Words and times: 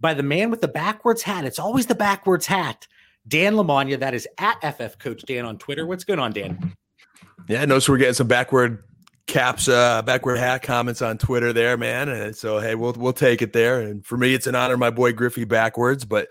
by 0.00 0.14
the 0.14 0.22
man 0.22 0.50
with 0.50 0.60
the 0.60 0.68
backwards 0.68 1.22
hat. 1.22 1.44
It's 1.44 1.58
always 1.58 1.86
the 1.86 1.94
backwards 1.94 2.46
hat, 2.46 2.86
Dan 3.26 3.54
Lamagna. 3.54 3.98
That 3.98 4.14
is 4.14 4.28
at 4.38 4.60
FF 4.60 4.98
Coach 4.98 5.22
Dan 5.22 5.44
on 5.44 5.58
Twitter. 5.58 5.86
What's 5.86 6.04
going 6.04 6.20
on, 6.20 6.32
Dan? 6.32 6.74
Yeah, 7.48 7.64
notice 7.64 7.88
we're 7.88 7.98
getting 7.98 8.14
some 8.14 8.28
backward 8.28 8.82
caps, 9.26 9.68
uh, 9.68 10.02
backward 10.02 10.38
hat 10.38 10.62
comments 10.62 11.02
on 11.02 11.18
Twitter 11.18 11.52
there, 11.52 11.76
man. 11.76 12.08
And 12.08 12.34
so 12.34 12.58
hey, 12.58 12.74
we'll 12.74 12.94
we'll 12.94 13.12
take 13.12 13.42
it 13.42 13.52
there. 13.52 13.80
And 13.80 14.04
for 14.04 14.16
me, 14.16 14.34
it's 14.34 14.46
an 14.46 14.54
honor, 14.54 14.76
my 14.76 14.90
boy 14.90 15.12
Griffey 15.12 15.44
backwards. 15.44 16.04
But 16.04 16.28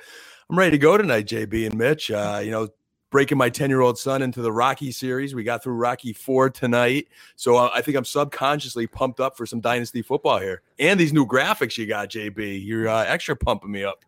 I'm 0.49 0.57
ready 0.57 0.71
to 0.71 0.77
go 0.77 0.98
tonight, 0.98 1.27
JB 1.27 1.68
and 1.68 1.77
Mitch. 1.77 2.12
Uh, 2.12 2.41
you 2.43 2.52
know, 2.52 2.68
breaking 3.16 3.38
my 3.38 3.50
10 3.50 3.70
year 3.70 3.80
old 3.80 3.98
son 3.98 4.22
into 4.22 4.42
the 4.42 4.52
Rocky 4.52 4.92
series. 4.92 5.34
We 5.34 5.46
got 5.46 5.64
through 5.64 5.76
Rocky 5.76 6.12
Four 6.12 6.50
tonight, 6.50 7.08
so 7.38 7.55
uh, 7.55 7.70
I 7.74 7.82
think 7.82 7.96
I'm 7.96 8.04
subconsciously 8.04 8.88
pumped 8.88 9.22
up 9.22 9.38
for 9.38 9.46
some 9.46 9.62
dynasty 9.62 10.02
football 10.02 10.38
here. 10.38 10.64
And 10.80 11.00
these 11.00 11.14
new 11.14 11.26
graphics 11.26 11.78
you 11.78 11.86
got, 11.86 12.10
JB, 12.10 12.66
you're 12.66 12.90
uh, 12.90 13.05
extra 13.05 13.38
pumping 13.38 13.72
me 13.72 13.86
up. 13.86 14.04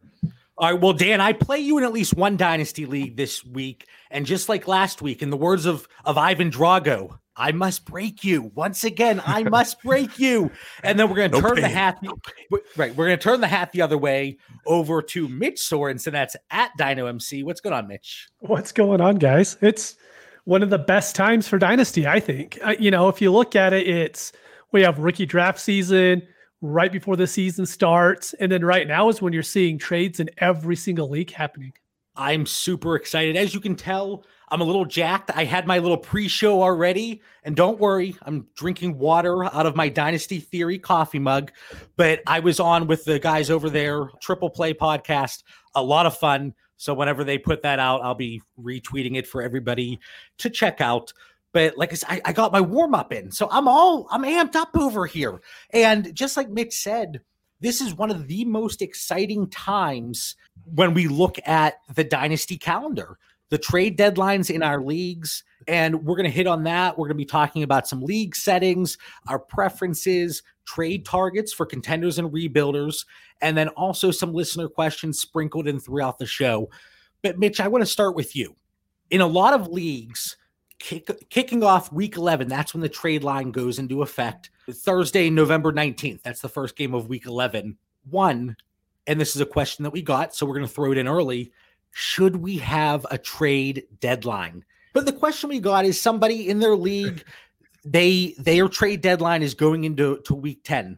All 0.58 0.74
right. 0.74 0.82
Well, 0.82 0.92
Dan, 0.92 1.22
I 1.22 1.32
play 1.32 1.60
you 1.60 1.78
in 1.78 1.86
at 1.86 1.94
least 1.94 2.18
one 2.18 2.36
dynasty 2.36 2.86
league 2.86 3.16
this 3.16 3.46
week, 3.46 3.88
and 4.12 4.26
just 4.26 4.50
like 4.50 4.68
last 4.68 5.02
week, 5.02 5.22
in 5.22 5.30
the 5.30 5.38
words 5.38 5.66
of 5.66 5.88
of 6.04 6.18
Ivan 6.18 6.52
Drago, 6.52 7.18
I 7.38 7.52
must 7.52 7.86
break 7.86 8.24
you 8.24 8.52
once 8.56 8.84
again. 8.84 9.22
I 9.26 9.44
must 9.44 9.82
break 9.84 10.18
you, 10.18 10.52
and 10.84 10.98
then 11.00 11.08
we're 11.10 11.16
going 11.16 11.32
to 11.32 11.38
No 11.40 11.48
turn 11.48 11.56
the 11.58 11.62
pain. 11.62 11.72
hat. 11.72 12.00
right, 12.76 12.96
we're 12.96 13.06
going 13.06 13.18
to 13.18 13.24
turn 13.24 13.42
the 13.42 13.48
hat 13.48 13.72
the 13.72 13.82
other 13.82 13.98
way 13.98 14.38
over 14.66 15.02
to 15.04 15.28
Mitch 15.28 15.58
Sorensen. 15.60 16.12
That's 16.14 16.36
at 16.50 16.72
Dyno 16.80 17.08
MC. 17.08 17.44
What's 17.44 17.62
going 17.62 17.74
on, 17.76 17.88
Mitch? 17.88 18.28
What's 18.40 18.72
going 18.72 19.02
on, 19.02 19.18
guys? 19.18 19.58
It's 19.62 19.96
one 20.46 20.64
of 20.64 20.70
the 20.70 20.80
best 20.80 21.16
times 21.16 21.48
for 21.48 21.58
Dynasty, 21.60 22.08
I 22.08 22.20
think. 22.20 22.58
Uh, 22.64 22.74
you 22.80 22.90
know, 22.90 23.08
if 23.10 23.22
you 23.22 23.32
look 23.32 23.56
at 23.56 23.74
it, 23.74 23.88
it's 23.88 24.32
we 24.72 24.82
have 24.82 24.98
rookie 25.00 25.26
draft 25.26 25.60
season 25.60 26.24
right 26.62 26.92
before 26.92 27.16
the 27.16 27.28
season 27.28 27.66
starts. 27.66 28.34
And 28.36 28.52
then 28.52 28.66
right 28.66 28.88
now 28.88 29.10
is 29.10 29.22
when 29.22 29.32
you're 29.34 29.44
seeing 29.44 29.78
trades 29.78 30.20
in 30.20 30.30
every 30.40 30.76
single 30.76 31.10
league 31.10 31.32
happening. 31.32 31.74
I'm 32.16 32.48
super 32.48 32.96
excited. 32.96 33.36
As 33.36 33.54
you 33.54 33.60
can 33.60 33.76
tell, 33.76 34.24
I'm 34.50 34.62
a 34.62 34.64
little 34.64 34.86
jacked. 34.86 35.32
I 35.36 35.44
had 35.44 35.68
my 35.68 35.80
little 35.80 35.98
pre-show 35.98 36.62
already, 36.62 37.22
and 37.44 37.56
don't 37.56 37.80
worry, 37.80 38.16
I'm 38.22 38.48
drinking 38.56 38.98
water 38.98 39.44
out 39.44 39.66
of 39.66 39.76
my 39.76 39.90
Dynasty 39.90 40.40
Theory 40.40 40.80
coffee 40.80 41.20
mug. 41.20 41.52
But 41.98 42.22
I 42.28 42.40
was 42.40 42.60
on 42.60 42.88
with 42.88 43.04
the 43.04 43.20
guys 43.20 43.50
over 43.50 43.70
there, 43.70 44.10
Triple 44.22 44.50
Play 44.50 44.74
Podcast, 44.74 45.44
a 45.76 45.84
lot 45.84 46.06
of 46.06 46.18
fun. 46.18 46.54
So 46.78 46.94
whenever 46.94 47.24
they 47.24 47.38
put 47.38 47.62
that 47.64 47.80
out, 47.80 48.04
I'll 48.04 48.16
be 48.16 48.42
retweeting 48.60 49.18
it 49.18 49.28
for 49.28 49.42
everybody 49.42 50.00
to 50.38 50.50
check 50.50 50.80
out. 50.80 51.12
But 51.52 51.78
like 51.78 51.92
I 51.92 51.96
said, 51.96 52.10
I, 52.10 52.22
I 52.26 52.34
got 52.34 52.52
my 52.52 52.62
warm 52.62 52.94
up 52.94 53.12
in, 53.12 53.32
so 53.32 53.50
I'm 53.52 53.68
all 53.68 54.08
I'm 54.12 54.24
amped 54.24 54.56
up 54.56 54.78
over 54.78 55.06
here. 55.06 55.42
And 55.72 56.14
just 56.14 56.38
like 56.38 56.50
Mitch 56.50 56.74
said, 56.74 57.22
this 57.60 57.82
is 57.82 57.96
one 57.96 58.12
of 58.12 58.28
the 58.28 58.46
most 58.46 58.82
exciting 58.82 59.50
times 59.50 60.36
when 60.76 60.94
we 60.94 61.08
look 61.08 61.40
at 61.46 61.76
the 61.96 62.04
dynasty 62.04 62.58
calendar, 62.58 63.18
the 63.50 63.58
trade 63.58 63.98
deadlines 63.98 64.50
in 64.50 64.64
our 64.64 64.82
leagues. 64.82 65.44
And 65.68 66.06
we're 66.06 66.16
going 66.16 66.30
to 66.30 66.36
hit 66.36 66.48
on 66.48 66.64
that. 66.64 66.98
We're 66.98 67.08
going 67.08 67.16
to 67.16 67.24
be 67.24 67.26
talking 67.26 67.64
about 67.64 67.88
some 67.88 68.02
league 68.02 68.36
settings, 68.36 68.98
our 69.28 69.40
preferences, 69.40 70.44
trade 70.66 71.06
targets 71.06 71.54
for 71.54 71.66
contenders 71.66 72.20
and 72.20 72.32
rebuilders, 72.32 73.06
and 73.42 73.58
then 73.58 73.70
also 73.70 74.12
some 74.12 74.34
listener 74.34 74.68
questions 74.68 75.20
sprinkled 75.20 75.68
in 75.68 75.80
throughout 75.80 76.20
the 76.20 76.26
show. 76.26 76.70
But 77.24 77.40
Mitch, 77.40 77.60
I 77.60 77.68
want 77.68 77.82
to 77.82 77.90
start 77.90 78.16
with 78.16 78.36
you. 78.36 78.56
In 79.10 79.22
a 79.22 79.28
lot 79.28 79.54
of 79.54 79.70
leagues, 79.70 80.38
kick, 80.80 81.10
kicking 81.30 81.64
off 81.64 81.92
week 81.92 82.18
11, 82.18 82.48
that's 82.48 82.74
when 82.74 82.82
the 82.82 82.90
trade 82.90 83.24
line 83.24 83.52
goes 83.52 83.80
into 83.80 84.02
effect. 84.02 84.52
Thursday, 84.70 85.30
November 85.30 85.72
19th, 85.72 86.22
that's 86.24 86.42
the 86.42 86.50
first 86.50 86.76
game 86.76 86.94
of 86.94 87.08
week 87.08 87.26
11. 87.26 87.78
One, 88.10 88.56
and 89.08 89.20
this 89.20 89.36
is 89.36 89.42
a 89.42 89.46
question 89.46 89.84
that 89.84 89.92
we 89.92 90.02
got, 90.02 90.36
so 90.36 90.46
we're 90.46 90.56
going 90.56 90.68
to 90.68 90.74
throw 90.74 90.92
it 90.92 90.98
in 90.98 91.08
early. 91.08 91.52
Should 91.92 92.38
we 92.38 92.58
have 92.58 93.06
a 93.10 93.18
trade 93.18 93.84
deadline? 94.00 94.64
But 94.94 95.06
the 95.06 95.14
question 95.14 95.50
we 95.50 95.60
got 95.60 95.86
is 95.86 96.00
somebody 96.00 96.50
in 96.50 96.60
their 96.60 96.76
league, 96.76 97.24
they 97.86 98.36
their 98.38 98.68
trade 98.68 99.02
deadline 99.02 99.44
is 99.44 99.54
going 99.54 99.84
into 99.84 100.20
to 100.26 100.36
week 100.36 100.64
10. 100.64 100.98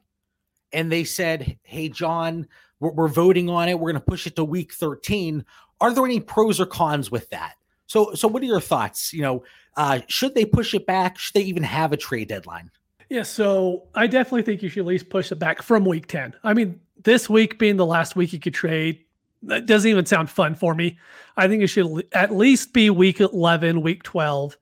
And 0.72 0.92
they 0.92 1.04
said, 1.04 1.58
Hey, 1.64 1.90
John, 1.90 2.48
we're, 2.80 2.92
we're 2.92 3.08
voting 3.08 3.50
on 3.50 3.70
it. 3.70 3.80
We're 3.80 3.92
going 3.92 4.02
to 4.02 4.10
push 4.10 4.28
it 4.28 4.36
to 4.36 4.44
week 4.44 4.74
13. 4.74 5.44
Are 5.82 5.94
there 5.94 6.06
any 6.06 6.20
pros 6.20 6.60
or 6.60 6.66
cons 6.66 7.10
with 7.10 7.30
that? 7.30 7.56
So, 7.88 8.14
so 8.14 8.28
what 8.28 8.44
are 8.44 8.46
your 8.46 8.62
thoughts? 8.62 9.14
You 9.14 9.22
know, 9.22 9.44
uh, 9.76 10.02
should 10.08 10.36
they 10.36 10.46
push 10.46 10.74
it 10.74 10.86
back? 10.86 11.18
Should 11.18 11.34
they 11.34 11.42
even 11.42 11.64
have 11.64 11.92
a 11.92 11.98
trade 11.98 12.28
deadline? 12.28 12.70
Yeah, 13.10 13.24
so 13.24 13.88
I 13.96 14.06
definitely 14.06 14.44
think 14.44 14.62
you 14.62 14.70
should 14.70 14.82
at 14.82 14.86
least 14.86 15.10
push 15.10 15.32
it 15.32 15.40
back 15.40 15.64
from 15.64 15.84
week 15.84 16.06
10. 16.08 16.36
I 16.44 16.54
mean, 16.54 16.80
this 17.04 17.30
week 17.30 17.58
being 17.58 17.78
the 17.78 17.86
last 17.86 18.16
week 18.16 18.32
you 18.32 18.40
could 18.40 18.54
trade, 18.54 19.04
that 19.44 19.66
doesn't 19.66 19.90
even 19.90 20.06
sound 20.06 20.30
fun 20.30 20.56
for 20.56 20.76
me. 20.76 20.98
I 21.38 21.48
think 21.48 21.64
it 21.64 21.68
should 21.68 22.08
at 22.14 22.36
least 22.36 22.74
be 22.74 22.90
week 22.90 23.20
11, 23.20 23.82
week 23.82 24.04
12. 24.04 24.58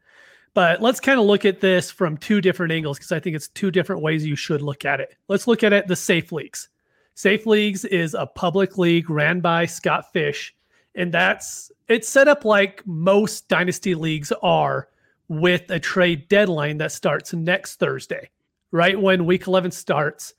But 0.54 0.82
let's 0.82 1.00
kind 1.00 1.20
of 1.20 1.26
look 1.26 1.46
at 1.46 1.62
this 1.62 1.92
from 1.92 2.18
two 2.18 2.42
different 2.42 2.72
angles 2.72 2.98
because 2.98 3.12
I 3.12 3.20
think 3.20 3.36
it's 3.36 3.48
two 3.50 3.72
different 3.72 4.02
ways 4.02 4.26
you 4.26 4.36
should 4.36 4.62
look 4.62 4.86
at 4.86 5.00
it. 5.00 5.16
Let's 5.28 5.48
look 5.48 5.64
at 5.64 5.74
it 5.74 5.88
the 5.88 5.96
safe 5.96 6.32
leagues. 6.32 6.70
Safe 7.14 7.48
Leagues 7.48 7.84
is 7.84 8.14
a 8.14 8.28
public 8.28 8.78
league 8.78 9.10
ran 9.10 9.40
by 9.40 9.66
Scott 9.66 10.12
Fish, 10.14 10.56
and 10.94 11.12
that's 11.12 11.72
it's 11.88 12.08
set 12.08 12.28
up 12.28 12.46
like 12.46 12.86
most 12.86 13.48
dynasty 13.48 13.96
leagues 13.96 14.32
are 14.44 14.90
with 15.28 15.72
a 15.72 15.80
trade 15.80 16.28
deadline 16.30 16.78
that 16.78 16.92
starts 16.92 17.34
next 17.34 17.80
Thursday 17.80 18.30
right 18.72 19.00
when 19.00 19.26
week 19.26 19.48
11 19.48 19.72
starts, 19.72 20.34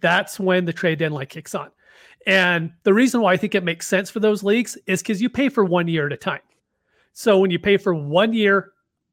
that's 0.00 0.38
when 0.38 0.64
the 0.64 0.72
trade 0.72 0.98
deadline 0.98 1.26
kicks 1.26 1.54
on. 1.54 1.70
And 2.28 2.72
the 2.82 2.92
reason 2.92 3.22
why 3.22 3.32
I 3.32 3.36
think 3.38 3.54
it 3.54 3.64
makes 3.64 3.86
sense 3.86 4.10
for 4.10 4.20
those 4.20 4.44
leagues 4.44 4.76
is 4.86 5.00
because 5.00 5.22
you 5.22 5.30
pay 5.30 5.48
for 5.48 5.64
one 5.64 5.88
year 5.88 6.06
at 6.06 6.12
a 6.12 6.16
time. 6.16 6.42
So 7.14 7.38
when 7.38 7.50
you 7.50 7.58
pay 7.58 7.78
for 7.78 7.94
one 7.94 8.34
year 8.34 8.72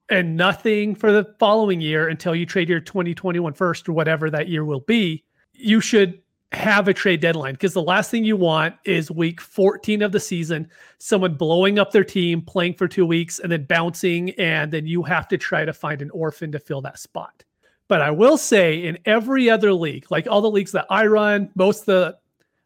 and 0.10 0.36
nothing 0.36 0.94
for 0.94 1.14
the 1.14 1.34
following 1.40 1.80
year 1.80 2.10
until 2.10 2.36
you 2.36 2.46
trade 2.46 2.68
your 2.68 2.82
2021 2.82 3.54
first 3.54 3.88
or 3.88 3.94
whatever 3.94 4.30
that 4.30 4.50
year 4.50 4.66
will 4.66 4.82
be, 4.82 5.24
you 5.54 5.80
should 5.80 6.22
have 6.52 6.90
a 6.90 6.94
trade 6.94 7.22
deadline 7.22 7.54
because 7.54 7.74
the 7.74 7.82
last 7.82 8.12
thing 8.12 8.26
you 8.26 8.36
want 8.36 8.76
is 8.84 9.10
week 9.10 9.40
14 9.40 10.02
of 10.02 10.12
the 10.12 10.20
season, 10.20 10.70
someone 10.98 11.36
blowing 11.36 11.80
up 11.80 11.92
their 11.92 12.04
team, 12.04 12.42
playing 12.42 12.74
for 12.74 12.86
two 12.86 13.06
weeks, 13.06 13.40
and 13.40 13.50
then 13.50 13.64
bouncing. 13.64 14.32
And 14.32 14.74
then 14.74 14.86
you 14.86 15.04
have 15.04 15.30
to 15.30 15.38
try 15.38 15.64
to 15.64 15.72
find 15.72 16.02
an 16.02 16.10
orphan 16.12 16.52
to 16.52 16.60
fill 16.60 16.82
that 16.82 17.00
spot. 17.00 17.46
But 17.88 18.02
I 18.02 18.12
will 18.12 18.38
say 18.38 18.84
in 18.84 18.98
every 19.06 19.50
other 19.50 19.72
league, 19.72 20.06
like 20.12 20.28
all 20.28 20.42
the 20.42 20.52
leagues 20.52 20.74
that 20.74 20.88
I 20.90 21.06
run, 21.06 21.50
most 21.56 21.82
of 21.82 21.86
the 21.86 22.18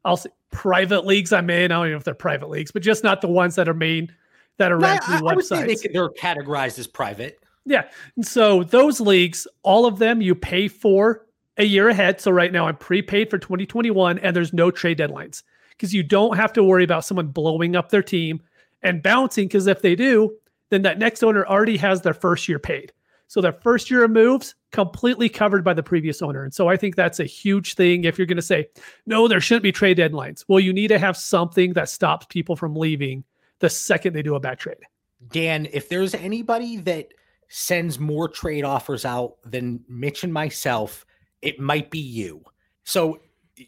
I'll 0.04 0.18
say 0.18 0.32
private 0.52 1.06
leagues 1.06 1.32
I'm 1.34 1.50
in, 1.50 1.72
I 1.72 1.76
don't 1.76 1.86
even 1.86 1.92
know 1.94 1.98
if 1.98 2.04
they're 2.04 2.14
private 2.14 2.50
leagues, 2.50 2.72
but 2.72 2.82
just 2.82 3.04
not 3.04 3.22
the 3.22 3.28
ones 3.28 3.56
that 3.56 3.68
are 3.70 3.74
main 3.74 4.14
that 4.58 4.72
are 4.72 4.78
No, 4.80 4.88
ran 4.88 5.02
through 5.02 5.28
I 5.28 5.40
say 5.42 5.64
they, 5.64 5.74
websites. 5.76 5.82
could- 5.82 5.94
they're 5.94 6.10
categorized 6.10 6.80
as 6.80 6.88
private. 6.88 7.40
Yeah. 7.66 7.84
And 8.16 8.26
so 8.26 8.64
those 8.64 9.00
leagues, 9.00 9.48
all 9.64 9.86
of 9.86 10.00
them 10.00 10.22
you 10.22 10.34
pay 10.36 10.68
for 10.68 11.26
a 11.58 11.64
year 11.66 11.90
ahead. 11.90 12.20
So 12.20 12.32
right 12.32 12.52
now 12.52 12.68
I'm 12.68 12.76
prepaid 12.78 13.30
for 13.30 13.38
2021 13.38 14.18
and 14.20 14.36
there's 14.36 14.54
no 14.54 14.72
trade 14.72 14.98
deadlines 14.98 15.44
because 15.72 15.94
you 15.94 16.04
don't 16.04 16.36
have 16.36 16.52
to 16.54 16.64
worry 16.64 16.84
about 16.84 17.06
someone 17.06 17.28
blowing 17.28 17.76
up 17.76 17.90
their 17.90 18.02
team 18.04 18.42
and 18.82 19.04
bouncing 19.04 19.48
because 19.48 19.68
if 19.68 19.82
they 19.82 19.96
do, 19.96 20.36
then 20.70 20.82
that 20.84 20.98
next 21.00 21.22
owner 21.24 21.46
already 21.46 21.78
has 21.78 22.02
their 22.02 22.14
first 22.14 22.48
year 22.48 22.60
paid. 22.60 22.92
So 23.30 23.42
their 23.42 23.54
first 23.54 23.92
year 23.92 24.04
of 24.04 24.10
moves 24.10 24.56
completely 24.72 25.30
covered 25.30 25.64
by 25.64 25.76
the 25.76 25.84
previous 25.84 26.24
owner. 26.24 26.44
And 26.44 26.52
so 26.52 26.68
I 26.68 26.76
think 26.76 26.96
that's 26.96 27.20
a 27.20 27.26
huge 27.26 27.76
thing 27.76 28.04
if 28.04 28.18
you're 28.18 28.26
going 28.26 28.38
to 28.38 28.42
say, 28.42 28.68
no, 29.06 29.28
there 29.28 29.40
shouldn't 29.40 29.62
be 29.62 29.72
trade 29.72 30.00
deadlines. 30.00 30.44
Well, 30.48 30.60
you 30.60 30.74
need 30.74 30.88
to 30.88 30.98
have 30.98 31.16
something 31.16 31.74
that 31.74 31.90
stops 31.90 32.26
people 32.28 32.56
from 32.56 32.76
leaving 32.76 33.24
the 33.60 33.70
second 33.70 34.14
they 34.14 34.24
do 34.24 34.34
a 34.34 34.40
bad 34.40 34.58
trade. 34.58 34.80
Dan, 35.32 35.68
if 35.72 35.90
there's 35.90 36.16
anybody 36.16 36.78
that 36.78 37.10
sends 37.50 38.00
more 38.00 38.28
trade 38.28 38.64
offers 38.64 39.06
out 39.06 39.36
than 39.46 39.84
Mitch 39.88 40.24
and 40.24 40.34
myself, 40.34 41.06
it 41.44 41.60
might 41.60 41.92
be 41.92 42.00
you. 42.00 42.44
So 42.84 43.20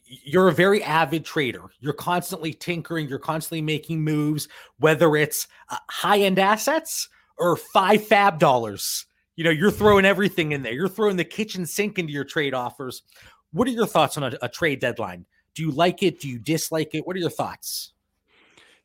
you're 0.07 0.47
a 0.47 0.53
very 0.53 0.81
avid 0.81 1.23
trader. 1.23 1.65
You're 1.81 1.93
constantly 1.93 2.51
tinkering, 2.51 3.07
you're 3.07 3.19
constantly 3.19 3.61
making 3.61 4.01
moves, 4.01 4.47
whether 4.79 5.15
it's 5.15 5.47
uh, 5.69 5.77
high 5.87 6.21
end 6.21 6.39
assets 6.39 7.09
or 7.37 7.57
five 7.57 8.01
FAAB 8.01 8.39
dollars. 8.39 9.05
You 9.41 9.45
know, 9.45 9.49
you're 9.49 9.71
throwing 9.71 10.05
everything 10.05 10.51
in 10.51 10.61
there. 10.61 10.71
You're 10.71 10.88
throwing 10.88 11.17
the 11.17 11.25
kitchen 11.25 11.65
sink 11.65 11.97
into 11.97 12.13
your 12.13 12.23
trade 12.23 12.53
offers. 12.53 13.01
What 13.51 13.67
are 13.67 13.71
your 13.71 13.88
thoughts 13.88 14.15
on 14.15 14.23
a, 14.23 14.38
a 14.43 14.47
trade 14.47 14.79
deadline? 14.79 15.25
Do 15.55 15.63
you 15.63 15.71
like 15.71 16.03
it? 16.03 16.19
Do 16.19 16.29
you 16.29 16.38
dislike 16.38 16.93
it? 16.93 17.07
What 17.07 17.15
are 17.15 17.19
your 17.19 17.31
thoughts? 17.31 17.93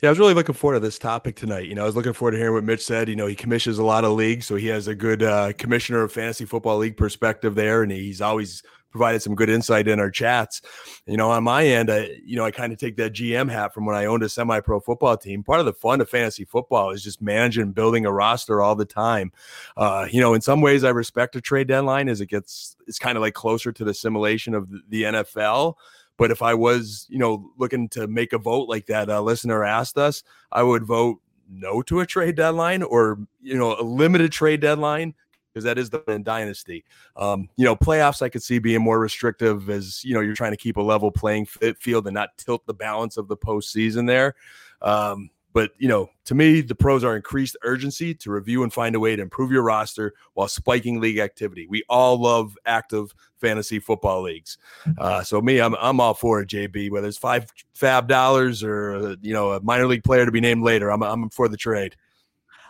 Yeah, 0.01 0.09
I 0.09 0.13
was 0.13 0.19
really 0.19 0.33
looking 0.33 0.55
forward 0.55 0.77
to 0.77 0.81
this 0.81 0.99
topic 0.99 1.37
tonight. 1.37 1.67
You 1.67 1.75
know, 1.75 1.83
I 1.83 1.85
was 1.85 1.95
looking 1.95 2.15
forward 2.15 2.31
to 2.31 2.39
hearing 2.39 2.55
what 2.55 2.65
Mitch 2.65 2.83
said. 2.83 3.11
You 3.11 3.17
know, 3.17 3.27
he 3.27 3.35
commissions 3.35 3.77
a 3.77 3.85
lot 3.85 4.07
of 4.07 4.13
leagues, 4.13 4.47
so 4.47 4.55
he 4.55 4.69
has 4.69 4.89
a 4.89 4.95
good 4.95 5.23
uh, 5.23 5.53
commissioner 5.59 6.03
of 6.03 6.11
fantasy 6.11 6.47
football 6.47 6.79
league 6.79 6.97
perspective 6.97 7.55
there, 7.55 7.83
and 7.83 7.93
he's 7.93 8.23
always 8.23 8.63
provided 8.97 9.21
some 9.21 9.35
good 9.35 9.51
insight 9.51 9.89
in 9.89 10.01
our 10.01 10.11
chats. 10.11 10.63
You 11.07 11.19
know, 11.19 11.31
on 11.31 11.45
my 11.45 11.67
end, 11.67 11.91
I, 11.91 12.19
you 12.25 12.37
know, 12.37 12.45
I 12.45 12.51
kind 12.51 12.73
of 12.73 12.79
take 12.79 12.97
that 12.97 13.13
GM 13.13 13.51
hat 13.51 13.75
from 13.75 13.85
when 13.85 13.95
I 13.95 14.07
owned 14.07 14.23
a 14.23 14.29
semi-pro 14.29 14.81
football 14.81 15.17
team. 15.19 15.43
Part 15.43 15.61
of 15.61 15.67
the 15.67 15.75
fun 15.75 16.01
of 16.01 16.09
fantasy 16.09 16.45
football 16.45 16.91
is 16.91 17.05
just 17.05 17.21
managing 17.21 17.73
building 17.73 18.07
a 18.07 18.13
roster 18.13 18.63
all 18.63 18.75
the 18.75 18.87
time. 18.87 19.33
Uh, 19.77 20.07
you 20.11 20.21
know, 20.21 20.33
in 20.33 20.41
some 20.41 20.63
ways, 20.63 20.83
I 20.83 20.91
respect 20.91 21.37
a 21.37 21.41
trade 21.43 21.69
deadline 21.69 22.09
as 22.09 22.23
it 22.23 22.27
gets, 22.27 22.77
it's 22.87 22.99
kind 22.99 23.19
of 23.19 23.23
like 23.23 23.35
closer 23.35 23.71
to 23.71 23.85
the 23.85 23.95
simulation 23.95 24.55
of 24.55 24.69
the, 24.89 25.05
NFL. 25.07 25.75
But 26.17 26.31
if 26.31 26.41
I 26.41 26.55
was, 26.55 27.07
you 27.11 27.19
know, 27.19 27.51
looking 27.59 27.89
to 27.91 28.07
make 28.07 28.33
a 28.33 28.39
vote 28.39 28.69
like 28.69 28.87
that 28.87 29.11
uh, 29.11 29.21
listener 29.21 29.63
asked 29.63 29.99
us, 29.99 30.23
I 30.51 30.63
would 30.63 30.85
vote 30.85 31.21
no 31.49 31.83
to 31.83 32.01
a 32.01 32.07
trade 32.07 32.35
deadline 32.35 32.83
or, 32.83 33.19
you 33.43 33.57
know, 33.57 33.79
a 33.79 33.83
limited 33.83 34.33
trade 34.33 34.61
deadline 34.61 35.15
because 35.57 35.65
that 35.65 35.79
is 35.79 35.89
the 35.89 36.21
dynasty. 36.23 36.85
Um, 37.17 37.49
you 37.57 37.65
know, 37.65 37.75
playoffs 37.75 38.21
I 38.21 38.29
could 38.29 38.43
see 38.43 38.59
being 38.59 38.83
more 38.83 39.01
restrictive 39.01 39.71
as 39.71 40.05
you 40.05 40.13
know 40.13 40.21
you're 40.21 40.35
trying 40.35 40.51
to 40.51 40.59
keep 40.59 40.77
a 40.77 40.83
level 40.83 41.11
playing 41.11 41.47
field 41.47 42.07
and 42.07 42.13
not 42.13 42.37
tilt 42.37 42.67
the 42.67 42.75
balance 42.75 43.17
of 43.17 43.27
the 43.27 43.39
postseason 43.39 44.07
there. 44.07 44.35
Um, 44.83 45.31
but 45.55 45.71
you 45.79 45.89
know, 45.89 46.11
to 46.27 46.35
me, 46.35 46.61
the 46.61 46.75
pros 46.75 47.05
are 47.05 47.17
increased 47.17 47.57
urgency 47.63 48.13
to 48.17 48.31
review 48.31 48.65
and 48.65 48.71
find 48.71 48.95
a 48.95 49.01
way 49.01 49.17
to 49.17 49.23
improve 49.23 49.51
your 49.51 49.63
roster 49.63 50.13
while 50.35 50.47
spiking 50.47 51.01
league 51.01 51.17
activity. 51.17 51.67
We 51.71 51.85
all 51.89 52.21
love 52.21 52.59
active 52.67 53.15
fantasy 53.41 53.79
football 53.79 54.21
leagues. 54.21 54.59
Uh, 54.99 55.23
so 55.23 55.41
me, 55.41 55.59
I'm 55.59 55.75
I'm 55.77 56.01
all 56.01 56.13
for 56.13 56.43
it, 56.43 56.51
JB. 56.51 56.91
Whether 56.91 57.09
it's 57.09 57.17
five 57.17 57.47
FAAB 57.75 58.09
dollars 58.09 58.63
or 58.63 59.17
you 59.23 59.33
know 59.33 59.53
a 59.53 59.61
minor 59.63 59.87
league 59.87 60.05
player 60.05 60.27
to 60.27 60.33
be 60.33 60.43
named 60.43 60.65
later, 60.65 60.91
I'm 60.91 61.03
I'm 61.03 61.31
for 61.31 61.49
the 61.49 61.57
trade. 61.57 61.97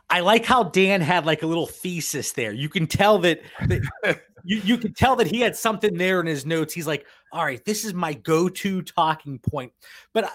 I 0.08 0.20
like 0.20 0.44
how 0.44 0.64
Dan 0.64 1.00
had 1.00 1.26
like 1.26 1.42
a 1.42 1.46
little 1.46 1.66
thesis 1.66 2.32
there. 2.32 2.52
You 2.52 2.68
can 2.68 2.86
tell 2.86 3.18
that, 3.20 3.40
that 3.66 3.82
you, 4.44 4.58
you 4.64 4.78
can 4.78 4.94
tell 4.94 5.16
that 5.16 5.26
he 5.26 5.40
had 5.40 5.56
something 5.56 5.96
there 5.96 6.20
in 6.20 6.26
his 6.26 6.46
notes. 6.46 6.72
He's 6.72 6.86
like, 6.86 7.06
all 7.32 7.44
right, 7.44 7.64
this 7.64 7.84
is 7.84 7.92
my 7.92 8.14
go-to 8.14 8.82
talking 8.82 9.38
point. 9.38 9.72
But 10.12 10.24
uh, 10.24 10.30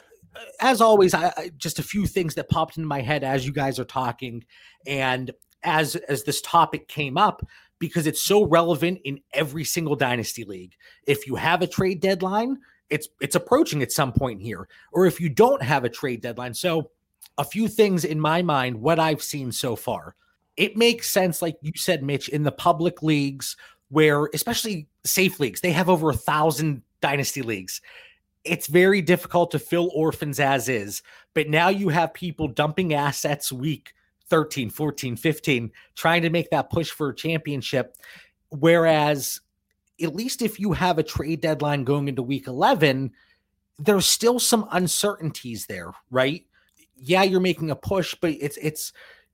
as 0.59 0.81
always, 0.81 1.13
I, 1.13 1.33
I, 1.37 1.51
just 1.57 1.79
a 1.79 1.83
few 1.83 2.05
things 2.05 2.35
that 2.35 2.49
popped 2.49 2.77
into 2.77 2.87
my 2.87 3.01
head 3.01 3.23
as 3.23 3.45
you 3.45 3.53
guys 3.53 3.79
are 3.79 3.85
talking, 3.85 4.43
and 4.85 5.31
as 5.63 5.95
as 5.95 6.23
this 6.23 6.41
topic 6.41 6.87
came 6.87 7.17
up 7.17 7.45
because 7.79 8.07
it's 8.07 8.21
so 8.21 8.45
relevant 8.45 8.99
in 9.03 9.19
every 9.33 9.63
single 9.63 9.95
dynasty 9.95 10.43
league. 10.43 10.73
If 11.07 11.27
you 11.27 11.35
have 11.35 11.61
a 11.61 11.67
trade 11.67 11.99
deadline, 11.99 12.57
it's 12.89 13.07
it's 13.19 13.35
approaching 13.35 13.81
at 13.81 13.91
some 13.91 14.13
point 14.13 14.41
here, 14.41 14.67
or 14.91 15.05
if 15.05 15.19
you 15.19 15.29
don't 15.29 15.61
have 15.61 15.83
a 15.83 15.89
trade 15.89 16.21
deadline. 16.21 16.53
So, 16.53 16.91
a 17.37 17.43
few 17.43 17.67
things 17.67 18.05
in 18.05 18.19
my 18.19 18.41
mind, 18.41 18.79
what 18.79 18.99
I've 18.99 19.23
seen 19.23 19.51
so 19.51 19.75
far, 19.75 20.15
it 20.57 20.77
makes 20.77 21.09
sense, 21.09 21.41
like 21.41 21.57
you 21.61 21.71
said, 21.75 22.03
Mitch, 22.03 22.29
in 22.29 22.43
the 22.43 22.51
public 22.51 23.01
leagues 23.01 23.55
where, 23.89 24.29
especially 24.33 24.87
safe 25.03 25.39
leagues, 25.39 25.61
they 25.61 25.71
have 25.71 25.89
over 25.89 26.09
a 26.09 26.15
thousand 26.15 26.81
dynasty 27.01 27.41
leagues 27.41 27.81
it's 28.43 28.67
very 28.67 29.01
difficult 29.01 29.51
to 29.51 29.59
fill 29.59 29.91
orphans 29.93 30.39
as 30.39 30.67
is. 30.69 31.03
But 31.33 31.49
now 31.49 31.69
you 31.69 31.89
have 31.89 32.13
people 32.13 32.47
dumping 32.47 32.93
assets 32.93 33.51
week 33.51 33.93
13, 34.29 34.69
14, 34.69 35.15
15, 35.15 35.71
trying 35.95 36.21
to 36.21 36.29
make 36.29 36.49
that 36.49 36.69
push 36.69 36.89
for 36.89 37.09
a 37.09 37.15
championship. 37.15 37.97
Whereas, 38.49 39.41
at 40.01 40.15
least 40.15 40.41
if 40.41 40.59
you 40.59 40.73
have 40.73 40.97
a 40.97 41.03
trade 41.03 41.41
deadline 41.41 41.83
going 41.83 42.07
into 42.07 42.23
week 42.23 42.47
11, 42.47 43.11
there's 43.77 44.05
still 44.05 44.39
some 44.39 44.67
uncertainties 44.71 45.65
there, 45.67 45.93
right? 46.09 46.45
Yeah, 47.03 47.23
you're 47.23 47.39
making 47.39 47.71
a 47.71 47.75
push, 47.75 48.15
but 48.21 48.31
it's, 48.39 48.57
it's, 48.61 48.93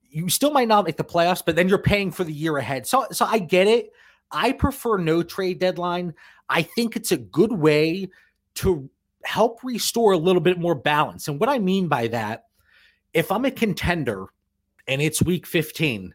you 0.10 0.30
still 0.30 0.52
might 0.52 0.68
not 0.68 0.86
make 0.86 0.98
the 0.98 1.04
playoffs, 1.04 1.44
but 1.46 1.56
then 1.56 1.68
you're 1.68 1.78
paying 1.78 2.12
for 2.12 2.24
the 2.24 2.34
year 2.34 2.58
ahead. 2.58 2.88
So, 2.88 3.06
so 3.12 3.26
I 3.26 3.40
get 3.40 3.68
it. 3.68 3.92
I 4.32 4.54
prefer 4.54 4.98
no 4.98 5.22
trade 5.22 5.60
deadline. 5.60 6.14
I 6.50 6.62
think 6.62 6.96
it's 6.96 7.12
a 7.12 7.18
good 7.18 7.52
way 7.52 8.10
to 8.56 8.90
help 9.24 9.60
restore 9.64 10.14
a 10.14 10.18
little 10.18 10.42
bit 10.42 10.58
more 10.58 10.76
balance. 10.76 11.28
And 11.28 11.40
what 11.40 11.50
I 11.50 11.60
mean 11.60 11.88
by 11.88 12.08
that, 12.08 12.46
if 13.14 13.32
I'm 13.32 13.46
a 13.46 13.52
contender 13.52 14.28
and 14.88 15.02
it's 15.02 15.22
week 15.22 15.46
15 15.46 16.14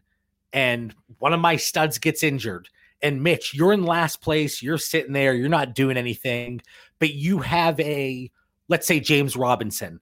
and 0.51 0.95
one 1.19 1.33
of 1.33 1.39
my 1.39 1.55
studs 1.55 1.97
gets 1.99 2.23
injured, 2.23 2.69
and 3.01 3.21
Mitch, 3.21 3.53
you're 3.53 3.73
in 3.73 3.83
last 3.83 4.21
place, 4.21 4.63
you're 4.63 4.77
sitting 4.77 5.13
there, 5.13 5.33
you're 5.33 5.49
not 5.49 5.75
doing 5.75 5.97
anything, 5.97 6.61
but 6.99 7.13
you 7.13 7.39
have 7.39 7.79
a, 7.81 8.31
let's 8.69 8.87
say, 8.87 8.99
James 9.01 9.35
Robinson. 9.35 9.99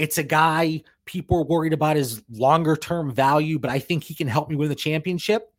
It's 0.00 0.18
a 0.18 0.22
guy 0.22 0.82
people 1.04 1.38
are 1.38 1.44
worried 1.44 1.72
about 1.72 1.96
his 1.96 2.22
longer 2.30 2.76
term 2.76 3.12
value, 3.12 3.58
but 3.58 3.70
I 3.70 3.78
think 3.78 4.04
he 4.04 4.14
can 4.14 4.28
help 4.28 4.48
me 4.48 4.56
win 4.56 4.68
the 4.68 4.74
championship. 4.74 5.52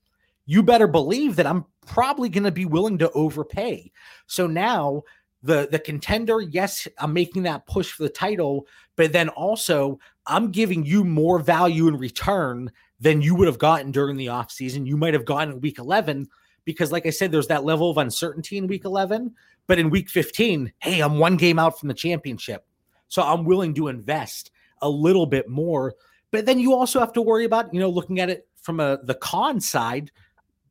You 0.46 0.64
better 0.64 0.88
believe 0.88 1.36
that 1.36 1.46
I'm 1.46 1.66
probably 1.86 2.30
going 2.30 2.46
to 2.46 2.52
be 2.52 2.66
willing 2.66 2.98
to 3.00 3.12
overpay. 3.12 3.92
So 4.26 4.48
now 4.48 5.04
the 5.44 5.68
the 5.72 5.80
contender 5.80 6.42
yes 6.42 6.88
i'm 7.00 7.14
making 7.14 7.44
that 7.44 7.66
push 7.66 7.92
for 7.92 8.04
the 8.04 8.10
title 8.10 8.68
but 8.96 9.12
then 9.12 9.30
also 9.30 10.00
i'm 10.28 10.52
giving 10.52 10.86
you 10.86 11.04
more 11.04 11.40
value 11.40 11.88
in 11.88 11.98
return 11.98 12.72
than 13.00 13.22
you 13.22 13.34
would 13.34 13.48
have 13.48 13.58
gotten 13.58 13.92
during 13.92 14.18
the 14.18 14.28
offseason 14.28 14.86
you 14.86 14.96
might 14.96 15.14
have 15.14 15.26
gotten 15.26 15.54
in 15.54 15.62
week 15.62 15.80
11 15.80 16.28
because 16.64 16.92
like 16.92 17.06
i 17.06 17.10
said 17.10 17.32
there's 17.32 17.48
that 17.48 17.64
level 17.64 17.90
of 17.90 17.98
uncertainty 17.98 18.58
in 18.58 18.68
week 18.68 18.86
11 18.86 19.34
but 19.68 19.80
in 19.80 19.90
week 19.90 20.10
15 20.10 20.72
hey 20.80 21.00
i'm 21.00 21.18
one 21.18 21.38
game 21.38 21.58
out 21.58 21.80
from 21.80 21.88
the 21.88 21.94
championship 21.96 22.66
so 23.12 23.22
i'm 23.22 23.46
willing 23.46 23.74
to 23.74 23.88
invest 23.88 24.52
a 24.82 24.90
little 24.90 25.26
bit 25.26 25.48
more 25.48 25.94
but 26.32 26.46
then 26.46 26.60
you 26.60 26.74
also 26.74 27.00
have 27.00 27.14
to 27.14 27.22
worry 27.22 27.46
about 27.46 27.74
you 27.74 27.80
know 27.80 27.90
looking 27.90 28.20
at 28.20 28.30
it 28.30 28.48
from 28.56 28.80
a 28.80 28.98
the 29.04 29.16
con 29.16 29.60
side 29.60 30.12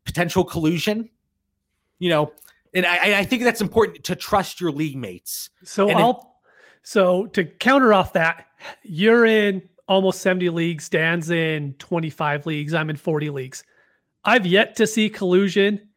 potential 0.05 0.45
collusion 0.45 1.09
you 1.99 2.09
know 2.09 2.33
and 2.75 2.87
I, 2.87 3.21
I 3.21 3.25
think 3.25 3.43
that's 3.43 3.61
important 3.61 4.05
to 4.05 4.17
trust 4.17 4.61
your 4.61 4.71
league 4.71 4.97
mates. 4.97 5.51
So 5.65 5.89
and 5.89 5.99
I'll 5.99 6.11
it, 6.11 6.49
so 6.83 7.27
to 7.29 7.45
counter 7.45 7.93
off 7.93 8.13
that, 8.15 8.47
you're 8.83 9.27
in 9.27 9.63
almost 9.89 10.21
70 10.21 10.51
leagues, 10.51 10.89
Dan's 10.89 11.31
in 11.31 11.75
25 11.75 12.47
leagues, 12.47 12.75
I'm 12.75 12.91
in 12.91 12.97
40 12.97 13.31
leagues. 13.31 13.65
I've 14.25 14.47
yet 14.47 14.77
to 14.77 14.87
see 14.87 15.11
collusion 15.11 15.89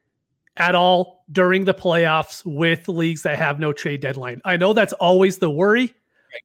at 0.57 0.75
all 0.75 1.25
during 1.31 1.65
the 1.65 1.73
playoffs 1.73 2.43
with 2.45 2.87
leagues 2.87 3.23
that 3.23 3.37
have 3.37 3.59
no 3.59 3.73
trade 3.73 4.01
deadline. 4.01 4.41
I 4.45 4.57
know 4.57 4.73
that's 4.73 4.93
always 4.93 5.37
the 5.37 5.49
worry. 5.49 5.93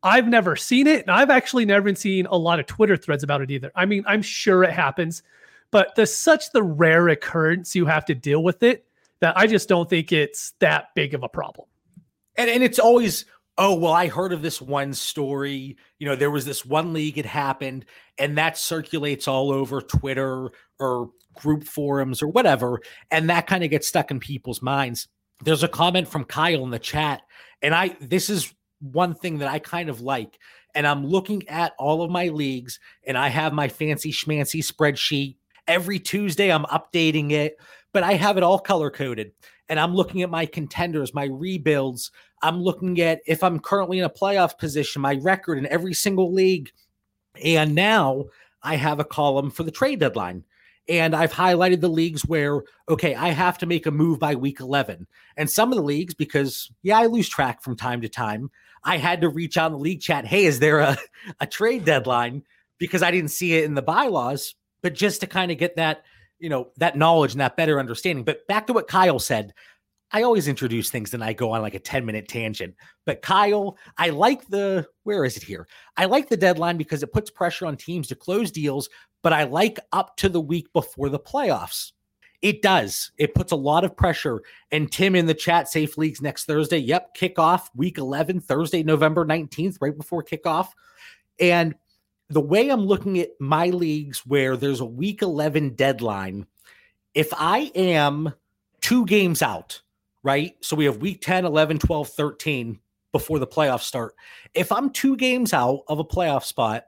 I've 0.02 0.28
never 0.28 0.56
seen 0.56 0.86
it, 0.86 1.02
and 1.02 1.10
I've 1.10 1.30
actually 1.30 1.64
never 1.64 1.94
seen 1.94 2.26
a 2.26 2.36
lot 2.36 2.60
of 2.60 2.66
Twitter 2.66 2.96
threads 2.96 3.22
about 3.22 3.40
it 3.40 3.50
either. 3.50 3.72
I 3.74 3.86
mean, 3.86 4.04
I'm 4.06 4.22
sure 4.22 4.62
it 4.62 4.72
happens, 4.72 5.22
but 5.70 5.94
there's 5.96 6.14
such 6.14 6.52
the 6.52 6.62
rare 6.62 7.08
occurrence 7.08 7.74
you 7.74 7.86
have 7.86 8.04
to 8.06 8.14
deal 8.14 8.42
with 8.42 8.62
it 8.62 8.84
that 9.20 9.36
I 9.36 9.46
just 9.46 9.68
don't 9.68 9.88
think 9.88 10.12
it's 10.12 10.52
that 10.60 10.94
big 10.94 11.14
of 11.14 11.22
a 11.22 11.28
problem. 11.28 11.66
And 12.36 12.48
and 12.48 12.62
it's 12.62 12.78
always 12.78 13.24
oh 13.58 13.74
well 13.74 13.92
i 13.92 14.06
heard 14.06 14.32
of 14.32 14.40
this 14.40 14.62
one 14.62 14.94
story 14.94 15.76
you 15.98 16.06
know 16.06 16.16
there 16.16 16.30
was 16.30 16.44
this 16.44 16.64
one 16.64 16.92
league 16.92 17.18
it 17.18 17.26
happened 17.26 17.84
and 18.16 18.38
that 18.38 18.56
circulates 18.56 19.28
all 19.28 19.50
over 19.50 19.80
twitter 19.82 20.50
or 20.78 21.10
group 21.34 21.64
forums 21.64 22.22
or 22.22 22.28
whatever 22.28 22.80
and 23.10 23.28
that 23.28 23.46
kind 23.46 23.64
of 23.64 23.70
gets 23.70 23.86
stuck 23.86 24.10
in 24.10 24.20
people's 24.20 24.62
minds 24.62 25.08
there's 25.42 25.64
a 25.64 25.68
comment 25.68 26.08
from 26.08 26.24
kyle 26.24 26.62
in 26.62 26.70
the 26.70 26.78
chat 26.78 27.22
and 27.60 27.74
i 27.74 27.94
this 28.00 28.30
is 28.30 28.54
one 28.80 29.14
thing 29.14 29.38
that 29.38 29.48
i 29.48 29.58
kind 29.58 29.88
of 29.88 30.00
like 30.00 30.38
and 30.74 30.86
i'm 30.86 31.04
looking 31.04 31.46
at 31.48 31.72
all 31.78 32.02
of 32.02 32.10
my 32.10 32.28
leagues 32.28 32.78
and 33.06 33.18
i 33.18 33.28
have 33.28 33.52
my 33.52 33.68
fancy 33.68 34.12
schmancy 34.12 34.64
spreadsheet 34.64 35.36
every 35.66 35.98
tuesday 35.98 36.52
i'm 36.52 36.64
updating 36.64 37.32
it 37.32 37.56
but 37.92 38.02
I 38.02 38.14
have 38.14 38.36
it 38.36 38.42
all 38.42 38.58
color 38.58 38.90
coded. 38.90 39.32
And 39.68 39.78
I'm 39.78 39.94
looking 39.94 40.22
at 40.22 40.30
my 40.30 40.46
contenders, 40.46 41.14
my 41.14 41.24
rebuilds. 41.24 42.10
I'm 42.42 42.60
looking 42.60 43.00
at 43.00 43.20
if 43.26 43.42
I'm 43.42 43.60
currently 43.60 43.98
in 43.98 44.04
a 44.04 44.10
playoff 44.10 44.58
position, 44.58 45.02
my 45.02 45.16
record 45.16 45.58
in 45.58 45.66
every 45.66 45.94
single 45.94 46.32
league. 46.32 46.70
And 47.44 47.74
now 47.74 48.26
I 48.62 48.76
have 48.76 49.00
a 49.00 49.04
column 49.04 49.50
for 49.50 49.62
the 49.62 49.70
trade 49.70 50.00
deadline. 50.00 50.44
And 50.88 51.14
I've 51.14 51.32
highlighted 51.32 51.82
the 51.82 51.88
leagues 51.88 52.24
where, 52.24 52.62
okay, 52.88 53.14
I 53.14 53.28
have 53.28 53.58
to 53.58 53.66
make 53.66 53.84
a 53.84 53.90
move 53.90 54.18
by 54.18 54.34
week 54.34 54.60
11. 54.60 55.06
And 55.36 55.50
some 55.50 55.70
of 55.70 55.76
the 55.76 55.84
leagues, 55.84 56.14
because, 56.14 56.70
yeah, 56.82 56.98
I 56.98 57.06
lose 57.06 57.28
track 57.28 57.62
from 57.62 57.76
time 57.76 58.00
to 58.00 58.08
time, 58.08 58.50
I 58.88 58.96
had 58.96 59.20
to 59.20 59.28
reach 59.28 59.56
out 59.56 59.70
the 59.70 59.78
league 59.78 60.00
chat, 60.00 60.24
hey, 60.24 60.46
is 60.46 60.58
there 60.58 60.80
a, 60.80 60.96
a 61.40 61.46
trade 61.46 61.84
deadline? 61.84 62.42
Because 62.78 63.02
I 63.02 63.10
didn't 63.10 63.30
see 63.30 63.54
it 63.54 63.64
in 63.64 63.74
the 63.74 63.82
bylaws. 63.82 64.54
But 64.82 64.94
just 64.94 65.20
to 65.20 65.26
kind 65.26 65.50
of 65.50 65.58
get 65.58 65.76
that 65.76 66.04
you 66.38 66.48
know 66.48 66.68
that 66.76 66.96
knowledge 66.96 67.32
and 67.32 67.40
that 67.40 67.56
better 67.56 67.78
understanding 67.78 68.24
but 68.24 68.46
back 68.46 68.66
to 68.66 68.72
what 68.72 68.88
kyle 68.88 69.18
said 69.18 69.52
i 70.12 70.22
always 70.22 70.48
introduce 70.48 70.90
things 70.90 71.14
and 71.14 71.22
i 71.22 71.32
go 71.32 71.52
on 71.52 71.62
like 71.62 71.74
a 71.74 71.80
10 71.80 72.04
minute 72.04 72.28
tangent 72.28 72.74
but 73.06 73.22
kyle 73.22 73.76
i 73.96 74.10
like 74.10 74.46
the 74.48 74.86
where 75.02 75.24
is 75.24 75.36
it 75.36 75.42
here 75.42 75.66
i 75.96 76.04
like 76.04 76.28
the 76.28 76.36
deadline 76.36 76.76
because 76.76 77.02
it 77.02 77.12
puts 77.12 77.30
pressure 77.30 77.66
on 77.66 77.76
teams 77.76 78.08
to 78.08 78.14
close 78.14 78.50
deals 78.50 78.88
but 79.22 79.32
i 79.32 79.44
like 79.44 79.78
up 79.92 80.16
to 80.16 80.28
the 80.28 80.40
week 80.40 80.72
before 80.72 81.08
the 81.08 81.18
playoffs 81.18 81.92
it 82.40 82.62
does 82.62 83.10
it 83.18 83.34
puts 83.34 83.52
a 83.52 83.56
lot 83.56 83.84
of 83.84 83.96
pressure 83.96 84.40
and 84.70 84.92
tim 84.92 85.16
in 85.16 85.26
the 85.26 85.34
chat 85.34 85.68
safe 85.68 85.98
leagues 85.98 86.22
next 86.22 86.44
thursday 86.44 86.78
yep 86.78 87.14
kickoff 87.16 87.68
week 87.74 87.98
11 87.98 88.40
thursday 88.40 88.82
november 88.82 89.24
19th 89.26 89.76
right 89.80 89.96
before 89.96 90.22
kickoff 90.22 90.68
and 91.40 91.74
the 92.30 92.40
way 92.40 92.68
I'm 92.68 92.84
looking 92.84 93.18
at 93.18 93.30
my 93.40 93.68
leagues 93.68 94.24
where 94.26 94.56
there's 94.56 94.80
a 94.80 94.86
week 94.86 95.22
11 95.22 95.70
deadline, 95.70 96.46
if 97.14 97.32
I 97.32 97.70
am 97.74 98.34
two 98.80 99.06
games 99.06 99.42
out, 99.42 99.80
right? 100.22 100.54
So 100.60 100.76
we 100.76 100.84
have 100.84 100.98
week 100.98 101.22
10, 101.22 101.44
11, 101.44 101.78
12, 101.78 102.08
13 102.08 102.78
before 103.12 103.38
the 103.38 103.46
playoffs 103.46 103.82
start. 103.82 104.14
If 104.52 104.70
I'm 104.70 104.90
two 104.90 105.16
games 105.16 105.54
out 105.54 105.80
of 105.88 105.98
a 105.98 106.04
playoff 106.04 106.44
spot, 106.44 106.84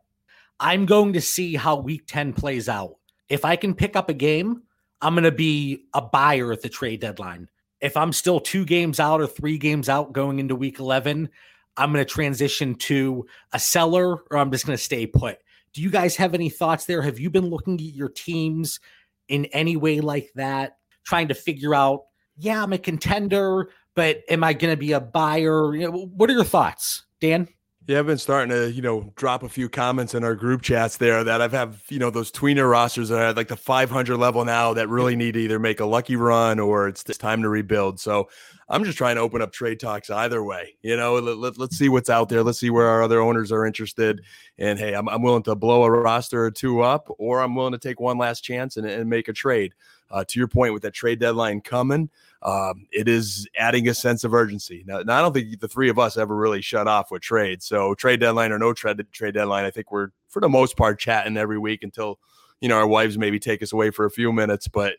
I'm 0.58 0.84
going 0.84 1.14
to 1.14 1.22
see 1.22 1.56
how 1.56 1.76
week 1.76 2.02
10 2.06 2.34
plays 2.34 2.68
out. 2.68 2.96
If 3.30 3.44
I 3.44 3.56
can 3.56 3.74
pick 3.74 3.96
up 3.96 4.10
a 4.10 4.14
game, 4.14 4.62
I'm 5.02 5.14
going 5.14 5.24
to 5.24 5.32
be 5.32 5.86
a 5.94 6.02
buyer 6.02 6.52
at 6.52 6.62
the 6.62 6.68
trade 6.68 7.00
deadline. 7.00 7.48
If 7.80 7.96
I'm 7.96 8.12
still 8.12 8.40
two 8.40 8.64
games 8.64 9.00
out 9.00 9.20
or 9.20 9.26
three 9.26 9.56
games 9.56 9.88
out 9.88 10.12
going 10.12 10.38
into 10.38 10.54
week 10.54 10.78
11, 10.78 11.28
I'm 11.76 11.92
going 11.92 12.04
to 12.04 12.10
transition 12.10 12.74
to 12.74 13.26
a 13.52 13.58
seller 13.58 14.18
or 14.30 14.36
I'm 14.36 14.50
just 14.50 14.66
going 14.66 14.76
to 14.76 14.82
stay 14.82 15.06
put. 15.06 15.38
Do 15.72 15.80
you 15.80 15.90
guys 15.90 16.16
have 16.16 16.34
any 16.34 16.50
thoughts 16.50 16.84
there? 16.84 17.00
Have 17.00 17.18
you 17.18 17.30
been 17.30 17.48
looking 17.48 17.74
at 17.74 17.80
your 17.80 18.08
teams 18.08 18.80
in 19.28 19.46
any 19.46 19.76
way 19.76 20.00
like 20.00 20.30
that, 20.34 20.78
trying 21.04 21.28
to 21.28 21.34
figure 21.34 21.74
out, 21.74 22.04
yeah, 22.36 22.62
I'm 22.62 22.72
a 22.72 22.78
contender, 22.78 23.70
but 23.94 24.22
am 24.28 24.44
I 24.44 24.52
going 24.52 24.72
to 24.72 24.76
be 24.76 24.92
a 24.92 25.00
buyer? 25.00 25.74
You 25.74 25.90
know, 25.90 26.10
what 26.14 26.28
are 26.28 26.34
your 26.34 26.44
thoughts, 26.44 27.04
Dan? 27.20 27.48
Yeah, 27.90 27.98
I've 27.98 28.06
been 28.06 28.18
starting 28.18 28.50
to, 28.50 28.70
you 28.70 28.82
know, 28.82 29.12
drop 29.16 29.42
a 29.42 29.48
few 29.48 29.68
comments 29.68 30.14
in 30.14 30.22
our 30.22 30.36
group 30.36 30.62
chats 30.62 30.96
there 30.98 31.24
that 31.24 31.42
I've 31.42 31.50
have, 31.50 31.82
you 31.88 31.98
know, 31.98 32.08
those 32.08 32.30
tweener 32.30 32.70
rosters 32.70 33.08
that 33.08 33.18
are 33.18 33.24
at 33.24 33.36
like 33.36 33.48
the 33.48 33.56
500 33.56 34.16
level 34.16 34.44
now 34.44 34.72
that 34.74 34.88
really 34.88 35.16
need 35.16 35.34
to 35.34 35.40
either 35.40 35.58
make 35.58 35.80
a 35.80 35.84
lucky 35.84 36.14
run 36.14 36.60
or 36.60 36.86
it's, 36.86 37.02
time 37.02 37.42
to 37.42 37.48
rebuild. 37.48 37.98
So 37.98 38.28
I'm 38.68 38.84
just 38.84 38.96
trying 38.96 39.16
to 39.16 39.22
open 39.22 39.42
up 39.42 39.50
trade 39.50 39.80
talks 39.80 40.08
either 40.08 40.44
way. 40.44 40.76
You 40.82 40.96
know, 40.96 41.14
let, 41.14 41.38
let, 41.38 41.58
let's 41.58 41.76
see 41.76 41.88
what's 41.88 42.08
out 42.08 42.28
there. 42.28 42.44
Let's 42.44 42.60
see 42.60 42.70
where 42.70 42.86
our 42.86 43.02
other 43.02 43.20
owners 43.20 43.50
are 43.50 43.66
interested. 43.66 44.22
And 44.56 44.78
hey, 44.78 44.94
I'm, 44.94 45.08
I'm 45.08 45.22
willing 45.22 45.42
to 45.42 45.56
blow 45.56 45.82
a 45.82 45.90
roster 45.90 46.44
or 46.44 46.52
two 46.52 46.82
up, 46.82 47.08
or 47.18 47.40
I'm 47.40 47.56
willing 47.56 47.72
to 47.72 47.78
take 47.78 47.98
one 47.98 48.18
last 48.18 48.42
chance 48.44 48.76
and, 48.76 48.86
and 48.86 49.10
make 49.10 49.26
a 49.26 49.32
trade. 49.32 49.74
Uh, 50.12 50.24
to 50.28 50.38
your 50.38 50.48
point, 50.48 50.74
with 50.74 50.82
that 50.82 50.94
trade 50.94 51.18
deadline 51.18 51.60
coming, 51.60 52.08
um, 52.42 52.86
it 52.90 53.06
is 53.08 53.46
adding 53.56 53.88
a 53.88 53.94
sense 53.94 54.24
of 54.24 54.32
urgency. 54.32 54.82
Now, 54.86 55.00
now, 55.00 55.18
I 55.18 55.20
don't 55.20 55.34
think 55.34 55.60
the 55.60 55.68
three 55.68 55.90
of 55.90 55.98
us 55.98 56.16
ever 56.16 56.34
really 56.34 56.62
shut 56.62 56.88
off 56.88 57.10
with 57.10 57.22
trade. 57.22 57.62
So 57.62 57.94
trade 57.94 58.20
deadline 58.20 58.50
or 58.50 58.58
no 58.58 58.72
trade 58.72 59.04
trade 59.12 59.34
deadline, 59.34 59.64
I 59.64 59.70
think 59.70 59.92
we're 59.92 60.08
for 60.28 60.40
the 60.40 60.48
most 60.48 60.76
part 60.76 60.98
chatting 60.98 61.36
every 61.36 61.58
week 61.58 61.82
until 61.82 62.18
you 62.60 62.68
know 62.68 62.76
our 62.76 62.86
wives 62.86 63.18
maybe 63.18 63.38
take 63.38 63.62
us 63.62 63.72
away 63.72 63.90
for 63.90 64.06
a 64.06 64.10
few 64.10 64.32
minutes. 64.32 64.68
But 64.68 64.94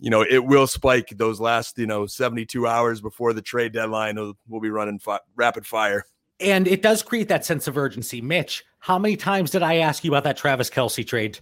you 0.00 0.10
know 0.10 0.22
it 0.22 0.44
will 0.44 0.66
spike 0.66 1.10
those 1.16 1.40
last 1.40 1.78
you 1.78 1.86
know 1.86 2.06
72 2.06 2.66
hours 2.66 3.00
before 3.00 3.32
the 3.32 3.42
trade 3.42 3.72
deadline. 3.72 4.16
We'll, 4.48 4.60
be 4.60 4.70
running 4.70 4.98
fi- 4.98 5.20
rapid 5.36 5.66
fire. 5.66 6.04
And 6.40 6.66
it 6.66 6.82
does 6.82 7.02
create 7.02 7.28
that 7.28 7.44
sense 7.44 7.66
of 7.66 7.78
urgency. 7.78 8.20
Mitch, 8.20 8.64
how 8.80 8.98
many 8.98 9.16
times 9.16 9.52
did 9.52 9.62
I 9.62 9.76
ask 9.76 10.04
you 10.04 10.10
about 10.10 10.24
that 10.24 10.36
Travis 10.36 10.68
Kelce 10.68 11.06
trade? 11.06 11.38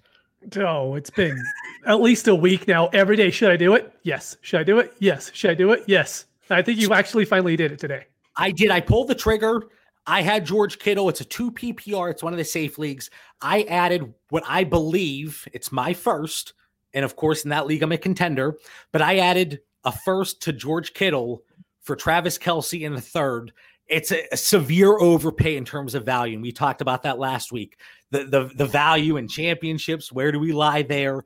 Oh, 0.56 0.94
it's 0.94 1.10
been 1.10 1.42
at 1.86 2.00
least 2.00 2.28
a 2.28 2.34
week 2.34 2.68
now. 2.68 2.88
Every 2.88 3.16
day, 3.16 3.30
should 3.30 3.50
I 3.50 3.56
do 3.56 3.74
it? 3.74 3.92
Yes. 4.02 4.36
Should 4.42 4.60
I 4.60 4.64
do 4.64 4.78
it? 4.78 4.94
Yes. 4.98 5.30
Should 5.34 5.50
I 5.50 5.54
do 5.54 5.72
it? 5.72 5.84
Yes. 5.86 6.26
I 6.50 6.62
think 6.62 6.78
you 6.78 6.92
actually 6.92 7.24
finally 7.24 7.56
did 7.56 7.72
it 7.72 7.78
today. 7.78 8.06
I 8.36 8.50
did. 8.50 8.70
I 8.70 8.80
pulled 8.80 9.08
the 9.08 9.14
trigger. 9.14 9.62
I 10.06 10.20
had 10.22 10.44
George 10.44 10.78
Kittle. 10.78 11.08
It's 11.08 11.20
a 11.20 11.24
two 11.24 11.50
PPR. 11.50 12.10
It's 12.10 12.22
one 12.22 12.32
of 12.32 12.38
the 12.38 12.44
safe 12.44 12.78
leagues. 12.78 13.10
I 13.40 13.62
added 13.62 14.12
what 14.28 14.44
I 14.46 14.64
believe 14.64 15.46
it's 15.52 15.72
my 15.72 15.94
first, 15.94 16.52
and 16.92 17.04
of 17.04 17.16
course 17.16 17.44
in 17.44 17.50
that 17.50 17.66
league 17.66 17.82
I'm 17.82 17.92
a 17.92 17.98
contender. 17.98 18.58
But 18.92 19.02
I 19.02 19.18
added 19.18 19.60
a 19.84 19.92
first 19.92 20.42
to 20.42 20.52
George 20.52 20.92
Kittle 20.92 21.42
for 21.80 21.96
Travis 21.96 22.38
Kelce 22.38 22.82
in 22.82 22.94
the 22.94 23.00
third. 23.00 23.52
It's 23.86 24.12
a, 24.12 24.26
a 24.32 24.36
severe 24.36 24.98
overpay 24.98 25.56
in 25.56 25.64
terms 25.64 25.94
of 25.94 26.04
value, 26.04 26.34
and 26.34 26.42
we 26.42 26.52
talked 26.52 26.80
about 26.80 27.02
that 27.02 27.18
last 27.18 27.52
week. 27.52 27.78
The 28.10 28.24
the 28.24 28.50
the 28.54 28.66
value 28.66 29.16
in 29.16 29.28
championships. 29.28 30.10
Where 30.10 30.32
do 30.32 30.38
we 30.38 30.52
lie 30.52 30.82
there? 30.82 31.24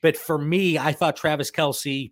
But 0.00 0.16
for 0.16 0.36
me, 0.36 0.78
I 0.78 0.92
thought 0.92 1.16
Travis 1.16 1.50
Kelce, 1.50 2.10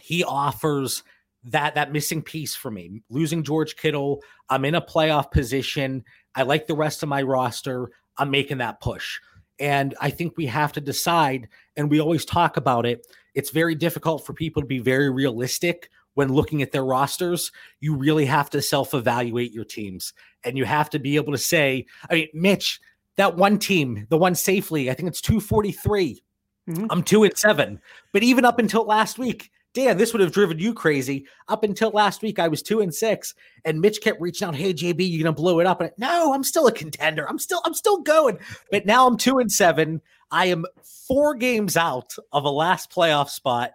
he 0.00 0.24
offers 0.24 1.02
that 1.44 1.74
that 1.74 1.92
missing 1.92 2.22
piece 2.22 2.56
for 2.56 2.70
me. 2.70 3.02
Losing 3.10 3.42
George 3.42 3.76
Kittle, 3.76 4.22
I'm 4.48 4.64
in 4.64 4.74
a 4.74 4.80
playoff 4.80 5.30
position. 5.30 6.04
I 6.34 6.42
like 6.42 6.66
the 6.66 6.74
rest 6.74 7.02
of 7.02 7.08
my 7.08 7.22
roster. 7.22 7.90
I'm 8.18 8.30
making 8.30 8.58
that 8.58 8.80
push. 8.80 9.18
And 9.58 9.94
I 10.00 10.10
think 10.10 10.36
we 10.36 10.46
have 10.46 10.72
to 10.72 10.80
decide, 10.80 11.48
and 11.76 11.90
we 11.90 12.00
always 12.00 12.24
talk 12.24 12.56
about 12.56 12.84
it. 12.84 13.06
It's 13.34 13.50
very 13.50 13.74
difficult 13.74 14.26
for 14.26 14.32
people 14.32 14.62
to 14.62 14.66
be 14.66 14.78
very 14.78 15.10
realistic 15.10 15.90
when 16.16 16.32
looking 16.32 16.62
at 16.62 16.72
their 16.72 16.84
rosters. 16.84 17.52
You 17.80 17.94
really 17.94 18.24
have 18.24 18.50
to 18.50 18.62
self 18.62 18.94
evaluate 18.94 19.52
your 19.52 19.64
teams, 19.64 20.12
and 20.44 20.58
you 20.58 20.64
have 20.64 20.90
to 20.90 20.98
be 20.98 21.16
able 21.16 21.32
to 21.32 21.38
say, 21.38 21.86
I 22.10 22.14
mean, 22.14 22.28
Mitch, 22.34 22.80
that 23.16 23.36
one 23.36 23.58
team, 23.58 24.06
the 24.08 24.18
one 24.18 24.34
safely, 24.34 24.90
I 24.90 24.94
think 24.94 25.08
it's 25.08 25.20
243. 25.20 26.22
Mm-hmm. 26.68 26.86
I'm 26.90 27.02
two 27.02 27.22
and 27.22 27.36
seven. 27.36 27.80
But 28.12 28.22
even 28.22 28.44
up 28.44 28.58
until 28.58 28.84
last 28.84 29.18
week, 29.18 29.50
Dan, 29.74 29.98
this 29.98 30.14
would 30.14 30.22
have 30.22 30.32
driven 30.32 30.58
you 30.58 30.72
crazy. 30.72 31.26
Up 31.48 31.64
until 31.64 31.90
last 31.90 32.22
week, 32.22 32.38
I 32.38 32.48
was 32.48 32.62
two 32.62 32.80
and 32.80 32.94
six, 32.94 33.34
and 33.66 33.78
Mitch 33.78 34.00
kept 34.00 34.20
reaching 34.20 34.48
out, 34.48 34.54
"Hey 34.54 34.72
JB, 34.72 35.06
you 35.06 35.22
gonna 35.22 35.34
blow 35.34 35.60
it 35.60 35.66
up?" 35.66 35.82
And 35.82 35.92
no, 35.98 36.32
I'm 36.32 36.42
still 36.42 36.66
a 36.66 36.72
contender. 36.72 37.28
I'm 37.28 37.38
still, 37.38 37.60
I'm 37.66 37.74
still 37.74 37.98
going. 37.98 38.38
But 38.70 38.86
now 38.86 39.06
I'm 39.06 39.18
two 39.18 39.38
and 39.38 39.52
seven. 39.52 40.00
I 40.30 40.46
am 40.46 40.64
four 41.06 41.34
games 41.34 41.76
out 41.76 42.16
of 42.32 42.44
a 42.44 42.50
last 42.50 42.90
playoff 42.90 43.28
spot. 43.28 43.72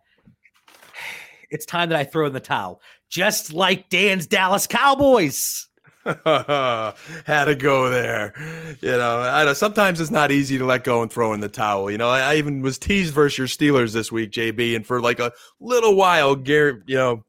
It's 1.52 1.66
time 1.66 1.90
that 1.90 2.00
I 2.00 2.04
throw 2.06 2.26
in 2.26 2.34
the 2.34 2.40
towel, 2.40 2.82
just 3.10 3.54
like 3.54 3.90
Dan's 3.90 4.26
Dallas 4.26 4.66
Cowboys. 4.68 5.68
Had 6.06 7.46
to 7.46 7.56
go 7.56 7.90
there. 7.90 8.34
You 8.82 8.92
know, 8.92 9.20
I 9.20 9.46
know 9.46 9.54
sometimes 9.54 10.00
it's 10.00 10.10
not 10.10 10.32
easy 10.32 10.58
to 10.58 10.66
let 10.66 10.84
go 10.84 11.04
and 11.04 11.12
throw 11.12 11.34
in 11.34 11.42
the 11.42 11.50
towel. 11.50 11.92
You 11.92 11.98
know, 11.98 12.10
I, 12.10 12.22
I 12.22 12.36
even 12.36 12.62
was 12.62 12.80
teased 12.80 13.14
versus 13.14 13.38
your 13.38 13.48
Steelers 13.48 13.94
this 13.94 14.12
week, 14.12 14.32
JB, 14.32 14.76
and 14.76 14.88
for 14.88 15.00
like 15.00 15.20
a 15.20 15.32
little 15.60 15.96
while, 15.96 16.36
Gary, 16.36 16.82
you 16.88 16.96
know, 16.96 17.24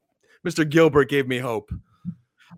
Mr. 0.45 0.67
Gilbert 0.67 1.09
gave 1.09 1.27
me 1.27 1.37
hope. 1.37 1.71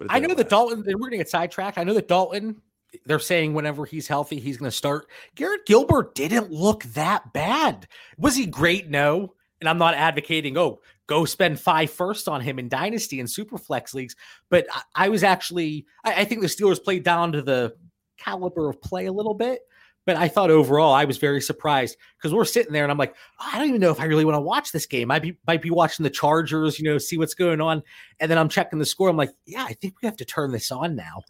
I 0.10 0.20
know 0.20 0.34
that 0.34 0.50
Dalton, 0.50 0.84
and 0.86 0.96
we're 0.96 1.10
going 1.10 1.12
to 1.12 1.18
get 1.18 1.30
sidetracked. 1.30 1.78
I 1.78 1.84
know 1.84 1.94
that 1.94 2.08
Dalton, 2.08 2.62
they're 3.06 3.20
saying 3.20 3.54
whenever 3.54 3.86
he's 3.86 4.08
healthy, 4.08 4.40
he's 4.40 4.58
going 4.58 4.70
to 4.70 4.76
start. 4.76 5.08
Garrett 5.36 5.66
Gilbert 5.66 6.16
didn't 6.16 6.52
look 6.52 6.84
that 6.86 7.34
bad. 7.34 7.88
Was 8.18 8.36
he 8.36 8.46
great? 8.46 8.90
No. 8.90 9.34
And 9.62 9.70
I'm 9.70 9.78
not 9.78 9.94
advocating, 9.94 10.58
oh, 10.58 10.82
go 11.08 11.26
spend 11.26 11.60
five 11.60 11.92
first 11.92 12.28
on 12.28 12.42
him 12.42 12.60
in 12.60 12.70
dynasty 12.70 13.20
and 13.20 13.30
super 13.30 13.58
flex 13.58 13.94
leagues. 13.94 14.16
But 14.50 14.68
I, 14.72 15.06
I 15.06 15.10
was 15.10 15.24
actually, 15.24 15.86
I, 16.04 16.22
I, 16.22 16.26
think 16.26 16.42
the 16.42 16.48
Steelers 16.48 16.84
played 16.84 17.04
down 17.04 17.32
to 17.34 17.42
the 17.42 17.76
caliber 18.18 18.70
of 18.70 18.82
play 18.82 19.06
a 19.06 19.12
little 19.14 19.34
bit. 19.34 19.62
But 20.06 20.18
I 20.18 20.28
thought 20.28 20.52
overall, 20.52 20.94
I 20.94 21.06
was 21.06 21.18
very 21.18 21.42
surprised 21.42 21.98
because 22.18 22.32
we're 22.32 22.46
sitting 22.46 22.72
there 22.72 22.84
and 22.84 22.92
I'm 22.92 22.98
like, 22.98 23.16
oh, 23.40 23.50
I 23.52 23.58
don't 23.58 23.70
even 23.70 23.82
know 23.82 23.90
if 23.90 24.00
I 24.00 24.06
really 24.06 24.24
want 24.24 24.36
to 24.36 24.42
watch 24.42 24.72
this 24.72 24.86
game. 24.86 25.10
I 25.10 25.18
be, 25.18 25.36
might 25.48 25.64
be 25.64 25.72
watching 25.72 26.04
the 26.04 26.12
Chargers, 26.12 26.78
you 26.78 26.86
know, 26.86 27.00
see 27.00 27.18
what's 27.18 27.34
going 27.34 27.60
on. 27.60 27.82
And 28.20 28.30
then 28.30 28.38
I'm 28.38 28.50
checking 28.50 28.78
the 28.78 28.86
score. 28.86 29.10
I'm 29.10 29.18
like, 29.18 29.32
yeah, 29.48 29.64
I 29.64 29.74
think 29.74 29.96
we 30.02 30.06
have 30.06 30.18
to 30.18 30.26
turn 30.26 30.52
this 30.52 30.72
on 30.72 30.96
now. 30.96 31.24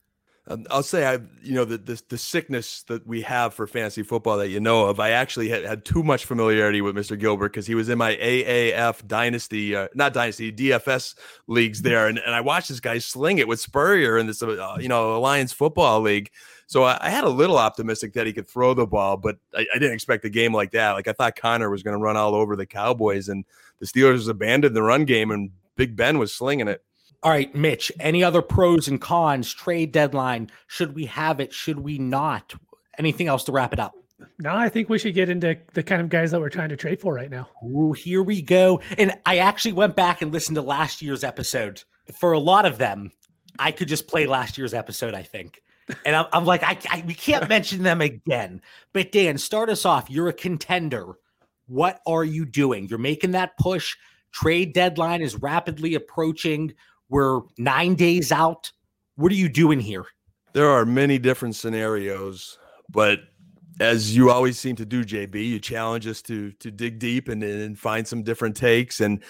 Um, 0.47 0.65
I'll 0.69 0.83
say 0.83 1.07
I, 1.07 1.13
you 1.41 1.55
know, 1.55 1.65
the, 1.65 1.77
the, 1.77 2.01
the 2.09 2.17
sickness 2.19 2.83
that 2.83 3.05
we 3.07 3.21
have 3.23 3.53
for 3.53 3.65
fantasy 3.65 4.03
football 4.03 4.37
that 4.37 4.49
you 4.49 4.59
know 4.59 4.85
of. 4.85 4.99
I 4.99 5.09
actually 5.09 5.49
had, 5.49 5.63
had 5.63 5.85
too 5.85 6.03
much 6.03 6.25
familiarity 6.25 6.81
with 6.81 6.95
Mr. 6.95 7.19
Gilbert 7.19 7.51
because 7.51 7.65
he 7.65 7.73
was 7.73 7.89
in 7.89 7.97
my 7.97 8.15
AAF 8.15 9.07
dynasty, 9.07 9.75
uh, 9.75 9.87
not 9.95 10.13
dynasty, 10.13 10.51
DFS 10.51 11.15
leagues 11.47 11.81
there, 11.81 12.07
and, 12.07 12.19
and 12.19 12.35
I 12.35 12.41
watched 12.41 12.69
this 12.69 12.79
guy 12.79 12.99
sling 12.99 13.39
it 13.39 13.47
with 13.47 13.59
Spurrier 13.59 14.19
in 14.19 14.27
this, 14.27 14.43
uh, 14.43 14.77
you 14.79 14.87
know, 14.87 15.15
Alliance 15.15 15.51
Football 15.51 16.01
League. 16.01 16.29
So 16.67 16.83
I, 16.83 16.97
I, 17.01 17.09
had 17.09 17.23
a 17.23 17.29
little 17.29 17.57
optimistic 17.57 18.13
that 18.13 18.25
he 18.27 18.33
could 18.33 18.47
throw 18.47 18.73
the 18.73 18.87
ball, 18.87 19.17
but 19.17 19.37
I, 19.55 19.65
I 19.73 19.79
didn't 19.79 19.93
expect 19.93 20.25
a 20.25 20.29
game 20.29 20.53
like 20.53 20.71
that. 20.71 20.91
Like 20.91 21.07
I 21.07 21.13
thought 21.13 21.35
Conner 21.35 21.69
was 21.69 21.83
going 21.83 21.97
to 21.97 22.03
run 22.03 22.17
all 22.17 22.35
over 22.35 22.55
the 22.55 22.65
Cowboys, 22.65 23.29
and 23.29 23.45
the 23.79 23.87
Steelers 23.87 24.29
abandoned 24.29 24.75
the 24.75 24.83
run 24.83 25.05
game, 25.05 25.31
and 25.31 25.49
Big 25.75 25.95
Ben 25.95 26.19
was 26.19 26.33
slinging 26.33 26.67
it. 26.67 26.83
All 27.25 27.31
right, 27.31 27.53
Mitch, 27.55 27.91
any 27.99 28.23
other 28.23 28.43
pros 28.43 28.87
and 28.87 29.01
cons, 29.01 29.51
trade 29.51 29.91
deadline? 29.91 30.51
Should 30.67 30.93
we 30.93 31.05
have 31.07 31.39
it? 31.39 31.51
Should 31.51 31.79
we 31.79 31.97
not? 31.97 32.53
Anything 32.99 33.27
else 33.27 33.43
to 33.45 33.51
wrap 33.51 33.73
it 33.73 33.79
up? 33.79 33.95
No, 34.37 34.55
I 34.55 34.69
think 34.69 34.89
we 34.89 34.99
should 34.99 35.15
get 35.15 35.27
into 35.27 35.57
the 35.73 35.81
kind 35.81 36.03
of 36.03 36.09
guys 36.09 36.29
that 36.29 36.39
we're 36.39 36.49
trying 36.49 36.69
to 36.69 36.77
trade 36.77 37.01
for 37.01 37.15
right 37.15 37.31
now. 37.31 37.49
Ooh, 37.65 37.93
here 37.93 38.21
we 38.21 38.43
go. 38.43 38.79
And 38.99 39.17
I 39.25 39.39
actually 39.39 39.73
went 39.73 39.95
back 39.95 40.21
and 40.21 40.31
listened 40.31 40.53
to 40.57 40.61
last 40.61 41.01
year's 41.01 41.23
episode. 41.23 41.81
For 42.13 42.33
a 42.33 42.39
lot 42.39 42.67
of 42.67 42.77
them, 42.77 43.11
I 43.57 43.71
could 43.71 43.87
just 43.87 44.07
play 44.07 44.27
last 44.27 44.55
year's 44.55 44.75
episode, 44.75 45.15
I 45.15 45.23
think. 45.23 45.63
And 46.05 46.15
I'm, 46.15 46.27
I'm 46.31 46.45
like, 46.45 46.61
I, 46.61 46.77
I, 46.91 47.03
we 47.07 47.15
can't 47.15 47.49
mention 47.49 47.81
them 47.81 48.01
again. 48.01 48.61
But 48.93 49.11
Dan, 49.11 49.39
start 49.39 49.71
us 49.71 49.83
off. 49.83 50.11
You're 50.11 50.29
a 50.29 50.33
contender. 50.33 51.15
What 51.65 52.01
are 52.05 52.23
you 52.23 52.45
doing? 52.45 52.87
You're 52.87 52.99
making 52.99 53.31
that 53.31 53.57
push. 53.57 53.95
Trade 54.31 54.73
deadline 54.73 55.23
is 55.23 55.37
rapidly 55.37 55.95
approaching. 55.95 56.75
We're 57.09 57.41
nine 57.57 57.95
days 57.95 58.31
out. 58.31 58.71
What 59.15 59.31
are 59.31 59.35
you 59.35 59.49
doing 59.49 59.79
here? 59.79 60.05
There 60.53 60.69
are 60.69 60.85
many 60.85 61.17
different 61.17 61.55
scenarios, 61.55 62.57
but 62.89 63.19
as 63.79 64.15
you 64.15 64.31
always 64.31 64.57
seem 64.57 64.75
to 64.77 64.85
do, 64.85 65.03
JB, 65.03 65.35
you 65.35 65.59
challenge 65.59 66.07
us 66.07 66.21
to 66.23 66.51
to 66.53 66.71
dig 66.71 66.99
deep 66.99 67.27
and, 67.27 67.43
and 67.43 67.77
find 67.77 68.07
some 68.07 68.23
different 68.23 68.55
takes 68.55 69.01
and 69.01 69.23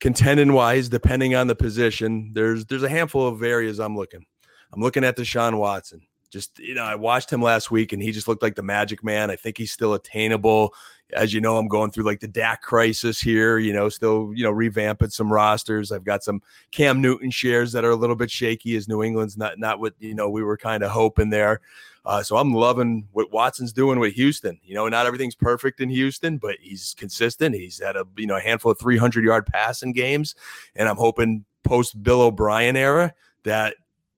contending 0.00 0.52
wise, 0.52 0.88
depending 0.88 1.34
on 1.34 1.46
the 1.46 1.54
position, 1.54 2.30
there's 2.34 2.64
there's 2.66 2.82
a 2.82 2.88
handful 2.88 3.26
of 3.26 3.42
areas 3.42 3.78
I'm 3.78 3.96
looking. 3.96 4.24
I'm 4.72 4.80
looking 4.80 5.04
at 5.04 5.16
Deshaun 5.16 5.58
Watson. 5.58 6.00
Just 6.30 6.58
you 6.58 6.74
know, 6.74 6.82
I 6.82 6.94
watched 6.94 7.32
him 7.32 7.42
last 7.42 7.70
week, 7.70 7.92
and 7.92 8.02
he 8.02 8.12
just 8.12 8.28
looked 8.28 8.42
like 8.42 8.54
the 8.54 8.62
Magic 8.62 9.02
Man. 9.04 9.30
I 9.30 9.36
think 9.36 9.58
he's 9.58 9.72
still 9.72 9.94
attainable. 9.94 10.74
As 11.12 11.32
you 11.32 11.40
know, 11.40 11.56
I'm 11.56 11.68
going 11.68 11.92
through 11.92 12.04
like 12.04 12.20
the 12.20 12.28
Dak 12.28 12.62
crisis 12.62 13.20
here. 13.20 13.58
You 13.58 13.72
know, 13.72 13.88
still 13.88 14.32
you 14.34 14.42
know 14.42 14.52
revamping 14.52 15.12
some 15.12 15.32
rosters. 15.32 15.92
I've 15.92 16.04
got 16.04 16.24
some 16.24 16.42
Cam 16.70 17.00
Newton 17.00 17.30
shares 17.30 17.72
that 17.72 17.84
are 17.84 17.90
a 17.90 17.96
little 17.96 18.16
bit 18.16 18.30
shaky, 18.30 18.76
as 18.76 18.88
New 18.88 19.02
England's 19.02 19.36
not 19.36 19.58
not 19.58 19.78
what 19.80 19.94
you 19.98 20.14
know 20.14 20.28
we 20.28 20.42
were 20.42 20.56
kind 20.56 20.82
of 20.82 20.90
hoping 20.90 21.30
there. 21.30 21.60
Uh, 22.06 22.22
so 22.22 22.36
I'm 22.36 22.54
loving 22.54 23.08
what 23.12 23.32
Watson's 23.32 23.72
doing 23.72 23.98
with 23.98 24.14
Houston. 24.14 24.60
You 24.62 24.76
know, 24.76 24.88
not 24.88 25.06
everything's 25.06 25.34
perfect 25.34 25.80
in 25.80 25.88
Houston, 25.88 26.38
but 26.38 26.54
he's 26.60 26.94
consistent. 26.96 27.56
He's 27.56 27.82
had 27.82 27.96
a 27.96 28.04
you 28.16 28.26
know 28.26 28.36
a 28.36 28.40
handful 28.40 28.72
of 28.72 28.78
300 28.78 29.24
yard 29.24 29.46
passing 29.46 29.92
games, 29.92 30.34
and 30.76 30.88
I'm 30.88 30.96
hoping 30.96 31.44
post 31.64 32.00
Bill 32.02 32.22
O'Brien 32.22 32.76
era 32.76 33.12
that 33.42 33.76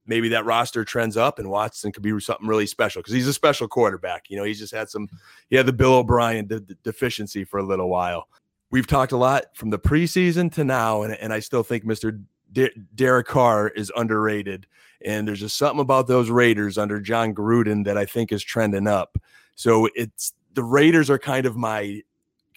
maybe 0.08 0.28
that 0.30 0.44
roster 0.44 0.84
trends 0.84 1.16
up 1.16 1.38
and 1.38 1.48
Watson 1.48 1.92
could 1.92 2.02
be 2.02 2.18
something 2.18 2.48
really 2.48 2.66
special 2.66 3.00
because 3.00 3.14
he's 3.14 3.28
a 3.28 3.32
special 3.32 3.68
quarterback. 3.68 4.24
You 4.28 4.38
know, 4.38 4.44
he's 4.44 4.58
just 4.58 4.74
had 4.74 4.88
some, 4.88 5.08
he 5.50 5.56
had 5.56 5.66
the 5.66 5.72
Bill 5.72 5.94
O'Brien 5.94 6.46
de- 6.46 6.60
de- 6.60 6.74
deficiency 6.82 7.44
for 7.44 7.58
a 7.58 7.62
little 7.62 7.88
while. 7.88 8.28
We've 8.70 8.86
talked 8.86 9.12
a 9.12 9.16
lot 9.16 9.44
from 9.54 9.70
the 9.70 9.78
preseason 9.78 10.52
to 10.54 10.64
now, 10.64 11.02
and, 11.02 11.14
and 11.14 11.32
I 11.32 11.40
still 11.40 11.62
think 11.62 11.84
Mr. 11.84 12.22
De- 12.52 12.74
Derek 12.94 13.26
Carr 13.26 13.68
is 13.68 13.92
underrated. 13.94 14.66
And 15.04 15.28
there's 15.28 15.40
just 15.40 15.56
something 15.56 15.80
about 15.80 16.08
those 16.08 16.28
Raiders 16.28 16.76
under 16.76 17.00
Jon 17.00 17.34
Gruden 17.34 17.84
that 17.84 17.96
I 17.96 18.04
think 18.04 18.32
is 18.32 18.42
trending 18.42 18.88
up. 18.88 19.16
So 19.54 19.88
it's 19.94 20.32
the 20.54 20.64
Raiders 20.64 21.08
are 21.08 21.18
kind 21.18 21.46
of 21.46 21.56
my 21.56 22.02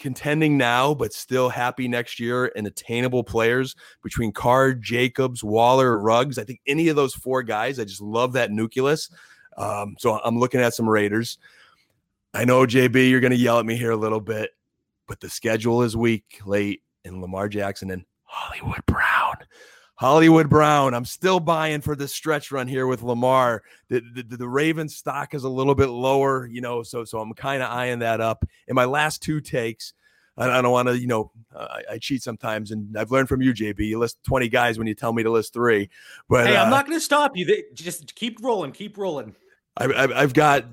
contending 0.01 0.57
now, 0.57 0.93
but 0.93 1.13
still 1.13 1.47
happy 1.47 1.87
next 1.87 2.19
year 2.19 2.51
and 2.55 2.65
attainable 2.65 3.23
players 3.23 3.75
between 4.03 4.31
Card, 4.31 4.81
Jacobs, 4.81 5.43
Waller, 5.43 5.99
Ruggs. 5.99 6.37
I 6.37 6.43
think 6.43 6.59
any 6.67 6.89
of 6.89 6.95
those 6.95 7.13
four 7.13 7.43
guys, 7.43 7.79
I 7.79 7.85
just 7.85 8.01
love 8.01 8.33
that 8.33 8.51
nucleus. 8.51 9.09
Um, 9.57 9.95
so 9.99 10.19
I'm 10.23 10.39
looking 10.39 10.59
at 10.59 10.73
some 10.73 10.89
Raiders. 10.89 11.37
I 12.33 12.45
know 12.45 12.65
JB, 12.65 13.09
you're 13.09 13.19
going 13.19 13.31
to 13.31 13.37
yell 13.37 13.59
at 13.59 13.65
me 13.65 13.77
here 13.77 13.91
a 13.91 13.97
little 13.97 14.19
bit, 14.19 14.51
but 15.07 15.19
the 15.19 15.29
schedule 15.29 15.83
is 15.83 15.95
weak, 15.95 16.41
late, 16.45 16.81
and 17.05 17.21
Lamar 17.21 17.47
Jackson 17.47 17.91
and 17.91 18.03
Hollywood 18.23 18.85
Brown. 18.87 19.35
Hollywood 20.01 20.49
Brown. 20.49 20.95
I'm 20.95 21.05
still 21.05 21.39
buying 21.39 21.79
for 21.79 21.95
this 21.95 22.11
stretch 22.11 22.51
run 22.51 22.67
here 22.67 22.87
with 22.87 23.03
Lamar. 23.03 23.61
The, 23.89 24.01
the, 24.15 24.35
the 24.35 24.47
Ravens 24.47 24.95
stock 24.95 25.35
is 25.35 25.43
a 25.43 25.49
little 25.49 25.75
bit 25.75 25.89
lower, 25.89 26.47
you 26.47 26.59
know, 26.59 26.81
so 26.81 27.05
so 27.05 27.19
I'm 27.19 27.31
kind 27.35 27.61
of 27.61 27.69
eyeing 27.69 27.99
that 27.99 28.19
up. 28.19 28.43
In 28.67 28.73
my 28.73 28.85
last 28.85 29.21
two 29.21 29.39
takes, 29.39 29.93
I, 30.37 30.49
I 30.49 30.61
don't 30.63 30.71
want 30.71 30.87
to, 30.87 30.97
you 30.97 31.05
know, 31.05 31.31
I, 31.55 31.83
I, 31.91 31.97
cheat 31.99 32.23
sometimes, 32.23 32.71
and 32.71 32.97
I've 32.97 33.11
learned 33.11 33.29
from 33.29 33.43
you, 33.43 33.53
JB. 33.53 33.77
You 33.81 33.99
list 33.99 34.17
20 34.23 34.49
guys 34.49 34.79
when 34.79 34.87
you 34.87 34.95
tell 34.95 35.13
me 35.13 35.21
to 35.21 35.29
list 35.29 35.53
three. 35.53 35.87
But 36.27 36.47
hey, 36.47 36.57
I'm 36.57 36.69
uh, 36.69 36.71
not 36.71 36.87
going 36.87 36.97
to 36.97 37.05
stop 37.05 37.37
you. 37.37 37.63
Just 37.75 38.15
keep 38.15 38.39
rolling, 38.41 38.71
keep 38.71 38.97
rolling. 38.97 39.35
I, 39.77 39.85
I, 39.85 40.21
I've 40.23 40.33
got 40.33 40.65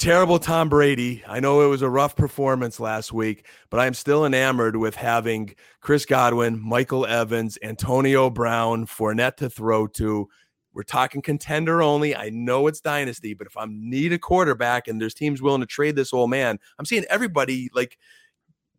terrible 0.00 0.38
Tom 0.38 0.70
Brady. 0.70 1.22
I 1.28 1.40
know 1.40 1.60
it 1.60 1.66
was 1.66 1.82
a 1.82 1.90
rough 1.90 2.16
performance 2.16 2.80
last 2.80 3.12
week, 3.12 3.46
but 3.68 3.80
I'm 3.80 3.92
still 3.92 4.24
enamored 4.24 4.76
with 4.76 4.96
having 4.96 5.54
Chris 5.82 6.06
Godwin, 6.06 6.58
Michael 6.58 7.04
Evans, 7.04 7.58
Antonio 7.62 8.30
Brown, 8.30 8.86
Fournette 8.86 9.36
to 9.36 9.50
throw 9.50 9.86
to. 9.88 10.26
We're 10.72 10.84
talking 10.84 11.20
contender 11.20 11.82
only. 11.82 12.16
I 12.16 12.30
know 12.30 12.66
it's 12.66 12.80
dynasty, 12.80 13.34
but 13.34 13.46
if 13.46 13.58
I 13.58 13.66
need 13.68 14.14
a 14.14 14.18
quarterback 14.18 14.88
and 14.88 14.98
there's 14.98 15.12
teams 15.12 15.42
willing 15.42 15.60
to 15.60 15.66
trade 15.66 15.96
this 15.96 16.14
old 16.14 16.30
man, 16.30 16.58
I'm 16.78 16.86
seeing 16.86 17.04
everybody 17.10 17.68
like 17.74 17.98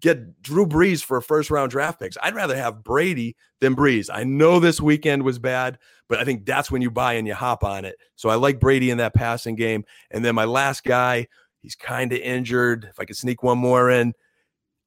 get 0.01 0.41
Drew 0.41 0.65
Brees 0.65 1.03
for 1.03 1.17
a 1.17 1.21
first 1.21 1.51
round 1.51 1.71
draft 1.71 1.99
picks. 1.99 2.17
I'd 2.21 2.35
rather 2.35 2.55
have 2.55 2.83
Brady 2.83 3.35
than 3.59 3.75
Brees. 3.75 4.09
I 4.11 4.23
know 4.23 4.59
this 4.59 4.81
weekend 4.81 5.23
was 5.23 5.39
bad, 5.39 5.77
but 6.09 6.19
I 6.19 6.25
think 6.25 6.45
that's 6.45 6.71
when 6.71 6.81
you 6.81 6.91
buy 6.91 7.13
and 7.13 7.27
you 7.27 7.33
hop 7.33 7.63
on 7.63 7.85
it. 7.85 7.95
So 8.15 8.29
I 8.29 8.35
like 8.35 8.59
Brady 8.59 8.89
in 8.89 8.97
that 8.97 9.13
passing 9.13 9.55
game. 9.55 9.85
And 10.09 10.25
then 10.25 10.35
my 10.35 10.45
last 10.45 10.83
guy, 10.83 11.27
he's 11.59 11.75
kind 11.75 12.11
of 12.11 12.19
injured. 12.19 12.85
If 12.89 12.99
I 12.99 13.05
could 13.05 13.15
sneak 13.15 13.43
one 13.43 13.59
more 13.59 13.89
in, 13.89 14.13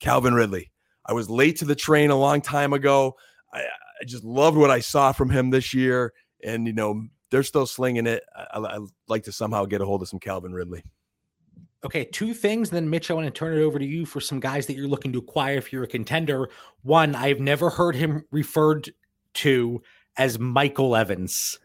Calvin 0.00 0.34
Ridley. 0.34 0.70
I 1.06 1.12
was 1.12 1.30
late 1.30 1.56
to 1.58 1.64
the 1.64 1.74
train 1.74 2.10
a 2.10 2.16
long 2.16 2.40
time 2.40 2.72
ago. 2.72 3.14
I, 3.52 3.60
I 3.60 4.04
just 4.04 4.24
loved 4.24 4.56
what 4.56 4.70
I 4.70 4.80
saw 4.80 5.12
from 5.12 5.30
him 5.30 5.50
this 5.50 5.72
year. 5.72 6.12
And, 6.42 6.66
you 6.66 6.72
know, 6.72 7.06
they're 7.30 7.42
still 7.42 7.66
slinging 7.66 8.06
it. 8.06 8.22
I, 8.36 8.58
I'd 8.58 8.80
like 9.08 9.22
to 9.24 9.32
somehow 9.32 9.64
get 9.64 9.80
a 9.80 9.86
hold 9.86 10.02
of 10.02 10.08
some 10.08 10.20
Calvin 10.20 10.52
Ridley. 10.52 10.82
Okay, 11.84 12.04
two 12.04 12.32
things. 12.32 12.70
Then, 12.70 12.88
Mitch, 12.88 13.10
I 13.10 13.14
want 13.14 13.26
to 13.26 13.30
turn 13.30 13.56
it 13.58 13.62
over 13.62 13.78
to 13.78 13.84
you 13.84 14.06
for 14.06 14.20
some 14.20 14.40
guys 14.40 14.66
that 14.66 14.74
you're 14.74 14.88
looking 14.88 15.12
to 15.12 15.18
acquire 15.18 15.56
if 15.56 15.72
you're 15.72 15.84
a 15.84 15.88
contender. 15.88 16.48
One, 16.82 17.14
I've 17.14 17.40
never 17.40 17.68
heard 17.70 17.94
him 17.94 18.24
referred 18.30 18.90
to 19.34 19.82
as 20.16 20.38
Michael 20.38 20.96
Evans. 20.96 21.58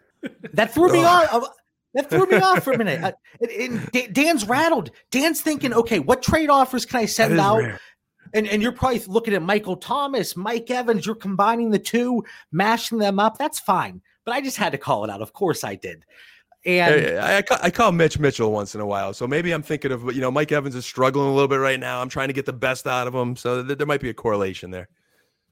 That 0.53 0.73
threw 0.73 0.91
me 0.91 1.03
off. 1.03 1.47
That 1.93 2.09
threw 2.09 2.25
me 2.25 2.37
off 2.37 2.63
for 2.63 2.73
a 2.73 2.77
minute. 2.77 3.15
Uh, 3.41 4.01
Dan's 4.11 4.45
rattled. 4.45 4.91
Dan's 5.11 5.41
thinking, 5.41 5.73
okay, 5.73 5.99
what 5.99 6.21
trade 6.21 6.49
offers 6.49 6.85
can 6.85 6.99
I 6.99 7.05
send 7.05 7.39
out? 7.39 7.59
Rare. 7.59 7.79
And, 8.33 8.47
and 8.47 8.61
you're 8.61 8.73
probably 8.73 8.99
looking 9.07 9.33
at 9.33 9.41
Michael 9.41 9.77
Thomas, 9.77 10.35
Mike 10.35 10.69
Evans. 10.69 11.05
You're 11.05 11.15
combining 11.15 11.69
the 11.69 11.79
two, 11.79 12.23
mashing 12.51 12.97
them 12.97 13.17
up. 13.17 13.37
That's 13.37 13.59
fine. 13.59 14.01
But 14.25 14.33
I 14.33 14.41
just 14.41 14.57
had 14.57 14.73
to 14.73 14.77
call 14.77 15.05
it 15.05 15.09
out. 15.09 15.21
Of 15.21 15.31
course 15.31 15.63
I 15.63 15.75
did. 15.75 16.03
And 16.65 17.19
I, 17.19 17.37
I, 17.37 17.43
I, 17.63 17.69
call 17.69 17.93
Mitch 17.93 18.19
Mitchell 18.19 18.51
once 18.51 18.75
in 18.75 18.81
a 18.81 18.85
while. 18.85 19.13
So 19.13 19.25
maybe 19.25 19.51
I'm 19.51 19.63
thinking 19.63 19.93
of, 19.93 20.13
you 20.13 20.19
know, 20.19 20.29
Mike 20.29 20.51
Evans 20.51 20.75
is 20.75 20.85
struggling 20.85 21.27
a 21.27 21.33
little 21.33 21.47
bit 21.47 21.55
right 21.55 21.79
now. 21.79 22.01
I'm 22.01 22.09
trying 22.09 22.27
to 22.27 22.33
get 22.33 22.45
the 22.45 22.53
best 22.53 22.85
out 22.85 23.07
of 23.07 23.15
him. 23.15 23.37
So 23.37 23.63
th- 23.63 23.77
there 23.77 23.87
might 23.87 24.01
be 24.01 24.09
a 24.09 24.13
correlation 24.13 24.69
there. 24.69 24.89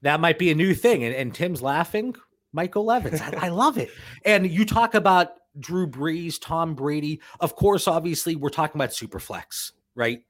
That 0.02 0.20
might 0.20 0.38
be 0.38 0.50
a 0.50 0.54
new 0.54 0.74
thing. 0.74 1.04
And, 1.04 1.14
and 1.14 1.34
Tim's 1.34 1.62
laughing. 1.62 2.14
Michael 2.52 2.90
Evans. 2.90 3.20
I, 3.20 3.46
I 3.46 3.48
love 3.48 3.78
it. 3.78 3.90
And 4.24 4.50
you 4.50 4.64
talk 4.64 4.94
about 4.94 5.32
Drew 5.58 5.86
Brees, 5.86 6.38
Tom 6.40 6.74
Brady. 6.74 7.20
Of 7.40 7.56
course, 7.56 7.88
obviously, 7.88 8.36
we're 8.36 8.50
talking 8.50 8.78
about 8.78 8.90
Superflex, 8.90 9.72
right? 9.94 10.20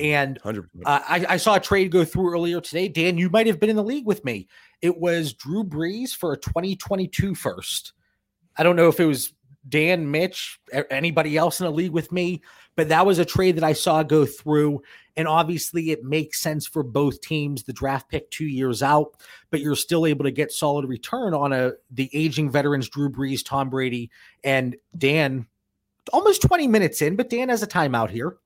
And 0.00 0.38
uh, 0.44 0.52
I, 0.86 1.26
I, 1.28 1.36
saw 1.36 1.56
a 1.56 1.60
trade 1.60 1.90
go 1.90 2.02
through 2.02 2.32
earlier 2.32 2.62
today. 2.62 2.88
Dan, 2.88 3.18
you 3.18 3.28
might 3.28 3.46
have 3.46 3.60
been 3.60 3.68
in 3.68 3.76
the 3.76 3.84
league 3.84 4.06
with 4.06 4.24
me. 4.24 4.48
It 4.80 4.98
was 4.98 5.34
Drew 5.34 5.64
Brees 5.64 6.16
for 6.16 6.32
a 6.32 6.38
2022 6.38 7.34
first. 7.34 7.92
I 8.56 8.62
don't 8.62 8.74
know 8.76 8.88
if 8.88 9.00
it 9.00 9.04
was 9.04 9.34
Dan, 9.68 10.10
Mitch, 10.10 10.60
anybody 10.90 11.36
else 11.36 11.60
in 11.60 11.66
the 11.66 11.72
league 11.72 11.92
with 11.92 12.12
me. 12.12 12.42
But 12.74 12.88
that 12.88 13.06
was 13.06 13.18
a 13.18 13.24
trade 13.24 13.56
that 13.56 13.64
I 13.64 13.74
saw 13.74 14.02
go 14.02 14.24
through. 14.24 14.82
And 15.16 15.28
obviously, 15.28 15.90
it 15.90 16.04
makes 16.04 16.40
sense 16.40 16.66
for 16.66 16.82
both 16.82 17.20
teams. 17.20 17.62
The 17.62 17.72
draft 17.72 18.08
pick 18.08 18.30
two 18.30 18.46
years 18.46 18.82
out, 18.82 19.20
but 19.50 19.60
you're 19.60 19.76
still 19.76 20.06
able 20.06 20.24
to 20.24 20.30
get 20.30 20.52
solid 20.52 20.86
return 20.86 21.34
on 21.34 21.52
a 21.52 21.72
the 21.90 22.10
aging 22.14 22.50
veterans 22.50 22.88
Drew 22.88 23.10
Brees, 23.10 23.44
Tom 23.44 23.68
Brady, 23.68 24.10
and 24.42 24.76
Dan. 24.96 25.46
Almost 26.12 26.42
20 26.42 26.66
minutes 26.66 27.00
in, 27.00 27.14
but 27.14 27.30
Dan 27.30 27.48
has 27.48 27.62
a 27.62 27.66
timeout 27.66 28.10
here 28.10 28.38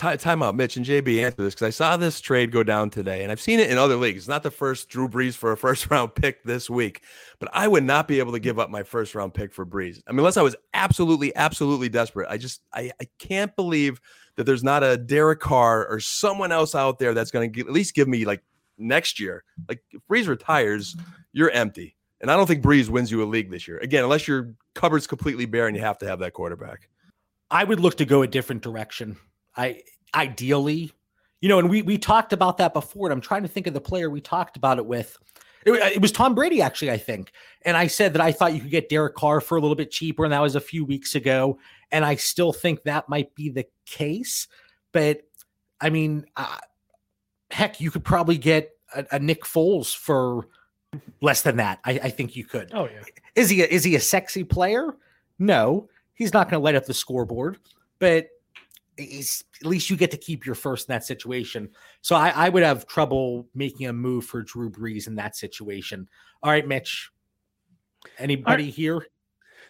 time 0.00 0.42
out, 0.42 0.54
Mitch 0.54 0.76
and 0.76 0.84
JB 0.84 1.22
answer 1.24 1.42
this 1.42 1.54
because 1.54 1.66
I 1.66 1.70
saw 1.70 1.96
this 1.96 2.20
trade 2.20 2.50
go 2.50 2.62
down 2.62 2.90
today, 2.90 3.22
and 3.22 3.30
I've 3.30 3.40
seen 3.40 3.60
it 3.60 3.70
in 3.70 3.78
other 3.78 3.96
leagues. 3.96 4.18
It's 4.18 4.28
not 4.28 4.42
the 4.42 4.50
first 4.50 4.88
Drew 4.88 5.08
Brees 5.08 5.34
for 5.34 5.52
a 5.52 5.56
first 5.56 5.90
round 5.90 6.14
pick 6.14 6.42
this 6.44 6.68
week, 6.68 7.02
but 7.38 7.48
I 7.52 7.68
would 7.68 7.84
not 7.84 8.08
be 8.08 8.18
able 8.18 8.32
to 8.32 8.40
give 8.40 8.58
up 8.58 8.70
my 8.70 8.82
first 8.82 9.14
round 9.14 9.34
pick 9.34 9.52
for 9.52 9.64
Brees. 9.64 10.00
I 10.06 10.12
mean, 10.12 10.20
unless 10.20 10.36
I 10.36 10.42
was 10.42 10.56
absolutely, 10.74 11.34
absolutely 11.36 11.88
desperate. 11.88 12.28
I 12.30 12.38
just, 12.38 12.62
I, 12.72 12.92
I 13.00 13.06
can't 13.18 13.54
believe 13.56 14.00
that 14.36 14.44
there's 14.44 14.64
not 14.64 14.82
a 14.82 14.96
Derek 14.96 15.40
Carr 15.40 15.86
or 15.86 16.00
someone 16.00 16.52
else 16.52 16.74
out 16.74 16.98
there 16.98 17.14
that's 17.14 17.30
going 17.30 17.52
to 17.52 17.60
at 17.60 17.70
least 17.70 17.94
give 17.94 18.08
me 18.08 18.24
like 18.24 18.42
next 18.78 19.20
year. 19.20 19.44
Like 19.68 19.82
if 19.90 20.02
retires, 20.08 20.96
you're 21.32 21.50
empty. 21.50 21.96
And 22.20 22.30
I 22.30 22.36
don't 22.36 22.46
think 22.46 22.62
Brees 22.62 22.88
wins 22.88 23.10
you 23.10 23.22
a 23.22 23.24
league 23.24 23.50
this 23.50 23.66
year. 23.66 23.78
Again, 23.78 24.04
unless 24.04 24.28
your 24.28 24.54
cupboard's 24.74 25.06
completely 25.06 25.46
bare 25.46 25.66
and 25.66 25.76
you 25.76 25.82
have 25.82 25.98
to 25.98 26.06
have 26.06 26.20
that 26.20 26.32
quarterback. 26.32 26.88
I 27.50 27.64
would 27.64 27.80
look 27.80 27.96
to 27.96 28.04
go 28.04 28.22
a 28.22 28.26
different 28.28 28.62
direction. 28.62 29.16
I 29.60 29.82
ideally, 30.14 30.90
you 31.40 31.48
know, 31.48 31.58
and 31.58 31.68
we 31.68 31.82
we 31.82 31.98
talked 31.98 32.32
about 32.32 32.56
that 32.58 32.72
before. 32.72 33.08
And 33.08 33.12
I'm 33.12 33.20
trying 33.20 33.42
to 33.42 33.48
think 33.48 33.66
of 33.66 33.74
the 33.74 33.80
player 33.80 34.08
we 34.08 34.20
talked 34.20 34.56
about 34.56 34.78
it 34.78 34.86
with. 34.86 35.16
It, 35.66 35.72
it, 35.72 36.00
was 36.00 36.10
Tom 36.10 36.34
Brady, 36.34 36.62
actually, 36.62 36.90
I 36.90 36.96
think. 36.96 37.32
And 37.66 37.76
I 37.76 37.86
said 37.86 38.14
that 38.14 38.22
I 38.22 38.32
thought 38.32 38.54
you 38.54 38.60
could 38.60 38.70
get 38.70 38.88
Derek 38.88 39.14
Carr 39.14 39.42
for 39.42 39.58
a 39.58 39.60
little 39.60 39.76
bit 39.76 39.90
cheaper, 39.90 40.24
and 40.24 40.32
that 40.32 40.40
was 40.40 40.54
a 40.56 40.60
few 40.60 40.86
weeks 40.86 41.14
ago. 41.14 41.58
And 41.92 42.02
I 42.02 42.14
still 42.14 42.54
think 42.54 42.84
that 42.84 43.10
might 43.10 43.34
be 43.34 43.50
the 43.50 43.66
case. 43.84 44.48
But 44.92 45.20
I 45.80 45.90
mean, 45.90 46.24
uh, 46.36 46.56
heck, 47.50 47.80
you 47.80 47.90
could 47.90 48.04
probably 48.04 48.38
get 48.38 48.70
a, 48.94 49.04
a, 49.12 49.18
Nick 49.18 49.44
Foles 49.44 49.94
for 49.94 50.48
less 51.20 51.42
than 51.42 51.56
that. 51.56 51.80
I, 51.84 51.92
I 52.04 52.10
think 52.10 52.36
you 52.36 52.44
could. 52.44 52.70
Oh 52.72 52.86
yeah. 52.86 53.02
Is 53.34 53.50
he 53.50 53.62
a, 53.62 53.66
is 53.66 53.84
he 53.84 53.94
a 53.96 54.00
sexy 54.00 54.44
player? 54.44 54.96
No, 55.38 55.88
he's 56.14 56.32
not 56.32 56.48
going 56.48 56.60
to 56.60 56.64
light 56.64 56.74
up 56.74 56.86
the 56.86 56.94
scoreboard. 56.94 57.58
But 57.98 58.28
at 59.00 59.66
least 59.66 59.90
you 59.90 59.96
get 59.96 60.10
to 60.10 60.16
keep 60.16 60.46
your 60.46 60.54
first 60.54 60.88
in 60.88 60.92
that 60.92 61.04
situation. 61.04 61.70
So 62.02 62.16
I, 62.16 62.30
I, 62.30 62.48
would 62.48 62.62
have 62.62 62.86
trouble 62.86 63.48
making 63.54 63.86
a 63.86 63.92
move 63.92 64.24
for 64.24 64.42
Drew 64.42 64.70
Brees 64.70 65.06
in 65.06 65.14
that 65.16 65.36
situation. 65.36 66.08
All 66.42 66.50
right, 66.50 66.66
Mitch. 66.66 67.10
Anybody 68.18 68.64
right. 68.64 68.74
here? 68.74 69.06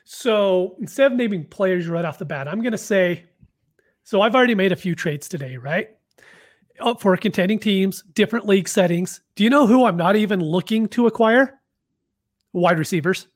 So 0.04 0.76
instead 0.80 1.12
of 1.12 1.18
naming 1.18 1.44
players 1.44 1.88
right 1.88 2.04
off 2.04 2.18
the 2.18 2.24
bat, 2.24 2.48
I'm 2.48 2.62
going 2.62 2.72
to 2.72 2.78
say, 2.78 3.26
so 4.02 4.22
I've 4.22 4.34
already 4.34 4.54
made 4.54 4.72
a 4.72 4.76
few 4.76 4.94
trades 4.94 5.28
today, 5.28 5.56
right? 5.56 5.90
Oh, 6.80 6.94
for 6.94 7.16
contending 7.16 7.58
teams, 7.58 8.02
different 8.14 8.46
league 8.46 8.68
settings. 8.68 9.20
Do 9.36 9.44
you 9.44 9.50
know 9.50 9.66
who 9.66 9.84
I'm 9.84 9.96
not 9.96 10.16
even 10.16 10.40
looking 10.40 10.88
to 10.88 11.06
acquire? 11.06 11.60
Wide 12.52 12.78
receivers. 12.78 13.28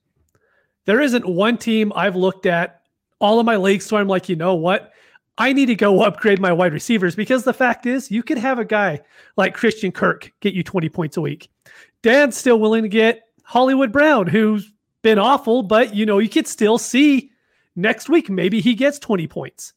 There 0.87 1.01
isn't 1.01 1.27
one 1.27 1.59
team 1.59 1.93
I've 1.95 2.17
looked 2.17 2.47
at 2.47 2.83
all 3.21 3.39
of 3.39 3.47
my 3.47 3.57
leagues. 3.57 3.87
So 3.87 3.97
I'm 3.97 4.09
like, 4.09 4.29
you 4.29 4.37
know 4.37 4.55
what? 4.55 4.93
I 5.37 5.53
need 5.53 5.67
to 5.67 5.75
go 5.75 6.03
upgrade 6.03 6.41
my 6.41 6.53
wide 6.53 6.73
receivers 6.73 7.17
because 7.17 7.45
the 7.45 7.53
fact 7.53 7.87
is, 7.87 8.11
you 8.11 8.23
could 8.23 8.39
have 8.39 8.59
a 8.59 8.65
guy 8.65 9.01
like 9.37 9.55
Christian 9.55 9.91
Kirk 9.91 10.31
get 10.41 10.55
you 10.55 10.63
20 10.63 10.89
points 10.89 11.17
a 11.17 11.21
week. 11.21 11.51
Dan's 12.03 12.37
still 12.37 12.61
willing 12.61 12.83
to 12.83 12.89
get 12.89 13.23
Hollywood 13.43 13.91
Brown, 13.91 14.27
who's 14.27 14.71
been 15.03 15.19
awful, 15.19 15.63
but 15.63 15.95
you 15.95 16.07
know, 16.07 16.19
you 16.19 16.29
could 16.29 16.47
still 16.47 16.79
see 16.79 17.31
next 17.77 18.09
week 18.09 18.31
maybe 18.31 18.61
he 18.61 18.75
gets 18.75 18.99
20 18.99 19.27
points. 19.27 19.73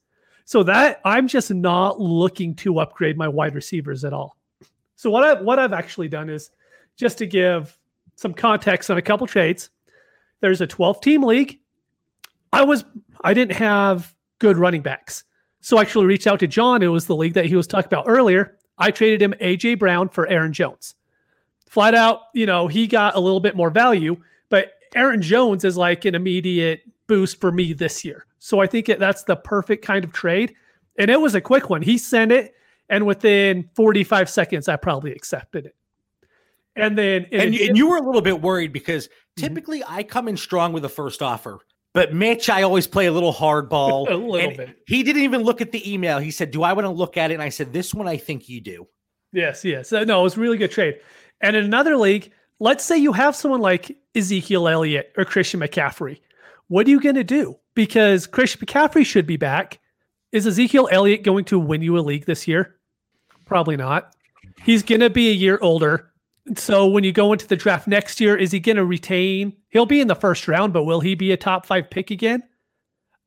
So 0.46 0.64
that 0.64 1.02
I'm 1.04 1.28
just 1.28 1.54
not 1.54 2.00
looking 2.00 2.56
to 2.58 2.80
upgrade 2.80 3.18
my 3.18 3.28
wide 3.28 3.56
receivers 3.56 4.06
at 4.06 4.14
all. 4.14 4.38
So 4.96 5.10
what 5.10 5.24
I 5.24 5.42
what 5.42 5.60
I've 5.60 5.74
actually 5.74 6.08
done 6.08 6.30
is 6.30 6.52
just 6.96 7.18
to 7.18 7.28
give 7.28 7.78
some 8.16 8.34
context 8.34 8.90
on 8.90 8.98
a 8.98 9.02
couple 9.02 9.28
trades. 9.28 9.70
There's 10.40 10.62
a 10.62 10.68
12 10.68 11.02
team 11.02 11.24
league. 11.24 11.60
I 12.54 12.64
was 12.64 12.86
I 13.22 13.34
didn't 13.34 13.58
have 13.58 14.14
good 14.40 14.58
running 14.58 14.82
backs. 14.82 15.24
So 15.68 15.78
I 15.78 15.82
actually 15.82 16.06
reached 16.06 16.28
out 16.28 16.40
to 16.40 16.48
John. 16.48 16.82
It 16.82 16.88
was 16.88 17.08
the 17.08 17.16
league 17.18 17.34
that 17.34 17.46
he 17.46 17.58
was 17.58 17.68
talking 17.68 17.90
about 17.90 18.06
earlier. 18.08 18.56
I 18.78 18.90
traded 18.90 19.22
him 19.22 19.34
AJ 19.42 19.80
Brown 19.80 20.08
for 20.08 20.26
Aaron 20.28 20.54
Jones. 20.54 20.96
Flat 21.66 21.94
out, 21.94 22.22
you 22.34 22.46
know, 22.46 22.70
he 22.70 22.88
got 22.88 23.18
a 23.18 23.20
little 23.20 23.42
bit 23.42 23.54
more 23.54 23.70
value, 23.70 24.16
but 24.48 24.76
Aaron 24.96 25.22
Jones 25.22 25.66
is 25.66 25.76
like 25.76 26.06
an 26.06 26.16
immediate 26.16 26.84
boost 27.08 27.42
for 27.42 27.52
me 27.52 27.74
this 27.74 28.06
year. 28.06 28.28
So 28.40 28.62
I 28.62 28.68
think 28.68 28.86
that's 28.86 29.24
the 29.24 29.36
perfect 29.36 29.84
kind 29.84 30.06
of 30.06 30.14
trade. 30.14 30.56
And 30.98 31.12
it 31.12 31.20
was 31.20 31.36
a 31.36 31.42
quick 31.42 31.70
one. 31.70 31.82
He 31.82 31.98
sent 31.98 32.32
it, 32.32 32.56
and 32.88 33.06
within 33.06 33.70
45 33.76 34.30
seconds, 34.30 34.70
I 34.70 34.78
probably 34.78 35.12
accepted 35.12 35.66
it. 35.66 35.76
And 36.78 36.98
then, 36.98 37.26
and, 37.34 37.54
and 37.54 37.78
you 37.78 37.90
were 37.90 37.98
a 37.98 38.04
little 38.04 38.22
bit 38.22 38.42
worried 38.42 38.72
because 38.72 39.08
mm-hmm. 39.08 39.46
typically 39.46 39.82
mm-hmm. 39.82 39.96
I 39.96 40.04
come 40.04 40.30
in 40.30 40.38
strong 40.38 40.72
with 40.72 40.84
the 40.84 40.90
first 40.90 41.22
offer. 41.22 41.60
But 41.98 42.14
Mitch, 42.14 42.48
I 42.48 42.62
always 42.62 42.86
play 42.86 43.08
a 43.08 43.12
little 43.12 43.34
hardball. 43.34 44.08
a 44.12 44.14
little 44.14 44.52
bit. 44.52 44.78
He 44.86 45.02
didn't 45.02 45.24
even 45.24 45.42
look 45.42 45.62
at 45.62 45.72
the 45.72 45.92
email. 45.92 46.20
He 46.20 46.30
said, 46.30 46.52
Do 46.52 46.62
I 46.62 46.72
want 46.74 46.86
to 46.86 46.92
look 46.92 47.18
at 47.18 47.32
it? 47.32 47.34
And 47.34 47.42
I 47.42 47.50
said, 47.50 47.74
This 47.74 47.92
one 47.92 48.08
I 48.08 48.18
think 48.18 48.48
you 48.48 48.62
do. 48.62 48.88
Yes, 49.34 49.66
yes. 49.66 49.92
Uh, 49.92 50.04
no, 50.04 50.20
it 50.20 50.24
was 50.24 50.38
a 50.38 50.40
really 50.40 50.60
good 50.60 50.70
trade. 50.70 51.00
And 51.42 51.56
in 51.56 51.66
another 51.66 51.98
league, 51.98 52.32
let's 52.60 52.84
say 52.84 53.00
you 53.00 53.14
have 53.14 53.36
someone 53.36 53.62
like 53.62 53.98
Ezekiel 54.14 54.68
Elliott 54.68 55.12
or 55.18 55.26
Christian 55.26 55.60
McCaffrey. 55.60 56.20
What 56.68 56.86
are 56.86 56.92
you 56.92 57.00
going 57.00 57.16
to 57.16 57.24
do? 57.24 57.58
Because 57.74 58.28
Christian 58.28 58.62
McCaffrey 58.62 59.04
should 59.04 59.26
be 59.26 59.38
back. 59.38 59.80
Is 60.32 60.46
Ezekiel 60.46 60.90
Elliott 60.92 61.24
going 61.24 61.46
to 61.46 61.58
win 61.58 61.82
you 61.82 61.98
a 61.98 62.02
league 62.02 62.28
this 62.28 62.48
year? 62.48 62.76
Probably 63.46 63.76
not. 63.76 64.14
He's 64.62 64.84
going 64.84 65.02
to 65.02 65.10
be 65.10 65.32
a 65.32 65.34
year 65.34 65.58
older. 65.64 66.07
So 66.56 66.88
when 66.88 67.04
you 67.04 67.12
go 67.12 67.34
into 67.34 67.48
the 67.48 67.56
draft 67.56 67.88
next 67.88 68.22
year, 68.22 68.38
is 68.38 68.52
he 68.52 68.60
going 68.60 68.78
to 68.78 68.86
retain? 68.86 69.54
He'll 69.70 69.86
be 69.86 70.00
in 70.00 70.08
the 70.08 70.16
first 70.16 70.48
round, 70.48 70.74
but 70.74 70.86
will 70.86 71.02
he 71.02 71.16
be 71.16 71.32
a 71.32 71.38
top 71.38 71.66
five 71.66 71.90
pick 71.90 72.12
again? 72.12 72.44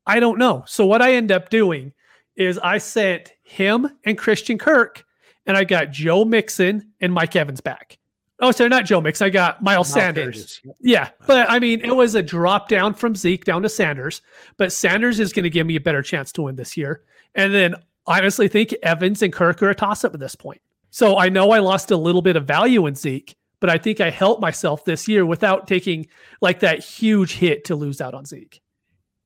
I 0.07 0.19
don't 0.19 0.39
know. 0.39 0.63
So 0.65 0.85
what 0.85 1.01
I 1.01 1.13
end 1.13 1.31
up 1.31 1.49
doing 1.49 1.93
is 2.35 2.57
I 2.59 2.79
sent 2.79 3.33
him 3.43 3.89
and 4.05 4.17
Christian 4.17 4.57
Kirk, 4.57 5.03
and 5.45 5.55
I 5.55 5.63
got 5.63 5.91
Joe 5.91 6.25
Mixon 6.25 6.91
and 7.01 7.13
Mike 7.13 7.35
Evans 7.35 7.61
back. 7.61 7.99
Oh, 8.39 8.51
sorry, 8.51 8.69
not 8.69 8.85
Joe 8.85 9.01
Mix. 9.01 9.21
I 9.21 9.29
got 9.29 9.61
Miles, 9.61 9.87
Miles 9.87 9.89
Sanders. 9.89 10.59
Sanders. 10.63 10.77
Yeah, 10.81 11.09
but 11.27 11.47
I 11.49 11.59
mean, 11.59 11.81
it 11.81 11.95
was 11.95 12.15
a 12.15 12.23
drop 12.23 12.69
down 12.69 12.95
from 12.95 13.15
Zeke 13.15 13.45
down 13.45 13.61
to 13.61 13.69
Sanders, 13.69 14.23
but 14.57 14.73
Sanders 14.73 15.19
is 15.19 15.31
going 15.31 15.43
to 15.43 15.49
give 15.49 15.67
me 15.67 15.75
a 15.75 15.81
better 15.81 16.01
chance 16.01 16.31
to 16.33 16.41
win 16.41 16.55
this 16.55 16.75
year. 16.75 17.03
And 17.35 17.53
then 17.53 17.75
honestly 18.07 18.47
think 18.47 18.73
Evans 18.81 19.21
and 19.21 19.31
Kirk 19.31 19.61
are 19.61 19.69
a 19.69 19.75
toss 19.75 20.03
up 20.03 20.15
at 20.15 20.19
this 20.19 20.35
point. 20.35 20.61
So 20.91 21.17
I 21.17 21.29
know 21.29 21.51
I 21.51 21.59
lost 21.59 21.89
a 21.89 21.97
little 21.97 22.21
bit 22.21 22.35
of 22.35 22.45
value 22.45 22.85
in 22.85 22.95
Zeke, 22.95 23.35
but 23.61 23.69
I 23.69 23.77
think 23.77 24.01
I 24.01 24.09
helped 24.09 24.41
myself 24.41 24.83
this 24.83 25.07
year 25.07 25.25
without 25.25 25.67
taking 25.67 26.07
like 26.41 26.59
that 26.59 26.79
huge 26.79 27.33
hit 27.33 27.63
to 27.65 27.75
lose 27.75 28.01
out 28.01 28.13
on 28.13 28.25
Zeke. 28.25 28.61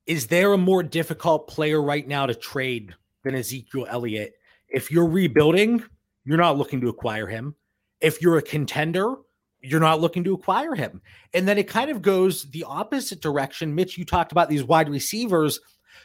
Is 0.05 0.27
there 0.27 0.53
a 0.53 0.57
more 0.57 0.83
difficult 0.83 1.47
player 1.47 1.81
right 1.81 2.07
now 2.07 2.27
to 2.27 2.35
trade 2.35 2.93
than 3.23 3.33
Ezekiel 3.33 3.87
Elliott? 3.89 4.33
If 4.69 4.91
you're 4.91 5.07
rebuilding, 5.07 5.83
you're 6.23 6.37
not 6.37 6.57
looking 6.57 6.81
to 6.81 6.89
acquire 6.89 7.25
him. 7.25 7.55
If 7.99 8.21
you're 8.21 8.37
a 8.37 8.43
contender, 8.43 9.15
you're 9.61 9.79
not 9.79 9.99
looking 9.99 10.23
to 10.25 10.33
acquire 10.35 10.75
him. 10.75 11.01
And 11.33 11.47
then 11.47 11.57
it 11.57 11.67
kind 11.67 11.89
of 11.89 12.03
goes 12.03 12.43
the 12.51 12.65
opposite 12.65 13.21
direction. 13.21 13.73
Mitch, 13.73 13.97
you 13.97 14.05
talked 14.05 14.31
about 14.31 14.49
these 14.49 14.63
wide 14.63 14.89
receivers, 14.89 15.59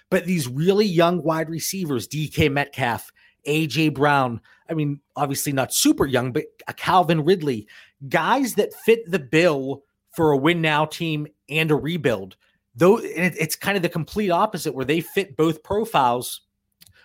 but 0.09 0.25
these 0.25 0.49
really 0.49 0.87
young 0.87 1.23
wide 1.23 1.51
receivers, 1.51 2.09
DK 2.09 2.51
Metcalf, 2.51 3.13
AJ 3.47 3.95
Brown. 3.95 4.41
I 4.71 4.75
mean, 4.75 5.01
obviously 5.17 5.53
not 5.53 5.75
super 5.75 6.07
young, 6.07 6.33
but 6.33 6.45
a 6.69 6.73
Calvin 6.73 7.25
Ridley, 7.25 7.67
guys 8.09 8.55
that 8.55 8.73
fit 8.73 9.11
the 9.11 9.19
bill 9.19 9.83
for 10.13 10.33
a 10.33 10.37
win 10.37 10.61
now 10.61 10.85
team 10.85 11.27
and 11.49 11.71
a 11.71 11.77
rebuild. 11.77 12.37
Though 12.75 13.01
it's 13.03 13.57
kind 13.57 13.77
of 13.77 13.83
the 13.83 13.89
complete 13.89 14.31
opposite 14.31 14.75
where 14.75 14.85
they 14.85 15.01
fit 15.01 15.37
both 15.37 15.63
profiles. 15.63 16.43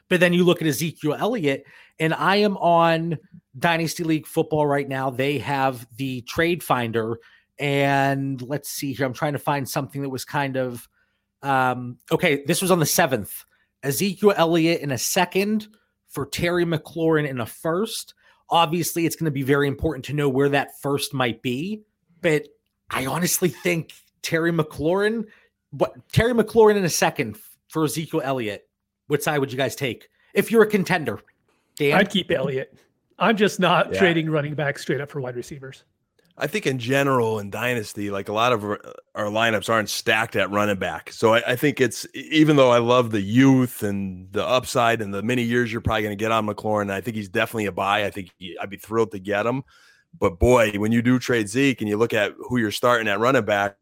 But 0.10 0.19
then 0.19 0.34
you 0.34 0.43
look 0.43 0.62
at 0.62 0.67
Ezekiel 0.67 1.15
Elliott, 1.15 1.65
and 1.99 2.13
I 2.13 2.38
am 2.38 2.56
on 2.58 3.17
Dynasty 3.58 4.04
League 4.04 4.28
football 4.28 4.67
right 4.67 4.88
now. 4.88 5.10
They 5.10 5.39
have 5.39 5.88
the 5.97 6.21
trade 6.21 6.62
finder. 6.62 7.17
And 7.58 8.41
let's 8.41 8.69
see 8.69 8.93
here. 8.93 9.06
I'm 9.06 9.13
trying 9.13 9.34
to 9.34 9.39
find 9.39 9.67
something 9.67 10.04
that 10.04 10.10
was 10.10 10.25
kind 10.25 10.58
of 10.58 10.88
um, 11.41 11.97
okay. 12.12 12.43
This 12.45 12.62
was 12.62 12.71
on 12.71 12.80
the 12.80 12.86
seventh. 12.86 13.45
Ezekiel 13.84 14.34
Elliott 14.36 14.82
in 14.82 14.91
a 14.91 14.97
second 14.97 15.67
for 16.09 16.25
Terry 16.25 16.65
McLaurin 16.65 17.27
in 17.27 17.39
a 17.39 17.45
first. 17.45 18.13
Obviously, 18.49 19.05
it's 19.05 19.15
going 19.15 19.25
to 19.25 19.31
be 19.31 19.43
very 19.43 19.67
important 19.67 20.05
to 20.05 20.13
know 20.13 20.29
where 20.29 20.49
that 20.49 20.79
first 20.81 21.13
might 21.13 21.41
be. 21.41 21.81
But 22.21 22.47
I 22.89 23.05
honestly 23.05 23.49
think 23.49 23.93
Terry 24.21 24.51
McLaurin, 24.51 25.25
what 25.71 25.95
Terry 26.11 26.33
McLaurin 26.33 26.77
in 26.77 26.85
a 26.85 26.89
second 26.89 27.37
for 27.69 27.83
Ezekiel 27.83 28.21
Elliott. 28.23 28.67
What 29.07 29.21
side 29.21 29.39
would 29.39 29.51
you 29.51 29.57
guys 29.57 29.75
take 29.75 30.09
if 30.33 30.51
you're 30.51 30.63
a 30.63 30.67
contender? 30.67 31.19
Dan? 31.75 31.97
I'd 31.97 32.09
keep 32.09 32.31
Elliott. 32.31 32.73
I'm 33.19 33.37
just 33.37 33.59
not 33.59 33.93
yeah. 33.93 33.99
trading 33.99 34.29
running 34.29 34.55
back 34.55 34.79
straight 34.79 35.01
up 35.01 35.09
for 35.09 35.21
wide 35.21 35.35
receivers. 35.35 35.83
I 36.37 36.47
think 36.47 36.67
in 36.67 36.79
general 36.79 37.39
in 37.39 37.49
Dynasty, 37.49 38.09
like 38.09 38.27
a 38.27 38.33
lot 38.33 38.51
of 38.51 38.63
our, 38.63 38.79
our 39.15 39.25
lineups 39.25 39.69
aren't 39.69 39.89
stacked 39.89 40.35
at 40.35 40.51
running 40.51 40.77
back. 40.77 41.11
So 41.13 41.33
I, 41.33 41.51
I, 41.51 41.55
think 41.55 41.79
it's 41.79 42.05
even 42.13 42.57
though 42.57 42.71
I 42.71 42.79
love 42.79 43.11
the 43.11 43.21
youth 43.21 43.83
and 43.83 44.29
the 44.33 44.45
upside 44.45 45.01
and 45.01 45.13
the 45.13 45.23
many 45.23 45.43
years 45.43 45.71
you're 45.71 45.79
probably 45.79 46.03
going 46.03 46.17
to 46.17 46.21
get 46.21 46.33
on 46.33 46.45
McLaurin, 46.45 46.91
I 46.91 46.99
think 46.99 47.15
he's 47.15 47.29
definitely 47.29 47.67
a 47.67 47.71
buy. 47.71 48.05
I 48.05 48.11
think 48.11 48.31
he, 48.37 48.57
I'd 48.59 48.69
be 48.69 48.75
thrilled 48.75 49.11
to 49.11 49.19
get 49.19 49.45
him. 49.45 49.63
But 50.19 50.37
boy, 50.37 50.71
when 50.71 50.91
you 50.91 51.01
do 51.01 51.19
trade 51.19 51.47
Zeke 51.47 51.79
and 51.81 51.89
you 51.89 51.95
look 51.95 52.13
at 52.13 52.33
who 52.37 52.57
you're 52.57 52.71
starting 52.71 53.07
at 53.07 53.19
running 53.19 53.45
back, 53.45 53.77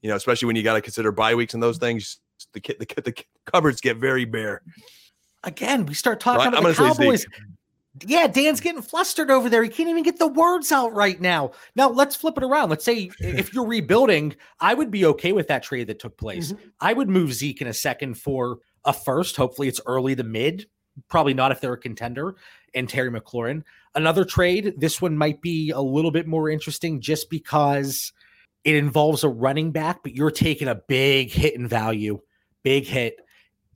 you 0.00 0.08
know, 0.08 0.16
especially 0.16 0.46
when 0.46 0.56
you 0.56 0.62
got 0.62 0.74
to 0.74 0.80
consider 0.80 1.12
bye 1.12 1.34
weeks 1.34 1.52
and 1.52 1.62
those 1.62 1.78
things, 1.78 2.18
the, 2.54 2.60
the, 2.60 3.02
the 3.02 3.24
cupboards 3.44 3.82
get 3.82 3.98
very 3.98 4.24
bare. 4.24 4.62
Again, 5.44 5.84
we 5.84 5.94
start 5.94 6.20
talking 6.20 6.48
about 6.48 6.62
the 6.62 6.74
Cowboys 6.74 7.26
yeah, 8.06 8.26
Dan's 8.26 8.60
getting 8.60 8.82
flustered 8.82 9.30
over 9.30 9.48
there. 9.48 9.62
He 9.62 9.68
can't 9.68 9.88
even 9.88 10.02
get 10.02 10.18
the 10.18 10.28
words 10.28 10.72
out 10.72 10.92
right 10.92 11.20
now. 11.20 11.52
Now, 11.76 11.88
let's 11.88 12.16
flip 12.16 12.36
it 12.36 12.44
around. 12.44 12.70
Let's 12.70 12.84
say 12.84 13.10
if 13.18 13.52
you're 13.52 13.66
rebuilding, 13.66 14.34
I 14.60 14.74
would 14.74 14.90
be 14.90 15.04
okay 15.06 15.32
with 15.32 15.48
that 15.48 15.62
trade 15.62 15.86
that 15.88 15.98
took 15.98 16.16
place. 16.16 16.52
Mm-hmm. 16.52 16.68
I 16.80 16.92
would 16.92 17.08
move 17.08 17.32
Zeke 17.32 17.60
in 17.60 17.68
a 17.68 17.74
second 17.74 18.14
for 18.14 18.58
a 18.84 18.92
first. 18.92 19.36
Hopefully, 19.36 19.68
it's 19.68 19.80
early 19.86 20.14
to 20.16 20.22
mid. 20.22 20.66
Probably 21.08 21.34
not 21.34 21.52
if 21.52 21.60
they're 21.60 21.72
a 21.72 21.78
contender. 21.78 22.36
And 22.74 22.88
Terry 22.88 23.10
McLaurin. 23.10 23.62
Another 23.94 24.24
trade. 24.24 24.74
This 24.78 25.02
one 25.02 25.16
might 25.16 25.42
be 25.42 25.70
a 25.70 25.80
little 25.80 26.10
bit 26.10 26.26
more 26.26 26.48
interesting 26.48 27.00
just 27.00 27.30
because 27.30 28.12
it 28.64 28.76
involves 28.76 29.24
a 29.24 29.28
running 29.28 29.72
back, 29.72 30.02
but 30.02 30.14
you're 30.14 30.30
taking 30.30 30.68
a 30.68 30.74
big 30.74 31.30
hit 31.30 31.54
in 31.54 31.66
value. 31.66 32.20
Big 32.62 32.84
hit. 32.86 33.16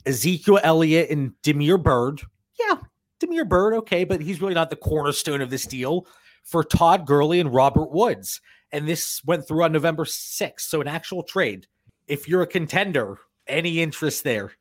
Ezekiel 0.06 0.60
Elliott 0.62 1.10
and 1.10 1.32
Damiere 1.42 1.78
Byrd. 1.78 2.20
Yeah, 2.60 2.76
Damiere 3.20 3.44
Byrd, 3.44 3.74
okay, 3.74 4.04
but 4.04 4.20
he's 4.20 4.40
really 4.40 4.54
not 4.54 4.70
the 4.70 4.76
cornerstone 4.76 5.40
of 5.40 5.50
this 5.50 5.66
deal 5.66 6.06
for 6.42 6.62
Todd 6.62 7.06
Gurley 7.06 7.40
and 7.40 7.52
Robert 7.52 7.90
Woods. 7.90 8.40
And 8.72 8.88
this 8.88 9.22
went 9.24 9.46
through 9.46 9.64
on 9.64 9.72
November 9.72 10.04
6th. 10.04 10.60
So 10.60 10.80
an 10.80 10.88
actual 10.88 11.22
trade. 11.22 11.66
If 12.06 12.28
you're 12.28 12.42
a 12.42 12.46
contender, 12.46 13.18
any 13.46 13.80
interest 13.80 14.24
there? 14.24 14.52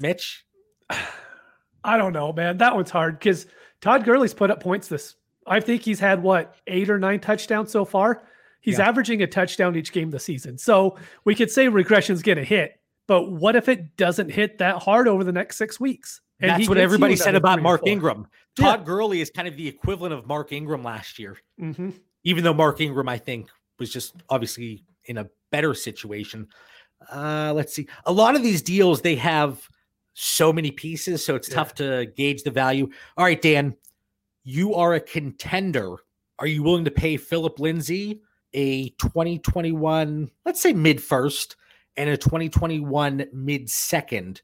Mitch? 0.00 0.44
I 1.84 1.96
don't 1.96 2.12
know, 2.12 2.32
man. 2.32 2.58
That 2.58 2.74
one's 2.74 2.90
hard 2.90 3.18
because 3.18 3.46
Todd 3.80 4.04
Gurley's 4.04 4.34
put 4.34 4.50
up 4.50 4.60
points 4.60 4.88
this. 4.88 5.14
I 5.46 5.60
think 5.60 5.82
he's 5.82 6.00
had 6.00 6.22
what 6.22 6.56
eight 6.66 6.90
or 6.90 6.98
nine 6.98 7.20
touchdowns 7.20 7.70
so 7.70 7.84
far. 7.84 8.24
He's 8.60 8.78
yeah. 8.78 8.88
averaging 8.88 9.22
a 9.22 9.28
touchdown 9.28 9.76
each 9.76 9.92
game 9.92 10.10
this 10.10 10.24
season. 10.24 10.58
So 10.58 10.96
we 11.24 11.36
could 11.36 11.52
say 11.52 11.66
regression's 11.66 12.22
going 12.22 12.38
to 12.38 12.44
hit, 12.44 12.80
but 13.06 13.30
what 13.30 13.54
if 13.54 13.68
it 13.68 13.96
doesn't 13.96 14.30
hit 14.30 14.58
that 14.58 14.82
hard 14.82 15.06
over 15.06 15.22
the 15.22 15.30
next 15.30 15.56
six 15.56 15.78
weeks? 15.78 16.20
And 16.40 16.50
That's 16.50 16.68
what 16.68 16.78
everybody 16.78 17.16
said 17.16 17.34
about 17.34 17.62
Mark 17.62 17.86
Ingram. 17.86 18.26
Todd 18.58 18.80
yeah. 18.80 18.84
Gurley 18.84 19.20
is 19.20 19.30
kind 19.30 19.48
of 19.48 19.56
the 19.56 19.66
equivalent 19.66 20.12
of 20.12 20.26
Mark 20.26 20.52
Ingram 20.52 20.82
last 20.82 21.18
year. 21.18 21.38
Mm-hmm. 21.60 21.90
Even 22.24 22.44
though 22.44 22.54
Mark 22.54 22.80
Ingram, 22.80 23.08
I 23.08 23.18
think, 23.18 23.48
was 23.78 23.92
just 23.92 24.14
obviously 24.28 24.84
in 25.06 25.18
a 25.18 25.26
better 25.50 25.74
situation. 25.74 26.48
Uh, 27.10 27.52
let's 27.54 27.74
see. 27.74 27.88
A 28.04 28.12
lot 28.12 28.34
of 28.34 28.42
these 28.42 28.62
deals, 28.62 29.00
they 29.00 29.16
have 29.16 29.66
so 30.14 30.52
many 30.52 30.70
pieces, 30.70 31.24
so 31.24 31.34
it's 31.34 31.48
yeah. 31.48 31.54
tough 31.54 31.74
to 31.74 32.06
gauge 32.16 32.42
the 32.42 32.50
value. 32.50 32.88
All 33.16 33.24
right, 33.24 33.40
Dan, 33.40 33.76
you 34.44 34.74
are 34.74 34.94
a 34.94 35.00
contender. 35.00 35.96
Are 36.38 36.46
you 36.46 36.62
willing 36.62 36.84
to 36.84 36.90
pay 36.90 37.16
Philip 37.16 37.58
Lindsay 37.58 38.20
a 38.56 38.88
2021, 38.90 40.30
let's 40.44 40.60
say 40.60 40.72
mid 40.72 41.00
first, 41.00 41.56
and 41.96 42.10
a 42.10 42.16
2021 42.16 43.26
mid 43.32 43.70
second. 43.70 44.42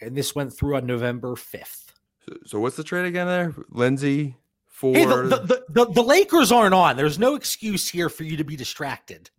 And 0.00 0.16
this 0.16 0.34
went 0.34 0.52
through 0.52 0.76
on 0.76 0.86
November 0.86 1.30
5th. 1.34 1.86
So, 2.28 2.36
so 2.46 2.60
what's 2.60 2.76
the 2.76 2.84
trade 2.84 3.06
again 3.06 3.26
there? 3.26 3.54
Lindsay 3.70 4.36
for 4.68 4.94
Hey, 4.94 5.04
the, 5.04 5.16
the, 5.22 5.36
the, 5.36 5.64
the, 5.68 5.92
the 5.92 6.02
Lakers 6.02 6.50
aren't 6.50 6.74
on. 6.74 6.96
There's 6.96 7.18
no 7.18 7.34
excuse 7.36 7.88
here 7.88 8.08
for 8.08 8.24
you 8.24 8.36
to 8.36 8.44
be 8.44 8.56
distracted. 8.56 9.30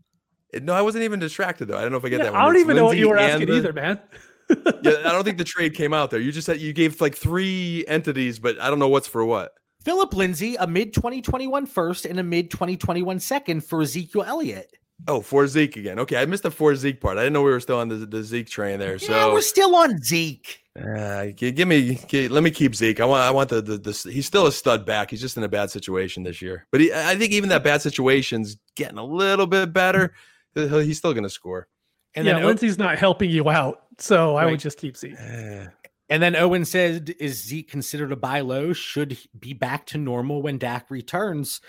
no, 0.61 0.73
I 0.73 0.81
wasn't 0.81 1.03
even 1.03 1.19
distracted 1.19 1.65
though. 1.67 1.77
I 1.77 1.81
don't 1.81 1.91
know 1.91 1.97
if 1.97 2.05
I 2.05 2.09
get 2.09 2.19
Yeah, 2.19 2.25
that. 2.25 2.33
one. 2.33 2.41
I 2.41 2.45
don't 2.45 2.55
It's 2.55 2.63
even 2.63 2.75
know 2.77 2.85
what 2.85 2.97
you 2.97 3.09
were 3.09 3.17
asking 3.17 3.47
the- 3.47 3.55
either, 3.57 3.73
man. 3.73 3.99
yeah, 4.83 4.91
I 5.05 5.11
don't 5.11 5.23
think 5.23 5.39
the 5.39 5.43
trade 5.43 5.73
came 5.73 5.91
out 5.93 6.11
there. 6.11 6.19
You 6.19 6.31
just 6.31 6.45
said 6.45 6.59
you 6.61 6.71
gave 6.71 7.01
like 7.01 7.15
three 7.15 7.83
entities, 7.87 8.37
but 8.37 8.61
I 8.61 8.69
don't 8.69 8.77
know 8.79 8.87
what's 8.89 9.07
for 9.07 9.25
what. 9.25 9.53
Philip 9.83 10.13
Lindsay, 10.13 10.55
a 10.55 10.67
mid 10.67 10.93
2021 10.93 11.65
first 11.65 12.05
and 12.05 12.19
a 12.19 12.23
mid 12.23 12.51
2021 12.51 13.19
second 13.19 13.63
for 13.63 13.81
Ezekiel 13.81 14.23
Elliott. 14.23 14.71
Oh, 15.07 15.21
for 15.21 15.45
Zeke 15.47 15.75
again. 15.77 15.99
Okay, 15.99 16.17
I 16.17 16.25
missed 16.25 16.43
the 16.43 16.51
for 16.51 16.75
Zeke 16.75 16.99
part. 17.01 17.17
I 17.17 17.21
didn't 17.21 17.33
know 17.33 17.43
we 17.43 17.51
were 17.51 17.59
still 17.59 17.77
on 17.79 17.89
the, 17.89 17.95
the 17.97 18.23
Zeke 18.23 18.47
train 18.49 18.79
there. 18.79 18.93
yeah, 18.95 19.07
So 19.07 19.33
we're 19.33 19.41
still 19.41 19.75
on 19.75 20.01
Zeke. 20.01 20.59
Uh, 20.79 21.27
gi- 21.27 21.51
give 21.51 21.67
me, 21.67 21.95
gi- 22.07 22.27
let 22.29 22.43
me 22.43 22.49
keep 22.51 22.73
Zeke. 22.75 22.99
I 23.01 23.05
want, 23.05 23.21
I 23.23 23.31
want 23.31 23.49
the, 23.49 23.61
the, 23.61 23.77
the, 23.77 24.09
he's 24.11 24.25
still 24.25 24.47
a 24.47 24.51
stud 24.51 24.85
back. 24.85 25.09
He's 25.11 25.21
just 25.21 25.37
in 25.37 25.43
a 25.43 25.47
bad 25.49 25.69
situation 25.69 26.23
this 26.23 26.41
year. 26.41 26.65
But 26.71 26.81
he, 26.81 26.93
I 26.93 27.15
think 27.15 27.33
even 27.33 27.49
that 27.49 27.63
bad 27.63 27.81
situation's 27.81 28.57
getting 28.75 28.97
a 28.97 29.03
little 29.05 29.47
bit 29.47 29.73
better. 29.73 30.13
He's 30.55 30.97
still 30.97 31.13
going 31.13 31.23
to 31.23 31.29
score. 31.29 31.67
And 32.15 32.25
yeah, 32.25 32.33
then 32.35 32.43
O- 32.43 32.47
Lindsay's 32.47 32.77
not 32.77 32.97
helping 32.97 33.29
you 33.29 33.49
out, 33.49 33.81
so 33.99 34.35
I 34.37 34.45
would 34.45 34.59
just 34.61 34.77
keep 34.77 34.95
Zeke. 34.95 35.15
Eh, 35.19 35.65
and 36.09 36.23
then 36.23 36.35
Owen 36.37 36.63
said, 36.63 37.13
"Is 37.19 37.43
Zeke 37.43 37.69
considered 37.69 38.13
a 38.13 38.15
buy 38.15 38.39
low? 38.39 38.71
Should 38.71 39.11
he 39.11 39.29
be 39.37 39.51
back 39.53 39.85
to 39.87 39.97
normal 39.97 40.41
when 40.41 40.57
Dak 40.57 40.89
returns? 40.89 41.59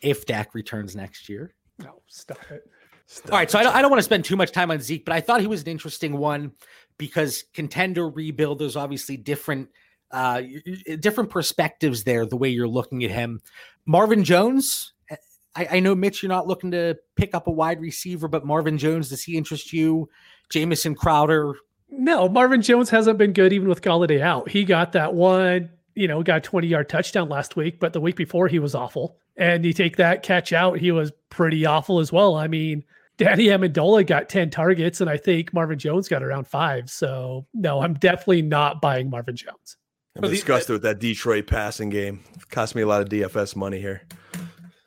If 0.00 0.24
Dak 0.26 0.54
returns 0.54 0.94
next 0.94 1.28
year." 1.28 1.52
No, 1.78 2.02
stop 2.06 2.38
it. 2.50 2.62
All 3.26 3.36
right, 3.38 3.50
so 3.50 3.58
I 3.58 3.62
don't, 3.62 3.74
I 3.74 3.82
don't 3.82 3.90
want 3.90 3.98
to 3.98 4.04
spend 4.04 4.24
too 4.24 4.36
much 4.36 4.52
time 4.52 4.70
on 4.70 4.80
Zeke, 4.80 5.04
but 5.04 5.14
I 5.14 5.20
thought 5.20 5.40
he 5.40 5.46
was 5.46 5.62
an 5.62 5.68
interesting 5.68 6.16
one 6.16 6.52
because 6.98 7.44
contender 7.52 8.08
rebuild. 8.08 8.58
There's 8.58 8.76
obviously 8.76 9.16
different, 9.18 9.68
uh, 10.10 10.40
y- 10.42 10.62
y- 10.88 10.96
different 10.96 11.28
perspectives 11.28 12.04
there. 12.04 12.24
The 12.24 12.36
way 12.36 12.48
you're 12.48 12.68
looking 12.68 13.04
at 13.04 13.10
him, 13.10 13.42
Marvin 13.84 14.24
Jones. 14.24 14.92
eh, 15.10 15.16
I, 15.54 15.68
I 15.72 15.80
know 15.80 15.94
Mitch, 15.94 16.22
you're 16.22 16.30
not 16.30 16.46
looking 16.46 16.70
to 16.70 16.96
pick 17.16 17.34
up 17.34 17.48
a 17.48 17.50
wide 17.50 17.80
receiver, 17.80 18.28
but 18.28 18.46
Marvin 18.46 18.78
Jones, 18.78 19.10
does 19.10 19.22
he 19.24 19.36
interest 19.36 19.72
you? 19.72 20.08
Jamison 20.48 20.94
Crowder, 20.94 21.54
No, 21.90 22.28
Marvin 22.28 22.62
Jones 22.62 22.88
hasn't 22.88 23.18
been 23.18 23.32
good 23.32 23.52
even 23.52 23.68
with 23.68 23.82
Golladay 23.82 24.20
out. 24.20 24.48
He 24.48 24.64
got 24.64 24.92
that 24.92 25.12
one, 25.12 25.70
you 25.94 26.08
know, 26.08 26.22
got 26.22 26.38
a 26.38 26.40
20 26.40 26.66
yard 26.66 26.88
touchdown 26.88 27.28
last 27.28 27.56
week, 27.56 27.80
but 27.80 27.92
the 27.92 28.00
week 28.00 28.16
before 28.16 28.48
he 28.48 28.58
was 28.58 28.74
awful. 28.74 29.16
And 29.36 29.64
you 29.64 29.72
take 29.72 29.96
that 29.96 30.22
catch 30.22 30.52
out, 30.52 30.78
he 30.78 30.92
was 30.92 31.12
pretty 31.30 31.64
awful 31.64 31.98
as 32.00 32.12
well. 32.12 32.36
I 32.36 32.48
mean, 32.48 32.84
Danny 33.16 33.46
Amendola 33.46 34.06
got 34.06 34.28
10 34.28 34.50
targets, 34.50 35.00
and 35.00 35.08
I 35.08 35.16
think 35.16 35.52
Marvin 35.54 35.78
Jones 35.78 36.08
got 36.08 36.22
around 36.22 36.46
five. 36.46 36.90
So, 36.90 37.46
no, 37.54 37.80
I'm 37.80 37.94
definitely 37.94 38.42
not 38.42 38.80
buying 38.80 39.10
Marvin 39.10 39.36
Jones. 39.36 39.76
I'm 40.16 40.28
disgusted 40.28 40.74
with 40.74 40.82
that 40.82 40.98
Detroit 40.98 41.46
passing 41.46 41.88
game. 41.88 42.22
cost 42.50 42.74
me 42.74 42.82
a 42.82 42.86
lot 42.86 43.00
of 43.00 43.08
DFS 43.08 43.56
money 43.56 43.80
here. 43.80 44.02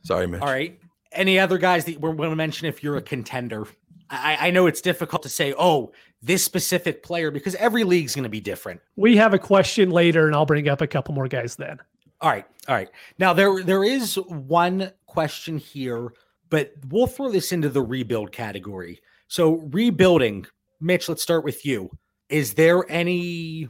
Sorry, 0.04 0.28
Mitch. 0.28 0.42
All 0.42 0.48
right. 0.48 0.80
Any 1.12 1.40
other 1.40 1.58
guys 1.58 1.86
that 1.86 2.00
we're 2.00 2.14
going 2.14 2.30
to 2.30 2.36
mention 2.36 2.68
if 2.68 2.84
you're 2.84 2.98
a 2.98 3.02
contender? 3.02 3.68
I, 4.10 4.38
I 4.40 4.52
know 4.52 4.68
it's 4.68 4.82
difficult 4.82 5.24
to 5.24 5.30
say, 5.30 5.54
oh, 5.58 5.92
this 6.26 6.44
specific 6.44 7.04
player, 7.04 7.30
because 7.30 7.54
every 7.56 7.84
league's 7.84 8.16
going 8.16 8.24
to 8.24 8.30
be 8.30 8.42
different. 8.42 8.82
We 8.96 9.16
have 9.18 9.34
a 9.34 9.40
question 9.40 9.92
later, 9.92 10.26
and 10.26 10.36
I'll 10.36 10.46
bring 10.46 10.68
up 10.68 10.82
a 10.82 10.88
couple 10.88 11.14
more 11.14 11.28
guys 11.28 11.56
then. 11.56 11.78
All 12.20 12.32
right, 12.32 12.46
all 12.68 12.76
right. 12.76 12.90
Now 13.20 13.34
there 13.34 13.62
there 13.64 13.84
is 13.84 14.16
one 14.16 14.92
question 15.06 15.58
here, 15.58 16.14
but 16.50 16.74
we'll 16.90 17.08
throw 17.08 17.30
this 17.30 17.52
into 17.52 17.70
the 17.70 17.82
rebuild 17.82 18.32
category. 18.32 19.02
So 19.28 19.68
rebuilding, 19.72 20.48
Mitch, 20.80 21.08
let's 21.10 21.22
start 21.22 21.44
with 21.44 21.66
you. 21.66 21.92
Is 22.30 22.54
there 22.56 22.90
any 22.90 23.70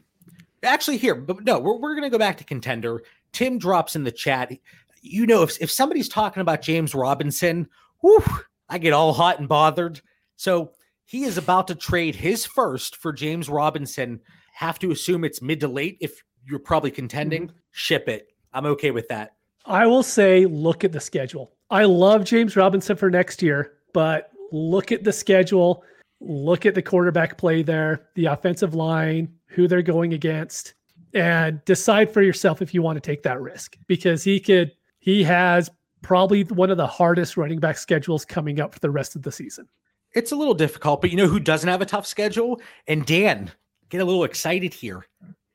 actually 0.64 0.98
here, 0.98 1.16
but 1.16 1.44
no, 1.44 1.60
we're, 1.60 1.78
we're 1.78 1.96
gonna 1.96 2.10
go 2.10 2.18
back 2.18 2.38
to 2.38 2.44
contender. 2.46 3.04
Tim 3.34 3.58
drops 3.58 3.96
in 3.98 4.04
the 4.04 4.12
chat. 4.12 4.54
You 5.02 5.26
know, 5.26 5.44
if 5.44 5.60
if 5.60 5.70
somebody's 5.70 6.08
talking 6.08 6.42
about 6.42 6.62
James 6.62 6.96
Robinson, 6.96 7.68
whew, 8.00 8.24
I 8.70 8.78
get 8.78 8.94
all 8.94 9.12
hot 9.12 9.40
and 9.40 9.50
bothered. 9.50 10.02
So 10.38 10.72
he 11.06 11.24
is 11.24 11.38
about 11.38 11.68
to 11.68 11.76
trade 11.76 12.16
his 12.16 12.46
first 12.46 12.98
for 12.98 13.14
James 13.14 13.48
Robinson. 13.48 14.20
Have 14.54 14.80
to 14.80 14.92
assume 14.92 15.24
it's 15.24 15.42
mid 15.42 15.60
to 15.60 15.68
late 15.68 15.98
if 16.02 16.24
you're 16.46 16.60
probably 16.60 16.92
contending. 16.92 17.48
Mm-hmm. 17.48 17.58
Ship 17.72 18.08
it. 18.10 18.28
I'm 18.54 18.66
okay 18.66 18.92
with 18.92 19.08
that. 19.10 19.34
I 19.66 19.86
will 19.88 20.04
say, 20.04 20.46
look 20.46 20.84
at 20.84 20.92
the 20.92 21.00
schedule. 21.00 21.54
I 21.70 21.86
love 21.86 22.24
James 22.24 22.56
Robinson 22.56 22.96
for 22.96 23.10
next 23.10 23.42
year, 23.42 23.74
but 23.94 24.32
look 24.52 24.92
at 24.92 25.04
the 25.04 25.12
schedule. 25.12 25.84
Look 26.22 26.66
at 26.66 26.76
the 26.76 26.82
quarterback 26.82 27.38
play 27.38 27.64
there, 27.64 28.08
the 28.16 28.28
offensive 28.28 28.74
line, 28.74 29.34
who 29.48 29.68
they're 29.68 29.82
going 29.82 30.14
against, 30.14 30.76
and 31.14 31.64
decide 31.66 32.12
for 32.12 32.22
yourself 32.22 32.62
if 32.62 32.74
you 32.74 32.82
want 32.82 32.98
to 32.98 33.02
take 33.02 33.24
that 33.24 33.42
risk 33.42 33.78
because 33.88 34.24
he 34.24 34.40
could, 34.40 34.72
he 35.00 35.24
has 35.24 35.70
probably 36.02 36.44
one 36.44 36.70
of 36.70 36.78
the 36.78 36.88
hardest 36.88 37.36
running 37.38 37.60
back 37.60 37.78
schedules 37.78 38.26
coming 38.26 38.60
up 38.60 38.74
for 38.74 38.80
the 38.80 38.92
rest 38.92 39.16
of 39.16 39.24
the 39.24 39.32
season. 39.32 39.68
It's 40.16 40.32
a 40.32 40.36
little 40.36 40.54
difficult, 40.54 41.02
but 41.02 41.12
you 41.12 41.18
know 41.18 41.28
who 41.28 41.42
doesn't 41.42 41.70
have 41.70 41.82
a 41.82 41.86
tough 41.86 42.08
schedule? 42.08 42.62
And 42.88 43.06
Dan, 43.06 43.52
get 43.90 44.02
a 44.02 44.06
little 44.06 44.24
excited 44.24 44.74
here. 44.74 45.06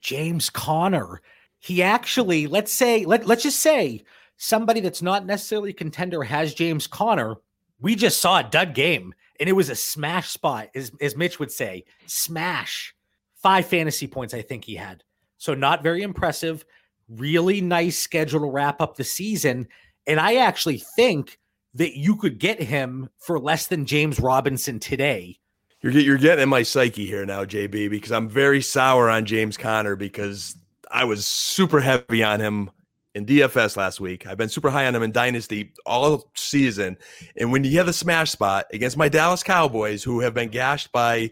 James 0.02 0.50
Conner. 0.50 1.22
He 1.58 1.82
actually, 1.82 2.46
let's 2.46 2.72
say, 2.72 3.04
let, 3.04 3.26
let's 3.26 3.42
just 3.42 3.60
say 3.60 4.04
somebody 4.36 4.80
that's 4.80 5.02
not 5.02 5.26
necessarily 5.26 5.70
a 5.70 5.74
contender 5.74 6.22
has 6.22 6.54
James 6.54 6.86
Conner. 6.86 7.36
We 7.80 7.94
just 7.94 8.20
saw 8.20 8.40
a 8.40 8.44
dud 8.44 8.74
game 8.74 9.14
and 9.40 9.48
it 9.48 9.52
was 9.52 9.70
a 9.70 9.74
smash 9.74 10.28
spot, 10.28 10.68
as, 10.74 10.92
as 11.00 11.16
Mitch 11.16 11.38
would 11.38 11.50
say. 11.50 11.84
Smash. 12.06 12.94
Five 13.36 13.66
fantasy 13.66 14.06
points, 14.06 14.34
I 14.34 14.42
think 14.42 14.64
he 14.64 14.74
had. 14.74 15.02
So 15.38 15.54
not 15.54 15.82
very 15.82 16.02
impressive. 16.02 16.66
Really 17.08 17.62
nice 17.62 17.98
schedule 17.98 18.40
to 18.40 18.46
wrap 18.46 18.82
up 18.82 18.96
the 18.96 19.04
season. 19.04 19.68
And 20.06 20.20
I 20.20 20.36
actually 20.36 20.82
think 20.96 21.38
that 21.74 21.96
you 21.96 22.16
could 22.16 22.38
get 22.38 22.60
him 22.60 23.08
for 23.18 23.38
less 23.38 23.66
than 23.66 23.86
James 23.86 24.20
Robinson 24.20 24.78
today. 24.78 25.38
You're 25.82 25.92
you're 25.92 26.18
getting 26.18 26.42
in 26.42 26.48
my 26.48 26.62
psyche 26.62 27.06
here 27.06 27.24
now, 27.24 27.44
JB, 27.44 27.88
because 27.90 28.12
I'm 28.12 28.28
very 28.28 28.60
sour 28.60 29.08
on 29.08 29.24
James 29.24 29.56
Conner 29.56 29.96
because 29.96 30.56
I 30.90 31.04
was 31.04 31.26
super 31.26 31.80
heavy 31.80 32.22
on 32.22 32.40
him 32.40 32.70
in 33.14 33.26
DFS 33.26 33.76
last 33.76 33.98
week. 33.98 34.26
I've 34.26 34.36
been 34.36 34.48
super 34.48 34.70
high 34.70 34.86
on 34.86 34.94
him 34.94 35.02
in 35.02 35.10
Dynasty 35.10 35.72
all 35.84 36.30
season. 36.34 36.96
And 37.36 37.50
when 37.50 37.64
you 37.64 37.76
have 37.78 37.86
the 37.86 37.92
smash 37.92 38.30
spot 38.30 38.66
against 38.72 38.96
my 38.96 39.08
Dallas 39.08 39.42
Cowboys, 39.42 40.04
who 40.04 40.20
have 40.20 40.32
been 40.32 40.48
gashed 40.48 40.92
by, 40.92 41.30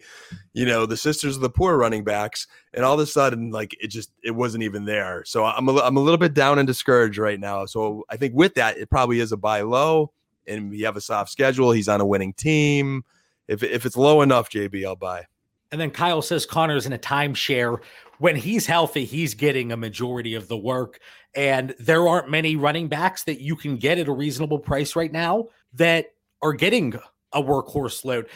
you 0.55 0.67
know, 0.67 0.87
the 0.87 0.97
sisters 0.97 1.37
of 1.37 1.43
the 1.43 1.51
poor 1.51 1.77
running 1.77 2.03
backs, 2.03 2.47
and 2.75 2.85
all 2.85 2.95
of 2.95 3.01
a 3.01 3.07
sudden, 3.07 3.51
like 3.51 3.77
it 3.81 3.89
just 3.89 4.11
it 4.25 4.33
wasn't 4.33 4.65
even 4.65 4.85
there. 4.85 5.25
So 5.25 5.45
I'm 5.45 5.69
a, 5.69 5.77
I'm 5.77 5.97
a 5.97 6.01
little 6.01 6.19
bit 6.19 6.35
down 6.35 6.59
and 6.59 6.67
discouraged 6.67 7.19
right 7.19 7.39
now. 7.39 7.67
So 7.67 8.05
I 8.09 8.17
think 8.17 8.35
with 8.35 8.55
that, 8.55 8.79
it 8.79 8.91
probably 8.91 9.21
is 9.21 9.33
a 9.33 9.37
buy 9.37 9.61
low, 9.61 10.13
and 10.49 10.75
you 10.75 10.85
have 10.87 10.97
a 10.97 11.01
soft 11.01 11.31
schedule. 11.31 11.73
He's 11.73 11.89
on 11.89 12.01
a 12.01 12.07
winning 12.07 12.33
team. 12.33 13.05
If 13.47 13.63
if 13.63 13.87
it's 13.87 13.97
low 13.97 14.23
enough, 14.23 14.51
JB, 14.51 14.87
I'll 14.87 14.97
buy. 14.97 15.27
And 15.71 15.81
then 15.81 15.91
Kyle 15.91 16.23
says 16.23 16.47
Conner's 16.47 16.87
in 16.87 16.93
a 16.93 16.99
timeshare. 16.99 17.79
When 18.19 18.37
he's 18.37 18.67
healthy, 18.67 19.05
he's 19.05 19.35
getting 19.35 19.71
a 19.71 19.77
majority 19.77 20.35
of 20.35 20.49
the 20.49 20.57
work. 20.57 20.99
And 21.35 21.75
there 21.79 22.09
aren't 22.09 22.31
many 22.31 22.57
running 22.57 22.89
backs 22.89 23.25
that 23.25 23.41
you 23.41 23.55
can 23.55 23.77
get 23.77 23.99
at 23.99 24.09
a 24.09 24.13
reasonable 24.13 24.59
price 24.59 24.97
right 24.97 25.13
now 25.13 25.49
that 25.75 26.07
are 26.43 26.53
getting 26.53 26.95
a 27.33 27.43
workhorse 27.43 28.05
load. 28.05 28.27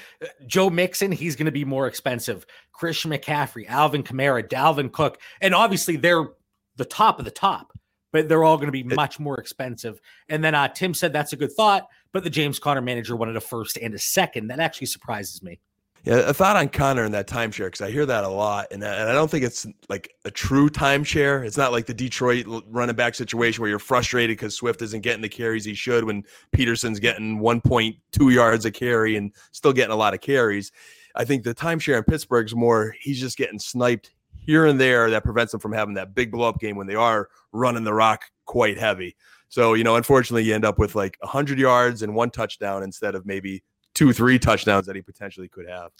Joe 0.46 0.70
Mixon, 0.70 1.10
he's 1.10 1.36
going 1.36 1.46
to 1.46 1.52
be 1.52 1.64
more 1.64 1.86
expensive. 1.86 2.46
Christian 2.72 3.10
McCaffrey, 3.10 3.66
Alvin 3.68 4.02
Kamara, 4.02 4.46
Dalvin 4.46 4.92
Cook. 4.92 5.18
And 5.40 5.54
obviously, 5.54 5.96
they're 5.96 6.28
the 6.76 6.84
top 6.84 7.18
of 7.18 7.24
the 7.24 7.30
top, 7.30 7.72
but 8.12 8.28
they're 8.28 8.44
all 8.44 8.56
going 8.56 8.66
to 8.66 8.72
be 8.72 8.82
much 8.82 9.18
more 9.18 9.38
expensive. 9.38 10.00
And 10.28 10.44
then 10.44 10.54
uh, 10.54 10.68
Tim 10.68 10.94
said 10.94 11.12
that's 11.12 11.32
a 11.32 11.36
good 11.36 11.52
thought, 11.52 11.88
but 12.12 12.24
the 12.24 12.30
James 12.30 12.58
Conner 12.58 12.80
manager 12.82 13.16
wanted 13.16 13.36
a 13.36 13.40
first 13.40 13.76
and 13.78 13.94
a 13.94 13.98
second. 13.98 14.48
That 14.48 14.60
actually 14.60 14.86
surprises 14.88 15.42
me. 15.42 15.60
Yeah, 16.04 16.16
a 16.28 16.34
thought 16.34 16.56
on 16.56 16.68
Conner 16.68 17.04
and 17.04 17.14
that 17.14 17.28
timeshare 17.28 17.66
because 17.66 17.80
I 17.80 17.92
hear 17.92 18.04
that 18.06 18.24
a 18.24 18.28
lot, 18.28 18.66
and, 18.72 18.84
I- 18.84 18.94
and 18.96 19.08
I 19.08 19.12
don't 19.12 19.30
think 19.30 19.44
it's 19.44 19.66
like 19.88 20.12
a 20.24 20.32
true 20.32 20.68
timeshare. 20.68 21.46
It's 21.46 21.56
not 21.56 21.70
like 21.70 21.86
the 21.86 21.94
Detroit 21.94 22.44
running 22.68 22.96
back 22.96 23.14
situation 23.14 23.62
where 23.62 23.70
you're 23.70 23.78
frustrated 23.78 24.36
because 24.36 24.56
Swift 24.56 24.82
isn't 24.82 25.02
getting 25.02 25.22
the 25.22 25.28
carries 25.28 25.64
he 25.64 25.74
should 25.74 26.02
when 26.02 26.24
Peterson's 26.50 26.98
getting 26.98 27.38
1.2 27.38 28.34
yards 28.34 28.64
a 28.64 28.72
carry 28.72 29.14
and 29.16 29.32
still 29.52 29.72
getting 29.72 29.92
a 29.92 29.96
lot 29.96 30.12
of 30.12 30.20
carries. 30.20 30.72
I 31.14 31.24
think 31.24 31.44
the 31.44 31.54
timeshare 31.54 31.98
in 31.98 32.04
Pittsburgh's 32.04 32.54
more 32.54 32.96
he's 33.00 33.20
just 33.20 33.36
getting 33.38 33.60
sniped 33.60 34.10
here 34.40 34.66
and 34.66 34.80
there 34.80 35.08
that 35.10 35.22
prevents 35.22 35.52
them 35.52 35.60
from 35.60 35.72
having 35.72 35.94
that 35.94 36.16
big 36.16 36.32
blow 36.32 36.48
up 36.48 36.58
game 36.58 36.74
when 36.74 36.88
they 36.88 36.96
are 36.96 37.28
running 37.52 37.84
the 37.84 37.94
rock 37.94 38.24
quite 38.44 38.76
heavy. 38.76 39.14
So 39.52 39.74
you 39.74 39.84
know, 39.84 39.96
unfortunately, 39.96 40.44
you 40.44 40.54
end 40.54 40.64
up 40.64 40.78
with 40.78 40.94
like 40.94 41.18
100 41.20 41.58
yards 41.58 42.00
and 42.00 42.14
one 42.14 42.30
touchdown 42.30 42.82
instead 42.82 43.14
of 43.14 43.26
maybe 43.26 43.62
two, 43.94 44.14
three 44.14 44.38
touchdowns 44.38 44.86
that 44.86 44.96
he 44.96 45.02
potentially 45.02 45.46
could 45.46 45.68
have. 45.68 45.90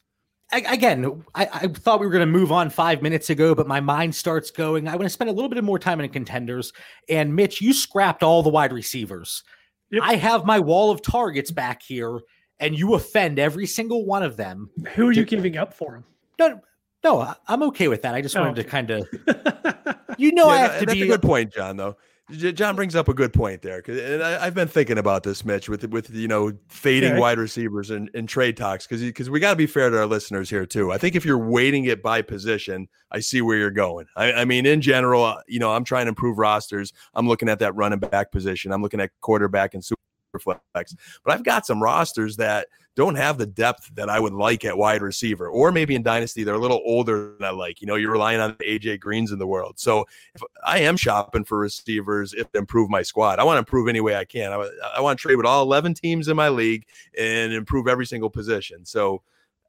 I, 0.51 0.61
again, 0.73 1.23
I, 1.35 1.47
I 1.53 1.67
thought 1.69 2.01
we 2.01 2.07
were 2.07 2.13
going 2.13 2.27
to 2.27 2.33
move 2.33 2.51
on 2.51 2.71
five 2.71 3.03
minutes 3.03 3.29
ago, 3.29 3.55
but 3.55 3.67
my 3.67 3.79
mind 3.79 4.15
starts 4.15 4.51
going. 4.51 4.89
I 4.89 4.93
want 4.93 5.03
to 5.03 5.11
spend 5.11 5.29
a 5.29 5.35
little 5.35 5.51
bit 5.51 5.63
more 5.63 5.79
time 5.79 6.01
in 6.01 6.09
contenders. 6.09 6.73
And 7.11 7.37
Mitch, 7.37 7.61
you 7.61 7.75
scrapped 7.75 8.23
all 8.23 8.43
the 8.43 8.49
wide 8.49 8.73
receivers. 8.73 9.43
Yep. 9.91 10.03
I 10.03 10.15
have 10.17 10.47
my 10.47 10.59
wall 10.59 10.91
of 10.91 11.03
targets 11.03 11.51
back 11.51 11.83
here, 11.83 12.21
and 12.59 12.75
you 12.75 12.95
offend 12.95 13.39
every 13.39 13.67
single 13.67 14.07
one 14.07 14.23
of 14.23 14.39
them, 14.39 14.71
Who 14.95 15.09
are 15.09 15.13
you 15.13 15.27
giving 15.27 15.59
up 15.59 15.75
for 15.75 15.97
him? 15.97 16.05
no, 16.39 16.59
no, 17.05 17.21
I- 17.21 17.37
I'm 17.49 17.63
okay 17.65 17.89
with 17.89 18.01
that. 18.01 18.15
I 18.15 18.23
just 18.23 18.35
Oh, 18.35 18.41
wanted 18.41 18.57
to 18.63 18.65
kind 18.65 18.91
of, 18.91 19.07
you 20.19 20.33
know, 20.33 20.49
I 20.49 20.57
Yeah, 20.57 20.63
have 20.69 20.81
to 20.81 20.87
that's 20.87 20.99
be 20.99 21.03
a 21.03 21.07
good 21.07 21.23
point, 21.23 21.53
John. 21.53 21.77
Though 21.77 21.93
J- 21.93 21.99
John 22.31 22.77
brings 22.77 22.95
up 22.95 23.09
a 23.09 23.15
good 23.15 23.33
point 23.33 23.63
there, 23.63 23.83
and 23.87 24.23
I, 24.23 24.47
I've 24.47 24.55
been 24.55 24.69
thinking 24.69 24.97
about 24.97 25.25
this, 25.25 25.45
Mitch, 25.45 25.69
with 25.69 25.85
with 25.89 26.09
you 26.11 26.29
know 26.29 26.53
fading 26.69 27.13
Okay. 27.13 27.21
wide 27.21 27.39
receivers 27.39 27.91
and, 27.91 28.09
and 28.15 28.29
trade 28.29 28.57
talks, 28.57 28.87
because 28.87 29.03
because 29.03 29.29
we 29.29 29.41
got 29.41 29.51
to 29.51 29.57
be 29.57 29.67
fair 29.67 29.91
to 29.91 29.99
our 29.99 30.07
listeners 30.07 30.49
here 30.49 30.65
too. 30.65 30.93
I 30.93 30.99
think 30.99 31.17
if 31.17 31.25
you're 31.25 31.37
weighting 31.37 31.85
it 31.87 32.01
by 32.03 32.23
position, 32.23 32.89
I 33.11 33.19
see 33.21 33.43
where 33.43 33.57
you're 33.59 33.71
going. 33.71 34.07
I, 34.17 34.33
I 34.33 34.45
mean, 34.45 34.67
in 34.67 34.81
general, 34.81 35.25
uh, 35.25 35.41
you 35.49 35.59
know, 35.59 35.73
I'm 35.73 35.85
trying 35.85 36.07
to 36.07 36.11
improve 36.11 36.39
rosters. 36.39 36.93
I'm 37.15 37.27
looking 37.27 37.49
at 37.49 37.59
that 37.59 37.75
running 37.75 37.99
back 37.99 38.31
position. 38.31 38.73
I'm 38.73 38.83
looking 38.83 39.01
at 39.01 39.11
quarterback 39.21 39.75
and 39.75 39.85
super 39.85 39.99
flex, 40.41 40.95
but 41.25 41.35
I've 41.35 41.45
got 41.45 41.67
some 41.67 41.83
rosters 41.83 42.37
that 42.37 42.69
don't 42.95 43.15
have 43.15 43.39
the 43.39 43.47
depth 43.47 43.91
that 43.95 44.09
I 44.09 44.21
would 44.21 44.35
like 44.35 44.65
at 44.65 44.77
wide 44.77 45.03
receiver, 45.03 45.49
or 45.49 45.73
maybe 45.73 45.95
in 45.95 46.03
dynasty 46.03 46.45
they're 46.45 46.55
a 46.55 46.59
little 46.59 46.83
older 46.85 47.35
than 47.39 47.47
I 47.47 47.51
like. 47.51 47.81
You 47.81 47.87
know, 47.87 47.97
you're 47.97 48.13
relying 48.13 48.41
on 48.41 48.57
the 48.59 48.65
AJ 48.65 49.01
Greens 49.01 49.33
in 49.33 49.39
the 49.39 49.47
world, 49.47 49.79
so 49.79 50.07
if 50.35 50.43
I 50.65 50.79
am 50.81 50.97
shopping 50.97 51.45
for 51.45 51.59
receivers 51.59 52.35
if 52.35 52.53
improve 52.55 52.91
my 52.91 53.03
squad. 53.03 53.39
I 53.39 53.45
want 53.45 53.57
to 53.57 53.61
improve 53.61 53.89
any 53.89 54.01
way 54.01 54.17
I 54.17 54.25
can. 54.25 54.53
I, 54.53 54.69
I 54.97 55.01
want 55.01 55.19
to 55.19 55.23
trade 55.23 55.37
with 55.37 55.47
all 55.47 55.63
11 55.63 55.95
teams 55.95 56.29
in 56.29 56.37
my 56.37 56.49
league 56.49 56.87
and 57.19 57.53
improve 57.53 57.89
every 57.89 58.07
single 58.07 58.31
position. 58.31 58.85
So 58.85 59.23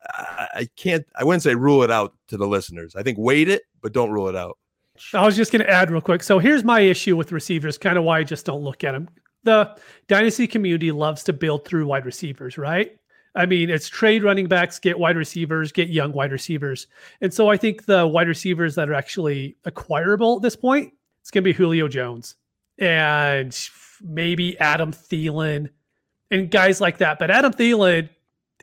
I, 0.05 0.47
I 0.55 0.69
can't, 0.75 1.05
I 1.15 1.23
wouldn't 1.23 1.43
say 1.43 1.55
rule 1.55 1.83
it 1.83 1.91
out 1.91 2.13
to 2.27 2.37
the 2.37 2.47
listeners. 2.47 2.95
I 2.95 3.03
think 3.03 3.17
wait 3.17 3.49
it, 3.49 3.63
but 3.81 3.93
don't 3.93 4.11
rule 4.11 4.27
it 4.27 4.35
out. 4.35 4.57
I 5.13 5.25
was 5.25 5.35
just 5.35 5.51
going 5.51 5.63
to 5.63 5.69
add 5.69 5.89
real 5.89 6.01
quick. 6.01 6.21
So 6.21 6.39
here's 6.39 6.63
my 6.63 6.81
issue 6.81 7.17
with 7.17 7.31
receivers, 7.31 7.77
kind 7.77 7.97
of 7.97 8.03
why 8.03 8.19
I 8.19 8.23
just 8.23 8.45
don't 8.45 8.61
look 8.61 8.83
at 8.83 8.91
them. 8.91 9.09
The 9.43 9.75
dynasty 10.07 10.47
community 10.47 10.91
loves 10.91 11.23
to 11.25 11.33
build 11.33 11.65
through 11.65 11.87
wide 11.87 12.05
receivers, 12.05 12.57
right? 12.57 12.95
I 13.35 13.45
mean, 13.45 13.69
it's 13.69 13.89
trade 13.89 14.23
running 14.23 14.47
backs, 14.47 14.79
get 14.79 14.99
wide 14.99 15.17
receivers, 15.17 15.71
get 15.71 15.89
young 15.89 16.11
wide 16.11 16.31
receivers. 16.31 16.87
And 17.21 17.33
so 17.33 17.49
I 17.49 17.57
think 17.57 17.85
the 17.85 18.05
wide 18.05 18.27
receivers 18.27 18.75
that 18.75 18.89
are 18.89 18.93
actually 18.93 19.57
acquirable 19.65 20.37
at 20.37 20.41
this 20.43 20.55
point, 20.55 20.93
it's 21.21 21.31
going 21.31 21.43
to 21.43 21.49
be 21.49 21.53
Julio 21.53 21.87
Jones 21.87 22.35
and 22.77 23.57
maybe 24.01 24.59
Adam 24.59 24.91
Thielen 24.91 25.69
and 26.29 26.51
guys 26.51 26.79
like 26.79 26.97
that. 26.99 27.17
But 27.17 27.31
Adam 27.31 27.53
Thielen 27.53 28.09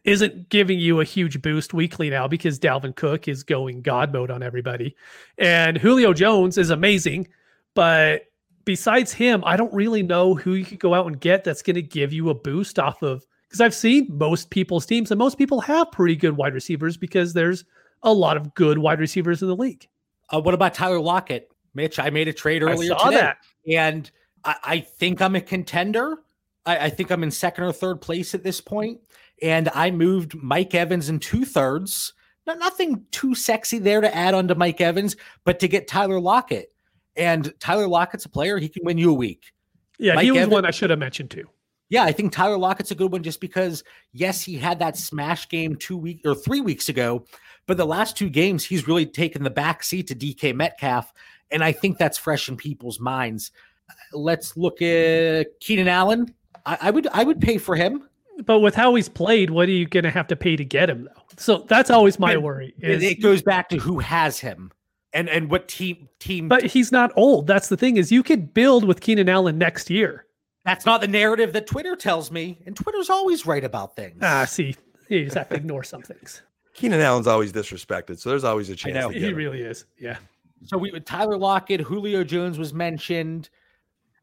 isn't 0.05 0.49
giving 0.49 0.79
you 0.79 1.01
a 1.01 1.05
huge 1.05 1.43
boost 1.43 1.75
weekly 1.75 2.09
now 2.09 2.27
because 2.27 2.59
Dalvin 2.59 2.95
Cook 2.95 3.29
is 3.29 3.43
going 3.43 3.83
God 3.83 4.13
mode 4.13 4.31
on 4.31 4.43
everybody. 4.43 4.97
And 5.37 5.77
Julio 5.77 6.13
Jones 6.13 6.59
is 6.59 6.71
amazing, 6.71 7.29
but 7.75 8.23
besides 8.65 9.13
him, 9.13 9.43
I 9.45 9.57
don't 9.57 9.73
really 9.75 10.03
know 10.03 10.35
who 10.35 10.55
you 10.55 10.65
could 10.65 10.79
go 10.79 10.95
out 10.95 11.07
and 11.07 11.21
get 11.21 11.45
that's 11.45 11.63
going 11.63 11.77
to 11.77 11.83
give 11.83 12.13
you 12.13 12.31
a 12.31 12.35
boost 12.35 12.79
off 12.79 13.03
of 13.03 13.27
because 13.51 13.61
I've 13.61 13.75
seen 13.75 14.07
most 14.11 14.51
people's 14.51 14.87
teams 14.87 15.11
and 15.11 15.19
most 15.19 15.37
people 15.37 15.61
have 15.61 15.91
pretty 15.91 16.15
good 16.15 16.37
wide 16.37 16.55
receivers 16.55 16.97
because 16.97 17.33
there's 17.33 17.65
a 18.05 18.13
lot 18.13 18.37
of 18.37 18.55
good 18.55 18.79
wide 18.79 19.01
receivers 19.01 19.43
in 19.43 19.49
the 19.49 19.57
league. 19.57 19.89
Uh, 20.33 20.41
what 20.41 20.55
about 20.55 20.73
Tyler 20.73 21.01
Lockett, 21.01 21.51
Mitch? 21.75 21.99
I 21.99 22.11
made 22.11 22.29
a 22.29 22.33
trade 22.33 22.63
earlier 22.63 22.95
I 22.95 22.97
saw 22.97 23.05
today, 23.07 23.21
that. 23.21 23.39
and 23.69 24.09
I, 24.45 24.57
I 24.63 24.81
think 24.81 25.21
I'm 25.21 25.35
a 25.35 25.41
contender. 25.41 26.19
I, 26.65 26.79
I 26.87 26.91
think 26.91 27.11
I'm 27.11 27.25
in 27.25 27.33
second 27.33 27.65
or 27.65 27.73
third 27.73 28.01
place 28.01 28.37
at 28.37 28.45
this 28.45 28.61
point, 28.61 29.01
and 29.43 29.69
I 29.75 29.91
moved 29.91 30.41
Mike 30.41 30.73
Evans 30.73 31.09
in 31.09 31.19
two 31.19 31.45
thirds. 31.45 32.13
No, 32.47 32.55
nothing 32.55 33.05
too 33.11 33.35
sexy 33.35 33.81
there 33.81 34.01
to 34.01 34.15
add 34.15 34.35
on 34.35 34.47
to 34.47 34.55
Mike 34.55 34.81
Evans, 34.81 35.17
but 35.45 35.59
to 35.59 35.67
get 35.67 35.89
Tyler 35.89 36.21
Lockett. 36.21 36.73
And 37.17 37.53
Tyler 37.59 37.89
Lockett's 37.89 38.25
a 38.27 38.29
player; 38.29 38.59
he 38.59 38.69
can 38.69 38.85
win 38.85 38.97
you 38.97 39.11
a 39.11 39.15
week. 39.15 39.53
Yeah, 39.99 40.15
Mike 40.15 40.25
he 40.25 40.31
was 40.31 40.43
Evans- 40.43 40.53
one 40.53 40.65
I 40.65 40.71
should 40.71 40.91
have 40.91 41.01
mentioned 41.01 41.33
too. 41.33 41.49
Yeah, 41.91 42.05
I 42.05 42.13
think 42.13 42.33
Tyler 42.33 42.57
Lockett's 42.57 42.93
a 42.93 42.95
good 42.95 43.13
one 43.13 43.23
just 43.23 43.41
because, 43.41 43.85
yes, 44.13 44.43
he 44.43 44.57
had 44.57 44.79
that 44.79 44.97
smash 44.97 45.49
game 45.49 45.75
two 45.75 45.97
weeks 45.97 46.23
or 46.25 46.37
three 46.37 46.61
weeks 46.61 46.89
ago, 46.89 47.27
but 47.67 47.77
the 47.77 47.85
last 47.85 48.17
two 48.17 48.31
games, 48.31 48.65
he's 48.65 48.89
really 48.89 49.07
taken 49.07 49.43
the 49.43 49.51
back 49.51 49.83
seat 49.83 50.07
to 50.07 50.15
DK 50.15 50.55
Metcalf. 50.55 51.13
And 51.51 51.63
I 51.65 51.73
think 51.73 51.99
that's 51.99 52.17
fresh 52.17 52.49
in 52.49 52.57
people's 52.57 53.01
minds. 53.01 53.51
Uh, 53.89 54.19
let's 54.19 54.57
look 54.57 54.81
at 54.81 55.47
Keenan 55.61 55.89
Allen. 55.89 56.33
I, 56.65 56.79
I 56.83 56.91
would 56.91 57.09
I 57.09 57.25
would 57.25 57.41
pay 57.41 57.59
for 57.59 57.75
him. 57.75 58.09
But 58.47 58.61
with 58.61 58.75
how 58.75 58.95
he's 58.95 59.09
played, 59.09 59.51
what 59.51 59.69
are 59.69 59.73
you 59.73 59.87
going 59.87 60.05
to 60.05 60.11
have 60.11 60.27
to 60.29 60.37
pay 60.37 60.57
to 60.57 60.65
get 60.65 60.89
him 60.89 61.05
though? 61.05 61.23
So 61.37 61.67
that's 61.69 61.91
always 61.91 62.19
my 62.19 62.35
But 62.35 62.43
worry. 62.43 62.75
It, 62.81 62.91
Is, 62.91 63.03
it 63.03 63.21
goes 63.21 63.43
back 63.43 63.69
to 63.71 63.77
who 63.77 63.99
has 63.99 64.39
him 64.39 64.71
and 65.13 65.29
and 65.29 65.51
what 65.51 65.69
team 65.69 66.09
team 66.21 66.49
but 66.49 66.65
he's 66.65 66.93
not 66.93 67.13
old. 67.17 67.47
That's 67.47 67.69
the 67.69 67.77
thing 67.77 67.97
is 67.97 68.13
you 68.13 68.23
could 68.23 68.55
build 68.55 68.85
with 68.85 69.01
Keenan 69.01 69.29
Allen 69.29 69.59
next 69.59 69.91
year. 69.91 70.25
That's 70.71 70.87
not 70.87 71.01
the 71.01 71.09
narrative 71.09 71.53
that 71.55 71.67
Twitter 71.67 71.97
tells 71.97 72.31
me. 72.31 72.61
And 72.65 72.77
Twitter's 72.77 73.11
always 73.11 73.45
right 73.45 73.65
about 73.65 73.97
things. 73.97 74.19
Ah, 74.23 74.45
see, 74.45 74.77
you 75.09 75.25
just 75.25 75.37
have 75.37 75.49
to 75.49 75.57
ignore 75.57 75.83
some 75.83 76.01
things. 76.03 76.43
Keenan 76.75 77.01
Allen's 77.01 77.27
always 77.27 77.53
disrespected, 77.53 78.21
so 78.21 78.31
there's 78.31 78.45
always 78.45 78.71
a 78.71 78.77
chance. 78.77 78.97
I 78.97 79.01
know. 79.01 79.11
to 79.11 79.19
He 79.19 79.27
him. 79.27 79.35
really 79.35 79.63
is. 79.63 79.85
Yeah. 79.99 80.19
So 80.67 80.79
we 80.79 80.93
Tyler 81.01 81.37
Lockett, 81.37 81.81
Julio 81.81 82.23
Jones 82.23 82.57
was 82.57 82.73
mentioned, 82.73 83.51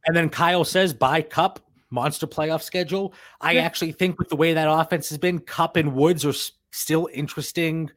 and 0.05 0.15
then 0.15 0.29
Kyle 0.29 0.63
says 0.63 0.93
by 0.93 1.21
Kupp 1.21 1.59
monster 1.89 2.25
playoff 2.27 2.61
schedule. 2.61 3.13
I 3.41 3.53
Yeah. 3.53 3.63
actually 3.63 3.91
think 3.91 4.17
with 4.17 4.29
the 4.29 4.37
way 4.37 4.53
that 4.53 4.69
offense 4.71 5.09
has 5.09 5.17
been, 5.17 5.39
Kupp 5.39 5.75
and 5.75 5.95
Woods 5.95 6.23
are 6.23 6.29
s- 6.29 6.53
still 6.71 7.09
interesting 7.13 7.91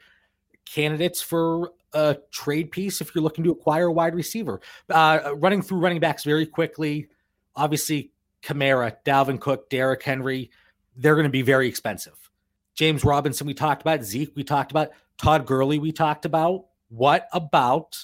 candidates 0.67 1.23
for 1.23 1.73
a 1.93 2.17
trade 2.33 2.71
piece 2.73 3.01
if 3.01 3.15
you're 3.15 3.23
looking 3.23 3.45
to 3.45 3.51
acquire 3.51 3.87
a 3.87 3.93
wide 3.93 4.15
receiver. 4.17 4.61
Uh, 4.89 5.35
running 5.37 5.63
through 5.63 5.79
running 5.79 6.01
backs 6.01 6.25
very 6.25 6.47
quickly, 6.47 7.09
obviously 7.57 8.11
Kamara, 8.43 8.97
Dalvin 9.05 9.41
Cook, 9.41 9.69
Derrick 9.71 10.03
Henry, 10.03 10.51
they're 10.97 11.15
going 11.15 11.25
to 11.25 11.31
be 11.31 11.43
very 11.43 11.69
expensive. 11.69 12.17
James 12.75 13.05
Robinson, 13.05 13.47
we 13.47 13.55
talked 13.55 13.83
about. 13.83 14.03
Zeke, 14.03 14.33
we 14.35 14.45
talked 14.45 14.71
about. 14.71 14.91
Todd 15.19 15.47
Gurley, 15.47 15.79
we 15.79 15.93
talked 15.93 16.25
about. 16.25 16.67
What 16.89 17.29
about 17.33 17.99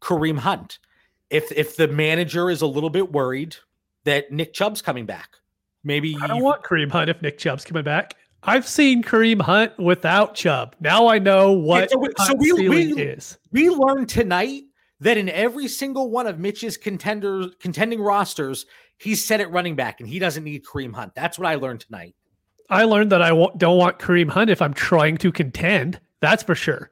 Kareem 0.00 0.38
Hunt? 0.38 0.78
If 1.30 1.50
if 1.52 1.76
the 1.76 1.88
manager 1.88 2.50
is 2.50 2.62
a 2.62 2.66
little 2.66 2.90
bit 2.90 3.12
worried 3.12 3.56
that 4.04 4.32
Nick 4.32 4.52
Chubb's 4.52 4.82
coming 4.82 5.06
back, 5.06 5.30
maybe 5.84 6.16
I 6.20 6.26
don't 6.26 6.38
you- 6.38 6.44
want 6.44 6.62
Kareem 6.62 6.90
Hunt 6.90 7.08
if 7.10 7.20
Nick 7.22 7.38
Chubb's 7.38 7.64
coming 7.64 7.84
back. 7.84 8.14
I've 8.42 8.66
seen 8.66 9.02
Kareem 9.04 9.40
Hunt 9.40 9.78
without 9.78 10.34
Chubb. 10.34 10.74
Now 10.80 11.06
I 11.06 11.18
know 11.20 11.52
what 11.52 11.90
so 11.90 11.98
we- 11.98 12.08
so 12.18 12.34
we- 12.34 12.68
we- 12.68 13.00
is. 13.00 13.38
we 13.52 13.68
learned 13.70 14.08
tonight 14.08 14.64
that 15.02 15.16
in 15.16 15.28
every 15.28 15.68
single 15.68 16.10
one 16.10 16.26
of 16.26 16.38
Mitch's 16.38 16.76
contender 16.76 17.48
contending 17.60 18.00
rosters, 18.00 18.66
he's 18.98 19.24
set 19.24 19.40
at 19.40 19.50
running 19.50 19.74
back 19.76 20.00
and 20.00 20.08
he 20.08 20.18
doesn't 20.18 20.44
need 20.44 20.64
Kareem 20.64 20.94
Hunt. 20.94 21.14
That's 21.14 21.38
what 21.38 21.48
I 21.48 21.56
learned 21.56 21.80
tonight. 21.80 22.14
I 22.70 22.84
learned 22.84 23.10
that 23.12 23.20
I 23.20 23.28
don't 23.30 23.76
want 23.78 23.98
Kareem 23.98 24.30
Hunt 24.30 24.48
if 24.50 24.62
I'm 24.62 24.72
trying 24.74 25.16
to 25.18 25.30
contend. 25.32 26.00
That's 26.20 26.42
for 26.42 26.54
sure. 26.54 26.90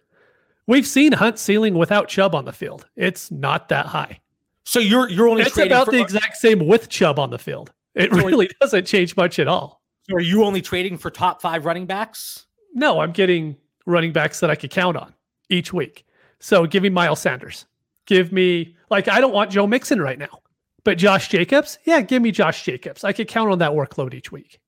We've 0.66 0.86
seen 0.86 1.12
Hunt 1.12 1.38
ceiling 1.38 1.74
without 1.74 2.08
Chubb 2.08 2.34
on 2.34 2.44
the 2.44 2.52
field. 2.52 2.86
It's 2.96 3.30
not 3.30 3.68
that 3.70 3.86
high. 3.86 4.20
So 4.64 4.78
you're 4.78 5.08
you're 5.08 5.28
only 5.28 5.42
It's 5.42 5.56
about 5.58 5.86
for, 5.86 5.92
the 5.92 6.00
exact 6.00 6.36
same 6.36 6.66
with 6.66 6.88
Chubb 6.88 7.18
on 7.18 7.30
the 7.30 7.38
field. 7.38 7.72
It 7.94 8.12
So- 8.12 8.24
really 8.24 8.48
doesn't 8.60 8.86
change 8.86 9.16
much 9.16 9.38
at 9.38 9.48
all. 9.48 9.82
so 10.08 10.16
are 10.16 10.20
you 10.20 10.44
only 10.44 10.62
trading 10.62 10.98
for 10.98 11.10
top 11.10 11.40
five 11.42 11.64
running 11.64 11.86
backs? 11.86 12.46
No, 12.74 13.00
I'm 13.00 13.12
getting 13.12 13.56
running 13.86 14.12
backs 14.12 14.40
that 14.40 14.50
I 14.50 14.54
could 14.54 14.70
count 14.70 14.96
on 14.96 15.14
each 15.48 15.72
week. 15.72 16.04
So 16.40 16.66
give 16.66 16.82
me 16.82 16.88
Miles 16.88 17.20
Sanders. 17.20 17.66
Give 18.06 18.32
me 18.32 18.76
like 18.90 19.08
I 19.08 19.20
don't 19.20 19.32
want 19.32 19.50
Joe 19.50 19.66
Mixon 19.66 20.00
right 20.00 20.18
now. 20.18 20.40
But 20.82 20.96
Josh 20.98 21.28
Jacobs, 21.28 21.78
yeah, 21.84 22.00
give 22.00 22.22
me 22.22 22.30
Josh 22.32 22.64
Jacobs. 22.64 23.04
I 23.04 23.12
could 23.12 23.28
count 23.28 23.50
on 23.52 23.58
that 23.58 23.72
workload 23.72 24.14
each 24.14 24.32
week. 24.32 24.58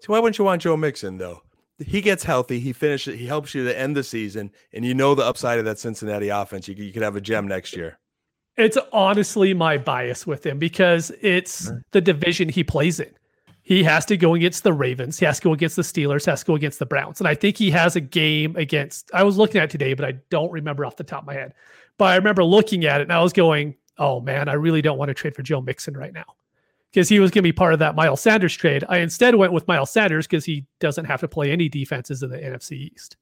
So 0.00 0.12
why 0.12 0.18
wouldn't 0.18 0.38
you 0.38 0.44
want 0.44 0.62
Joe 0.62 0.76
Mixon 0.76 1.18
though? 1.18 1.42
He 1.78 2.00
gets 2.00 2.24
healthy. 2.24 2.58
He 2.58 2.72
finishes. 2.72 3.18
He 3.18 3.26
helps 3.26 3.54
you 3.54 3.64
to 3.64 3.78
end 3.78 3.96
the 3.96 4.02
season, 4.02 4.50
and 4.72 4.84
you 4.84 4.94
know 4.94 5.14
the 5.14 5.24
upside 5.24 5.58
of 5.58 5.64
that 5.66 5.78
Cincinnati 5.78 6.28
offense. 6.30 6.66
You, 6.68 6.74
could- 6.74 6.84
you 6.84 6.92
could 6.92 7.02
have 7.02 7.16
a 7.16 7.20
gem 7.20 7.46
next 7.46 7.76
year. 7.76 7.98
It's 8.56 8.78
honestly 8.92 9.52
my 9.52 9.76
bias 9.76 10.26
with 10.26 10.44
him 10.46 10.58
because 10.58 11.12
it's 11.20 11.70
the 11.92 12.00
division 12.00 12.48
he 12.48 12.64
plays 12.64 12.98
in. 13.00 13.10
He 13.62 13.82
has 13.82 14.06
to 14.06 14.16
go 14.16 14.34
against 14.34 14.62
the 14.64 14.72
Ravens. 14.72 15.18
He 15.18 15.26
has 15.26 15.38
to 15.40 15.44
go 15.44 15.52
against 15.52 15.76
the 15.76 15.82
Steelers. 15.82 16.24
Has 16.24 16.40
to 16.40 16.46
go 16.46 16.54
against 16.54 16.78
the 16.78 16.86
Browns. 16.86 17.20
And 17.20 17.28
I 17.28 17.34
think 17.34 17.58
he 17.58 17.70
has 17.72 17.96
a 17.96 18.00
game 18.00 18.56
against. 18.56 19.10
I 19.12 19.24
was 19.24 19.36
looking 19.36 19.60
at 19.60 19.64
it 19.64 19.70
today, 19.70 19.92
but 19.92 20.06
I 20.06 20.12
don't 20.30 20.50
remember 20.50 20.86
off 20.86 20.96
the 20.96 21.04
top 21.04 21.22
of 21.22 21.26
my 21.26 21.34
head. 21.34 21.52
But 21.98 22.06
I 22.06 22.16
remember 22.16 22.44
looking 22.44 22.84
at 22.84 23.00
it 23.00 23.04
and 23.04 23.12
I 23.12 23.22
was 23.22 23.32
going, 23.32 23.76
"Oh 23.98 24.20
man, 24.20 24.48
I 24.48 24.54
really 24.54 24.82
don't 24.82 24.98
want 24.98 25.08
to 25.08 25.14
trade 25.14 25.34
for 25.34 25.42
Joe 25.42 25.60
Mixon 25.60 25.96
right 25.96 26.12
now." 26.12 26.24
Because 26.92 27.08
he 27.08 27.20
was 27.20 27.30
going 27.30 27.42
to 27.42 27.48
be 27.48 27.52
part 27.52 27.72
of 27.74 27.78
that 27.80 27.94
Miles 27.94 28.22
Sanders 28.22 28.56
trade. 28.56 28.84
I 28.88 28.98
instead 28.98 29.34
went 29.34 29.52
with 29.52 29.68
Miles 29.68 29.90
Sanders 29.90 30.26
because 30.26 30.44
he 30.44 30.64
doesn't 30.80 31.04
have 31.04 31.20
to 31.20 31.28
play 31.28 31.50
any 31.50 31.68
defenses 31.68 32.22
in 32.22 32.30
the 32.30 32.38
NFC 32.38 32.90
East. 32.92 33.16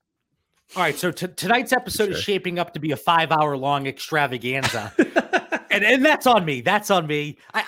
All 0.76 0.82
right, 0.82 0.96
so 0.96 1.10
t- 1.10 1.26
tonight's 1.28 1.72
episode 1.72 2.10
is 2.10 2.20
shaping 2.20 2.58
up 2.58 2.72
to 2.74 2.80
be 2.80 2.92
a 2.92 2.96
five 2.96 3.30
hour 3.32 3.56
long 3.56 3.86
extravaganza. 3.86 4.92
and, 5.70 5.84
and 5.84 6.04
that's 6.04 6.26
on 6.26 6.44
me. 6.44 6.60
That's 6.60 6.90
on 6.90 7.06
me. 7.06 7.38
I, 7.52 7.64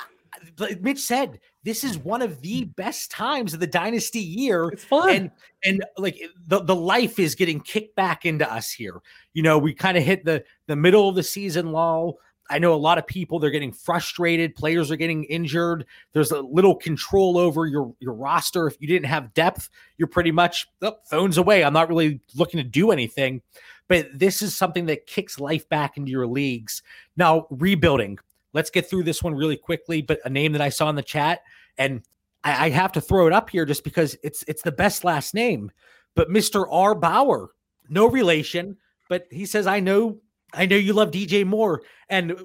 I- 0.60 0.76
Mitch 0.80 1.00
said, 1.00 1.40
this 1.66 1.82
is 1.82 1.98
one 1.98 2.22
of 2.22 2.40
the 2.42 2.62
mm. 2.62 2.76
best 2.76 3.10
times 3.10 3.52
of 3.52 3.58
the 3.58 3.66
dynasty 3.66 4.20
year. 4.20 4.68
It's 4.68 4.84
fun. 4.84 5.10
And 5.10 5.30
and 5.64 5.84
like 5.98 6.16
the, 6.46 6.60
the 6.60 6.76
life 6.76 7.18
is 7.18 7.34
getting 7.34 7.60
kicked 7.60 7.96
back 7.96 8.24
into 8.24 8.50
us 8.50 8.70
here. 8.70 9.00
You 9.34 9.42
know, 9.42 9.58
we 9.58 9.74
kind 9.74 9.98
of 9.98 10.04
hit 10.04 10.24
the 10.24 10.44
the 10.68 10.76
middle 10.76 11.08
of 11.08 11.16
the 11.16 11.24
season 11.24 11.72
lull. 11.72 12.18
I 12.48 12.60
know 12.60 12.72
a 12.72 12.76
lot 12.76 12.98
of 12.98 13.06
people 13.08 13.40
they're 13.40 13.50
getting 13.50 13.72
frustrated, 13.72 14.54
players 14.54 14.92
are 14.92 14.96
getting 14.96 15.24
injured. 15.24 15.84
There's 16.12 16.30
a 16.30 16.40
little 16.40 16.76
control 16.76 17.36
over 17.36 17.66
your 17.66 17.92
your 17.98 18.14
roster. 18.14 18.68
If 18.68 18.76
you 18.80 18.86
didn't 18.86 19.08
have 19.08 19.34
depth, 19.34 19.68
you're 19.98 20.06
pretty 20.06 20.30
much 20.30 20.68
oh, 20.82 20.96
phones 21.10 21.36
away. 21.36 21.64
I'm 21.64 21.72
not 21.72 21.88
really 21.88 22.20
looking 22.36 22.58
to 22.58 22.64
do 22.64 22.92
anything. 22.92 23.42
But 23.88 24.06
this 24.14 24.40
is 24.40 24.56
something 24.56 24.86
that 24.86 25.08
kicks 25.08 25.40
life 25.40 25.68
back 25.68 25.96
into 25.96 26.12
your 26.12 26.28
leagues. 26.28 26.82
Now, 27.16 27.48
rebuilding. 27.50 28.18
Let's 28.52 28.70
get 28.70 28.88
through 28.88 29.02
this 29.02 29.22
one 29.22 29.34
really 29.34 29.56
quickly. 29.56 30.00
But 30.00 30.20
a 30.24 30.30
name 30.30 30.52
that 30.52 30.62
I 30.62 30.70
saw 30.70 30.88
in 30.88 30.96
the 30.96 31.02
chat, 31.02 31.40
and 31.78 32.02
I, 32.44 32.66
I 32.66 32.70
have 32.70 32.92
to 32.92 33.00
throw 33.00 33.26
it 33.26 33.32
up 33.32 33.50
here 33.50 33.64
just 33.64 33.84
because 33.84 34.16
it's 34.22 34.44
it's 34.48 34.62
the 34.62 34.72
best 34.72 35.04
last 35.04 35.34
name. 35.34 35.70
But 36.14 36.30
Mr. 36.30 36.66
R. 36.70 36.94
Bauer, 36.94 37.50
no 37.88 38.08
relation, 38.08 38.76
but 39.08 39.26
he 39.30 39.46
says, 39.46 39.66
I 39.66 39.80
know 39.80 40.18
I 40.54 40.66
know 40.66 40.76
you 40.76 40.92
love 40.92 41.10
DJ 41.10 41.44
Moore, 41.44 41.82
and 42.08 42.38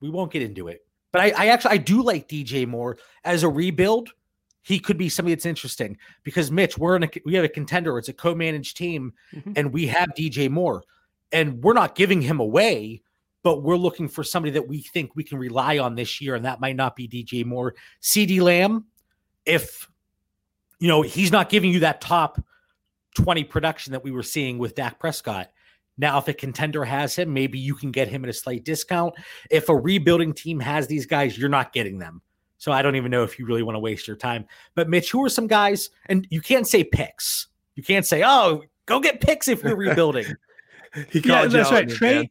we 0.00 0.10
won't 0.10 0.32
get 0.32 0.42
into 0.42 0.68
it. 0.68 0.80
But 1.12 1.22
I, 1.22 1.30
I 1.30 1.46
actually 1.48 1.72
I 1.72 1.78
do 1.78 2.02
like 2.02 2.28
DJ 2.28 2.66
Moore 2.66 2.98
as 3.24 3.42
a 3.42 3.48
rebuild. 3.48 4.10
He 4.62 4.78
could 4.78 4.96
be 4.96 5.08
somebody 5.08 5.34
that's 5.34 5.46
interesting 5.46 5.98
because 6.22 6.50
Mitch, 6.50 6.78
we're 6.78 6.96
in 6.96 7.04
a 7.04 7.10
we 7.24 7.34
have 7.34 7.44
a 7.44 7.48
contender. 7.48 7.98
It's 7.98 8.08
a 8.08 8.14
co-managed 8.14 8.76
team, 8.76 9.12
mm-hmm. 9.34 9.52
and 9.56 9.72
we 9.72 9.86
have 9.88 10.10
DJ 10.16 10.48
Moore, 10.48 10.84
and 11.30 11.62
we're 11.62 11.72
not 11.74 11.94
giving 11.94 12.22
him 12.22 12.40
away, 12.40 13.02
but 13.42 13.62
we're 13.62 13.76
looking 13.76 14.08
for 14.08 14.22
somebody 14.22 14.52
that 14.52 14.68
we 14.68 14.82
think 14.82 15.12
we 15.14 15.24
can 15.24 15.38
rely 15.38 15.78
on 15.78 15.94
this 15.94 16.20
year, 16.20 16.34
and 16.34 16.44
that 16.44 16.60
might 16.60 16.76
not 16.76 16.96
be 16.96 17.08
DJ 17.08 17.44
Moore. 17.44 17.74
CeeDee 18.00 18.40
Lamb, 18.40 18.86
if 19.46 19.88
you 20.78 20.88
know 20.88 21.02
he's 21.02 21.32
not 21.32 21.48
giving 21.48 21.72
you 21.72 21.80
that 21.80 22.00
top 22.00 22.42
20 23.16 23.44
production 23.44 23.92
that 23.92 24.04
we 24.04 24.10
were 24.10 24.22
seeing 24.22 24.58
with 24.58 24.74
Dak 24.74 24.98
Prescott 24.98 25.50
now, 25.98 26.18
if 26.18 26.28
a 26.28 26.32
contender 26.32 26.84
has 26.84 27.16
him, 27.16 27.32
maybe 27.32 27.58
you 27.58 27.74
can 27.74 27.90
get 27.90 28.08
him 28.08 28.24
at 28.24 28.30
a 28.30 28.32
slight 28.32 28.64
discount. 28.64 29.14
If 29.50 29.68
a 29.68 29.76
rebuilding 29.76 30.32
team 30.32 30.58
has 30.60 30.86
these 30.86 31.06
guys, 31.06 31.36
you're 31.36 31.48
not 31.48 31.72
getting 31.72 31.98
them. 31.98 32.22
So 32.58 32.72
I 32.72 32.80
don't 32.80 32.96
even 32.96 33.10
know 33.10 33.24
if 33.24 33.38
you 33.38 33.44
really 33.44 33.62
want 33.62 33.76
to 33.76 33.80
waste 33.80 34.06
your 34.06 34.16
time. 34.16 34.46
But 34.74 34.88
Mitch, 34.88 35.10
who 35.10 35.24
are 35.24 35.28
some 35.28 35.46
guys? 35.46 35.90
And 36.06 36.26
you 36.30 36.40
can't 36.40 36.66
say 36.66 36.84
picks. 36.84 37.48
You 37.74 37.82
can't 37.82 38.06
say, 38.06 38.22
"Oh, 38.24 38.62
go 38.86 39.00
get 39.00 39.20
picks 39.20 39.48
if 39.48 39.62
you're 39.62 39.76
rebuilding." 39.76 40.26
He 41.08 41.20
yeah, 41.20 41.46
that's 41.46 41.72
right. 41.72 41.88
Trade 41.88 42.28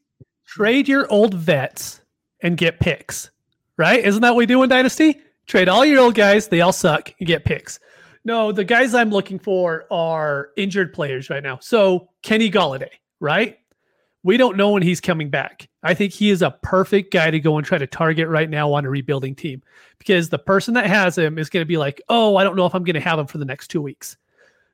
trade 0.51 0.87
your 0.87 1.11
old 1.11 1.33
vets 1.33 2.01
and 2.41 2.57
get 2.57 2.79
picks. 2.79 3.29
Right? 3.77 4.03
Isn't 4.03 4.21
that 4.21 4.31
what 4.31 4.37
we 4.37 4.45
do 4.45 4.61
in 4.63 4.69
Dynasty? 4.69 5.19
Trade 5.47 5.69
all 5.69 5.85
your 5.85 6.01
old 6.01 6.15
guys. 6.15 6.47
They 6.47 6.61
all 6.61 6.73
suck. 6.73 7.13
You 7.17 7.25
get 7.25 7.45
picks. 7.45 7.79
No, 8.23 8.51
the 8.51 8.63
guys 8.63 8.93
I'm 8.93 9.09
looking 9.09 9.39
for 9.39 9.85
are 9.91 10.49
injured 10.55 10.93
players 10.93 11.29
right 11.29 11.41
now. 11.41 11.57
So 11.59 12.09
Kenny 12.21 12.51
Golladay 12.51 12.91
right? 13.21 13.57
We 14.23 14.35
don't 14.37 14.57
know 14.57 14.71
when 14.71 14.83
he's 14.83 14.99
coming 14.99 15.29
back. 15.29 15.69
I 15.81 15.93
think 15.93 16.11
he 16.11 16.29
is 16.29 16.41
a 16.41 16.51
perfect 16.61 17.13
guy 17.13 17.31
to 17.31 17.39
go 17.39 17.57
and 17.57 17.65
try 17.65 17.77
to 17.77 17.87
target 17.87 18.27
right 18.27 18.49
now 18.49 18.73
on 18.73 18.85
a 18.85 18.89
rebuilding 18.89 19.35
team 19.35 19.63
because 19.97 20.29
the 20.29 20.37
person 20.37 20.73
that 20.73 20.87
has 20.87 21.17
him 21.17 21.39
is 21.39 21.49
going 21.49 21.61
to 21.61 21.67
be 21.67 21.77
like, 21.77 22.01
oh, 22.09 22.35
I 22.35 22.43
don't 22.43 22.55
know 22.55 22.65
if 22.65 22.75
I'm 22.75 22.83
going 22.83 22.95
to 22.95 22.99
have 22.99 23.17
him 23.17 23.27
for 23.27 23.37
the 23.37 23.45
next 23.45 23.69
two 23.69 23.81
weeks. 23.81 24.17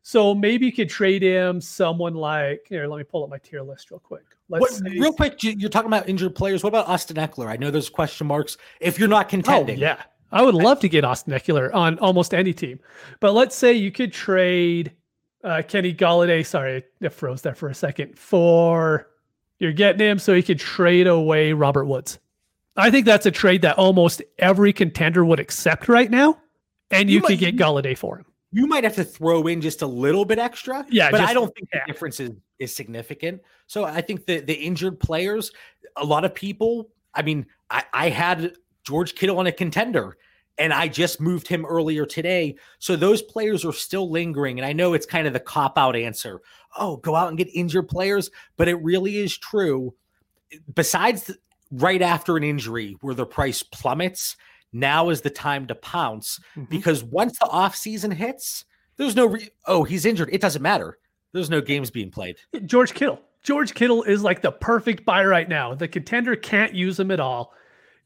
So 0.07 0.33
maybe 0.33 0.65
you 0.65 0.71
could 0.71 0.87
trade 0.87 1.21
him 1.21 1.59
someone 1.59 2.13
like 2.13 2.65
here. 2.69 2.87
Let 2.87 2.97
me 2.97 3.03
pull 3.03 3.25
up 3.25 3.29
my 3.29 3.39
tier 3.39 3.61
list 3.61 3.91
real 3.91 3.99
quick. 3.99 4.23
Let's 4.47 4.81
what, 4.81 4.89
real 4.93 5.11
quick, 5.11 5.43
you're 5.43 5.69
talking 5.69 5.89
about 5.89 6.07
injured 6.07 6.33
players. 6.33 6.63
What 6.63 6.69
about 6.69 6.87
Austin 6.87 7.17
Ekeler? 7.17 7.47
I 7.47 7.57
know 7.57 7.71
there's 7.71 7.89
question 7.89 8.25
marks 8.25 8.57
if 8.79 8.97
you're 8.97 9.09
not 9.09 9.27
contending. 9.27 9.79
Oh, 9.79 9.81
yeah, 9.81 10.03
I 10.31 10.43
would 10.43 10.55
love 10.55 10.79
to 10.79 10.87
get 10.87 11.03
Austin 11.03 11.33
Ekeler 11.33 11.75
on 11.75 11.99
almost 11.99 12.33
any 12.33 12.53
team. 12.53 12.79
But 13.19 13.33
let's 13.33 13.53
say 13.53 13.73
you 13.73 13.91
could 13.91 14.13
trade 14.13 14.93
uh, 15.43 15.61
Kenny 15.67 15.93
Golladay. 15.93 16.45
Sorry, 16.45 16.85
it 17.01 17.09
froze 17.09 17.41
there 17.41 17.53
for 17.53 17.67
a 17.67 17.75
second. 17.75 18.17
For 18.17 19.09
you're 19.59 19.73
getting 19.73 20.07
him 20.07 20.19
so 20.19 20.33
he 20.33 20.41
could 20.41 20.59
trade 20.59 21.07
away 21.07 21.51
Robert 21.51 21.83
Woods. 21.83 22.17
I 22.77 22.91
think 22.91 23.05
that's 23.05 23.25
a 23.25 23.31
trade 23.31 23.61
that 23.63 23.77
almost 23.77 24.21
every 24.39 24.71
contender 24.71 25.25
would 25.25 25.41
accept 25.41 25.89
right 25.89 26.09
now, 26.09 26.37
and 26.91 27.09
you, 27.09 27.17
you 27.17 27.23
could 27.23 27.39
get 27.39 27.57
Golladay 27.57 27.97
for 27.97 28.19
him. 28.19 28.25
You 28.51 28.65
might 28.67 28.83
have 28.83 28.95
to 28.95 29.03
throw 29.03 29.47
in 29.47 29.61
just 29.61 29.81
a 29.81 29.87
little 29.87 30.23
bit 30.23 30.39
extra, 30.39 30.85
yeah, 30.89 31.11
but 31.11 31.17
just, 31.17 31.29
I 31.29 31.33
don't 31.33 31.53
think 31.53 31.69
yeah. 31.73 31.81
the 31.85 31.91
difference 31.91 32.19
is, 32.19 32.31
is 32.59 32.73
significant. 32.73 33.41
So 33.67 33.83
I 33.83 34.01
think 34.01 34.25
the 34.25 34.39
the 34.39 34.53
injured 34.53 34.99
players, 34.99 35.51
a 35.97 36.05
lot 36.05 36.23
of 36.23 36.33
people. 36.33 36.89
I 37.13 37.23
mean, 37.23 37.45
I, 37.69 37.83
I 37.93 38.09
had 38.09 38.53
George 38.83 39.15
Kittle 39.15 39.39
on 39.39 39.47
a 39.47 39.51
contender, 39.51 40.17
and 40.57 40.73
I 40.73 40.87
just 40.87 41.19
moved 41.19 41.47
him 41.47 41.65
earlier 41.65 42.05
today. 42.05 42.55
So 42.79 42.95
those 42.95 43.21
players 43.21 43.65
are 43.65 43.73
still 43.73 44.09
lingering. 44.09 44.59
And 44.59 44.65
I 44.65 44.73
know 44.73 44.93
it's 44.93 45.05
kind 45.05 45.27
of 45.27 45.33
the 45.33 45.39
cop 45.39 45.77
out 45.77 45.95
answer. 45.95 46.41
Oh, 46.77 46.97
go 46.97 47.15
out 47.15 47.29
and 47.29 47.37
get 47.37 47.49
injured 47.53 47.89
players. 47.89 48.31
But 48.55 48.67
it 48.67 48.75
really 48.75 49.17
is 49.17 49.37
true. 49.37 49.93
Besides 50.73 51.23
the, 51.23 51.37
right 51.71 52.01
after 52.01 52.37
an 52.37 52.43
injury 52.43 52.95
where 53.01 53.15
the 53.15 53.25
price 53.25 53.61
plummets, 53.61 54.37
now 54.73 55.09
is 55.09 55.21
the 55.21 55.29
time 55.29 55.65
to 55.67 55.75
pounce 55.75 56.39
mm-hmm. 56.55 56.65
because 56.69 57.03
once 57.03 57.39
the 57.39 57.47
off 57.47 57.75
season 57.75 58.11
hits, 58.11 58.65
there's 58.97 59.15
no, 59.15 59.27
re- 59.27 59.49
oh, 59.65 59.83
he's 59.83 60.05
injured. 60.05 60.29
It 60.31 60.41
doesn't 60.41 60.61
matter. 60.61 60.97
There's 61.33 61.49
no 61.49 61.61
games 61.61 61.91
being 61.91 62.11
played. 62.11 62.37
George 62.65 62.93
Kittle. 62.93 63.21
George 63.43 63.73
Kittle 63.73 64.03
is 64.03 64.23
like 64.23 64.41
the 64.41 64.51
perfect 64.51 65.05
buy 65.05 65.23
right 65.25 65.47
now. 65.47 65.73
The 65.73 65.87
contender 65.87 66.35
can't 66.35 66.73
use 66.73 66.99
him 66.99 67.11
at 67.11 67.19
all. 67.19 67.53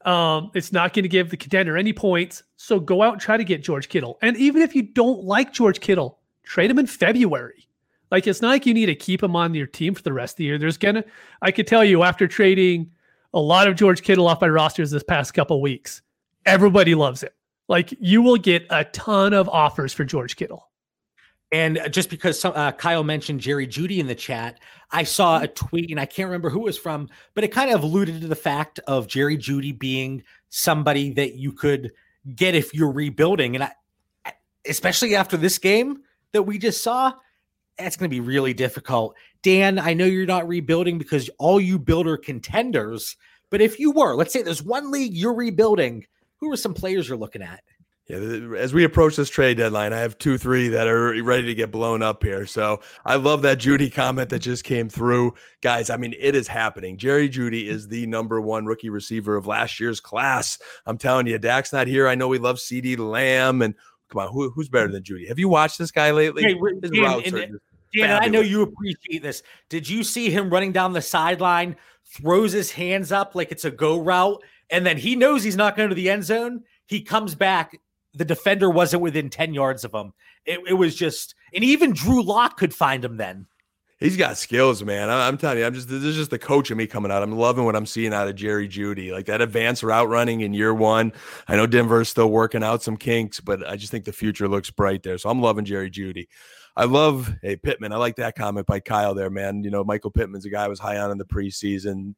Um, 0.05 0.51
it's 0.53 0.71
not 0.71 0.93
going 0.93 1.03
to 1.03 1.09
give 1.09 1.29
the 1.29 1.37
contender 1.37 1.77
any 1.77 1.93
points. 1.93 2.43
So 2.57 2.79
go 2.79 3.01
out 3.01 3.13
and 3.13 3.21
try 3.21 3.37
to 3.37 3.43
get 3.43 3.63
George 3.63 3.89
Kittle. 3.89 4.17
And 4.21 4.35
even 4.37 4.61
if 4.61 4.75
you 4.75 4.81
don't 4.81 5.23
like 5.23 5.53
George 5.53 5.79
Kittle, 5.79 6.19
trade 6.43 6.69
him 6.69 6.79
in 6.79 6.87
February. 6.87 7.67
Like 8.09 8.27
it's 8.27 8.41
not 8.41 8.49
like 8.49 8.65
you 8.65 8.73
need 8.73 8.87
to 8.87 8.95
keep 8.95 9.23
him 9.23 9.35
on 9.35 9.53
your 9.53 9.67
team 9.67 9.95
for 9.95 10.01
the 10.01 10.13
rest 10.13 10.33
of 10.33 10.37
the 10.37 10.43
year. 10.45 10.57
There's 10.57 10.77
gonna, 10.77 11.03
I 11.41 11.51
could 11.51 11.65
tell 11.67 11.83
you 11.83 12.03
after 12.03 12.27
trading 12.27 12.91
a 13.33 13.39
lot 13.39 13.67
of 13.67 13.75
George 13.75 14.01
Kittle 14.01 14.27
off 14.27 14.41
my 14.41 14.49
rosters 14.49 14.91
this 14.91 15.03
past 15.03 15.33
couple 15.33 15.61
weeks, 15.61 16.01
everybody 16.45 16.95
loves 16.95 17.23
it. 17.23 17.33
Like 17.67 17.93
you 17.99 18.21
will 18.21 18.37
get 18.37 18.65
a 18.69 18.83
ton 18.85 19.33
of 19.33 19.47
offers 19.49 19.93
for 19.93 20.03
George 20.03 20.35
Kittle. 20.35 20.67
And 21.53 21.79
just 21.91 22.09
because 22.09 22.39
some, 22.39 22.53
uh, 22.55 22.71
Kyle 22.71 23.03
mentioned 23.03 23.41
Jerry 23.41 23.67
Jeudy 23.67 23.99
in 23.99 24.07
the 24.07 24.15
chat, 24.15 24.59
I 24.91 25.03
saw 25.03 25.41
a 25.41 25.47
tweet 25.47 25.91
and 25.91 25.99
I 25.99 26.05
can't 26.05 26.27
remember 26.27 26.49
who 26.49 26.61
it 26.61 26.65
was 26.65 26.77
from, 26.77 27.09
but 27.33 27.43
it 27.43 27.49
kind 27.49 27.71
of 27.71 27.83
alluded 27.83 28.21
to 28.21 28.27
the 28.27 28.35
fact 28.35 28.79
of 28.87 29.07
Jerry 29.07 29.37
Jeudy 29.37 29.77
being 29.77 30.23
somebody 30.49 31.11
that 31.13 31.35
you 31.35 31.51
could 31.51 31.91
get 32.35 32.55
if 32.55 32.73
you're 32.73 32.91
rebuilding. 32.91 33.55
And 33.55 33.65
I, 33.65 33.71
especially 34.65 35.15
after 35.15 35.35
this 35.35 35.57
game 35.57 36.03
that 36.31 36.43
we 36.43 36.57
just 36.57 36.81
saw, 36.81 37.13
that's 37.77 37.97
going 37.97 38.09
to 38.09 38.15
be 38.15 38.21
really 38.21 38.53
difficult. 38.53 39.15
Dan, 39.41 39.79
I 39.79 39.93
know 39.93 40.05
you're 40.05 40.25
not 40.25 40.47
rebuilding 40.47 40.97
because 40.97 41.29
all 41.37 41.59
you 41.59 41.79
build 41.79 42.07
are 42.07 42.17
contenders, 42.17 43.17
but 43.49 43.61
if 43.61 43.79
you 43.79 43.91
were, 43.91 44.15
let's 44.15 44.31
say 44.31 44.41
there's 44.41 44.63
one 44.63 44.91
league 44.91 45.13
you're 45.13 45.33
rebuilding, 45.33 46.05
who 46.41 46.51
are 46.51 46.57
some 46.57 46.73
players 46.73 47.07
you're 47.07 47.17
looking 47.17 47.41
at? 47.41 47.61
Yeah, 48.07 48.17
as 48.57 48.73
we 48.73 48.83
approach 48.83 49.15
this 49.15 49.29
trade 49.29 49.57
deadline, 49.57 49.93
I 49.93 49.99
have 49.99 50.17
two, 50.17 50.37
three 50.37 50.67
that 50.69 50.87
are 50.87 51.23
ready 51.23 51.45
to 51.45 51.55
get 51.55 51.71
blown 51.71 52.01
up 52.01 52.23
here. 52.23 52.45
So 52.45 52.81
I 53.05 53.15
love 53.15 53.43
that 53.43 53.59
Jeudy 53.59 53.89
comment 53.93 54.29
that 54.31 54.39
just 54.39 54.63
came 54.65 54.89
through. 54.89 55.35
Guys, 55.61 55.89
I 55.89 55.97
mean, 55.97 56.13
it 56.19 56.35
is 56.35 56.47
happening. 56.47 56.97
Jerry 56.97 57.29
Jeudy 57.29 57.67
is 57.67 57.87
the 57.87 58.05
number 58.07 58.41
one 58.41 58.65
rookie 58.65 58.89
receiver 58.89 59.37
of 59.37 59.47
last 59.47 59.79
year's 59.79 60.01
class. 60.01 60.57
I'm 60.85 60.97
telling 60.97 61.27
you, 61.27 61.37
Dak's 61.37 61.71
not 61.71 61.87
here. 61.87 62.07
I 62.07 62.15
know 62.15 62.27
we 62.27 62.39
love 62.39 62.57
CeeDee 62.57 62.97
Lamb 62.97 63.61
and 63.61 63.75
come 64.09 64.23
on, 64.23 64.33
who, 64.33 64.49
who's 64.49 64.67
better 64.67 64.91
than 64.91 65.03
Jeudy? 65.03 65.27
Have 65.27 65.39
you 65.39 65.47
watched 65.47 65.77
this 65.77 65.91
guy 65.91 66.11
lately? 66.11 66.43
Hey, 66.43 66.57
His 66.81 66.91
Dan, 66.91 67.01
routes 67.01 67.31
and, 67.31 67.59
Dan, 67.93 68.23
I 68.23 68.27
know 68.27 68.41
you 68.41 68.61
appreciate 68.61 69.21
this. 69.21 69.43
Did 69.69 69.87
you 69.87 70.03
see 70.03 70.29
him 70.29 70.49
running 70.49 70.71
down 70.71 70.93
the 70.93 71.01
sideline, 71.01 71.75
throws 72.05 72.51
his 72.51 72.71
hands 72.71 73.11
up 73.11 73.35
like 73.35 73.51
it's 73.51 73.65
a 73.65 73.71
go 73.71 73.99
route, 74.01 74.43
and 74.71 74.85
then 74.85 74.97
he 74.97 75.15
knows 75.15 75.43
he's 75.43 75.57
not 75.57 75.75
going 75.75 75.89
to 75.89 75.95
the 75.95 76.09
end 76.09 76.23
zone? 76.23 76.63
He 76.87 77.01
comes 77.01 77.35
back 77.35 77.79
the 78.13 78.25
defender 78.25 78.69
wasn't 78.69 79.01
within 79.01 79.29
10 79.29 79.53
yards 79.53 79.83
of 79.83 79.93
him. 79.93 80.13
It, 80.45 80.59
it 80.67 80.73
was 80.73 80.95
just, 80.95 81.35
and 81.53 81.63
even 81.63 81.93
Drew 81.93 82.23
Lock 82.23 82.57
could 82.57 82.73
find 82.73 83.03
him 83.03 83.17
then. 83.17 83.47
He's 83.99 84.17
got 84.17 84.37
skills, 84.37 84.83
man. 84.83 85.11
I'm 85.11 85.37
telling 85.37 85.59
you, 85.59 85.65
I'm 85.65 85.75
just 85.75 85.87
this 85.87 86.01
is 86.01 86.15
just 86.15 86.31
the 86.31 86.39
coach 86.39 86.71
of 86.71 86.77
me 86.77 86.87
coming 86.87 87.11
out. 87.11 87.21
I'm 87.21 87.37
loving 87.37 87.65
what 87.65 87.75
I'm 87.75 87.85
seeing 87.85 88.15
out 88.15 88.27
of 88.27 88.35
Jerry 88.35 88.67
Jeudy, 88.67 89.11
like 89.11 89.27
that 89.27 89.41
advanced 89.41 89.83
route 89.83 90.09
running 90.09 90.41
in 90.41 90.55
year 90.55 90.73
one. 90.73 91.13
I 91.47 91.55
know 91.55 91.67
Denver's 91.67 92.09
still 92.09 92.31
working 92.31 92.63
out 92.63 92.81
some 92.81 92.97
kinks, 92.97 93.39
but 93.39 93.65
I 93.69 93.75
just 93.75 93.91
think 93.91 94.05
the 94.05 94.11
future 94.11 94.47
looks 94.47 94.71
bright 94.71 95.03
there. 95.03 95.19
So 95.19 95.29
I'm 95.29 95.39
loving 95.39 95.65
Jerry 95.65 95.91
Jeudy. 95.91 96.29
I 96.75 96.85
love 96.85 97.31
hey 97.43 97.57
Pittman. 97.57 97.93
I 97.93 97.97
like 97.97 98.15
that 98.15 98.35
comment 98.35 98.65
by 98.65 98.79
Kyle 98.79 99.13
there, 99.13 99.29
man. 99.29 99.63
You 99.63 99.69
know, 99.69 99.83
Michael 99.83 100.09
Pittman's 100.09 100.45
a 100.45 100.49
guy 100.49 100.65
I 100.65 100.67
was 100.67 100.79
high 100.79 100.97
on 100.97 101.11
in 101.11 101.19
the 101.19 101.25
preseason. 101.25 102.15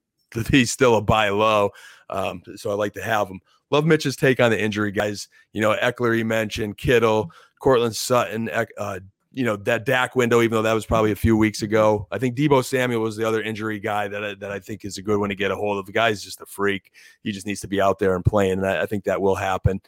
He's 0.50 0.72
still 0.72 0.96
a 0.96 1.02
buy 1.02 1.30
low, 1.30 1.72
um, 2.10 2.42
so 2.56 2.72
I 2.72 2.74
like 2.76 2.94
to 2.94 3.04
have 3.04 3.28
him. 3.28 3.40
Love 3.72 3.86
Mitch's 3.86 4.16
take 4.16 4.40
on 4.40 4.52
the 4.52 4.62
injury, 4.62 4.92
guys. 4.92 5.28
You 5.52 5.62
know, 5.62 5.76
Ekeler, 5.82 6.16
he 6.16 6.24
mentioned 6.24 6.78
Kittle, 6.78 7.32
Courtland 7.60 7.96
Sutton, 7.96 8.50
uh, 8.50 9.00
you 9.32 9.44
know, 9.44 9.56
that 9.56 9.84
Dak 9.84 10.16
window, 10.16 10.42
even 10.42 10.52
though 10.52 10.62
that 10.62 10.74
was 10.74 10.86
probably 10.86 11.12
a 11.12 11.16
few 11.16 11.36
weeks 11.36 11.64
ago. 11.64 12.08
I 12.12 12.20
think 12.20 12.38
Deebo 12.38 12.64
Samuel 12.64 13.02
was 13.02 13.18
the 13.18 13.28
other 13.28 13.42
injury 13.42 13.80
guy 13.80 14.08
that 14.08 14.24
I, 14.24 14.36
that 14.36 14.52
I 14.52 14.60
think 14.60 14.86
is 14.86 15.00
a 15.00 15.02
good 15.02 15.20
one 15.20 15.30
to 15.30 15.36
get 15.36 15.50
a 15.50 15.56
hold 15.56 15.80
of. 15.80 15.88
The 15.88 15.92
guy's 15.92 16.24
just 16.24 16.40
a 16.40 16.46
freak. 16.46 16.92
He 17.24 17.32
just 17.32 17.48
needs 17.48 17.62
to 17.62 17.68
be 17.68 17.82
out 17.82 17.98
there 17.98 18.16
and 18.16 18.24
playing. 18.24 18.60
And 18.60 18.68
I, 18.68 18.84
I 18.84 18.86
think 18.86 19.06
that 19.06 19.22
will 19.22 19.34
happen. 19.34 19.82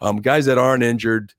Um, 0.00 0.16
guys 0.16 0.46
that 0.46 0.58
aren't 0.58 0.82
injured, 0.82 1.32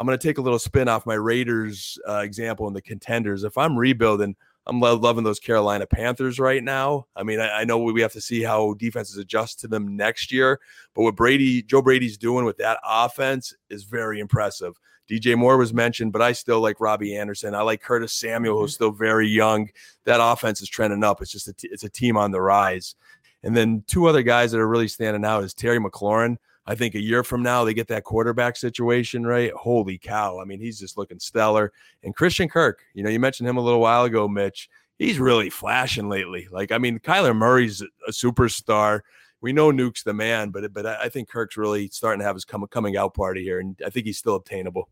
I'm 0.00 0.06
going 0.08 0.18
to 0.18 0.28
take 0.28 0.38
a 0.38 0.42
little 0.42 0.58
spin 0.58 0.88
off 0.88 1.06
my 1.06 1.14
Raiders 1.14 1.98
uh, 2.08 2.18
example 2.18 2.66
in 2.66 2.74
the 2.74 2.82
contenders. 2.82 3.44
If 3.44 3.56
I'm 3.56 3.78
rebuilding, 3.78 4.34
I'm 4.66 4.80
loving 4.80 5.24
those 5.24 5.40
Carolina 5.40 5.86
Panthers 5.86 6.38
right 6.38 6.62
now. 6.62 7.06
I 7.14 7.22
mean, 7.22 7.38
I, 7.38 7.60
I 7.60 7.64
know 7.64 7.78
we 7.78 8.00
have 8.00 8.12
to 8.12 8.20
see 8.20 8.42
how 8.42 8.74
defenses 8.74 9.18
adjust 9.18 9.60
to 9.60 9.68
them 9.68 9.94
next 9.96 10.32
year, 10.32 10.58
but 10.94 11.02
what 11.02 11.16
Brady, 11.16 11.62
Joe 11.62 11.82
Brady's 11.82 12.16
doing 12.16 12.44
with 12.44 12.56
that 12.58 12.78
offense 12.84 13.54
is 13.68 13.84
very 13.84 14.20
impressive. 14.20 14.74
DJ 15.08 15.36
Moore 15.36 15.58
was 15.58 15.74
mentioned, 15.74 16.12
but 16.12 16.22
I 16.22 16.32
still 16.32 16.60
like 16.60 16.80
Robbie 16.80 17.16
Anderson. 17.16 17.54
I 17.54 17.60
like 17.60 17.82
Curtis 17.82 18.14
Samuel, 18.14 18.58
who's 18.58 18.70
mm-hmm. 18.70 18.74
still 18.74 18.92
very 18.92 19.28
young. 19.28 19.68
That 20.04 20.20
offense 20.22 20.62
is 20.62 20.68
trending 20.68 21.04
up. 21.04 21.20
It's 21.20 21.30
just 21.30 21.48
a 21.48 21.52
t- 21.52 21.68
it's 21.70 21.84
a 21.84 21.90
team 21.90 22.16
on 22.16 22.30
the 22.30 22.40
rise. 22.40 22.94
And 23.42 23.54
then 23.54 23.84
two 23.86 24.06
other 24.06 24.22
guys 24.22 24.52
that 24.52 24.60
are 24.60 24.68
really 24.68 24.88
standing 24.88 25.24
out 25.24 25.44
is 25.44 25.52
Terry 25.52 25.78
McLaurin. 25.78 26.38
I 26.66 26.74
think 26.74 26.94
a 26.94 27.00
year 27.00 27.22
from 27.22 27.42
now 27.42 27.64
they 27.64 27.74
get 27.74 27.88
that 27.88 28.04
quarterback 28.04 28.56
situation 28.56 29.26
right. 29.26 29.52
Holy 29.52 29.98
cow! 29.98 30.40
I 30.40 30.44
mean, 30.44 30.60
he's 30.60 30.78
just 30.78 30.96
looking 30.96 31.18
stellar. 31.18 31.72
And 32.02 32.14
Christian 32.14 32.48
Kirk, 32.48 32.82
you 32.94 33.02
know, 33.02 33.10
you 33.10 33.20
mentioned 33.20 33.48
him 33.48 33.56
a 33.56 33.62
little 33.62 33.80
while 33.80 34.04
ago, 34.04 34.28
Mitch. 34.28 34.68
He's 34.98 35.18
really 35.18 35.50
flashing 35.50 36.08
lately. 36.08 36.48
Like, 36.50 36.72
I 36.72 36.78
mean, 36.78 37.00
Kyler 37.00 37.36
Murray's 37.36 37.82
a 37.82 38.12
superstar. 38.12 39.00
We 39.40 39.52
know 39.52 39.70
Nuke's 39.70 40.04
the 40.04 40.14
man, 40.14 40.50
but 40.50 40.72
but 40.72 40.86
I 40.86 41.08
think 41.08 41.28
Kirk's 41.28 41.56
really 41.56 41.88
starting 41.88 42.20
to 42.20 42.24
have 42.24 42.36
his 42.36 42.44
come, 42.44 42.66
coming 42.70 42.96
out 42.96 43.14
party 43.14 43.42
here, 43.42 43.60
and 43.60 43.78
I 43.84 43.90
think 43.90 44.06
he's 44.06 44.18
still 44.18 44.36
obtainable 44.36 44.88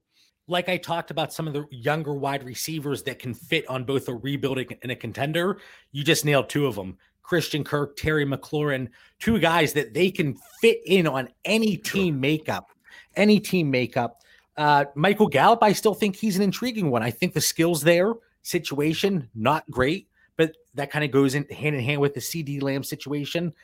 like 0.49 0.69
I 0.69 0.77
talked 0.77 1.11
about 1.11 1.33
some 1.33 1.47
of 1.47 1.55
the 1.55 1.67
younger 1.71 2.15
wide 2.15 2.45
receivers 2.45 3.03
that 3.05 3.19
can 3.19 3.35
fit 3.35 3.69
on 3.69 3.85
both 3.85 4.09
a 4.09 4.15
rebuilding 4.15 4.67
and 4.83 4.91
a 4.91 4.97
contender, 4.97 5.59
you 5.93 6.05
just 6.05 6.25
nailed 6.25 6.49
two 6.49 6.67
of 6.67 6.75
them. 6.75 6.99
Christian 7.23 7.65
Kirk, 7.65 7.97
Terry 7.97 8.27
McLaurin, 8.27 8.89
two 9.19 9.39
guys 9.39 9.73
that 9.75 9.95
they 9.95 10.11
can 10.11 10.37
fit 10.61 10.81
in 10.87 11.07
on 11.07 11.29
any 11.45 11.77
team 11.77 12.21
makeup, 12.21 12.71
any 13.17 13.41
team 13.41 13.71
makeup. 13.71 14.21
Uh, 14.57 14.85
Michael 14.95 15.29
Gallup, 15.29 15.63
I 15.63 15.73
still 15.73 15.95
think 15.95 16.17
he's 16.17 16.37
an 16.37 16.43
intriguing 16.43 16.91
one. 16.91 17.03
I 17.03 17.11
think 17.11 17.33
the 17.33 17.41
skills 17.41 17.83
there, 17.83 18.15
situation, 18.43 19.29
not 19.35 19.69
great, 19.71 20.09
but 20.37 20.57
that 20.75 20.91
kind 20.91 21.05
of 21.05 21.11
goes 21.11 21.35
in 21.35 21.45
hand 21.49 21.77
in 21.77 21.83
hand 21.83 22.01
with 22.01 22.15
the 22.15 22.21
CeeDee 22.21 22.63
Lamb 22.63 22.85
situation. 22.85 23.55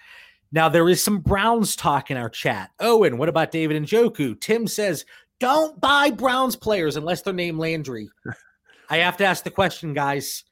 Now, 0.51 0.69
there 0.69 0.89
is 0.89 1.03
some 1.03 1.19
Browns 1.19 1.77
talk 1.77 2.11
in 2.11 2.17
our 2.17 2.31
chat. 2.31 2.71
And 2.81 3.19
what 3.19 3.29
about 3.29 3.51
David 3.51 3.83
Njoku? 3.83 4.41
Tim 4.41 4.67
says, 4.67 5.05
don't 5.41 5.79
buy 5.81 6.11
Browns 6.11 6.57
players 6.57 6.97
unless 6.97 7.23
they're 7.23 7.35
named 7.35 7.59
Landry. 7.59 8.09
I 8.91 8.99
have 8.99 9.19
to 9.19 9.27
ask 9.27 9.45
the 9.45 9.51
question, 9.51 9.93
guys 9.93 10.45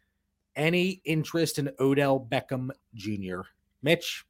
any 0.56 1.02
interest 1.04 1.58
in 1.58 1.70
Odell 1.78 2.18
Beckham 2.18 2.70
Jr.? 2.94 3.42
Mitch? 3.82 4.24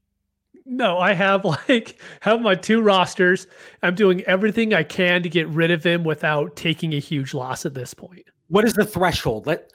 No, 0.65 0.99
I 0.99 1.13
have 1.15 1.45
like 1.69 2.01
have 2.21 2.41
my 2.41 2.55
two 2.55 2.83
rosters. 2.83 3.47
I'm 3.83 3.95
doing 3.95 4.23
everything 4.23 4.75
I 4.75 4.83
can 4.83 5.23
to 5.23 5.29
get 5.29 5.49
rid 5.49 5.71
of 5.71 5.85
him 5.85 6.05
without 6.05 6.57
taking 6.57 6.93
a 6.95 6.99
huge 6.99 7.33
loss 7.33 7.65
at 7.65 7.75
this 7.75 7.95
point. 7.95 8.27
What 8.49 8.65
is 8.65 8.75
the 8.75 8.85
threshold? 8.85 9.47
Let 9.47 9.73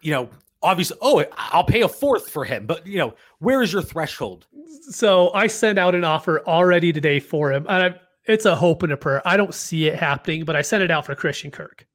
you 0.00 0.12
know, 0.12 0.28
obviously, 0.62 0.96
oh, 1.00 1.24
I'll 1.36 1.64
pay 1.64 1.82
a 1.82 1.88
fourth 1.88 2.30
for 2.30 2.44
him, 2.44 2.66
but 2.66 2.86
you 2.86 2.98
know, 2.98 3.14
where 3.40 3.62
is 3.62 3.72
your 3.72 3.82
threshold? 3.82 4.46
So 4.90 5.32
I 5.32 5.48
sent 5.48 5.78
out 5.78 5.94
an 5.94 6.04
offer 6.04 6.46
already 6.46 6.92
today 6.92 7.18
for 7.18 7.52
him, 7.52 7.66
and 7.68 7.82
I, 7.82 8.00
it's 8.26 8.44
a 8.44 8.54
hope 8.54 8.82
and 8.82 8.92
a 8.92 8.96
prayer. 8.96 9.22
I 9.26 9.36
don't 9.36 9.54
see 9.54 9.86
it 9.86 9.96
happening, 9.96 10.44
but 10.44 10.54
I 10.54 10.62
sent 10.62 10.82
it 10.82 10.90
out 10.90 11.06
for 11.06 11.14
Christian 11.14 11.50
Kirk 11.50 11.86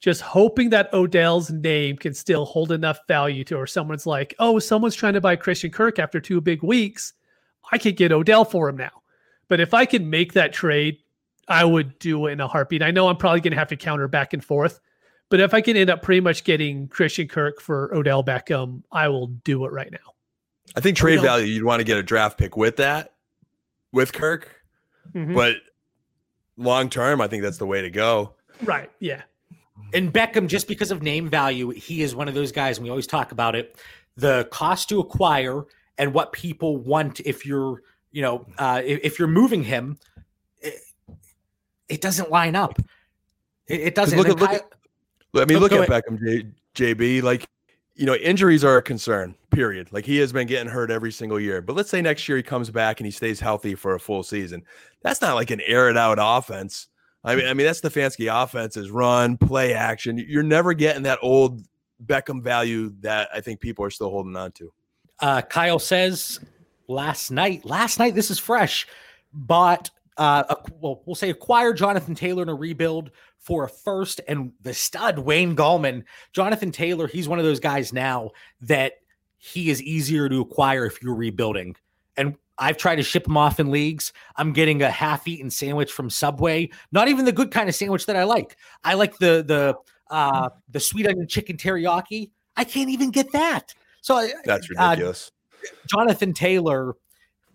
just 0.00 0.20
hoping 0.20 0.70
that 0.70 0.92
Odell's 0.92 1.50
name 1.50 1.96
can 1.96 2.14
still 2.14 2.44
hold 2.44 2.70
enough 2.72 3.00
value 3.08 3.44
to, 3.44 3.56
or 3.56 3.66
someone's 3.66 4.06
like, 4.06 4.34
oh, 4.38 4.58
someone's 4.58 4.94
trying 4.94 5.14
to 5.14 5.20
buy 5.20 5.36
Christian 5.36 5.70
Kirk 5.70 5.98
after 5.98 6.20
two 6.20 6.40
big 6.40 6.62
weeks. 6.62 7.14
I 7.72 7.78
could 7.78 7.96
get 7.96 8.12
Odell 8.12 8.44
for 8.44 8.68
him 8.68 8.76
now. 8.76 9.02
But 9.48 9.60
if 9.60 9.74
I 9.74 9.86
could 9.86 10.04
make 10.04 10.34
that 10.34 10.52
trade, 10.52 10.98
I 11.48 11.64
would 11.64 11.98
do 11.98 12.26
it 12.26 12.32
in 12.32 12.40
a 12.40 12.46
heartbeat. 12.46 12.82
I 12.82 12.90
know 12.90 13.08
I'm 13.08 13.16
probably 13.16 13.40
going 13.40 13.52
to 13.52 13.58
have 13.58 13.68
to 13.68 13.76
counter 13.76 14.06
back 14.06 14.32
and 14.32 14.44
forth, 14.44 14.80
but 15.30 15.40
if 15.40 15.52
I 15.52 15.60
can 15.60 15.76
end 15.76 15.90
up 15.90 16.02
pretty 16.02 16.20
much 16.20 16.44
getting 16.44 16.88
Christian 16.88 17.26
Kirk 17.26 17.60
for 17.60 17.92
Odell 17.94 18.22
Beckham, 18.22 18.82
I 18.92 19.08
will 19.08 19.28
do 19.28 19.64
it 19.64 19.72
right 19.72 19.90
now. 19.90 19.98
I 20.76 20.80
think 20.80 20.96
trade 20.96 21.20
value, 21.22 21.46
you'd 21.46 21.64
want 21.64 21.80
to 21.80 21.84
get 21.84 21.96
a 21.96 22.02
draft 22.02 22.38
pick 22.38 22.56
with 22.56 22.76
that, 22.76 23.14
with 23.92 24.12
Kirk. 24.12 24.54
Mm-hmm. 25.14 25.34
But 25.34 25.56
long 26.56 26.90
term, 26.90 27.20
I 27.20 27.26
think 27.26 27.42
that's 27.42 27.58
the 27.58 27.66
way 27.66 27.82
to 27.82 27.90
go. 27.90 28.34
Right. 28.62 28.90
Yeah. 29.00 29.22
And 29.92 30.12
Beckham, 30.12 30.48
just 30.48 30.68
because 30.68 30.90
of 30.90 31.02
name 31.02 31.30
value, 31.30 31.70
he 31.70 32.02
is 32.02 32.14
one 32.14 32.28
of 32.28 32.34
those 32.34 32.52
guys, 32.52 32.78
and 32.78 32.84
we 32.84 32.90
always 32.90 33.06
talk 33.06 33.32
about 33.32 33.54
it. 33.54 33.76
The 34.16 34.48
cost 34.50 34.88
to 34.90 35.00
acquire 35.00 35.64
and 35.96 36.12
what 36.12 36.32
people 36.32 36.76
want 36.76 37.20
if 37.20 37.46
you're, 37.46 37.82
you 38.12 38.22
know, 38.22 38.46
uh, 38.58 38.82
if, 38.84 39.00
if 39.02 39.18
you're 39.18 39.28
moving 39.28 39.64
him, 39.64 39.98
it, 40.60 40.74
it, 41.88 42.00
doesn't 42.00 42.30
line 42.30 42.54
up. 42.54 42.78
It, 43.66 43.80
it 43.80 43.94
doesn't. 43.94 44.18
Look 44.18 44.28
at, 44.28 44.38
look 44.38 44.50
at, 44.50 44.72
I 45.34 45.44
mean, 45.44 45.58
look 45.58 45.72
at 45.72 45.88
Beckham, 45.88 46.52
J, 46.74 46.94
JB. 46.94 47.22
Like, 47.22 47.46
you 47.94 48.06
know, 48.06 48.14
injuries 48.14 48.64
are 48.64 48.76
a 48.76 48.82
concern, 48.82 49.34
period. 49.50 49.90
Like, 49.90 50.04
he 50.04 50.18
has 50.18 50.32
been 50.32 50.46
getting 50.46 50.70
hurt 50.70 50.90
every 50.90 51.12
single 51.12 51.40
year. 51.40 51.62
But 51.62 51.76
let's 51.76 51.90
say 51.90 52.02
next 52.02 52.28
year 52.28 52.36
he 52.36 52.42
comes 52.42 52.70
back 52.70 53.00
and 53.00 53.06
he 53.06 53.10
stays 53.10 53.40
healthy 53.40 53.74
for 53.74 53.94
a 53.94 54.00
full 54.00 54.22
season. 54.22 54.64
That's 55.02 55.20
not 55.20 55.34
like 55.34 55.50
an 55.50 55.62
air 55.62 55.88
it 55.88 55.96
out 55.96 56.18
offense 56.20 56.88
I 57.24 57.36
mean, 57.36 57.46
I 57.46 57.54
mean 57.54 57.66
that's 57.66 57.80
Stefanski 57.80 58.32
offense 58.32 58.76
is 58.76 58.90
run, 58.90 59.36
play 59.36 59.74
action. 59.74 60.18
You're 60.18 60.42
never 60.42 60.72
getting 60.72 61.02
that 61.02 61.18
old 61.22 61.62
Beckham 62.04 62.42
value 62.42 62.92
that 63.00 63.28
I 63.34 63.40
think 63.40 63.60
people 63.60 63.84
are 63.84 63.90
still 63.90 64.10
holding 64.10 64.36
on 64.36 64.52
to. 64.52 64.72
Uh, 65.20 65.42
Kyle 65.42 65.78
says 65.78 66.38
last 66.86 67.30
night, 67.30 67.64
last 67.64 67.98
night, 67.98 68.14
this 68.14 68.30
is 68.30 68.38
fresh, 68.38 68.86
bought 69.32 69.90
uh, 70.16 70.44
a, 70.48 70.56
well, 70.80 71.02
we'll 71.06 71.14
say 71.14 71.30
acquire 71.30 71.72
Jonathan 71.72 72.14
Taylor 72.14 72.42
in 72.42 72.48
a 72.48 72.54
rebuild 72.54 73.10
for 73.38 73.64
a 73.64 73.68
first 73.68 74.20
and 74.26 74.52
the 74.62 74.74
stud 74.74 75.18
Wayne 75.18 75.54
Gallman. 75.54 76.04
Jonathan 76.32 76.72
Taylor, 76.72 77.06
he's 77.06 77.28
one 77.28 77.38
of 77.38 77.44
those 77.44 77.60
guys 77.60 77.92
now 77.92 78.30
that 78.60 78.94
he 79.38 79.70
is 79.70 79.80
easier 79.82 80.28
to 80.28 80.40
acquire 80.40 80.86
if 80.86 81.00
you're 81.02 81.14
rebuilding. 81.14 81.76
And 82.16 82.36
I've 82.58 82.76
tried 82.76 82.96
to 82.96 83.02
ship 83.02 83.24
them 83.24 83.36
off 83.36 83.60
in 83.60 83.70
leagues. 83.70 84.12
I'm 84.36 84.52
getting 84.52 84.82
a 84.82 84.90
half-eaten 84.90 85.50
sandwich 85.50 85.92
from 85.92 86.10
Subway. 86.10 86.70
Not 86.92 87.08
even 87.08 87.24
the 87.24 87.32
good 87.32 87.50
kind 87.50 87.68
of 87.68 87.74
sandwich 87.74 88.06
that 88.06 88.16
I 88.16 88.24
like. 88.24 88.56
I 88.84 88.94
like 88.94 89.16
the 89.18 89.44
the 89.46 89.76
uh 90.10 90.50
the 90.70 90.80
sweet 90.80 91.06
onion 91.06 91.28
chicken 91.28 91.56
teriyaki. 91.56 92.30
I 92.56 92.64
can't 92.64 92.90
even 92.90 93.10
get 93.10 93.30
that. 93.32 93.74
So 94.00 94.26
that's 94.44 94.70
uh, 94.70 94.74
ridiculous. 94.74 95.30
Uh, 95.62 95.68
Jonathan 95.86 96.32
Taylor, 96.32 96.94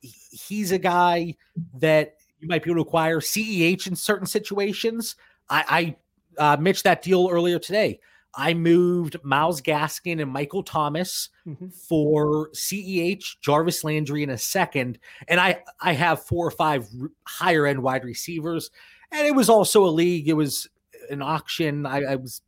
he's 0.01 0.71
a 0.71 0.77
guy 0.77 1.35
that 1.79 2.15
you 2.39 2.47
might 2.47 2.63
be 2.63 2.69
able 2.71 2.83
to 2.83 2.87
acquire 2.87 3.19
CEH 3.19 3.87
in 3.87 3.95
certain 3.95 4.27
situations. 4.27 5.15
I, 5.49 5.95
I 6.37 6.43
uh, 6.53 6.57
Mitch 6.57 6.83
that 6.83 7.01
deal 7.01 7.29
earlier 7.31 7.59
today. 7.59 7.99
I 8.35 8.53
moved 8.53 9.17
Myles 9.23 9.61
Gaskin 9.61 10.21
and 10.21 10.31
Michael 10.31 10.63
Thomas 10.63 11.29
mm-hmm. 11.47 11.67
for 11.67 12.49
CEH, 12.51 13.39
Jarvis 13.41 13.83
Landry 13.83 14.23
in 14.23 14.31
a 14.31 14.37
second, 14.37 14.97
and 15.27 15.39
I 15.39 15.61
I 15.79 15.93
have 15.93 16.25
four 16.25 16.47
or 16.47 16.51
five 16.51 16.87
higher 17.27 17.67
end 17.67 17.83
wide 17.83 18.03
receivers, 18.03 18.71
and 19.11 19.27
it 19.27 19.35
was 19.35 19.49
also 19.49 19.85
a 19.85 19.89
league. 19.89 20.27
It 20.27 20.33
was 20.33 20.67
an 21.09 21.21
auction. 21.21 21.85
I, 21.85 22.03
I 22.03 22.15
was 22.15 22.41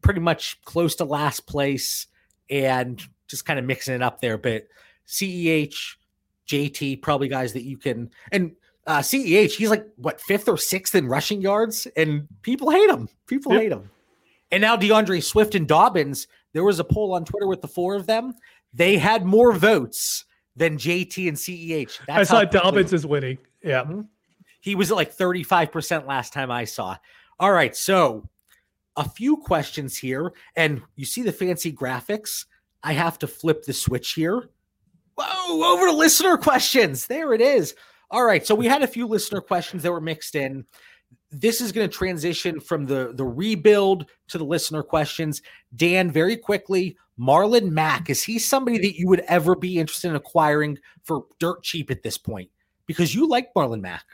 pretty 0.00 0.20
much 0.20 0.60
close 0.64 0.94
to 0.96 1.04
last 1.04 1.46
place, 1.46 2.06
and 2.48 3.02
just 3.28 3.44
kind 3.44 3.58
of 3.58 3.66
mixing 3.66 3.94
it 3.94 4.02
up 4.02 4.20
there. 4.20 4.38
But 4.38 4.66
CEH, 5.06 5.96
JT, 6.48 7.02
probably 7.02 7.28
guys 7.28 7.52
that 7.52 7.64
you 7.64 7.76
can 7.76 8.10
and. 8.30 8.52
Uh, 8.84 8.98
CEH, 8.98 9.52
he's 9.52 9.70
like 9.70 9.86
what 9.94 10.20
fifth 10.20 10.48
or 10.48 10.58
sixth 10.58 10.96
in 10.96 11.06
rushing 11.06 11.40
yards, 11.40 11.86
and 11.96 12.26
people 12.42 12.68
hate 12.68 12.90
him. 12.90 13.08
People 13.28 13.52
yep. 13.52 13.62
hate 13.62 13.70
him. 13.70 13.88
And 14.52 14.60
now 14.60 14.76
D'Andre 14.76 15.20
Swift 15.20 15.54
and 15.54 15.66
Dobbins, 15.66 16.28
there 16.52 16.62
was 16.62 16.78
a 16.78 16.84
poll 16.84 17.14
on 17.14 17.24
Twitter 17.24 17.46
with 17.46 17.62
the 17.62 17.68
four 17.68 17.96
of 17.96 18.06
them. 18.06 18.34
They 18.74 18.98
had 18.98 19.24
more 19.24 19.52
votes 19.52 20.26
than 20.54 20.76
JT 20.76 21.26
and 21.26 21.36
CEH. 21.36 21.98
That's 22.06 22.30
I 22.30 22.44
saw 22.44 22.44
Dobbins 22.44 22.92
is 22.92 23.06
winning. 23.06 23.38
Yeah. 23.64 23.82
Mm-hmm. 23.82 24.02
He 24.60 24.74
was 24.74 24.90
at 24.90 24.96
like 24.96 25.16
35% 25.16 26.06
last 26.06 26.32
time 26.32 26.50
I 26.50 26.64
saw. 26.64 26.96
All 27.40 27.50
right. 27.50 27.74
So 27.74 28.28
a 28.96 29.08
few 29.08 29.38
questions 29.38 29.96
here. 29.96 30.32
And 30.54 30.82
you 30.96 31.06
see 31.06 31.22
the 31.22 31.32
fancy 31.32 31.72
graphics. 31.72 32.44
I 32.82 32.92
have 32.92 33.18
to 33.20 33.26
flip 33.26 33.64
the 33.64 33.72
switch 33.72 34.12
here. 34.12 34.50
Whoa, 35.16 35.74
over 35.74 35.86
to 35.86 35.92
listener 35.92 36.36
questions. 36.36 37.06
There 37.06 37.32
it 37.32 37.40
is. 37.40 37.74
All 38.10 38.24
right. 38.24 38.46
So 38.46 38.54
we 38.54 38.66
had 38.66 38.82
a 38.82 38.86
few 38.86 39.06
listener 39.06 39.40
questions 39.40 39.82
that 39.82 39.92
were 39.92 40.00
mixed 40.00 40.34
in 40.34 40.66
this 41.32 41.60
is 41.60 41.72
going 41.72 41.88
to 41.88 41.96
transition 41.96 42.60
from 42.60 42.84
the 42.84 43.12
the 43.14 43.24
rebuild 43.24 44.06
to 44.28 44.38
the 44.38 44.44
listener 44.44 44.82
questions. 44.82 45.42
Dan, 45.74 46.10
very 46.10 46.36
quickly, 46.36 46.96
Marlon 47.18 47.70
Mack 47.70 48.10
is 48.10 48.22
he 48.22 48.38
somebody 48.38 48.78
that 48.78 48.98
you 48.98 49.08
would 49.08 49.20
ever 49.20 49.56
be 49.56 49.78
interested 49.78 50.08
in 50.08 50.16
acquiring 50.16 50.78
for 51.04 51.24
dirt 51.38 51.62
cheap 51.62 51.90
at 51.90 52.02
this 52.02 52.18
point? 52.18 52.50
Because 52.86 53.14
you 53.14 53.26
like 53.26 53.52
Marlon 53.54 53.80
Mack. 53.80 54.04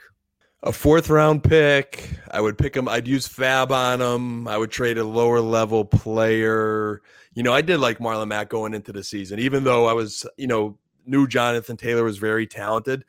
A 0.63 0.71
fourth 0.71 1.09
round 1.09 1.43
pick. 1.43 2.09
I 2.31 2.41
would 2.41 2.57
pick 2.57 2.75
him. 2.75 2.87
I'd 2.87 3.07
use 3.07 3.27
FAAB 3.27 3.71
on 3.71 4.01
him. 4.01 4.47
I 4.47 4.57
would 4.57 4.71
trade 4.71 4.97
a 4.97 5.03
lower 5.03 5.39
level 5.39 5.85
player. 5.85 7.01
You 7.33 7.43
know, 7.43 7.53
I 7.53 7.61
did 7.61 7.79
like 7.79 7.99
Marlon 7.99 8.27
Mack 8.27 8.49
going 8.49 8.73
into 8.73 8.91
the 8.91 9.03
season, 9.03 9.39
even 9.39 9.63
though 9.63 9.87
I 9.87 9.93
was, 9.93 10.25
you 10.37 10.47
know, 10.47 10.77
knew 11.05 11.27
Jonathan 11.27 11.77
Taylor 11.77 12.03
was 12.03 12.17
very 12.17 12.45
talented. 12.45 13.05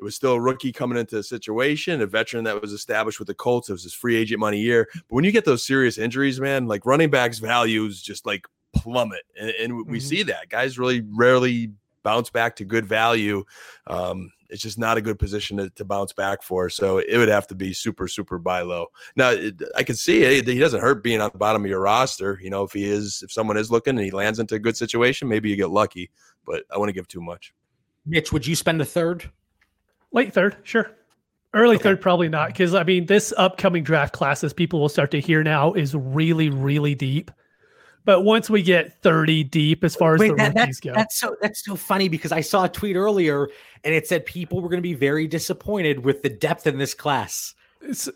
It 0.00 0.04
was 0.04 0.14
still 0.14 0.32
a 0.32 0.40
rookie 0.40 0.72
coming 0.72 0.96
into 0.96 1.18
a 1.18 1.22
situation, 1.22 2.00
a 2.00 2.06
veteran 2.06 2.44
that 2.44 2.60
was 2.62 2.72
established 2.72 3.18
with 3.18 3.28
the 3.28 3.34
Colts. 3.34 3.68
It 3.68 3.72
was 3.72 3.82
his 3.82 3.92
free 3.92 4.16
agent 4.16 4.40
money 4.40 4.58
year. 4.58 4.88
But 4.94 5.02
when 5.10 5.24
you 5.24 5.30
get 5.30 5.44
those 5.44 5.62
serious 5.62 5.98
injuries, 5.98 6.40
man, 6.40 6.66
like 6.66 6.86
running 6.86 7.10
backs 7.10 7.38
values 7.38 8.00
just 8.00 8.24
like 8.24 8.46
plummet, 8.74 9.24
and, 9.38 9.50
and 9.50 9.86
we 9.86 9.98
Mhm. 9.98 10.02
see 10.02 10.22
that 10.22 10.48
guys 10.48 10.78
really 10.78 11.02
rarely 11.06 11.72
bounce 12.02 12.30
back 12.30 12.56
to 12.56 12.64
good 12.64 12.86
value. 12.86 13.44
Um, 13.88 14.32
it's 14.48 14.62
just 14.62 14.78
not 14.78 14.96
a 14.96 15.02
good 15.02 15.18
position 15.18 15.58
to, 15.58 15.68
to 15.70 15.84
bounce 15.84 16.14
back 16.14 16.42
for. 16.42 16.70
So 16.70 16.96
it 16.96 17.18
would 17.18 17.28
have 17.28 17.46
to 17.48 17.54
be 17.54 17.74
super, 17.74 18.08
super 18.08 18.38
buy 18.38 18.62
low. 18.62 18.86
Now 19.16 19.30
it, 19.32 19.60
I 19.76 19.82
can 19.82 19.96
see 19.96 20.22
it. 20.22 20.48
He 20.48 20.58
doesn't 20.58 20.80
hurt 20.80 21.04
being 21.04 21.20
on 21.20 21.28
the 21.30 21.38
bottom 21.38 21.62
of 21.62 21.68
your 21.68 21.80
roster. 21.80 22.38
You 22.42 22.48
know, 22.48 22.62
if 22.62 22.72
he 22.72 22.86
is, 22.86 23.22
if 23.22 23.30
someone 23.30 23.58
is 23.58 23.70
looking 23.70 23.96
and 23.96 24.04
he 24.04 24.10
lands 24.10 24.38
into 24.38 24.54
a 24.54 24.58
good 24.58 24.78
situation, 24.78 25.28
maybe 25.28 25.50
you 25.50 25.56
get 25.56 25.68
lucky. 25.68 26.10
But 26.46 26.64
I 26.74 26.78
wouldn't 26.78 26.96
give 26.96 27.06
too 27.06 27.20
much. 27.20 27.52
Mitch, 28.06 28.32
would 28.32 28.46
you 28.46 28.56
spend 28.56 28.80
a 28.80 28.84
third? 28.86 29.30
Late 30.12 30.32
third, 30.32 30.56
sure. 30.62 30.90
Early 31.52 31.76
Okay. 31.76 31.82
third, 31.84 32.00
probably 32.00 32.28
not. 32.28 32.48
Because 32.48 32.74
I 32.74 32.84
mean, 32.84 33.06
this 33.06 33.32
upcoming 33.36 33.82
draft 33.82 34.12
class, 34.12 34.44
as 34.44 34.52
people 34.52 34.80
will 34.80 34.88
start 34.88 35.10
to 35.12 35.20
hear 35.20 35.42
now, 35.42 35.72
is 35.72 35.94
really, 35.94 36.48
really 36.50 36.94
deep. 36.94 37.30
But 38.04 38.22
once 38.22 38.48
we 38.48 38.62
get 38.62 39.02
30 39.02 39.44
deep 39.44 39.84
as 39.84 39.94
far 39.94 40.14
as 40.14 40.20
the 40.20 40.28
that- 40.34 40.54
rookies 40.54 40.54
that's, 40.54 40.80
go, 40.80 40.92
that's 40.94 41.18
so 41.20 41.36
that's 41.42 41.64
so 41.64 41.76
funny 41.76 42.08
because 42.08 42.32
I 42.32 42.40
saw 42.40 42.64
a 42.64 42.68
tweet 42.68 42.96
earlier 42.96 43.48
and 43.84 43.94
it 43.94 44.06
said 44.06 44.24
people 44.24 44.60
were 44.60 44.68
going 44.68 44.78
to 44.78 44.82
be 44.82 44.94
very 44.94 45.26
disappointed 45.26 46.04
with 46.04 46.22
the 46.22 46.30
depth 46.30 46.66
in 46.66 46.78
this 46.78 46.94
class. 46.94 47.54
it's, 47.82 48.08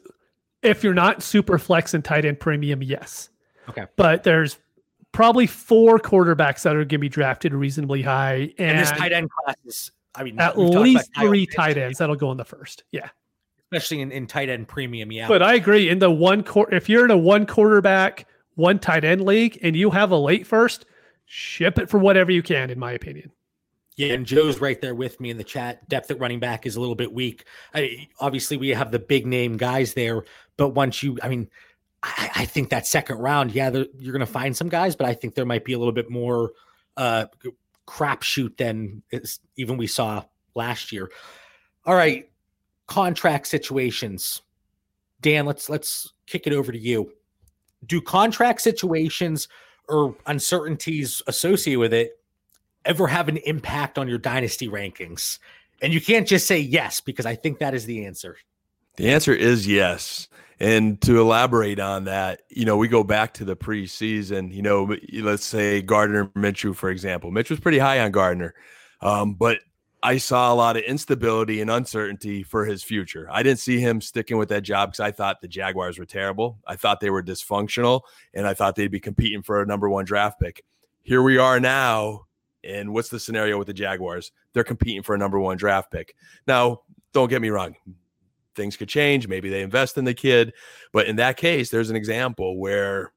if 0.62 0.82
you're 0.82 0.94
not 0.94 1.22
super 1.22 1.58
flex 1.58 1.92
and 1.92 2.02
tight 2.02 2.24
end 2.24 2.40
premium, 2.40 2.82
yes. 2.82 3.28
Okay. 3.68 3.84
But 3.96 4.22
there's 4.22 4.58
probably 5.12 5.46
four 5.46 5.98
quarterbacks 5.98 6.62
that 6.62 6.74
are 6.74 6.78
going 6.78 6.88
to 6.88 6.98
be 6.98 7.08
drafted 7.10 7.52
reasonably 7.52 8.00
high, 8.02 8.52
and, 8.58 8.70
And, 8.70 8.78
this 8.78 8.90
tight 8.92 9.12
end 9.12 9.28
class 9.30 9.56
is, 9.66 9.92
I 10.14 10.22
mean, 10.24 10.38
at 10.38 10.56
we've 10.56 10.66
talked 10.66 10.74
about 10.74 10.82
least 10.82 11.10
three 11.18 11.46
tight 11.46 11.76
ends 11.76 11.98
that'll 11.98 12.16
go 12.16 12.30
in 12.30 12.36
the 12.36 12.44
first. 12.44 12.84
Yeah. 12.92 13.08
especially 13.72 14.00
in, 14.00 14.12
in 14.12 14.26
tight 14.26 14.48
end 14.48 14.68
premium. 14.68 15.10
Yeah, 15.10 15.28
But 15.28 15.42
I 15.42 15.54
agree. 15.54 15.88
In 15.88 15.98
the 15.98 16.10
one 16.10 16.42
quarter, 16.44 16.74
if 16.74 16.88
you're 16.88 17.04
in 17.04 17.10
a 17.10 17.18
one 17.18 17.46
quarterback, 17.46 18.26
one 18.54 18.78
tight 18.78 19.04
end 19.04 19.24
league, 19.24 19.58
and 19.62 19.74
you 19.74 19.90
have 19.90 20.10
a 20.10 20.16
late 20.16 20.46
first, 20.46 20.86
ship 21.24 21.78
it 21.78 21.90
for 21.90 21.98
whatever 21.98 22.30
you 22.30 22.42
can, 22.42 22.70
in 22.70 22.78
my 22.78 22.92
opinion. 22.92 23.32
Yeah, 23.96 24.12
and 24.14 24.26
Joe's 24.26 24.60
right 24.60 24.80
there 24.80 24.94
with 24.94 25.20
me 25.20 25.30
in 25.30 25.36
the 25.38 25.44
chat. 25.44 25.88
Depth 25.88 26.10
at 26.10 26.18
running 26.18 26.40
back 26.40 26.66
is 26.66 26.74
a 26.76 26.80
little 26.80 26.96
bit 26.96 27.12
weak. 27.12 27.44
I, 27.72 28.08
obviously, 28.18 28.56
we 28.56 28.70
have 28.70 28.90
the 28.90 28.98
big 28.98 29.26
name 29.26 29.56
guys 29.56 29.94
there, 29.94 30.24
but 30.56 30.70
once 30.70 31.02
you, 31.02 31.18
I 31.22 31.28
mean, 31.28 31.48
I, 32.02 32.30
I 32.34 32.44
think 32.44 32.70
that 32.70 32.86
second 32.88 33.18
round, 33.18 33.52
yeah, 33.52 33.70
you're 33.70 34.12
going 34.12 34.20
to 34.20 34.26
find 34.26 34.56
some 34.56 34.68
guys, 34.68 34.96
but 34.96 35.06
I 35.06 35.14
think 35.14 35.34
there 35.34 35.46
might 35.46 35.64
be 35.64 35.74
a 35.74 35.78
little 35.78 35.92
bit 35.92 36.10
more 36.10 36.52
uh, 36.96 37.26
crapshoot 37.86 38.56
than 38.56 39.02
even 39.56 39.76
we 39.76 39.86
saw 39.86 40.24
last 40.54 40.92
year. 40.92 41.10
All 41.86 41.94
right, 41.94 42.30
contract 42.86 43.46
situations. 43.46 44.42
Dan, 45.20 45.46
let's 45.46 45.68
let's 45.68 46.12
kick 46.26 46.46
it 46.46 46.52
over 46.52 46.72
to 46.72 46.78
you. 46.78 47.12
Do 47.86 48.00
contract 48.00 48.60
situations 48.60 49.48
or 49.88 50.16
uncertainties 50.26 51.20
associated 51.26 51.78
with 51.78 51.92
it 51.92 52.18
ever 52.84 53.06
have 53.06 53.28
an 53.28 53.36
impact 53.38 53.98
on 53.98 54.08
your 54.08 54.18
dynasty 54.18 54.68
rankings? 54.68 55.38
And 55.82 55.92
you 55.92 56.00
can't 56.00 56.26
just 56.26 56.46
say 56.46 56.58
yes, 56.58 57.00
because 57.00 57.26
I 57.26 57.34
think 57.34 57.58
that 57.58 57.74
is 57.74 57.84
the 57.84 58.06
answer. 58.06 58.36
The 58.96 59.10
answer 59.10 59.34
is 59.34 59.66
yes. 59.66 60.28
And 60.60 61.00
to 61.02 61.20
elaborate 61.20 61.80
on 61.80 62.04
that, 62.04 62.42
you 62.48 62.64
know, 62.64 62.76
we 62.76 62.88
go 62.88 63.02
back 63.02 63.34
to 63.34 63.44
the 63.44 63.56
preseason. 63.56 64.52
You 64.52 64.62
know, 64.62 64.96
let's 65.12 65.44
say 65.44 65.82
Gardner 65.82 66.26
Minshew, 66.28 66.74
for 66.76 66.90
example. 66.90 67.30
Mitch 67.30 67.50
was 67.50 67.60
pretty 67.60 67.78
high 67.78 68.00
on 68.00 68.12
Gardner, 68.12 68.54
um, 69.00 69.34
but 69.34 69.58
I 70.02 70.18
saw 70.18 70.52
a 70.52 70.54
lot 70.54 70.76
of 70.76 70.82
instability 70.82 71.60
and 71.60 71.70
uncertainty 71.70 72.42
for 72.42 72.66
his 72.66 72.82
future. 72.82 73.26
I 73.30 73.42
didn't 73.42 73.58
see 73.58 73.80
him 73.80 74.00
sticking 74.00 74.36
with 74.36 74.50
that 74.50 74.62
job 74.62 74.90
because 74.90 75.00
I 75.00 75.10
thought 75.10 75.40
the 75.40 75.48
Jaguars 75.48 75.98
were 75.98 76.04
terrible. 76.04 76.58
I 76.66 76.76
thought 76.76 77.00
they 77.00 77.10
were 77.10 77.22
dysfunctional, 77.22 78.02
and 78.34 78.46
I 78.46 78.54
thought 78.54 78.76
they'd 78.76 78.88
be 78.88 79.00
competing 79.00 79.42
for 79.42 79.62
a 79.62 79.66
number 79.66 79.88
one 79.88 80.04
draft 80.04 80.38
pick. 80.38 80.62
Here 81.02 81.22
we 81.22 81.38
are 81.38 81.58
now, 81.58 82.26
and 82.62 82.92
what's 82.92 83.08
the 83.08 83.18
scenario 83.18 83.58
with 83.58 83.66
the 83.66 83.74
Jaguars? 83.74 84.30
They're 84.52 84.62
competing 84.62 85.02
for 85.02 85.14
a 85.14 85.18
number 85.18 85.40
one 85.40 85.56
draft 85.56 85.90
pick. 85.90 86.14
Now, 86.46 86.82
don't 87.12 87.28
get 87.28 87.42
me 87.42 87.48
wrong 87.48 87.74
things 88.54 88.76
could 88.76 88.88
change. 88.88 89.28
Maybe 89.28 89.48
they 89.48 89.62
invest 89.62 89.98
in 89.98 90.04
the 90.04 90.14
kid. 90.14 90.52
But 90.92 91.06
in 91.06 91.16
that 91.16 91.36
case, 91.36 91.70
there's 91.70 91.90
an 91.90 91.96
example 91.96 92.58
where 92.58 93.12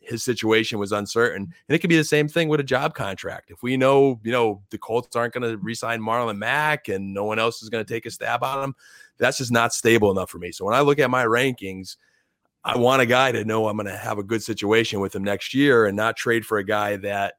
his 0.00 0.22
situation 0.22 0.78
was 0.78 0.92
uncertain. 0.92 1.42
And 1.68 1.74
it 1.74 1.78
could 1.78 1.90
be 1.90 1.96
the 1.96 2.04
same 2.04 2.28
thing 2.28 2.48
with 2.48 2.60
a 2.60 2.64
job 2.64 2.94
contract. 2.94 3.50
If 3.50 3.62
we 3.62 3.76
know, 3.76 4.20
you 4.24 4.32
know, 4.32 4.62
the 4.70 4.78
Colts 4.78 5.14
aren't 5.14 5.34
going 5.34 5.48
to 5.48 5.56
resign 5.58 6.00
Marlon 6.00 6.38
Mack 6.38 6.88
and 6.88 7.14
no 7.14 7.24
one 7.24 7.38
else 7.38 7.62
is 7.62 7.68
going 7.68 7.84
to 7.84 7.94
take 7.94 8.06
a 8.06 8.10
stab 8.10 8.42
on 8.42 8.64
him, 8.64 8.74
that's 9.18 9.38
just 9.38 9.52
not 9.52 9.72
stable 9.72 10.10
enough 10.10 10.30
for 10.30 10.38
me. 10.38 10.50
So 10.52 10.64
when 10.64 10.74
I 10.74 10.80
look 10.80 10.98
at 10.98 11.10
my 11.10 11.24
rankings, 11.24 11.96
I 12.64 12.76
want 12.76 13.02
a 13.02 13.06
guy 13.06 13.32
to 13.32 13.44
know 13.44 13.68
I'm 13.68 13.76
going 13.76 13.86
to 13.86 13.96
have 13.96 14.18
a 14.18 14.22
good 14.22 14.42
situation 14.42 15.00
with 15.00 15.14
him 15.14 15.24
next 15.24 15.54
year 15.54 15.86
and 15.86 15.96
not 15.96 16.16
trade 16.16 16.44
for 16.44 16.58
a 16.58 16.64
guy 16.64 16.96
that 16.98 17.34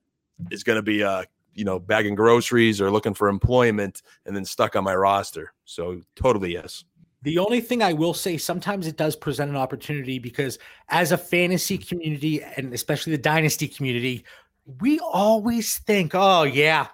is 0.52 0.64
going 0.64 0.78
to 0.78 0.82
be 0.82 1.04
uh 1.04 1.24
you 1.54 1.64
know 1.64 1.80
bagging 1.80 2.16
groceries 2.16 2.82
or 2.82 2.92
looking 2.92 3.14
for 3.14 3.30
employment 3.30 4.02
and 4.26 4.36
then 4.36 4.44
stuck 4.44 4.76
on 4.76 4.84
my 4.84 4.96
roster. 4.96 5.54
So 5.66 6.02
totally 6.16 6.54
yes. 6.54 6.84
The 7.24 7.40
only 7.40 7.62
thing 7.62 7.82
I 7.82 7.94
will 7.94 8.14
say, 8.14 8.38
sometimes 8.38 8.86
it 8.86 8.98
does 8.98 9.16
present 9.16 9.50
an 9.50 9.58
opportunity 9.58 10.20
because 10.20 10.60
as 10.90 11.12
a 11.12 11.18
fantasy 11.18 11.78
mm. 11.78 11.88
community 11.88 12.44
and 12.44 12.74
especially 12.74 13.12
the 13.12 13.22
dynasty 13.22 13.68
community, 13.68 14.26
we 14.82 15.00
always 15.00 15.78
think, 15.80 16.12
oh, 16.14 16.44
yeah, 16.44 16.88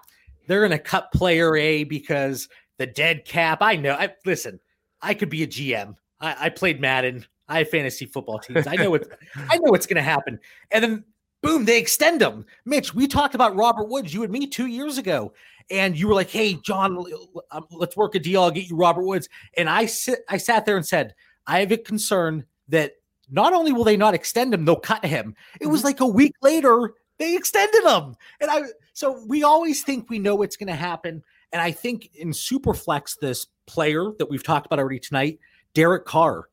they're 0.46 0.60
going 0.60 0.70
to 0.70 0.78
cut 0.78 1.12
player 1.12 1.56
A 1.56 1.84
because 1.84 2.48
the 2.78 2.86
dead 2.86 3.24
cap. 3.24 3.58
I 3.60 3.76
know. 3.76 3.92
I 3.92 4.14
listen, 4.24 4.58
I 5.02 5.14
could 5.14 5.28
be 5.30 5.42
a 5.42 5.46
GM. 5.46 5.96
I, 6.20 6.46
I 6.46 6.48
played 6.48 6.80
Madden. 6.80 7.26
I 7.48 7.58
have 7.58 7.68
fantasy 7.68 8.06
football 8.06 8.38
teams. 8.38 8.66
I 8.66 8.76
know 8.76 8.90
what 8.90 9.06
I 9.36 9.56
know 9.58 9.70
what's 9.70 9.86
going 9.86 9.96
to 9.96 10.02
happen. 10.02 10.38
And 10.70 10.82
then 10.82 11.04
boom, 11.42 11.64
they 11.64 11.78
extend 11.78 12.20
them. 12.20 12.44
Mitch, 12.64 12.94
we 12.94 13.06
talked 13.06 13.34
about 13.34 13.56
Robert 13.56 13.88
Woods, 13.88 14.12
you 14.12 14.22
and 14.22 14.32
me 14.32 14.46
two 14.46 14.66
years 14.66 14.98
ago, 14.98 15.32
and 15.70 15.98
you 15.98 16.08
were 16.08 16.14
like, 16.14 16.30
"Hey, 16.30 16.54
John, 16.54 17.04
um, 17.50 17.66
let's 17.70 17.96
work 17.96 18.14
a 18.14 18.18
deal. 18.18 18.42
I'll 18.42 18.50
get 18.50 18.68
you 18.68 18.76
Robert 18.76 19.04
Woods." 19.04 19.28
And 19.56 19.68
I 19.68 19.86
sit, 19.86 20.20
I 20.28 20.36
sat 20.36 20.66
there 20.66 20.76
and 20.76 20.86
said, 20.86 21.14
"I 21.46 21.60
have 21.60 21.72
a 21.72 21.76
concern 21.76 22.44
that 22.68 22.92
not 23.30 23.52
only 23.52 23.72
will 23.72 23.84
they 23.84 23.96
not 23.96 24.14
extend 24.14 24.52
him, 24.52 24.64
they'll 24.64 24.76
cut 24.76 25.04
him." 25.04 25.34
It 25.60 25.66
was 25.66 25.84
like 25.84 26.00
a 26.00 26.06
week 26.06 26.34
later 26.42 26.94
they 27.18 27.36
extended 27.36 27.84
him, 27.84 28.16
and 28.40 28.50
I. 28.50 28.62
So 28.92 29.24
we 29.26 29.44
always 29.44 29.82
think 29.82 30.10
we 30.10 30.18
know 30.18 30.34
what's 30.34 30.56
going 30.56 30.66
to 30.68 30.74
happen, 30.74 31.22
and 31.52 31.62
I 31.62 31.70
think 31.70 32.10
in 32.14 32.30
Superflex, 32.30 33.18
this 33.20 33.46
player 33.66 34.10
that 34.18 34.28
we've 34.28 34.42
talked 34.42 34.66
about 34.66 34.78
already 34.78 34.98
tonight, 34.98 35.38
Derek 35.74 36.04
Carr, 36.04 36.48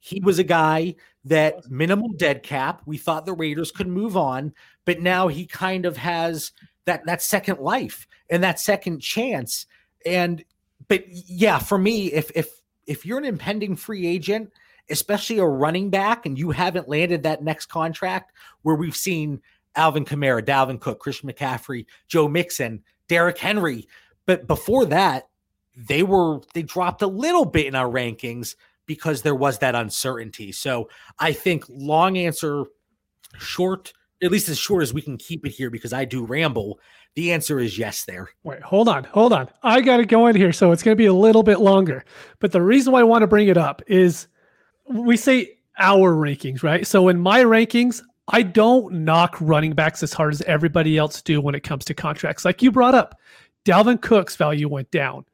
he 0.00 0.20
was 0.20 0.38
a 0.38 0.44
guy 0.44 0.96
that 1.24 1.70
minimal 1.70 2.10
dead 2.10 2.42
cap. 2.42 2.82
We 2.86 2.98
thought 2.98 3.26
the 3.26 3.32
Raiders 3.32 3.70
could 3.70 3.88
move 3.88 4.16
on, 4.16 4.52
but 4.84 5.00
now 5.00 5.28
he 5.28 5.46
kind 5.46 5.86
of 5.86 5.96
has 5.96 6.52
that 6.84 7.06
that 7.06 7.22
second 7.22 7.60
life 7.60 8.06
and 8.30 8.42
that 8.42 8.60
second 8.60 9.00
chance. 9.00 9.66
And 10.04 10.44
but 10.88 11.04
yeah, 11.08 11.58
for 11.58 11.78
me, 11.78 12.12
if 12.12 12.30
if 12.34 12.48
if 12.86 13.06
you're 13.06 13.18
an 13.18 13.24
impending 13.24 13.76
free 13.76 14.06
agent, 14.06 14.52
especially 14.90 15.38
a 15.38 15.46
running 15.46 15.90
back, 15.90 16.26
and 16.26 16.38
you 16.38 16.50
haven't 16.50 16.88
landed 16.88 17.22
that 17.22 17.42
next 17.42 17.66
contract 17.66 18.32
where 18.62 18.76
we've 18.76 18.96
seen 18.96 19.40
Alvin 19.76 20.04
Kamara, 20.04 20.42
Dalvin 20.42 20.80
Cook, 20.80 21.00
Christian 21.00 21.30
McCaffrey, 21.30 21.86
Joe 22.06 22.28
Mixon, 22.28 22.82
Derrick 23.08 23.38
Henry, 23.38 23.88
but 24.26 24.46
before 24.46 24.84
that, 24.86 25.28
they 25.76 26.02
were 26.02 26.40
they 26.52 26.62
dropped 26.62 27.02
a 27.02 27.06
little 27.06 27.44
bit 27.44 27.66
in 27.66 27.74
our 27.74 27.88
rankings 27.88 28.54
because 28.86 29.22
there 29.22 29.34
was 29.34 29.58
that 29.58 29.74
uncertainty. 29.74 30.52
So 30.52 30.88
I 31.18 31.32
think 31.32 31.64
long 31.68 32.16
answer, 32.16 32.64
short, 33.38 33.92
at 34.22 34.30
least 34.30 34.48
as 34.48 34.58
short 34.58 34.82
as 34.82 34.94
we 34.94 35.02
can 35.02 35.16
keep 35.16 35.46
it 35.46 35.50
here, 35.50 35.70
because 35.70 35.92
I 35.92 36.04
do 36.04 36.24
ramble. 36.24 36.78
The 37.14 37.32
answer 37.32 37.60
is 37.60 37.78
yes, 37.78 38.04
there. 38.04 38.28
Wait, 38.42 38.62
hold 38.62 38.88
on, 38.88 39.04
hold 39.04 39.32
on. 39.32 39.48
I 39.62 39.80
got 39.80 39.98
to 39.98 40.06
go 40.06 40.26
in 40.26 40.36
here, 40.36 40.52
so 40.52 40.72
it's 40.72 40.82
going 40.82 40.96
to 40.96 41.00
be 41.00 41.06
a 41.06 41.12
little 41.14 41.42
bit 41.42 41.60
longer. 41.60 42.04
But 42.40 42.52
the 42.52 42.62
reason 42.62 42.92
why 42.92 43.00
I 43.00 43.04
want 43.04 43.22
to 43.22 43.28
bring 43.28 43.48
it 43.48 43.56
up 43.56 43.82
is 43.86 44.26
we 44.88 45.16
say 45.16 45.58
our 45.78 46.14
rankings, 46.14 46.62
right? 46.62 46.86
So 46.86 47.08
in 47.08 47.20
my 47.20 47.40
rankings, 47.40 48.02
I 48.28 48.42
don't 48.42 49.04
knock 49.04 49.36
running 49.40 49.72
backs 49.72 50.02
as 50.02 50.12
hard 50.12 50.32
as 50.32 50.42
everybody 50.42 50.96
else 50.96 51.20
do 51.20 51.40
when 51.40 51.54
it 51.54 51.62
comes 51.62 51.84
to 51.86 51.94
contracts. 51.94 52.44
Like 52.44 52.62
you 52.62 52.72
brought 52.72 52.94
up, 52.94 53.18
Dalvin 53.64 54.00
Cook's 54.00 54.36
value 54.36 54.68
went 54.68 54.90
down. 54.90 55.24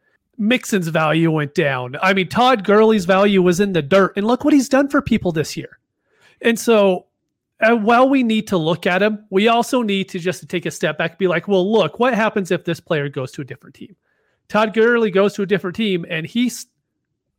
Mixon's 0.40 0.88
value 0.88 1.30
went 1.30 1.54
down. 1.54 1.96
I 2.02 2.14
mean, 2.14 2.26
Todd 2.26 2.64
Gurley's 2.64 3.04
value 3.04 3.42
was 3.42 3.60
in 3.60 3.74
the 3.74 3.82
dirt, 3.82 4.14
and 4.16 4.26
look 4.26 4.42
what 4.42 4.54
he's 4.54 4.70
done 4.70 4.88
for 4.88 5.02
people 5.02 5.32
this 5.32 5.54
year. 5.54 5.78
And 6.40 6.58
so, 6.58 7.06
uh, 7.60 7.76
while 7.76 8.08
we 8.08 8.22
need 8.22 8.46
to 8.48 8.56
look 8.56 8.86
at 8.86 9.02
him, 9.02 9.26
we 9.28 9.48
also 9.48 9.82
need 9.82 10.08
to 10.08 10.18
just 10.18 10.48
take 10.48 10.64
a 10.64 10.70
step 10.70 10.96
back, 10.96 11.12
and 11.12 11.18
be 11.18 11.28
like, 11.28 11.46
well, 11.46 11.70
look, 11.70 11.98
what 11.98 12.14
happens 12.14 12.50
if 12.50 12.64
this 12.64 12.80
player 12.80 13.10
goes 13.10 13.32
to 13.32 13.42
a 13.42 13.44
different 13.44 13.76
team? 13.76 13.94
Todd 14.48 14.72
Gurley 14.72 15.10
goes 15.10 15.34
to 15.34 15.42
a 15.42 15.46
different 15.46 15.76
team, 15.76 16.06
and 16.08 16.26
he's, 16.26 16.66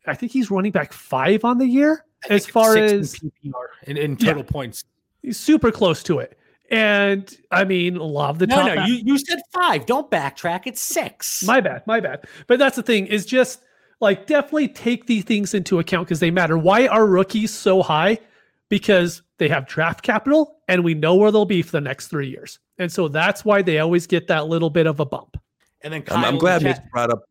I 0.06 0.14
think 0.14 0.32
he's 0.32 0.52
running 0.52 0.72
back 0.72 0.94
five 0.94 1.44
on 1.44 1.58
the 1.58 1.66
year 1.66 2.06
as 2.30 2.46
far 2.46 2.78
as 2.78 3.16
PPR 3.16 3.52
in, 3.88 3.98
in 3.98 4.16
total 4.16 4.44
points. 4.44 4.86
he's 5.24 5.38
super 5.38 5.72
close 5.72 6.04
to 6.04 6.20
it. 6.20 6.38
And 6.72 7.30
I 7.52 7.66
mean, 7.66 7.96
love 7.96 8.40
the 8.40 8.48
No, 8.48 8.56
top. 8.56 8.66
no, 8.68 8.76
back- 8.76 8.88
you, 8.88 8.96
you 8.96 9.18
said 9.20 9.42
five. 9.54 9.86
Don't 9.86 10.10
backtrack. 10.10 10.62
It's 10.66 10.82
six. 10.82 11.44
My 11.44 11.62
bad, 11.62 11.86
my 11.86 12.00
bad. 12.00 12.24
But 12.48 12.58
that's 12.60 12.78
the 12.78 12.84
thing 12.84 13.06
is 13.08 13.26
just 13.26 13.62
like 14.00 14.26
definitely 14.26 14.70
take 14.70 15.06
these 15.06 15.26
things 15.26 15.54
into 15.54 15.78
account 15.80 16.08
because 16.08 16.22
they 16.22 16.32
matter. 16.32 16.58
Why 16.58 16.88
are 16.88 17.06
rookies 17.06 17.54
so 17.54 17.84
high? 17.84 18.18
because 18.70 19.22
they 19.38 19.50
have 19.50 19.68
draft 19.68 20.02
capital 20.02 20.56
and 20.70 20.82
we 20.82 20.94
know 20.94 21.14
where 21.16 21.30
they'll 21.30 21.44
be 21.44 21.62
for 21.62 21.74
the 21.74 21.82
next 21.82 22.08
three 22.08 22.30
years. 22.30 22.58
And 22.78 22.90
so 22.90 23.10
that's 23.10 23.44
why 23.44 23.62
they 23.62 23.80
always 23.80 24.08
get 24.08 24.28
that 24.28 24.48
little 24.48 24.70
bit 24.70 24.88
of 24.88 25.02
a 25.02 25.06
bump. 25.06 25.36
And 25.82 25.94
then 25.94 26.06
I'm, 26.10 26.24
I'm 26.24 26.38
glad 26.38 26.62
in 26.62 26.70
Mitch 26.70 26.78
brought 26.90 27.12
up. 27.12 27.22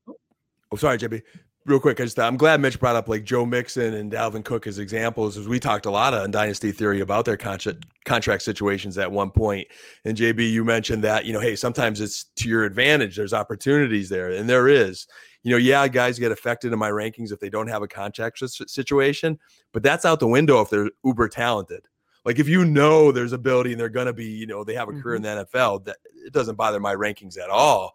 Oh, 0.70 0.76
sorry, 0.76 0.98
JB. 0.98 1.22
Real 1.66 1.78
quick, 1.78 2.00
I 2.00 2.04
just 2.04 2.18
I'm 2.18 2.38
glad 2.38 2.60
Mitch 2.60 2.80
brought 2.80 2.96
up 2.96 3.06
like 3.06 3.22
Joe 3.22 3.44
Mixon 3.44 3.92
and 3.92 4.10
Dalvin 4.10 4.42
Cook 4.42 4.66
as 4.66 4.78
examples, 4.78 5.36
as 5.36 5.46
we 5.46 5.60
talked 5.60 5.84
a 5.84 5.90
lot 5.90 6.14
on 6.14 6.30
Dynasty 6.30 6.72
Theory 6.72 7.00
about 7.00 7.26
their 7.26 7.36
contract 7.36 7.84
contract 8.06 8.42
situations 8.42 8.96
at 8.96 9.12
one 9.12 9.30
point. 9.30 9.68
And 10.06 10.16
JB, 10.16 10.50
you 10.50 10.64
mentioned 10.64 11.04
that 11.04 11.26
you 11.26 11.34
know, 11.34 11.40
hey, 11.40 11.56
sometimes 11.56 12.00
it's 12.00 12.24
to 12.36 12.48
your 12.48 12.64
advantage. 12.64 13.14
There's 13.16 13.34
opportunities 13.34 14.08
there, 14.08 14.30
and 14.30 14.48
there 14.48 14.68
is. 14.68 15.06
You 15.42 15.50
know, 15.52 15.58
yeah, 15.58 15.86
guys 15.88 16.18
get 16.18 16.32
affected 16.32 16.72
in 16.72 16.78
my 16.78 16.90
rankings 16.90 17.30
if 17.30 17.40
they 17.40 17.50
don't 17.50 17.68
have 17.68 17.82
a 17.82 17.88
contract 17.88 18.38
situation, 18.38 19.38
but 19.72 19.82
that's 19.82 20.04
out 20.04 20.20
the 20.20 20.28
window 20.28 20.60
if 20.62 20.70
they're 20.70 20.90
uber 21.04 21.28
talented. 21.28 21.86
Like 22.24 22.38
if 22.38 22.48
you 22.48 22.64
know 22.64 23.12
there's 23.12 23.32
ability 23.32 23.72
and 23.72 23.80
they're 23.80 23.88
going 23.88 24.06
to 24.06 24.12
be, 24.12 24.26
you 24.26 24.46
know, 24.46 24.64
they 24.64 24.74
have 24.74 24.88
a 24.88 24.92
career 24.92 25.16
in 25.16 25.22
mm-hmm. 25.22 25.38
the 25.52 25.58
NFL, 25.58 25.84
that 25.86 25.96
it 26.26 26.32
doesn't 26.32 26.56
bother 26.56 26.80
my 26.80 26.94
rankings 26.94 27.38
at 27.38 27.48
all. 27.48 27.94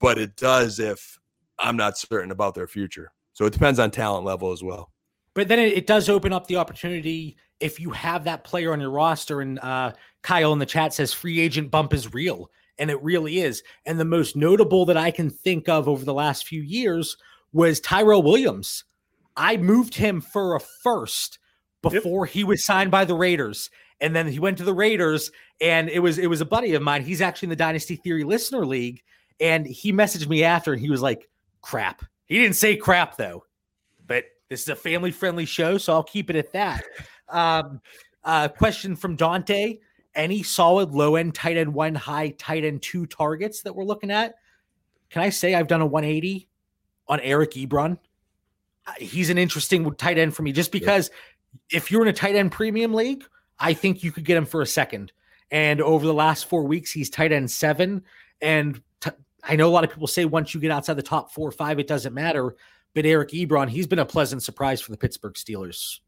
But 0.00 0.18
it 0.18 0.36
does 0.36 0.80
if 0.80 1.20
I'm 1.58 1.76
not 1.76 1.98
certain 1.98 2.30
about 2.30 2.54
their 2.54 2.66
future. 2.66 3.12
So 3.32 3.46
it 3.46 3.52
depends 3.52 3.78
on 3.78 3.90
talent 3.90 4.24
level 4.24 4.52
as 4.52 4.62
well. 4.62 4.92
But 5.34 5.48
then 5.48 5.58
it, 5.58 5.72
it 5.72 5.86
does 5.86 6.08
open 6.08 6.32
up 6.32 6.46
the 6.46 6.56
opportunity 6.56 7.36
if 7.60 7.80
you 7.80 7.90
have 7.90 8.24
that 8.24 8.44
player 8.44 8.72
on 8.72 8.80
your 8.80 8.90
roster. 8.90 9.40
And 9.40 9.58
uh, 9.60 9.92
Kyle 10.22 10.52
in 10.52 10.58
the 10.58 10.66
chat 10.66 10.92
says 10.92 11.12
free 11.12 11.40
agent 11.40 11.70
bump 11.70 11.94
is 11.94 12.12
real. 12.12 12.50
And 12.78 12.90
it 12.90 13.02
really 13.02 13.38
is. 13.38 13.62
And 13.86 14.00
the 14.00 14.04
most 14.04 14.34
notable 14.34 14.86
that 14.86 14.96
I 14.96 15.10
can 15.10 15.30
think 15.30 15.68
of 15.68 15.88
over 15.88 16.04
the 16.04 16.14
last 16.14 16.46
few 16.46 16.62
years 16.62 17.16
was 17.52 17.80
Tyrell 17.80 18.22
Williams. 18.22 18.84
I 19.36 19.56
moved 19.56 19.94
him 19.94 20.20
for 20.20 20.56
a 20.56 20.60
first 20.60 21.38
before 21.82 22.26
he 22.26 22.44
was 22.44 22.64
signed 22.64 22.90
by 22.90 23.04
the 23.04 23.14
Raiders. 23.14 23.70
And 24.00 24.16
then 24.16 24.26
he 24.26 24.38
went 24.38 24.58
to 24.58 24.64
the 24.64 24.74
Raiders, 24.74 25.30
and 25.60 25.88
it 25.88 26.00
was 26.00 26.18
it 26.18 26.26
was 26.26 26.40
a 26.40 26.46
buddy 26.46 26.74
of 26.74 26.82
mine. 26.82 27.04
He's 27.04 27.20
actually 27.20 27.46
in 27.46 27.50
the 27.50 27.56
Dynasty 27.56 27.94
Theory 27.94 28.24
Listener 28.24 28.66
League, 28.66 29.00
and 29.38 29.64
he 29.64 29.92
messaged 29.92 30.28
me 30.28 30.42
after, 30.42 30.72
and 30.72 30.80
he 30.82 30.90
was 30.90 31.02
like, 31.02 31.28
"Crap." 31.62 32.04
He 32.26 32.38
didn't 32.38 32.56
say 32.56 32.76
crap 32.76 33.16
though, 33.16 33.44
but 34.06 34.24
this 34.48 34.62
is 34.62 34.68
a 34.68 34.76
family 34.76 35.10
friendly 35.10 35.46
show, 35.46 35.78
so 35.78 35.92
I'll 35.92 36.02
keep 36.02 36.30
it 36.30 36.36
at 36.36 36.52
that. 36.52 36.84
Um, 37.28 37.80
uh, 38.24 38.48
question 38.48 38.94
from 38.96 39.16
Dante: 39.16 39.78
Any 40.14 40.42
solid 40.42 40.90
low 40.90 41.16
end 41.16 41.34
tight 41.34 41.56
end 41.56 41.72
one, 41.72 41.94
high 41.94 42.30
tight 42.30 42.64
end 42.64 42.82
two 42.82 43.06
targets 43.06 43.62
that 43.62 43.74
we're 43.74 43.84
looking 43.84 44.10
at? 44.10 44.34
Can 45.10 45.22
I 45.22 45.30
say 45.30 45.54
I've 45.54 45.66
done 45.66 45.82
a 45.82 45.86
180 45.86 46.48
on 47.08 47.20
Eric 47.20 47.52
Ebron? 47.52 47.98
Uh, 48.86 48.92
He's 48.98 49.30
an 49.30 49.38
interesting 49.38 49.90
tight 49.94 50.18
end 50.18 50.34
for 50.34 50.42
me, 50.42 50.52
just 50.52 50.72
because 50.72 51.10
if 51.70 51.90
you're 51.90 52.02
in 52.02 52.08
a 52.08 52.12
tight 52.12 52.34
end 52.34 52.52
premium 52.52 52.94
league, 52.94 53.24
I 53.58 53.74
think 53.74 54.02
you 54.02 54.12
could 54.12 54.24
get 54.24 54.36
him 54.36 54.46
for 54.46 54.62
a 54.62 54.66
second. 54.66 55.12
And 55.50 55.80
over 55.80 56.06
the 56.06 56.14
last 56.14 56.46
four 56.46 56.64
weeks, 56.64 56.90
he's 56.90 57.10
tight 57.10 57.30
end 57.30 57.50
seven. 57.50 58.02
And 58.40 58.82
I 59.42 59.56
know 59.56 59.68
a 59.68 59.70
lot 59.72 59.84
of 59.84 59.90
people 59.90 60.06
say 60.06 60.24
once 60.24 60.54
you 60.54 60.60
get 60.60 60.70
outside 60.70 60.94
the 60.94 61.02
top 61.02 61.32
four 61.32 61.48
or 61.48 61.52
five, 61.52 61.78
it 61.78 61.86
doesn't 61.86 62.14
matter. 62.14 62.54
But 62.94 63.06
Eric 63.06 63.30
Ebron, 63.30 63.68
he's 63.68 63.86
been 63.86 63.98
a 63.98 64.04
pleasant 64.04 64.42
surprise 64.42 64.80
for 64.80 64.90
the 64.92 64.98
Pittsburgh 64.98 65.34
Steelers. 65.34 65.98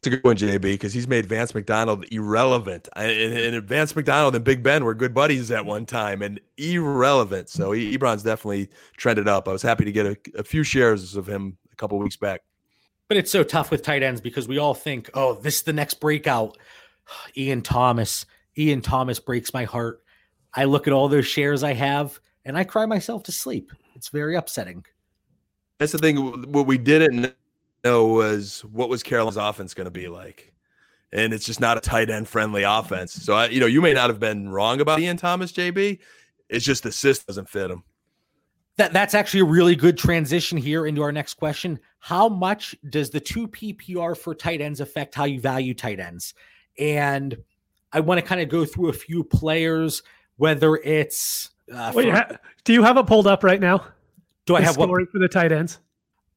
It's 0.00 0.06
a 0.06 0.10
good 0.10 0.22
one, 0.24 0.36
JB, 0.36 0.60
because 0.60 0.92
he's 0.92 1.08
made 1.08 1.26
Vance 1.26 1.54
McDonald 1.54 2.04
irrelevant. 2.12 2.88
I- 2.94 3.04
And, 3.06 3.54
and 3.54 3.64
Vance 3.68 3.96
McDonald 3.96 4.34
and 4.36 4.44
Big 4.44 4.62
Ben 4.62 4.84
were 4.84 4.94
good 4.94 5.12
buddies 5.14 5.50
at 5.50 5.64
one 5.64 5.86
time 5.86 6.22
and 6.22 6.40
irrelevant. 6.56 7.48
So 7.48 7.70
Ebron's 7.70 8.22
definitely 8.22 8.68
trended 8.96 9.26
up. 9.28 9.48
I 9.48 9.52
was 9.52 9.62
happy 9.62 9.84
to 9.84 9.92
get 9.92 10.06
a, 10.06 10.16
a 10.38 10.42
few 10.44 10.62
shares 10.62 11.16
of 11.16 11.26
him 11.26 11.56
a 11.72 11.76
couple 11.76 11.98
weeks 11.98 12.16
back. 12.16 12.42
But 13.08 13.16
it's 13.16 13.30
so 13.30 13.42
tough 13.42 13.70
with 13.70 13.82
tight 13.82 14.02
ends 14.02 14.20
because 14.20 14.46
we 14.46 14.58
all 14.58 14.74
think, 14.74 15.10
oh, 15.14 15.34
this 15.34 15.56
is 15.56 15.62
the 15.62 15.72
next 15.72 15.94
breakout. 15.94 16.58
Ian 17.36 17.62
Thomas. 17.62 18.26
Ian 18.56 18.82
Thomas 18.82 19.18
breaks 19.18 19.52
my 19.54 19.64
heart. 19.64 20.02
I 20.54 20.64
look 20.64 20.86
at 20.86 20.92
all 20.92 21.08
those 21.08 21.26
shares 21.26 21.62
I 21.62 21.72
have 21.74 22.20
and 22.48 22.56
I 22.56 22.64
cry 22.64 22.86
myself 22.86 23.22
to 23.24 23.32
sleep. 23.32 23.72
It's 23.94 24.08
very 24.08 24.34
upsetting. 24.34 24.84
That's 25.78 25.92
the 25.92 25.98
thing. 25.98 26.16
What 26.50 26.66
we 26.66 26.78
didn't 26.78 27.34
know 27.84 28.06
was 28.06 28.64
what 28.64 28.88
was 28.88 29.02
Carolina's 29.02 29.36
offense 29.36 29.74
going 29.74 29.84
to 29.84 29.90
be 29.90 30.08
like, 30.08 30.52
and 31.12 31.32
it's 31.32 31.44
just 31.44 31.60
not 31.60 31.76
a 31.76 31.80
tight 31.80 32.10
end 32.10 32.26
friendly 32.26 32.64
offense. 32.64 33.12
So 33.12 33.34
I, 33.34 33.48
you 33.48 33.60
know, 33.60 33.66
you 33.66 33.82
may 33.82 33.92
not 33.92 34.08
have 34.10 34.18
been 34.18 34.48
wrong 34.48 34.80
about 34.80 34.98
Ian 34.98 35.18
Thomas, 35.18 35.52
JB. 35.52 35.98
It's 36.48 36.64
just 36.64 36.82
the 36.82 36.90
system 36.90 37.26
doesn't 37.28 37.48
fit 37.48 37.70
him. 37.70 37.84
That 38.78 38.92
that's 38.92 39.14
actually 39.14 39.40
a 39.40 39.44
really 39.44 39.76
good 39.76 39.98
transition 39.98 40.56
here 40.56 40.86
into 40.86 41.02
our 41.02 41.12
next 41.12 41.34
question. 41.34 41.78
How 41.98 42.28
much 42.28 42.74
does 42.88 43.10
the 43.10 43.20
two 43.20 43.46
PPR 43.46 44.16
for 44.16 44.34
tight 44.34 44.60
ends 44.60 44.80
affect 44.80 45.14
how 45.14 45.24
you 45.24 45.40
value 45.40 45.74
tight 45.74 46.00
ends? 46.00 46.32
And 46.78 47.36
I 47.92 48.00
want 48.00 48.20
to 48.20 48.26
kind 48.26 48.40
of 48.40 48.48
go 48.48 48.64
through 48.64 48.88
a 48.88 48.94
few 48.94 49.22
players, 49.22 50.02
whether 50.36 50.76
it's 50.76 51.50
uh, 51.72 51.92
Wait, 51.94 52.06
for- 52.10 52.16
ha- 52.16 52.36
do 52.64 52.72
you 52.72 52.82
have 52.82 52.96
it 52.96 53.06
pulled 53.06 53.26
up 53.26 53.42
right 53.44 53.60
now? 53.60 53.84
do 54.46 54.56
I 54.56 54.60
The 54.60 54.66
have 54.66 54.76
what 54.78 54.86
scoring 54.86 55.06
for 55.12 55.18
the 55.18 55.28
tight 55.28 55.52
ends? 55.52 55.78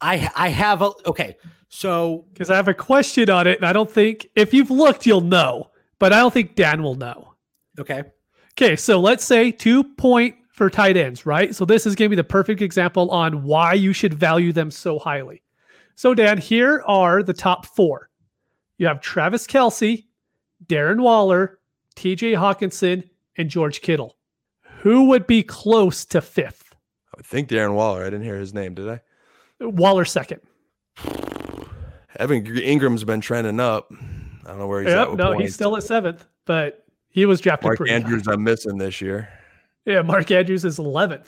I 0.01 0.29
I 0.35 0.49
have 0.49 0.81
a 0.81 0.91
okay. 1.05 1.35
So 1.69 2.25
Because 2.33 2.49
I 2.49 2.55
have 2.55 2.67
a 2.67 2.73
question 2.73 3.29
on 3.29 3.47
it, 3.47 3.57
and 3.59 3.65
I 3.65 3.71
don't 3.73 3.89
think 3.89 4.27
if 4.35 4.53
you've 4.53 4.71
looked, 4.71 5.05
you'll 5.05 5.21
know, 5.21 5.69
but 5.99 6.11
I 6.11 6.19
don't 6.19 6.33
think 6.33 6.55
Dan 6.55 6.83
will 6.83 6.95
know. 6.95 7.33
okay, 7.79 8.03
Okay, 8.57 8.75
so 8.75 8.99
let's 8.99 9.23
say 9.23 9.51
two 9.51 9.83
point 9.83 10.35
for 10.49 10.69
tight 10.69 10.97
ends, 10.97 11.25
right? 11.25 11.55
So 11.55 11.63
this 11.63 11.85
is 11.85 11.95
going 11.95 12.07
to 12.07 12.15
be 12.15 12.17
the 12.17 12.23
perfect 12.25 12.61
example 12.61 13.09
on 13.11 13.43
why 13.43 13.73
you 13.73 13.93
should 13.93 14.13
value 14.13 14.51
them 14.51 14.69
so 14.69 14.99
highly. 14.99 15.41
So, 15.95 16.13
Dan, 16.13 16.37
here 16.39 16.83
are 16.87 17.23
the 17.23 17.33
top 17.33 17.65
four. 17.65 18.09
You 18.77 18.87
have 18.87 18.99
Travis 19.01 19.47
Kelce, 19.47 20.05
Darren 20.65 20.99
Waller, 21.01 21.59
TJ 21.95 22.33
Hockenson, 22.35 23.07
and 23.37 23.49
George 23.49 23.81
Kittle. 23.81 24.17
Who 24.81 25.05
would 25.05 25.27
be 25.27 25.43
close 25.43 26.05
to 26.05 26.21
fifth? 26.21 26.75
I 27.13 27.17
would 27.17 27.25
think 27.25 27.49
Darren 27.49 27.73
Waller. 27.75 28.01
I 28.01 28.05
didn't 28.05 28.23
hear 28.23 28.37
his 28.37 28.53
name, 28.53 28.73
did 28.73 28.89
I? 28.89 29.01
Waller 29.59 30.05
second. 30.05 30.41
Evan 32.17 32.43
Engram's 32.45 33.03
been 33.03 33.21
trending 33.21 33.59
up. 33.59 33.91
I 34.43 34.47
don't 34.49 34.59
know 34.59 34.67
where 34.67 34.81
he's 34.81 34.91
at. 34.91 34.97
Yep, 34.97 35.09
with 35.09 35.17
no, 35.19 35.25
points. 35.27 35.41
he's 35.43 35.53
still 35.53 35.77
at 35.77 35.83
seventh, 35.83 36.25
but 36.45 36.83
he 37.09 37.25
was 37.25 37.41
drafted 37.41 37.65
Mark 37.65 37.77
pretty 37.77 37.91
high. 37.91 37.99
Andrews. 37.99 38.27
I'm 38.27 38.43
missing 38.43 38.77
this 38.77 39.01
year. 39.01 39.29
Yeah, 39.85 40.01
Mark 40.01 40.31
Andrews 40.31 40.65
is 40.65 40.77
11th. 40.79 41.27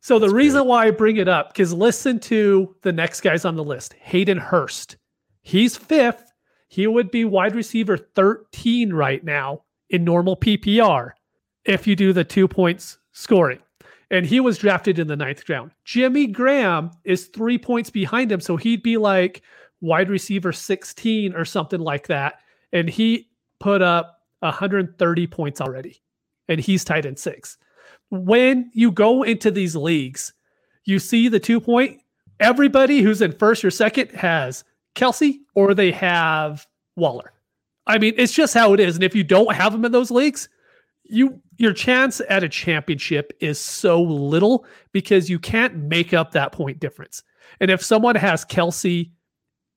So 0.00 0.18
the 0.18 0.30
reason 0.30 0.66
why 0.66 0.86
I 0.86 0.90
bring 0.90 1.16
it 1.16 1.28
up, 1.28 1.52
because 1.52 1.72
listen 1.72 2.20
to 2.20 2.74
the 2.82 2.92
next 2.92 3.20
guys 3.20 3.44
on 3.44 3.56
the 3.56 3.64
list 3.64 3.94
Hayden 3.94 4.38
Hurst. 4.38 4.96
He's 5.42 5.76
fifth. 5.76 6.32
He 6.68 6.86
would 6.86 7.10
be 7.10 7.24
wide 7.24 7.54
receiver 7.54 7.96
13 7.96 8.92
right 8.92 9.22
now 9.24 9.62
in 9.90 10.04
normal 10.04 10.36
PPR 10.36 11.12
if 11.64 11.86
you 11.86 11.96
do 11.96 12.12
the 12.12 12.24
two 12.24 12.48
points 12.48 12.98
scoring. 13.12 13.58
And 14.10 14.24
he 14.24 14.40
was 14.40 14.58
drafted 14.58 14.98
in 14.98 15.06
the 15.06 15.16
ninth 15.16 15.48
round. 15.48 15.72
Jimmy 15.84 16.26
Graham 16.26 16.90
is 17.04 17.26
three 17.26 17.58
points 17.58 17.90
behind 17.90 18.32
him. 18.32 18.40
So 18.40 18.56
he'd 18.56 18.82
be 18.82 18.96
like 18.96 19.42
wide 19.80 20.08
receiver 20.08 20.52
16 20.52 21.34
or 21.34 21.44
something 21.44 21.80
like 21.80 22.06
that. 22.06 22.40
And 22.72 22.88
he 22.88 23.28
put 23.60 23.82
up 23.82 24.22
130 24.40 25.26
points 25.26 25.60
already. 25.60 26.00
And 26.48 26.58
he's 26.58 26.84
tight 26.84 27.04
end 27.04 27.18
six 27.18 27.58
when 28.10 28.70
you 28.72 28.90
go 28.90 29.22
into 29.22 29.50
these 29.50 29.76
leagues, 29.76 30.32
you 30.84 30.98
see 30.98 31.28
the 31.28 31.40
two 31.40 31.60
point, 31.60 32.00
everybody 32.40 33.02
who's 33.02 33.22
in 33.22 33.32
first 33.32 33.64
or 33.64 33.70
second 33.70 34.10
has 34.12 34.64
Kelce 34.94 35.38
or 35.54 35.74
they 35.74 35.92
have 35.92 36.66
Waller. 36.96 37.32
I 37.86 37.98
mean, 37.98 38.14
it's 38.16 38.32
just 38.32 38.54
how 38.54 38.74
it 38.74 38.80
is. 38.80 38.94
And 38.96 39.04
if 39.04 39.14
you 39.14 39.24
don't 39.24 39.54
have 39.54 39.72
them 39.72 39.84
in 39.84 39.92
those 39.92 40.10
leagues, 40.10 40.48
you 41.08 41.40
your 41.56 41.72
chance 41.72 42.20
at 42.28 42.44
a 42.44 42.48
championship 42.48 43.32
is 43.40 43.58
so 43.58 44.00
little 44.00 44.64
because 44.92 45.28
you 45.28 45.38
can't 45.38 45.74
make 45.74 46.14
up 46.14 46.30
that 46.32 46.52
point 46.52 46.78
difference. 46.78 47.22
And 47.60 47.70
if 47.70 47.82
someone 47.82 48.14
has 48.14 48.44
Kelce 48.44 49.10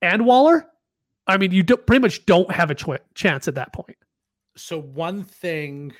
and 0.00 0.24
Waller, 0.24 0.66
I 1.26 1.36
mean, 1.36 1.50
you 1.50 1.62
do, 1.62 1.76
pretty 1.76 2.00
much 2.00 2.24
don't 2.26 2.50
have 2.50 2.70
a 2.70 2.74
ch- 2.74 2.86
chance 3.14 3.48
at 3.48 3.54
that 3.56 3.72
point. 3.72 3.96
so 4.56 4.80
one 4.80 5.24
thing. 5.24 5.92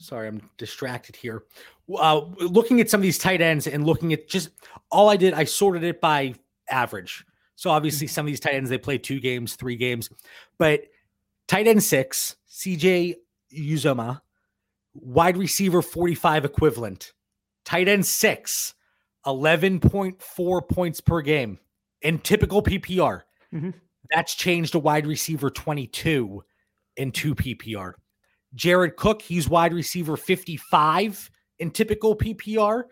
Sorry, 0.00 0.28
I'm 0.28 0.40
distracted 0.58 1.16
here. 1.16 1.42
Uh, 1.92 2.20
looking 2.38 2.80
at 2.80 2.88
some 2.88 3.00
of 3.00 3.02
these 3.02 3.18
tight 3.18 3.40
ends 3.40 3.66
and 3.66 3.84
looking 3.84 4.12
at 4.12 4.28
just 4.28 4.50
all 4.92 5.08
I 5.08 5.16
did, 5.16 5.34
I 5.34 5.42
sorted 5.42 5.82
it 5.82 6.00
by 6.00 6.34
average. 6.70 7.24
So 7.56 7.70
obviously, 7.70 8.06
some 8.06 8.24
of 8.24 8.28
these 8.28 8.38
tight 8.38 8.54
ends 8.54 8.70
they 8.70 8.78
play 8.78 8.98
two 8.98 9.18
games, 9.18 9.56
three 9.56 9.74
games, 9.74 10.08
but 10.56 10.82
tight 11.48 11.66
end 11.66 11.82
six, 11.82 12.36
CJ 12.48 13.16
Uzomah, 13.52 14.20
wide 15.02 15.36
receiver 15.36 15.82
45 15.82 16.44
equivalent, 16.44 17.12
tight 17.64 17.88
end 17.88 18.06
six, 18.06 18.74
11.4 19.26 20.68
points 20.68 21.00
per 21.00 21.20
game 21.20 21.58
in 22.02 22.18
typical 22.18 22.62
PPR. 22.62 23.22
Mhm. 23.52 23.74
That's 24.10 24.34
changed 24.34 24.72
to 24.72 24.78
wide 24.78 25.06
receiver 25.06 25.50
22 25.50 26.42
in 26.96 27.12
two 27.12 27.34
PPR. 27.34 27.94
Jared 28.54 28.96
Cook, 28.96 29.20
he's 29.20 29.48
wide 29.48 29.74
receiver 29.74 30.16
55 30.16 31.30
in 31.58 31.70
typical 31.70 32.16
PPR, 32.16 32.84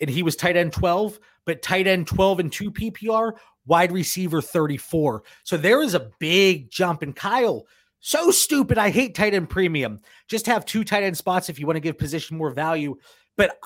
and 0.00 0.08
he 0.08 0.22
was 0.22 0.36
tight 0.36 0.56
end 0.56 0.72
12, 0.72 1.18
but 1.46 1.62
tight 1.62 1.86
end 1.86 2.06
12 2.06 2.40
and 2.40 2.52
two 2.52 2.70
PPR, 2.70 3.32
wide 3.66 3.92
receiver 3.92 4.40
34. 4.40 5.24
So 5.42 5.56
there 5.56 5.82
is 5.82 5.94
a 5.94 6.10
big 6.18 6.70
jump. 6.70 7.02
And 7.02 7.16
Kyle, 7.16 7.66
So 8.00 8.30
stupid. 8.30 8.78
I 8.78 8.90
hate 8.90 9.14
tight 9.14 9.34
end 9.34 9.50
premium. 9.50 10.00
Just 10.26 10.46
have 10.46 10.64
two 10.64 10.84
tight 10.84 11.02
end 11.02 11.16
spots 11.16 11.48
if 11.48 11.58
you 11.58 11.66
want 11.66 11.76
to 11.76 11.80
give 11.80 11.98
position 11.98 12.36
more 12.36 12.50
value. 12.50 12.96
But 13.36 13.58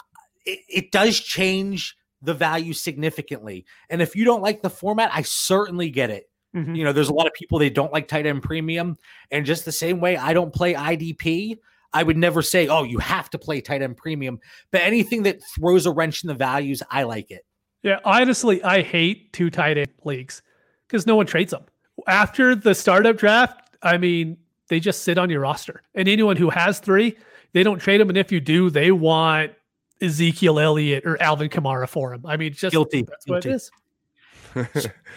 it, 0.44 0.60
it 0.68 0.92
does 0.92 1.18
change 1.18 1.96
the 2.20 2.34
value 2.34 2.72
significantly. 2.72 3.64
And 3.90 4.02
if 4.02 4.16
you 4.16 4.24
don't 4.24 4.42
like 4.42 4.62
the 4.62 4.70
format, 4.70 5.10
I 5.12 5.22
certainly 5.22 5.90
get 5.90 6.10
it. 6.10 6.28
Mm-hmm. 6.54 6.74
You 6.74 6.84
know, 6.84 6.92
there's 6.92 7.08
a 7.08 7.14
lot 7.14 7.26
of 7.26 7.32
people 7.32 7.58
they 7.58 7.70
don't 7.70 7.92
like 7.92 8.08
tight 8.08 8.26
end 8.26 8.42
premium. 8.42 8.96
And 9.30 9.46
just 9.46 9.64
the 9.64 9.72
same 9.72 10.00
way 10.00 10.16
I 10.16 10.32
don't 10.32 10.52
play 10.52 10.74
IDP, 10.74 11.58
I 11.92 12.02
would 12.02 12.16
never 12.16 12.42
say, 12.42 12.68
oh, 12.68 12.82
you 12.82 12.98
have 12.98 13.30
to 13.30 13.38
play 13.38 13.60
tight 13.60 13.82
end 13.82 13.96
premium. 13.96 14.40
But 14.70 14.82
anything 14.82 15.24
that 15.24 15.40
throws 15.42 15.86
a 15.86 15.92
wrench 15.92 16.24
in 16.24 16.28
the 16.28 16.34
values, 16.34 16.82
I 16.90 17.04
like 17.04 17.30
it. 17.30 17.44
Yeah, 17.82 17.98
honestly, 18.04 18.62
I 18.64 18.82
hate 18.82 19.32
two 19.32 19.50
tight 19.50 19.78
end 19.78 19.92
leagues 20.04 20.42
because 20.88 21.06
no 21.06 21.16
one 21.16 21.26
trades 21.26 21.50
them. 21.50 21.64
After 22.06 22.54
the 22.54 22.74
startup 22.74 23.16
draft, 23.16 23.63
I 23.84 23.98
mean, 23.98 24.38
they 24.68 24.80
just 24.80 25.02
sit 25.02 25.18
on 25.18 25.30
your 25.30 25.40
roster. 25.40 25.82
And 25.94 26.08
anyone 26.08 26.36
who 26.36 26.50
has 26.50 26.80
three, 26.80 27.16
they 27.52 27.62
don't 27.62 27.78
trade 27.78 28.00
them. 28.00 28.08
And 28.08 28.18
if 28.18 28.32
you 28.32 28.40
do, 28.40 28.70
they 28.70 28.90
want 28.90 29.52
Ezekiel 30.00 30.58
Elliott 30.58 31.04
or 31.06 31.20
Alvin 31.22 31.48
Kamara 31.48 31.88
for 31.88 32.12
him. 32.14 32.24
I 32.26 32.36
mean, 32.36 32.52
just 32.52 32.72
guilty. 32.72 33.02
That's 33.02 33.24
guilty. 33.24 33.48
what 33.48 33.54
it 33.54 33.54
is. 33.54 33.70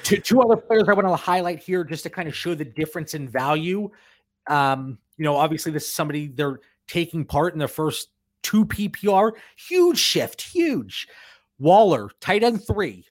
two, 0.04 0.18
two 0.18 0.42
other 0.42 0.58
players 0.58 0.90
I 0.90 0.94
want 0.94 1.08
to 1.08 1.16
highlight 1.16 1.60
here 1.60 1.84
just 1.84 2.04
to 2.04 2.10
kind 2.10 2.28
of 2.28 2.36
show 2.36 2.56
the 2.56 2.66
difference 2.66 3.14
in 3.14 3.28
value. 3.30 3.90
Um, 4.48 4.98
you 5.18 5.24
know, 5.24 5.36
obviously, 5.36 5.72
this 5.72 5.86
is 5.86 5.94
somebody 5.94 6.28
they're 6.28 6.60
taking 6.88 7.26
part 7.26 7.54
in 7.54 7.60
the 7.60 7.68
first 7.68 8.10
two 8.44 8.66
PPR. 8.66 9.32
Huge 9.56 9.98
shift, 9.98 10.42
huge. 10.42 11.08
Waller, 11.60 12.10
tight 12.20 12.44
end 12.44 12.66
three 12.66 13.06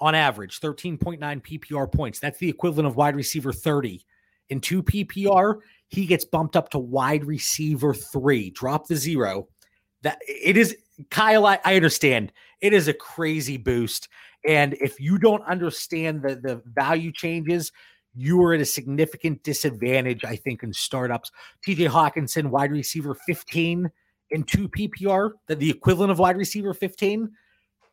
on 0.00 0.14
average, 0.14 0.60
13.9 0.60 1.18
PPR 1.20 1.90
points. 1.90 2.18
That's 2.18 2.38
the 2.38 2.48
equivalent 2.48 2.86
of 2.88 2.96
wide 2.96 3.14
receiver 3.14 3.52
30. 3.52 4.04
In 4.52 4.60
two 4.60 4.82
PPR, 4.82 5.60
he 5.88 6.04
gets 6.04 6.26
bumped 6.26 6.56
up 6.56 6.68
to 6.70 6.78
wide 6.78 7.24
receiver 7.24 7.94
three. 7.94 8.50
Drop 8.50 8.86
the 8.86 8.96
zero. 8.96 9.48
That 10.02 10.18
it 10.28 10.58
is 10.58 10.76
Kyle. 11.10 11.46
I, 11.46 11.58
I 11.64 11.74
understand 11.74 12.32
it 12.60 12.74
is 12.74 12.86
a 12.86 12.92
crazy 12.92 13.56
boost. 13.56 14.08
And 14.46 14.74
if 14.74 15.00
you 15.00 15.16
don't 15.16 15.42
understand 15.44 16.20
the, 16.20 16.36
the 16.36 16.62
value 16.66 17.12
changes, 17.12 17.72
you 18.14 18.42
are 18.42 18.52
at 18.52 18.60
a 18.60 18.66
significant 18.66 19.42
disadvantage, 19.42 20.22
I 20.22 20.36
think, 20.36 20.62
in 20.62 20.74
startups. 20.74 21.30
TJ 21.66 21.88
Hockenson, 21.88 22.50
wide 22.50 22.72
receiver 22.72 23.14
15 23.14 23.90
in 24.32 24.42
two 24.42 24.68
PPR, 24.68 25.30
that 25.48 25.60
the 25.60 25.70
equivalent 25.70 26.12
of 26.12 26.18
wide 26.18 26.36
receiver 26.36 26.74
15, 26.74 27.30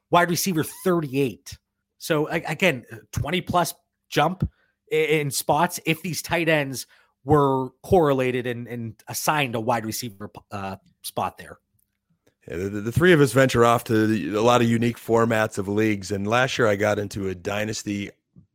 wide 0.10 0.30
receiver 0.30 0.66
38. 0.84 1.58
So 2.00 2.28
again, 2.28 2.84
20 3.14 3.40
plus 3.42 3.74
jump 4.10 4.44
in 4.92 5.32
spots 5.32 5.80
if 5.86 6.02
these 6.02 6.22
tight 6.22 6.50
ends 6.50 6.88
were 7.24 7.70
correlated 7.84 8.48
and, 8.48 8.68
and 8.68 8.96
assigned 9.08 9.56
a 9.56 9.60
wide 9.60 9.86
receiver 9.86 10.32
uh, 10.52 10.78
spot 11.02 11.38
there. 11.38 11.60
Yeah, 12.48 12.58
the, 12.58 12.70
the, 12.70 12.92
three 12.92 13.14
of 13.14 13.22
us 13.22 13.32
venture 13.32 13.66
off 13.66 13.84
to 13.86 14.34
a 14.36 14.42
lot 14.42 14.62
of 14.62 14.68
unique 14.68 14.98
formats 14.98 15.58
of 15.58 15.68
leagues. 15.68 16.12
And 16.12 16.26
last 16.26 16.58
year 16.58 16.68
I 16.68 16.76
got 16.76 16.98
into 16.98 17.28
a 17.28 17.36
dynasty 17.36 18.10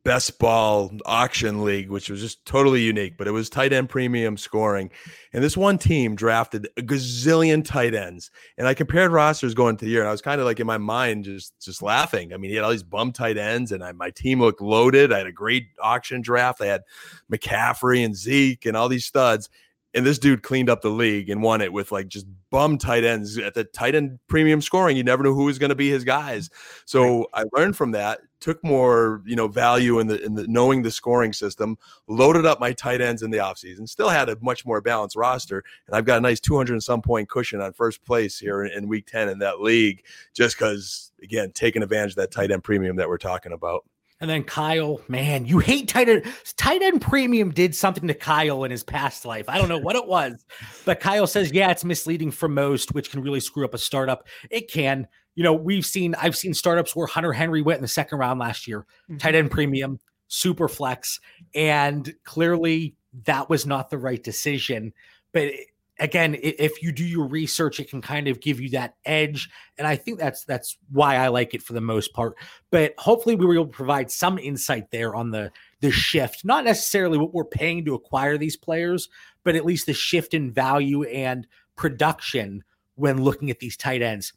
best 0.05 0.37
ball 0.37 0.91
auction 1.05 1.65
league, 1.65 1.89
which 1.89 2.09
was 2.09 2.21
just 2.21 2.45
totally 2.45 2.81
unique, 2.81 3.17
but 3.17 3.27
it 3.27 3.31
was 3.31 3.49
tight 3.49 3.73
end 3.73 3.89
premium 3.89 4.37
scoring. 4.37 4.91
And 5.33 5.43
this 5.43 5.57
one 5.57 5.77
team 5.77 6.15
drafted 6.15 6.69
a 6.77 6.81
gazillion 6.81 7.65
tight 7.65 7.95
ends. 7.95 8.29
And 8.57 8.67
I 8.67 8.75
compared 8.75 9.11
rosters 9.11 9.55
going 9.55 9.75
to 9.77 9.83
the 9.83 9.91
year, 9.91 10.01
and 10.01 10.07
I 10.07 10.11
was 10.11 10.21
kind 10.21 10.39
of 10.39 10.45
like 10.45 10.61
in 10.61 10.67
my 10.67 10.77
mind 10.77 11.25
just 11.25 11.59
just 11.59 11.81
laughing. 11.81 12.33
I 12.33 12.37
mean, 12.37 12.51
he 12.51 12.55
had 12.55 12.63
all 12.63 12.71
these 12.71 12.83
bum 12.83 13.11
tight 13.11 13.37
ends, 13.37 13.73
and 13.73 13.83
I, 13.83 13.91
my 13.91 14.11
team 14.11 14.39
looked 14.39 14.61
loaded. 14.61 15.11
I 15.11 15.17
had 15.17 15.27
a 15.27 15.33
great 15.33 15.67
auction 15.81 16.21
draft. 16.21 16.61
I 16.61 16.67
had 16.67 16.83
McCaffrey 17.29 18.05
and 18.05 18.15
Zeke 18.15 18.65
and 18.65 18.77
all 18.77 18.87
these 18.87 19.05
studs. 19.05 19.49
And 19.95 20.05
this 20.05 20.19
dude 20.19 20.43
cleaned 20.43 20.69
up 20.69 20.81
the 20.81 20.89
league 20.89 21.29
and 21.29 21.41
won 21.41 21.61
it 21.61 21.71
with 21.73 21.91
like 21.91 22.07
just 22.07 22.27
bum 22.51 22.77
tight 22.77 23.03
ends 23.03 23.37
at 23.37 23.53
the 23.53 23.63
tight 23.63 23.95
end 23.95 24.19
premium 24.27 24.61
scoring. 24.61 24.97
You 24.97 25.03
never 25.03 25.23
knew 25.23 25.33
who 25.33 25.45
was 25.45 25.57
going 25.57 25.69
to 25.69 25.75
be 25.75 25.89
his 25.89 26.03
guys. 26.03 26.49
So. 26.85 27.25
I 27.33 27.43
learned 27.53 27.75
from 27.75 27.91
that, 27.91 28.21
took 28.39 28.63
more, 28.63 29.21
you 29.25 29.35
know, 29.35 29.47
value 29.47 29.99
in 29.99 30.07
the 30.07 30.23
in 30.23 30.35
the 30.35 30.47
knowing 30.47 30.81
the 30.81 30.91
scoring 30.91 31.33
system, 31.33 31.77
loaded 32.07 32.45
up 32.45 32.59
my 32.59 32.73
tight 32.73 33.01
ends 33.01 33.23
in 33.23 33.31
the 33.31 33.37
offseason, 33.37 33.87
still 33.87 34.09
had 34.09 34.29
a 34.29 34.37
much 34.41 34.65
more 34.65 34.81
balanced 34.81 35.15
roster. 35.15 35.63
And 35.87 35.95
I've 35.95 36.05
got 36.05 36.17
a 36.17 36.21
nice 36.21 36.39
200 36.39 36.73
and 36.73 36.83
some 36.83 37.01
point 37.01 37.29
cushion 37.29 37.61
on 37.61 37.73
first 37.73 38.03
place 38.05 38.39
here 38.39 38.63
in, 38.63 38.71
in 38.71 38.87
week 38.87 39.07
10 39.07 39.29
in 39.29 39.39
that 39.39 39.61
league, 39.61 40.05
just 40.33 40.57
because 40.57 41.11
again, 41.21 41.51
taking 41.51 41.83
advantage 41.83 42.11
of 42.11 42.17
that 42.17 42.31
tight 42.31 42.51
end 42.51 42.63
premium 42.63 42.95
that 42.97 43.09
we're 43.09 43.17
talking 43.17 43.51
about. 43.51 43.85
And 44.21 44.29
then 44.29 44.43
Kyle, 44.43 45.01
man, 45.09 45.45
you 45.45 45.59
hate 45.59 45.89
tight 45.89 46.07
end. 46.07 46.23
Tight 46.55 46.81
end 46.81 47.01
premium 47.01 47.51
did 47.51 47.75
something 47.75 48.07
to 48.07 48.13
Kyle 48.13 48.63
in 48.63 48.71
his 48.71 48.83
past 48.83 49.25
life. 49.25 49.49
I 49.49 49.57
don't 49.57 49.67
know 49.67 49.77
what 49.77 49.97
it 49.97 50.07
was, 50.07 50.45
but 50.85 51.01
Kyle 51.01 51.27
says, 51.27 51.51
yeah, 51.51 51.69
it's 51.69 51.83
misleading 51.83 52.31
for 52.31 52.47
most, 52.47 52.93
which 52.93 53.11
can 53.11 53.21
really 53.21 53.41
screw 53.41 53.65
up 53.65 53.73
a 53.73 53.77
startup. 53.77 54.25
It 54.49 54.71
can. 54.71 55.07
You 55.35 55.43
know, 55.43 55.53
we've 55.53 55.85
seen, 55.85 56.15
I've 56.15 56.37
seen 56.37 56.53
startups 56.53 56.95
where 56.95 57.07
Hunter 57.07 57.33
Henry 57.33 57.61
went 57.61 57.79
in 57.79 57.81
the 57.81 57.89
second 57.89 58.19
round 58.19 58.39
last 58.39 58.67
year, 58.67 58.85
mm-hmm. 59.09 59.17
tight 59.17 59.35
end 59.35 59.51
premium, 59.51 59.99
super 60.27 60.69
flex. 60.69 61.19
And 61.53 62.13
clearly 62.23 62.95
that 63.25 63.49
was 63.49 63.65
not 63.65 63.89
the 63.89 63.97
right 63.97 64.23
decision. 64.23 64.93
But 65.33 65.51
again, 65.99 66.35
if 66.41 66.81
you 66.81 66.91
do 66.91 67.05
your 67.05 67.27
research, 67.27 67.79
it 67.79 67.89
can 67.89 68.01
kind 68.01 68.27
of 68.27 68.41
give 68.41 68.59
you 68.59 68.69
that 68.71 68.95
edge, 69.05 69.49
and 69.77 69.87
I 69.87 69.95
think 69.95 70.19
that's 70.19 70.43
that's 70.43 70.77
why 70.91 71.15
I 71.15 71.29
like 71.29 71.53
it 71.53 71.61
for 71.61 71.73
the 71.73 71.81
most 71.81 72.13
part. 72.13 72.35
But 72.71 72.93
hopefully, 72.97 73.35
we 73.35 73.45
were 73.45 73.55
able 73.55 73.65
to 73.67 73.71
provide 73.71 74.11
some 74.11 74.37
insight 74.37 74.91
there 74.91 75.15
on 75.15 75.31
the 75.31 75.51
the 75.81 75.91
shift, 75.91 76.43
not 76.43 76.65
necessarily 76.65 77.17
what 77.17 77.33
we're 77.33 77.45
paying 77.45 77.85
to 77.85 77.95
acquire 77.95 78.37
these 78.37 78.57
players, 78.57 79.09
but 79.43 79.55
at 79.55 79.65
least 79.65 79.85
the 79.85 79.93
shift 79.93 80.33
in 80.33 80.51
value 80.51 81.03
and 81.03 81.47
production 81.75 82.63
when 82.95 83.21
looking 83.21 83.49
at 83.49 83.59
these 83.59 83.77
tight 83.77 84.01
ends. 84.01 84.33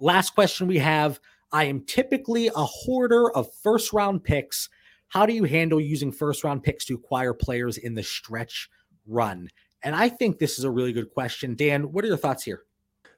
Last 0.00 0.34
question 0.34 0.66
we 0.66 0.78
have: 0.78 1.20
I 1.52 1.64
am 1.64 1.84
typically 1.84 2.48
a 2.48 2.64
hoarder 2.64 3.30
of 3.30 3.52
first 3.62 3.92
round 3.92 4.24
picks. 4.24 4.68
How 5.08 5.24
do 5.24 5.32
you 5.32 5.44
handle 5.44 5.80
using 5.80 6.12
first 6.12 6.44
round 6.44 6.62
picks 6.62 6.84
to 6.86 6.94
acquire 6.94 7.32
players 7.32 7.78
in 7.78 7.94
the 7.94 8.02
stretch 8.02 8.68
run? 9.06 9.48
And 9.82 9.94
I 9.94 10.08
think 10.08 10.38
this 10.38 10.58
is 10.58 10.64
a 10.64 10.70
really 10.70 10.92
good 10.92 11.12
question. 11.12 11.54
Dan, 11.54 11.92
what 11.92 12.04
are 12.04 12.08
your 12.08 12.16
thoughts 12.16 12.44
here? 12.44 12.62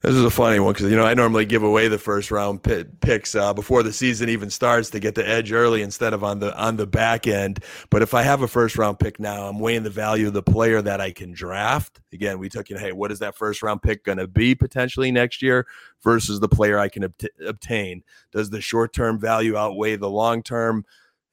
This 0.03 0.15
is 0.15 0.25
a 0.25 0.31
funny 0.31 0.59
one 0.59 0.73
because 0.73 0.91
you 0.91 0.97
know 0.97 1.05
I 1.05 1.13
normally 1.13 1.45
give 1.45 1.63
away 1.63 1.87
the 1.89 1.99
first 1.99 2.31
round 2.31 2.63
picks 2.63 3.35
uh, 3.35 3.53
before 3.53 3.83
the 3.83 3.93
season 3.93 4.31
even 4.31 4.49
starts 4.49 4.89
to 4.91 4.99
get 4.99 5.15
the 5.15 5.29
edge 5.29 5.53
early 5.53 5.83
instead 5.83 6.15
of 6.15 6.25
on 6.25 6.39
the 6.39 6.59
on 6.59 6.79
the 6.79 6.87
back 6.87 7.27
end. 7.27 7.63
But 7.91 8.01
if 8.01 8.15
I 8.15 8.23
have 8.23 8.41
a 8.41 8.49
first 8.49 8.79
round 8.79 8.99
pick 8.99 9.21
now, 9.21 9.47
I'm 9.47 9.59
weighing 9.59 9.83
the 9.83 9.91
value 9.91 10.29
of 10.29 10.33
the 10.33 10.43
player 10.43 10.81
that 10.81 11.03
I 11.03 11.11
can 11.11 11.33
draft. 11.33 12.01
Again, 12.15 12.39
we 12.39 12.49
took 12.49 12.71
know, 12.71 12.79
hey, 12.79 12.93
what 12.93 13.13
is 13.13 13.19
that 13.19 13.37
first 13.37 13.63
round 13.63 13.83
pick 13.83 14.03
going 14.03 14.17
to 14.17 14.27
be 14.27 14.55
potentially 14.55 15.13
next 15.13 15.43
year 15.43 15.67
versus 16.03 16.41
the 16.41 16.49
player 16.49 16.79
I 16.79 16.89
can 16.89 17.05
ob- 17.05 17.15
obtain? 17.47 18.03
Does 18.33 18.49
the 18.49 18.63
short 18.63 18.95
term 18.95 19.19
value 19.19 19.55
outweigh 19.55 19.97
the 19.97 20.09
long 20.09 20.43
term? 20.43 20.87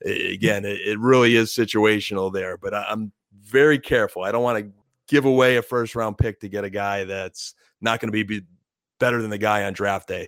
Again, 0.04 0.66
it, 0.66 0.82
it 0.82 1.00
really 1.00 1.38
is 1.38 1.52
situational 1.54 2.34
there. 2.34 2.58
But 2.58 2.74
I, 2.74 2.86
I'm 2.90 3.14
very 3.42 3.80
careful. 3.80 4.24
I 4.24 4.34
don't 4.34 4.44
want 4.44 4.60
to 4.60 4.72
give 5.08 5.26
away 5.26 5.58
a 5.58 5.62
first 5.62 5.96
round 5.96 6.18
pick 6.18 6.40
to 6.42 6.50
get 6.50 6.64
a 6.64 6.70
guy 6.70 7.04
that's 7.04 7.56
not 7.82 8.00
going 8.00 8.12
to 8.12 8.26
be 8.26 8.42
better 9.00 9.22
than 9.22 9.30
the 9.30 9.38
guy 9.38 9.64
on 9.64 9.74
draft 9.74 10.08
day. 10.08 10.28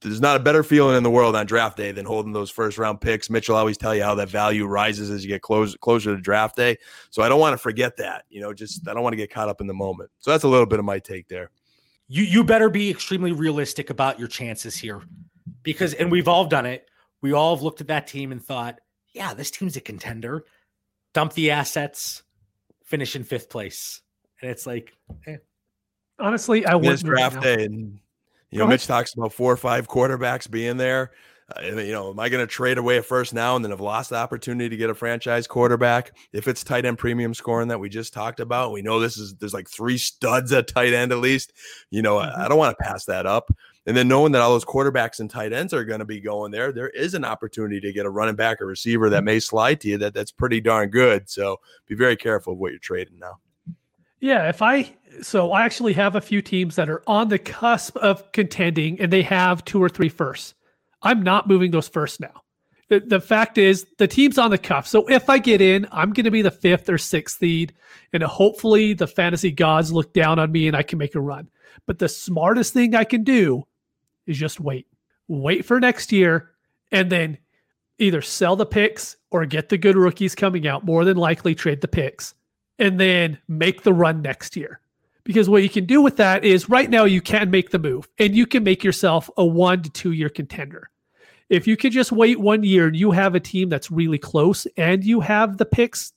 There's 0.00 0.20
not 0.20 0.36
a 0.36 0.40
better 0.40 0.62
feeling 0.62 0.96
in 0.96 1.02
the 1.02 1.10
world 1.10 1.34
on 1.34 1.46
draft 1.46 1.78
day 1.78 1.92
than 1.92 2.04
holding 2.04 2.32
those 2.32 2.50
first 2.50 2.76
round 2.76 3.00
picks. 3.00 3.30
Mitchell 3.30 3.56
always 3.56 3.78
tell 3.78 3.94
you 3.94 4.02
how 4.02 4.14
that 4.16 4.28
value 4.28 4.66
rises 4.66 5.10
as 5.10 5.24
you 5.24 5.30
get 5.30 5.40
close, 5.40 5.74
closer 5.76 6.14
to 6.14 6.20
draft 6.20 6.56
day. 6.56 6.76
So 7.10 7.22
I 7.22 7.28
don't 7.30 7.40
want 7.40 7.54
to 7.54 7.58
forget 7.58 7.96
that. 7.96 8.24
You 8.28 8.42
know, 8.42 8.52
just 8.52 8.86
I 8.86 8.92
don't 8.92 9.02
want 9.02 9.14
to 9.14 9.16
get 9.16 9.32
caught 9.32 9.48
up 9.48 9.62
in 9.62 9.66
the 9.66 9.74
moment. 9.74 10.10
So 10.18 10.30
that's 10.30 10.44
a 10.44 10.48
little 10.48 10.66
bit 10.66 10.78
of 10.78 10.84
my 10.84 10.98
take 10.98 11.28
there. 11.28 11.50
You 12.06 12.24
you 12.24 12.44
better 12.44 12.68
be 12.68 12.90
extremely 12.90 13.32
realistic 13.32 13.88
about 13.88 14.18
your 14.18 14.28
chances 14.28 14.76
here, 14.76 15.02
because 15.62 15.94
and 15.94 16.10
we've 16.10 16.28
all 16.28 16.44
done 16.44 16.66
it. 16.66 16.86
We 17.22 17.32
all 17.32 17.56
have 17.56 17.62
looked 17.62 17.80
at 17.80 17.88
that 17.88 18.06
team 18.06 18.30
and 18.30 18.44
thought, 18.44 18.78
yeah, 19.14 19.32
this 19.32 19.50
team's 19.50 19.76
a 19.76 19.80
contender. 19.80 20.44
Dump 21.14 21.32
the 21.32 21.50
assets, 21.50 22.22
finish 22.84 23.16
in 23.16 23.24
fifth 23.24 23.48
place 23.48 24.02
and 24.42 24.50
it's 24.50 24.66
like, 24.66 24.92
eh. 25.26 25.36
honestly, 26.18 26.66
I 26.66 26.74
wouldn't 26.74 27.02
draft 27.04 27.40
day, 27.42 27.64
and 27.64 27.98
you 28.50 28.58
know, 28.58 28.66
Mitch 28.66 28.86
talks 28.86 29.14
about 29.14 29.32
four 29.32 29.52
or 29.52 29.56
five 29.56 29.88
quarterbacks 29.88 30.50
being 30.50 30.76
there. 30.76 31.12
Uh, 31.56 31.62
you 31.62 31.92
know, 31.92 32.10
am 32.10 32.20
I 32.20 32.28
going 32.28 32.46
to 32.46 32.50
trade 32.50 32.76
away 32.76 32.98
a 32.98 33.02
first 33.02 33.32
now 33.32 33.56
and 33.56 33.64
then 33.64 33.70
have 33.70 33.80
lost 33.80 34.10
the 34.10 34.16
opportunity 34.16 34.68
to 34.68 34.76
get 34.76 34.90
a 34.90 34.94
franchise 34.94 35.46
quarterback? 35.46 36.14
If 36.32 36.46
it's 36.46 36.62
tight 36.62 36.84
end 36.84 36.98
premium 36.98 37.32
scoring 37.32 37.68
that 37.68 37.80
we 37.80 37.88
just 37.88 38.12
talked 38.12 38.40
about, 38.40 38.72
we 38.72 38.82
know 38.82 39.00
this 39.00 39.16
is 39.16 39.34
there's 39.36 39.54
like 39.54 39.68
three 39.68 39.96
studs 39.96 40.52
at 40.52 40.68
tight 40.68 40.92
end 40.92 41.10
at 41.10 41.18
least. 41.18 41.54
You 41.90 42.02
know, 42.02 42.16
mm-hmm. 42.16 42.38
I, 42.38 42.44
I 42.44 42.48
don't 42.48 42.58
want 42.58 42.76
to 42.76 42.84
pass 42.84 43.06
that 43.06 43.24
up. 43.24 43.50
And 43.86 43.96
then 43.96 44.08
knowing 44.08 44.32
that 44.32 44.42
all 44.42 44.50
those 44.50 44.66
quarterbacks 44.66 45.20
and 45.20 45.30
tight 45.30 45.54
ends 45.54 45.72
are 45.72 45.84
going 45.84 46.00
to 46.00 46.04
be 46.04 46.20
going 46.20 46.52
there, 46.52 46.70
there 46.70 46.90
is 46.90 47.14
an 47.14 47.24
opportunity 47.24 47.80
to 47.80 47.92
get 47.94 48.04
a 48.04 48.10
running 48.10 48.36
back 48.36 48.60
or 48.60 48.66
receiver 48.66 49.08
that 49.08 49.24
may 49.24 49.40
slide 49.40 49.80
to 49.80 49.88
you 49.88 49.98
that 49.98 50.12
that's 50.12 50.30
pretty 50.30 50.60
darn 50.60 50.90
good. 50.90 51.30
So 51.30 51.60
be 51.86 51.94
very 51.94 52.16
careful 52.16 52.52
of 52.52 52.58
what 52.58 52.72
you're 52.72 52.78
trading 52.78 53.18
now. 53.18 53.38
Yeah, 54.20 54.48
if 54.48 54.62
I 54.62 54.94
so 55.22 55.52
I 55.52 55.64
actually 55.64 55.94
have 55.94 56.14
a 56.14 56.20
few 56.20 56.42
teams 56.42 56.76
that 56.76 56.88
are 56.88 57.02
on 57.06 57.28
the 57.28 57.38
cusp 57.38 57.96
of 57.96 58.30
contending 58.32 59.00
and 59.00 59.12
they 59.12 59.22
have 59.22 59.64
two 59.64 59.82
or 59.82 59.88
three 59.88 60.08
firsts. 60.08 60.54
I'm 61.02 61.22
not 61.22 61.48
moving 61.48 61.70
those 61.70 61.88
first 61.88 62.20
now. 62.20 62.42
The, 62.88 63.00
the 63.00 63.20
fact 63.20 63.58
is, 63.58 63.86
the 63.98 64.08
team's 64.08 64.38
on 64.38 64.50
the 64.50 64.58
cuff. 64.58 64.86
So 64.86 65.06
if 65.08 65.28
I 65.28 65.38
get 65.38 65.60
in, 65.60 65.86
I'm 65.92 66.12
going 66.12 66.24
to 66.24 66.30
be 66.30 66.42
the 66.42 66.50
fifth 66.50 66.88
or 66.88 66.96
sixth 66.96 67.38
seed, 67.38 67.74
and 68.12 68.22
hopefully 68.22 68.94
the 68.94 69.06
fantasy 69.06 69.52
gods 69.52 69.92
look 69.92 70.14
down 70.14 70.38
on 70.38 70.50
me 70.50 70.66
and 70.68 70.76
I 70.76 70.82
can 70.82 70.98
make 70.98 71.14
a 71.14 71.20
run. 71.20 71.48
But 71.86 71.98
the 71.98 72.08
smartest 72.08 72.72
thing 72.72 72.94
I 72.94 73.04
can 73.04 73.24
do 73.24 73.64
is 74.26 74.38
just 74.38 74.58
wait. 74.58 74.86
Wait 75.28 75.66
for 75.66 75.78
next 75.78 76.12
year, 76.12 76.50
and 76.90 77.10
then 77.10 77.36
either 77.98 78.22
sell 78.22 78.56
the 78.56 78.64
picks 78.64 79.16
or 79.30 79.44
get 79.44 79.68
the 79.68 79.76
good 79.76 79.96
rookies 79.96 80.34
coming 80.34 80.66
out. 80.66 80.84
More 80.84 81.04
than 81.04 81.18
likely, 81.18 81.54
trade 81.54 81.82
the 81.82 81.88
picks, 81.88 82.34
and 82.78 82.98
then 82.98 83.38
make 83.48 83.82
the 83.82 83.92
run 83.92 84.22
next 84.22 84.56
year. 84.56 84.80
Because 85.24 85.48
what 85.48 85.62
you 85.62 85.68
can 85.68 85.84
do 85.84 86.00
with 86.00 86.16
that 86.16 86.44
is 86.44 86.70
right 86.70 86.88
now 86.88 87.04
you 87.04 87.20
can 87.20 87.50
make 87.50 87.70
the 87.70 87.78
move 87.78 88.08
and 88.18 88.34
you 88.34 88.46
can 88.46 88.64
make 88.64 88.82
yourself 88.82 89.28
a 89.36 89.44
one 89.44 89.82
to 89.82 89.90
two 89.90 90.12
year 90.12 90.28
contender. 90.28 90.90
If 91.50 91.66
you 91.66 91.76
could 91.76 91.92
just 91.92 92.12
wait 92.12 92.40
one 92.40 92.62
year 92.62 92.86
and 92.86 92.96
you 92.96 93.10
have 93.10 93.34
a 93.34 93.40
team 93.40 93.68
that's 93.68 93.90
really 93.90 94.18
close 94.18 94.66
and 94.76 95.04
you 95.04 95.20
have 95.20 95.58
the 95.58 95.66
picks 95.66 96.12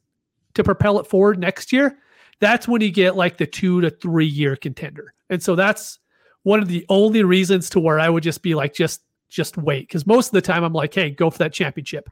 to 0.53 0.63
propel 0.63 0.99
it 0.99 1.07
forward 1.07 1.39
next 1.39 1.71
year, 1.73 1.97
that's 2.39 2.67
when 2.67 2.81
you 2.81 2.91
get 2.91 3.15
like 3.15 3.37
the 3.37 3.45
two 3.45 3.81
to 3.81 3.89
three 3.89 4.25
year 4.25 4.55
contender. 4.55 5.13
And 5.29 5.41
so 5.41 5.55
that's 5.55 5.99
one 6.43 6.61
of 6.61 6.67
the 6.67 6.85
only 6.89 7.23
reasons 7.23 7.69
to 7.71 7.79
where 7.79 7.99
I 7.99 8.09
would 8.09 8.23
just 8.23 8.41
be 8.41 8.55
like, 8.55 8.73
just 8.73 9.01
just 9.29 9.57
wait. 9.57 9.87
Because 9.87 10.05
most 10.05 10.27
of 10.27 10.33
the 10.33 10.41
time 10.41 10.63
I'm 10.63 10.73
like, 10.73 10.93
hey, 10.93 11.09
go 11.09 11.29
for 11.29 11.39
that 11.39 11.53
championship. 11.53 12.09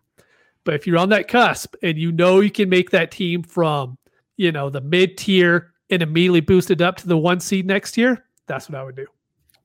But 0.64 0.74
if 0.74 0.88
you're 0.88 0.98
on 0.98 1.10
that 1.10 1.28
cusp 1.28 1.76
and 1.84 1.98
you 1.98 2.12
know 2.12 2.40
you 2.40 2.52
can 2.52 2.70
make 2.70 2.90
that 2.92 3.12
team 3.12 3.44
from, 3.44 3.98
you 4.40 4.54
know, 4.54 4.70
the 4.70 4.80
mid 4.80 5.18
tier 5.18 5.74
and 5.90 6.02
immediately 6.02 6.40
boost 6.40 6.72
it 6.72 6.80
up 6.82 6.96
to 6.96 7.08
the 7.08 7.18
one 7.18 7.42
seed 7.42 7.66
next 7.66 7.98
year, 7.98 8.26
that's 8.48 8.70
what 8.70 8.80
I 8.80 8.84
would 8.84 8.96
do. 8.96 9.06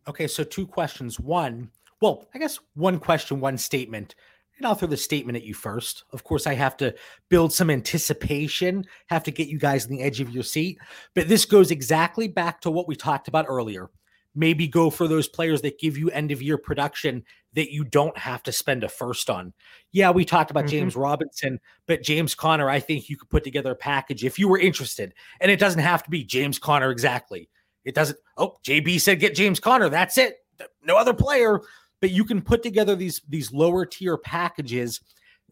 Okay, 0.08 0.26
so 0.26 0.42
two 0.42 0.66
questions. 0.66 1.20
One, 1.20 1.70
well, 2.00 2.28
I 2.34 2.38
guess 2.38 2.58
one 2.74 2.98
question, 2.98 3.38
one 3.38 3.56
statement. 3.56 4.16
And 4.58 4.66
I'll 4.66 4.74
throw 4.74 4.88
the 4.88 4.96
statement 4.96 5.36
at 5.36 5.44
you 5.44 5.54
first. 5.54 6.02
Of 6.10 6.24
course, 6.24 6.48
I 6.48 6.54
have 6.54 6.76
to 6.78 6.92
build 7.28 7.52
some 7.52 7.70
anticipation, 7.70 8.84
have 9.06 9.22
to 9.24 9.30
get 9.30 9.46
you 9.46 9.60
guys 9.60 9.86
on 9.86 9.92
the 9.92 10.02
edge 10.02 10.20
of 10.20 10.30
your 10.30 10.42
seat. 10.42 10.78
But 11.14 11.28
this 11.28 11.44
goes 11.44 11.70
exactly 11.70 12.26
back 12.26 12.60
to 12.62 12.70
what 12.70 12.88
we 12.88 12.96
talked 12.96 13.28
about 13.28 13.46
earlier. 13.48 13.90
Maybe 14.34 14.66
go 14.66 14.90
for 14.90 15.06
those 15.06 15.28
players 15.28 15.62
that 15.62 15.78
give 15.78 15.96
you 15.96 16.10
end 16.10 16.32
of 16.32 16.42
year 16.42 16.58
production 16.58 17.22
that 17.54 17.72
you 17.72 17.84
don't 17.84 18.16
have 18.18 18.42
to 18.44 18.52
spend 18.52 18.84
a 18.84 18.88
first 18.88 19.30
on. 19.30 19.52
Yeah, 19.92 20.10
we 20.10 20.24
talked 20.24 20.50
about 20.50 20.64
mm-hmm. 20.64 20.70
James 20.70 20.96
Robinson, 20.96 21.60
but 21.86 22.02
James 22.02 22.34
Conner, 22.34 22.68
I 22.68 22.80
think 22.80 23.08
you 23.08 23.16
could 23.16 23.30
put 23.30 23.44
together 23.44 23.72
a 23.72 23.76
package 23.76 24.24
if 24.24 24.38
you 24.38 24.48
were 24.48 24.58
interested. 24.58 25.14
And 25.40 25.50
it 25.50 25.60
doesn't 25.60 25.80
have 25.80 26.02
to 26.02 26.10
be 26.10 26.24
James 26.24 26.58
Conner 26.58 26.90
exactly. 26.90 27.48
It 27.84 27.94
doesn't, 27.94 28.18
oh, 28.36 28.56
JB 28.66 29.00
said 29.00 29.20
get 29.20 29.34
James 29.34 29.60
Conner. 29.60 29.88
That's 29.88 30.18
it. 30.18 30.38
No 30.84 30.96
other 30.96 31.14
player. 31.14 31.60
But 32.00 32.10
you 32.10 32.24
can 32.24 32.42
put 32.42 32.62
together 32.62 32.94
these 32.96 33.22
these 33.28 33.52
lower 33.52 33.86
tier 33.86 34.18
packages 34.18 35.00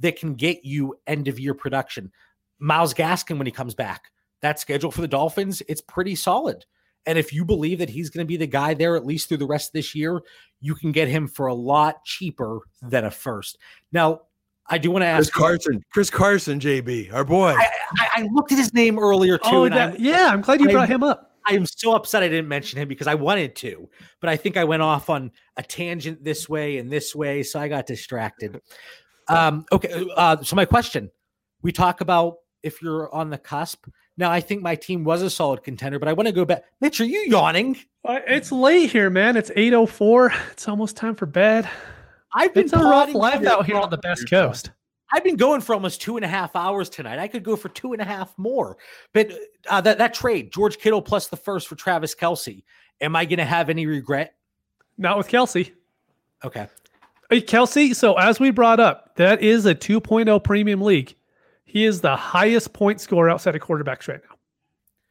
that 0.00 0.18
can 0.18 0.34
get 0.34 0.64
you 0.64 0.98
end 1.06 1.28
of 1.28 1.38
year 1.38 1.54
production. 1.54 2.12
Myles 2.58 2.94
Gaskin, 2.94 3.38
when 3.38 3.46
he 3.46 3.52
comes 3.52 3.74
back, 3.74 4.10
that 4.42 4.60
schedule 4.60 4.90
for 4.90 5.00
the 5.00 5.08
Dolphins, 5.08 5.62
it's 5.68 5.80
pretty 5.80 6.14
solid. 6.14 6.64
And 7.06 7.18
if 7.18 7.32
you 7.32 7.44
believe 7.44 7.78
that 7.78 7.90
he's 7.90 8.10
going 8.10 8.24
to 8.24 8.28
be 8.28 8.36
the 8.36 8.46
guy 8.46 8.74
there 8.74 8.96
at 8.96 9.04
least 9.04 9.28
through 9.28 9.38
the 9.38 9.46
rest 9.46 9.70
of 9.70 9.72
this 9.72 9.94
year, 9.94 10.22
you 10.60 10.74
can 10.74 10.92
get 10.92 11.08
him 11.08 11.26
for 11.26 11.46
a 11.46 11.54
lot 11.54 12.04
cheaper 12.04 12.60
than 12.80 13.04
a 13.04 13.10
first. 13.10 13.58
Now, 13.90 14.22
I 14.68 14.78
do 14.78 14.90
want 14.90 15.02
to 15.02 15.06
ask 15.06 15.32
Chris 15.32 15.42
Carson, 15.42 15.84
Chris 15.92 16.10
Carson, 16.10 16.60
JB, 16.60 17.12
our 17.12 17.24
boy. 17.24 17.50
I, 17.50 17.68
I, 17.98 18.08
I 18.14 18.28
looked 18.32 18.52
at 18.52 18.58
his 18.58 18.72
name 18.72 18.98
earlier 18.98 19.36
too. 19.36 19.44
Oh, 19.46 19.68
that, 19.68 19.94
I'm, 19.94 19.96
yeah, 19.98 20.30
I'm 20.32 20.40
glad 20.40 20.60
you 20.60 20.70
brought 20.70 20.88
him 20.88 21.02
up. 21.02 21.32
I 21.46 21.54
am 21.54 21.66
so 21.66 21.94
upset 21.94 22.22
I 22.22 22.28
didn't 22.28 22.48
mention 22.48 22.78
him 22.78 22.86
because 22.86 23.08
I 23.08 23.14
wanted 23.14 23.56
to, 23.56 23.88
but 24.20 24.30
I 24.30 24.36
think 24.36 24.56
I 24.56 24.62
went 24.62 24.82
off 24.82 25.10
on 25.10 25.32
a 25.56 25.62
tangent 25.62 26.22
this 26.22 26.48
way 26.48 26.78
and 26.78 26.90
this 26.90 27.14
way, 27.14 27.42
so 27.42 27.58
I 27.58 27.66
got 27.66 27.86
distracted. 27.86 28.60
Um, 29.28 29.64
okay, 29.72 30.06
uh, 30.16 30.40
so 30.42 30.54
my 30.54 30.64
question: 30.64 31.10
We 31.62 31.72
talk 31.72 32.00
about 32.00 32.36
if 32.62 32.80
you're 32.80 33.12
on 33.12 33.30
the 33.30 33.38
cusp. 33.38 33.86
Now, 34.16 34.30
I 34.30 34.40
think 34.40 34.62
my 34.62 34.74
team 34.74 35.04
was 35.04 35.22
a 35.22 35.30
solid 35.30 35.62
contender, 35.62 35.98
but 35.98 36.08
I 36.08 36.12
want 36.12 36.26
to 36.26 36.32
go 36.32 36.44
back. 36.44 36.64
Mitch, 36.80 37.00
are 37.00 37.04
you 37.04 37.20
yawning? 37.20 37.78
It's 38.04 38.52
late 38.52 38.90
here, 38.90 39.08
man. 39.08 39.36
It's 39.36 39.50
8.04. 39.50 40.34
It's 40.52 40.68
almost 40.68 40.96
time 40.96 41.14
for 41.14 41.26
bed. 41.26 41.68
I've 42.34 42.52
been 42.52 42.64
it's 42.64 42.72
a 42.72 42.78
rough 42.78 43.14
life 43.14 43.44
out 43.46 43.66
here 43.66 43.76
on 43.76 43.90
the 43.90 43.98
Best 43.98 44.28
Coast. 44.28 44.70
I've 45.12 45.24
been 45.24 45.36
going 45.36 45.60
for 45.60 45.74
almost 45.74 46.00
two 46.00 46.16
and 46.16 46.24
a 46.24 46.28
half 46.28 46.56
hours 46.56 46.88
tonight. 46.88 47.18
I 47.18 47.28
could 47.28 47.42
go 47.42 47.54
for 47.54 47.68
two 47.68 47.92
and 47.92 48.00
a 48.00 48.04
half 48.04 48.36
more. 48.38 48.78
But 49.12 49.30
uh, 49.68 49.80
that, 49.82 49.98
that 49.98 50.14
trade, 50.14 50.52
George 50.52 50.78
Kittle 50.78 51.02
plus 51.02 51.28
the 51.28 51.36
first 51.36 51.68
for 51.68 51.74
Travis 51.74 52.14
Kelce, 52.14 52.62
am 53.00 53.14
I 53.14 53.26
going 53.26 53.38
to 53.38 53.44
have 53.44 53.68
any 53.68 53.86
regret? 53.86 54.34
Not 54.96 55.18
with 55.18 55.28
Kelce. 55.28 55.70
Okay. 56.44 56.66
Hey, 57.28 57.42
Kelce, 57.42 57.94
so 57.94 58.14
as 58.14 58.40
we 58.40 58.50
brought 58.50 58.80
up, 58.80 59.16
that 59.16 59.42
is 59.42 59.66
a 59.66 59.74
2.0 59.74 60.42
premium 60.42 60.80
league. 60.80 61.14
He 61.72 61.86
is 61.86 62.02
the 62.02 62.14
highest 62.14 62.74
point 62.74 63.00
scorer 63.00 63.30
outside 63.30 63.56
of 63.56 63.62
quarterbacks 63.62 64.06
right 64.06 64.20
now. 64.28 64.36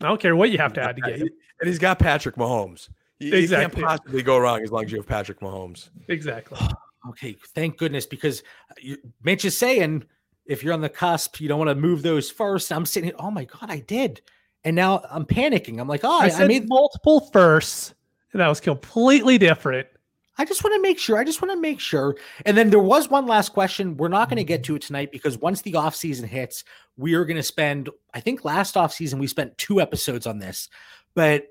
I 0.05 0.09
don't 0.09 0.21
care 0.21 0.35
what 0.35 0.51
you 0.51 0.59
have 0.59 0.73
to 0.73 0.81
add 0.83 0.95
to 0.95 1.01
get 1.01 1.17
him. 1.17 1.29
And 1.59 1.67
he's 1.67 1.79
got 1.79 1.97
Patrick 1.97 2.35
Mahomes. 2.35 2.87
You, 3.17 3.33
exactly. 3.33 3.81
you 3.81 3.87
can't 3.87 3.99
possibly 3.99 4.21
go 4.21 4.37
wrong 4.37 4.61
as 4.61 4.71
long 4.71 4.85
as 4.85 4.91
you 4.91 4.99
have 4.99 5.07
Patrick 5.07 5.39
Mahomes. 5.39 5.89
Exactly. 6.07 6.59
okay, 7.09 7.35
thank 7.55 7.79
goodness 7.79 8.05
because 8.05 8.43
uh, 8.69 8.75
you, 8.79 8.97
Mitch 9.23 9.43
is 9.43 9.57
saying 9.57 10.03
if 10.45 10.63
you're 10.63 10.75
on 10.75 10.81
the 10.81 10.89
cusp, 10.89 11.41
you 11.41 11.47
don't 11.47 11.57
want 11.57 11.69
to 11.69 11.75
move 11.75 12.03
those 12.03 12.29
first. 12.29 12.71
I'm 12.71 12.85
sitting 12.85 13.07
here, 13.07 13.15
oh 13.17 13.31
my 13.31 13.45
god, 13.45 13.71
I 13.71 13.79
did, 13.79 14.21
and 14.63 14.75
now 14.75 15.03
I'm 15.09 15.25
panicking. 15.25 15.79
I'm 15.79 15.87
like, 15.87 16.01
oh, 16.03 16.21
I, 16.21 16.27
I, 16.27 16.43
I 16.43 16.47
made 16.47 16.69
multiple 16.69 17.21
firsts, 17.33 17.95
and 18.33 18.39
that 18.39 18.47
was 18.47 18.59
completely 18.59 19.39
different. 19.39 19.87
I 20.37 20.45
just 20.45 20.63
want 20.63 20.73
to 20.75 20.81
make 20.81 20.97
sure. 20.97 21.17
I 21.17 21.23
just 21.23 21.41
want 21.41 21.51
to 21.51 21.59
make 21.59 21.79
sure. 21.79 22.15
And 22.45 22.57
then 22.57 22.69
there 22.69 22.79
was 22.79 23.09
one 23.09 23.27
last 23.27 23.49
question. 23.49 23.97
We're 23.97 24.07
not 24.07 24.29
going 24.29 24.37
to 24.37 24.43
get 24.43 24.63
to 24.65 24.75
it 24.75 24.81
tonight 24.81 25.11
because 25.11 25.37
once 25.37 25.61
the 25.61 25.75
off 25.75 25.95
season 25.95 26.27
hits, 26.27 26.63
we 26.97 27.13
are 27.13 27.25
going 27.25 27.37
to 27.37 27.43
spend. 27.43 27.89
I 28.13 28.21
think 28.21 28.45
last 28.45 28.77
off 28.77 28.93
season 28.93 29.19
we 29.19 29.27
spent 29.27 29.57
two 29.57 29.81
episodes 29.81 30.25
on 30.25 30.39
this, 30.39 30.69
but 31.13 31.47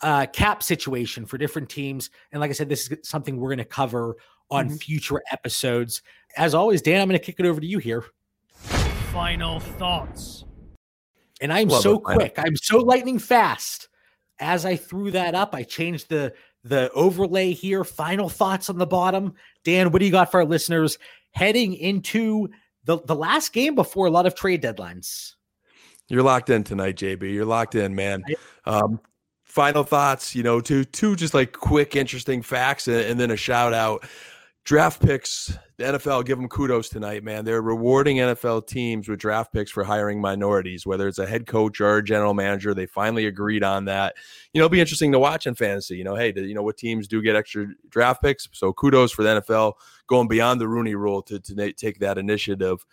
uh, 0.00 0.26
cap 0.26 0.62
situation 0.62 1.26
for 1.26 1.38
different 1.38 1.68
teams. 1.68 2.10
And 2.32 2.40
like 2.40 2.50
I 2.50 2.54
said, 2.54 2.68
this 2.68 2.90
is 2.90 3.08
something 3.08 3.38
we're 3.38 3.48
going 3.48 3.58
to 3.58 3.64
cover 3.64 4.16
on 4.50 4.66
mm-hmm. 4.66 4.76
future 4.76 5.22
episodes. 5.32 6.02
As 6.36 6.54
always, 6.54 6.82
Dan, 6.82 7.00
I'm 7.00 7.08
going 7.08 7.18
to 7.18 7.24
kick 7.24 7.40
it 7.40 7.46
over 7.46 7.60
to 7.60 7.66
you 7.66 7.78
here. 7.78 8.04
Final 9.12 9.60
thoughts. 9.60 10.44
And 11.40 11.52
I'm 11.52 11.68
Love 11.68 11.82
so 11.82 11.94
it. 11.94 12.02
quick. 12.02 12.34
I'm 12.38 12.56
so 12.56 12.78
lightning 12.78 13.18
fast. 13.18 13.88
As 14.40 14.64
I 14.64 14.76
threw 14.76 15.10
that 15.12 15.34
up, 15.34 15.54
I 15.54 15.64
changed 15.64 16.08
the 16.08 16.32
the 16.68 16.90
overlay 16.92 17.52
here. 17.52 17.84
Final 17.84 18.28
thoughts 18.28 18.70
on 18.70 18.78
the 18.78 18.86
bottom. 18.86 19.34
Dan, 19.64 19.90
what 19.90 20.00
do 20.00 20.06
you 20.06 20.12
got 20.12 20.30
for 20.30 20.40
our 20.40 20.46
listeners 20.46 20.98
heading 21.32 21.74
into 21.74 22.48
the, 22.84 22.98
the 23.04 23.14
last 23.14 23.52
game 23.52 23.74
before 23.74 24.06
a 24.06 24.10
lot 24.10 24.26
of 24.26 24.34
trade 24.34 24.62
deadlines? 24.62 25.34
You're 26.08 26.22
locked 26.22 26.50
in 26.50 26.64
tonight, 26.64 26.96
JB. 26.96 27.32
You're 27.34 27.44
locked 27.44 27.74
in, 27.74 27.94
man. 27.94 28.24
Um, 28.64 29.00
final 29.44 29.84
thoughts, 29.84 30.34
you 30.34 30.42
know, 30.42 30.60
two 30.60 30.84
two 30.84 31.16
just 31.16 31.34
like 31.34 31.52
quick, 31.52 31.96
interesting 31.96 32.42
facts, 32.42 32.88
and, 32.88 32.96
and 32.96 33.20
then 33.20 33.30
a 33.30 33.36
shout 33.36 33.74
out 33.74 34.06
draft 34.64 35.02
picks, 35.02 35.56
the 35.78 35.84
NFL 35.84 36.24
give 36.24 36.38
them 36.38 36.48
kudos 36.48 36.88
tonight, 36.88 37.22
man. 37.22 37.44
They're 37.44 37.62
rewarding 37.62 38.16
NFL 38.16 38.66
teams 38.66 39.08
with 39.08 39.20
draft 39.20 39.52
picks 39.52 39.70
for 39.70 39.84
hiring 39.84 40.20
minorities, 40.20 40.84
whether 40.84 41.06
it's 41.06 41.20
a 41.20 41.26
head 41.26 41.46
coach 41.46 41.80
or 41.80 41.98
a 41.98 42.04
general 42.04 42.34
manager. 42.34 42.74
They 42.74 42.86
finally 42.86 43.26
agreed 43.26 43.62
on 43.62 43.84
that. 43.84 44.16
You 44.52 44.58
know, 44.58 44.64
it'll 44.64 44.72
be 44.72 44.80
interesting 44.80 45.12
to 45.12 45.20
watch 45.20 45.46
in 45.46 45.54
fantasy. 45.54 45.96
You 45.96 46.02
know, 46.02 46.16
hey, 46.16 46.32
you 46.34 46.52
know 46.52 46.64
what 46.64 46.78
teams 46.78 47.06
do 47.06 47.22
get 47.22 47.36
extra 47.36 47.68
draft 47.90 48.22
picks? 48.22 48.48
So 48.52 48.72
kudos 48.72 49.12
for 49.12 49.22
the 49.22 49.40
NFL 49.40 49.74
going 50.08 50.26
beyond 50.26 50.60
the 50.60 50.66
Rooney 50.66 50.96
Rule 50.96 51.22
to, 51.22 51.38
to 51.38 51.72
take 51.74 52.00
that 52.00 52.18
initiative. 52.18 52.84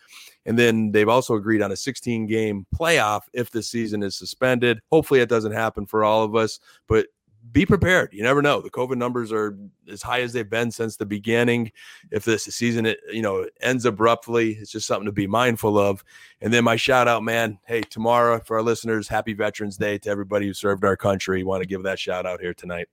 And 0.45 0.59
then 0.59 0.91
they've 0.91 1.09
also 1.09 1.33
agreed 1.33 1.63
on 1.63 1.71
a 1.71 1.75
16 1.75 2.27
game 2.27 2.67
playoff 2.75 3.21
if 3.33 3.49
the 3.49 3.63
season 3.63 4.03
is 4.03 4.15
suspended. 4.15 4.79
Hopefully, 4.91 5.21
it 5.21 5.29
doesn't 5.29 5.53
happen 5.53 5.87
for 5.87 6.03
all 6.03 6.23
of 6.23 6.35
us, 6.35 6.59
but 6.87 7.07
be 7.51 7.65
prepared. 7.65 8.11
You 8.11 8.23
never 8.23 8.41
know. 8.41 8.61
The 8.61 8.69
COVID 8.69 8.97
numbers 8.97 9.31
are 9.31 9.57
as 9.89 10.01
high 10.01 10.21
as 10.21 10.33
they've 10.33 10.49
been 10.49 10.71
since 10.71 10.97
the 10.97 11.05
beginning. 11.05 11.71
If 12.11 12.25
this 12.25 12.45
season, 12.45 12.85
it, 12.85 12.99
you 13.11 13.21
know, 13.21 13.45
ends 13.61 13.85
abruptly, 13.85 14.53
it's 14.53 14.71
just 14.71 14.87
something 14.87 15.05
to 15.05 15.11
be 15.11 15.27
mindful 15.27 15.77
of. 15.77 16.03
And 16.41 16.53
then 16.53 16.63
my 16.63 16.75
shout 16.75 17.07
out, 17.07 17.23
man. 17.23 17.59
Hey, 17.65 17.81
tomorrow 17.81 18.39
for 18.39 18.57
our 18.57 18.63
listeners, 18.63 19.07
happy 19.07 19.33
Veterans 19.33 19.77
Day 19.77 19.97
to 19.99 20.09
everybody 20.09 20.47
who 20.47 20.53
served 20.53 20.83
our 20.83 20.97
country. 20.97 21.43
Want 21.43 21.61
to 21.61 21.67
give 21.67 21.83
that 21.83 21.99
shout 21.99 22.25
out 22.25 22.41
here 22.41 22.53
tonight. 22.53 22.87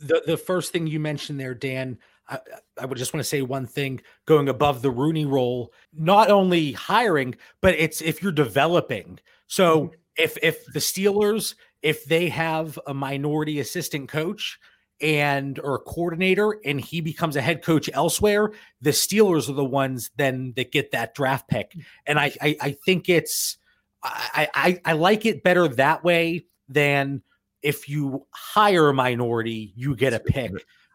The 0.00 0.22
the 0.26 0.36
first 0.36 0.72
thing 0.72 0.86
you 0.86 1.00
mentioned 1.00 1.38
there, 1.38 1.54
Dan. 1.54 1.98
I, 2.28 2.38
I 2.80 2.86
would 2.86 2.98
just 2.98 3.12
want 3.12 3.22
to 3.22 3.28
say 3.28 3.42
one 3.42 3.66
thing 3.66 4.00
going 4.26 4.48
above 4.48 4.80
the 4.80 4.92
Rooney 4.92 5.26
Rule, 5.26 5.72
not 5.92 6.30
only 6.30 6.70
hiring, 6.70 7.34
but 7.60 7.74
it's 7.74 8.00
if 8.00 8.22
you're 8.22 8.30
developing. 8.30 9.18
So 9.48 9.86
mm-hmm. 9.86 9.94
if 10.16 10.38
if 10.40 10.64
the 10.66 10.78
Steelers 10.78 11.56
if 11.82 12.04
they 12.04 12.28
have 12.28 12.78
a 12.86 12.94
minority 12.94 13.60
assistant 13.60 14.08
coach 14.08 14.58
and 15.00 15.58
or 15.58 15.80
coordinator 15.80 16.58
and 16.64 16.80
he 16.80 17.00
becomes 17.00 17.36
a 17.36 17.42
head 17.42 17.62
coach 17.62 17.90
elsewhere, 17.92 18.52
the 18.80 18.90
Steelers 18.90 19.48
are 19.48 19.54
the 19.54 19.64
ones 19.64 20.10
then 20.16 20.52
that 20.56 20.72
get 20.72 20.92
that 20.92 21.14
draft 21.14 21.48
pick. 21.48 21.72
Mm. 21.72 21.84
And 22.06 22.18
I 22.18 22.32
I, 22.40 22.56
I 22.60 22.76
think 22.84 23.08
it's 23.08 23.58
I, 24.02 24.48
I 24.54 24.80
I 24.84 24.92
like 24.94 25.26
it 25.26 25.42
better 25.42 25.68
that 25.68 26.04
way 26.04 26.46
than 26.68 27.22
if 27.62 27.88
you 27.88 28.26
hire 28.32 28.88
a 28.88 28.94
minority, 28.94 29.72
you 29.76 29.94
get 29.94 30.12
a 30.12 30.20
pick. 30.20 30.52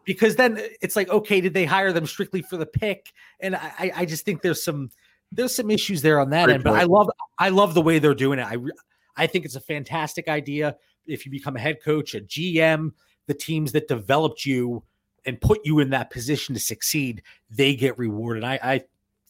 because 0.07 0.37
then 0.37 0.59
it's 0.81 0.95
like, 0.95 1.09
okay, 1.09 1.41
did 1.41 1.53
they 1.53 1.65
hire 1.65 1.91
them 1.91 2.07
strictly 2.07 2.41
for 2.41 2.57
the 2.57 2.65
pick? 2.65 3.11
And 3.39 3.55
I, 3.55 3.91
I 3.95 4.05
just 4.05 4.25
think 4.25 4.41
there's 4.41 4.63
some 4.63 4.89
there's 5.31 5.53
some 5.53 5.69
issues 5.69 6.01
there 6.01 6.19
on 6.19 6.29
that 6.31 6.45
Great 6.45 6.55
end. 6.55 6.63
But. 6.63 6.73
I 6.75 6.83
love 6.83 7.09
I 7.37 7.49
love 7.49 7.73
the 7.73 7.81
way 7.81 7.99
they're 7.99 8.15
doing 8.15 8.39
it. 8.39 8.45
I 8.45 8.55
I 9.17 9.27
think 9.27 9.45
it's 9.45 9.55
a 9.55 9.61
fantastic 9.61 10.27
idea. 10.27 10.77
If 11.05 11.25
you 11.25 11.31
become 11.31 11.55
a 11.55 11.59
head 11.59 11.81
coach, 11.83 12.15
a 12.15 12.21
GM, 12.21 12.91
the 13.27 13.33
teams 13.33 13.71
that 13.73 13.87
developed 13.87 14.45
you 14.45 14.83
and 15.25 15.39
put 15.41 15.59
you 15.65 15.79
in 15.79 15.89
that 15.89 16.09
position 16.11 16.53
to 16.55 16.61
succeed, 16.61 17.23
they 17.49 17.75
get 17.75 17.97
rewarded. 17.97 18.43
I, 18.43 18.59
I 18.61 18.81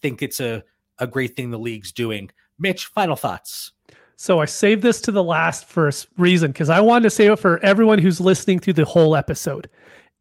think 0.01 0.21
it's 0.21 0.39
a 0.39 0.63
a 0.99 1.07
great 1.07 1.35
thing 1.35 1.51
the 1.51 1.59
league's 1.59 1.91
doing. 1.91 2.29
Mitch, 2.59 2.85
final 2.87 3.15
thoughts. 3.15 3.71
So 4.15 4.39
I 4.39 4.45
saved 4.45 4.81
this 4.81 4.99
to 5.01 5.11
the 5.11 5.23
last 5.23 5.65
for 5.65 5.87
a 5.87 5.93
reason 6.17 6.51
because 6.51 6.69
I 6.69 6.81
wanted 6.81 7.03
to 7.03 7.09
save 7.11 7.31
it 7.31 7.39
for 7.39 7.63
everyone 7.63 7.99
who's 7.99 8.19
listening 8.19 8.59
through 8.59 8.73
the 8.73 8.85
whole 8.85 9.15
episode. 9.15 9.69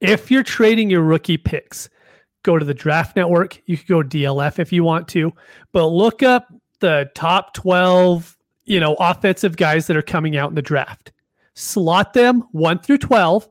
If 0.01 0.31
you're 0.31 0.43
trading 0.43 0.91
your 0.91 1.03
rookie 1.03 1.39
picks, 1.39 1.89
go 2.43 2.59
to 2.59 2.65
the 2.65 2.75
draft 2.75 3.17
network. 3.17 3.63
You 3.65 3.79
could 3.79 3.87
go 3.87 4.03
DLF 4.03 4.59
if 4.59 4.71
you 4.71 4.85
want 4.85 5.09
to, 5.09 5.33
but 5.73 5.87
look 5.87 6.23
up 6.23 6.49
the 6.81 7.11
top 7.15 7.55
12, 7.55 8.36
you 8.67 8.81
know, 8.81 8.95
offensive 8.95 9.57
guys 9.57 9.87
that 9.87 9.97
are 9.97 10.03
coming 10.03 10.37
out 10.37 10.51
in 10.51 10.55
the 10.55 10.63
draft. 10.63 11.13
Slot 11.55 12.13
them 12.13 12.45
1 12.53 12.81
through 12.81 12.99
12, 12.99 13.49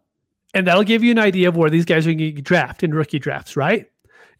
and 0.54 0.68
that'll 0.68 0.84
give 0.84 1.04
you 1.04 1.12
an 1.12 1.20
idea 1.20 1.48
of 1.48 1.58
where 1.58 1.70
these 1.70 1.86
guys 1.86 2.06
are 2.06 2.14
going 2.14 2.36
to 2.36 2.42
draft 2.42 2.84
in 2.84 2.94
rookie 2.94 3.18
drafts, 3.18 3.58
right? 3.58 3.88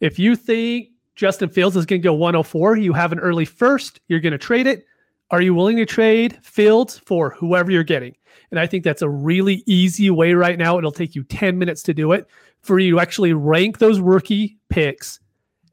If 0.00 0.18
you 0.18 0.36
think 0.36 0.90
Justin 1.16 1.48
Fields 1.48 1.76
is 1.76 1.86
going 1.86 2.02
to 2.02 2.06
go 2.06 2.12
104, 2.12 2.76
you 2.76 2.92
have 2.92 3.10
an 3.10 3.18
early 3.18 3.44
first, 3.44 4.00
you're 4.06 4.20
going 4.20 4.32
to 4.32 4.38
trade 4.38 4.66
it. 4.66 4.86
Are 5.30 5.40
you 5.40 5.54
willing 5.54 5.76
to 5.78 5.86
trade 5.86 6.38
Fields 6.42 6.98
for 6.98 7.30
whoever 7.30 7.72
you're 7.72 7.82
getting? 7.82 8.14
And 8.50 8.60
I 8.60 8.66
think 8.66 8.84
that's 8.84 9.02
a 9.02 9.08
really 9.08 9.64
easy 9.66 10.10
way 10.10 10.34
right 10.34 10.58
now. 10.58 10.78
It'll 10.78 10.92
take 10.92 11.16
you 11.16 11.24
10 11.24 11.58
minutes 11.58 11.82
to 11.84 11.94
do 11.94 12.12
it 12.12 12.28
for 12.60 12.78
you 12.78 12.92
to 12.92 13.00
actually 13.00 13.32
rank 13.32 13.78
those 13.78 13.98
rookie 13.98 14.58
picks 14.68 15.18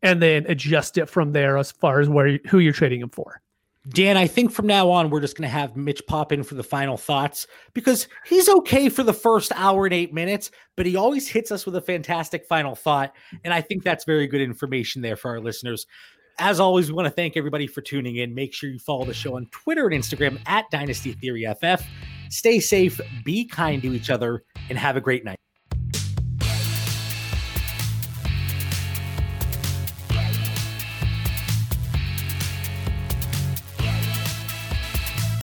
and 0.02 0.22
then 0.22 0.46
adjust 0.48 0.98
it 0.98 1.08
from 1.08 1.34
there 1.34 1.58
as 1.58 1.72
far 1.72 2.00
as 2.00 2.10
where 2.10 2.40
who 2.48 2.60
you're 2.60 2.74
trading 2.74 3.02
them 3.02 3.10
for. 3.10 3.43
Dan, 3.90 4.16
I 4.16 4.28
think 4.28 4.52
from 4.52 4.66
now 4.68 4.90
on, 4.90 5.10
we're 5.10 5.20
just 5.20 5.36
going 5.36 5.48
to 5.48 5.54
have 5.54 5.76
Mitch 5.76 6.02
pop 6.08 6.32
in 6.32 6.44
for 6.44 6.56
the 6.56 6.64
final 6.64 6.96
thoughts 6.96 7.48
because 7.74 8.08
he's 8.26 8.48
okay 8.48 8.88
for 8.88 9.04
the 9.04 9.14
first 9.14 9.52
hour 9.56 9.86
and 9.86 9.94
eight 9.94 10.14
minutes, 10.14 10.52
but 10.78 10.86
he 10.86 10.96
always 10.96 11.28
hits 11.28 11.52
us 11.52 11.66
with 11.66 11.76
a 11.76 11.82
fantastic 11.82 12.46
final 12.46 12.76
thought. 12.76 13.14
And 13.44 13.54
I 13.54 13.60
think 13.60 13.84
that's 13.84 14.06
very 14.06 14.26
good 14.26 14.40
information 14.40 15.02
there 15.02 15.18
for 15.18 15.32
our 15.32 15.42
listeners. 15.42 15.86
As 16.40 16.62
always, 16.62 16.90
we 16.90 16.96
want 16.96 17.08
to 17.08 17.14
thank 17.14 17.36
everybody 17.36 17.68
for 17.68 17.82
tuning 17.82 18.16
in. 18.16 18.34
Make 18.34 18.54
sure 18.54 18.70
you 18.70 18.80
follow 18.80 19.04
the 19.04 19.14
show 19.14 19.36
on 19.36 19.48
Twitter 19.48 19.86
and 19.88 20.02
Instagram 20.02 20.40
at 20.46 20.66
Dynasty 20.72 21.12
Theory 21.12 21.46
FF. 21.62 21.86
Stay 22.30 22.62
safe, 22.62 23.02
be 23.26 23.46
kind 23.46 23.82
to 23.82 23.94
each 23.94 24.10
other, 24.10 24.44
and 24.70 24.78
have 24.78 24.96
a 24.96 25.02
great 25.02 25.26
night. 25.26 25.40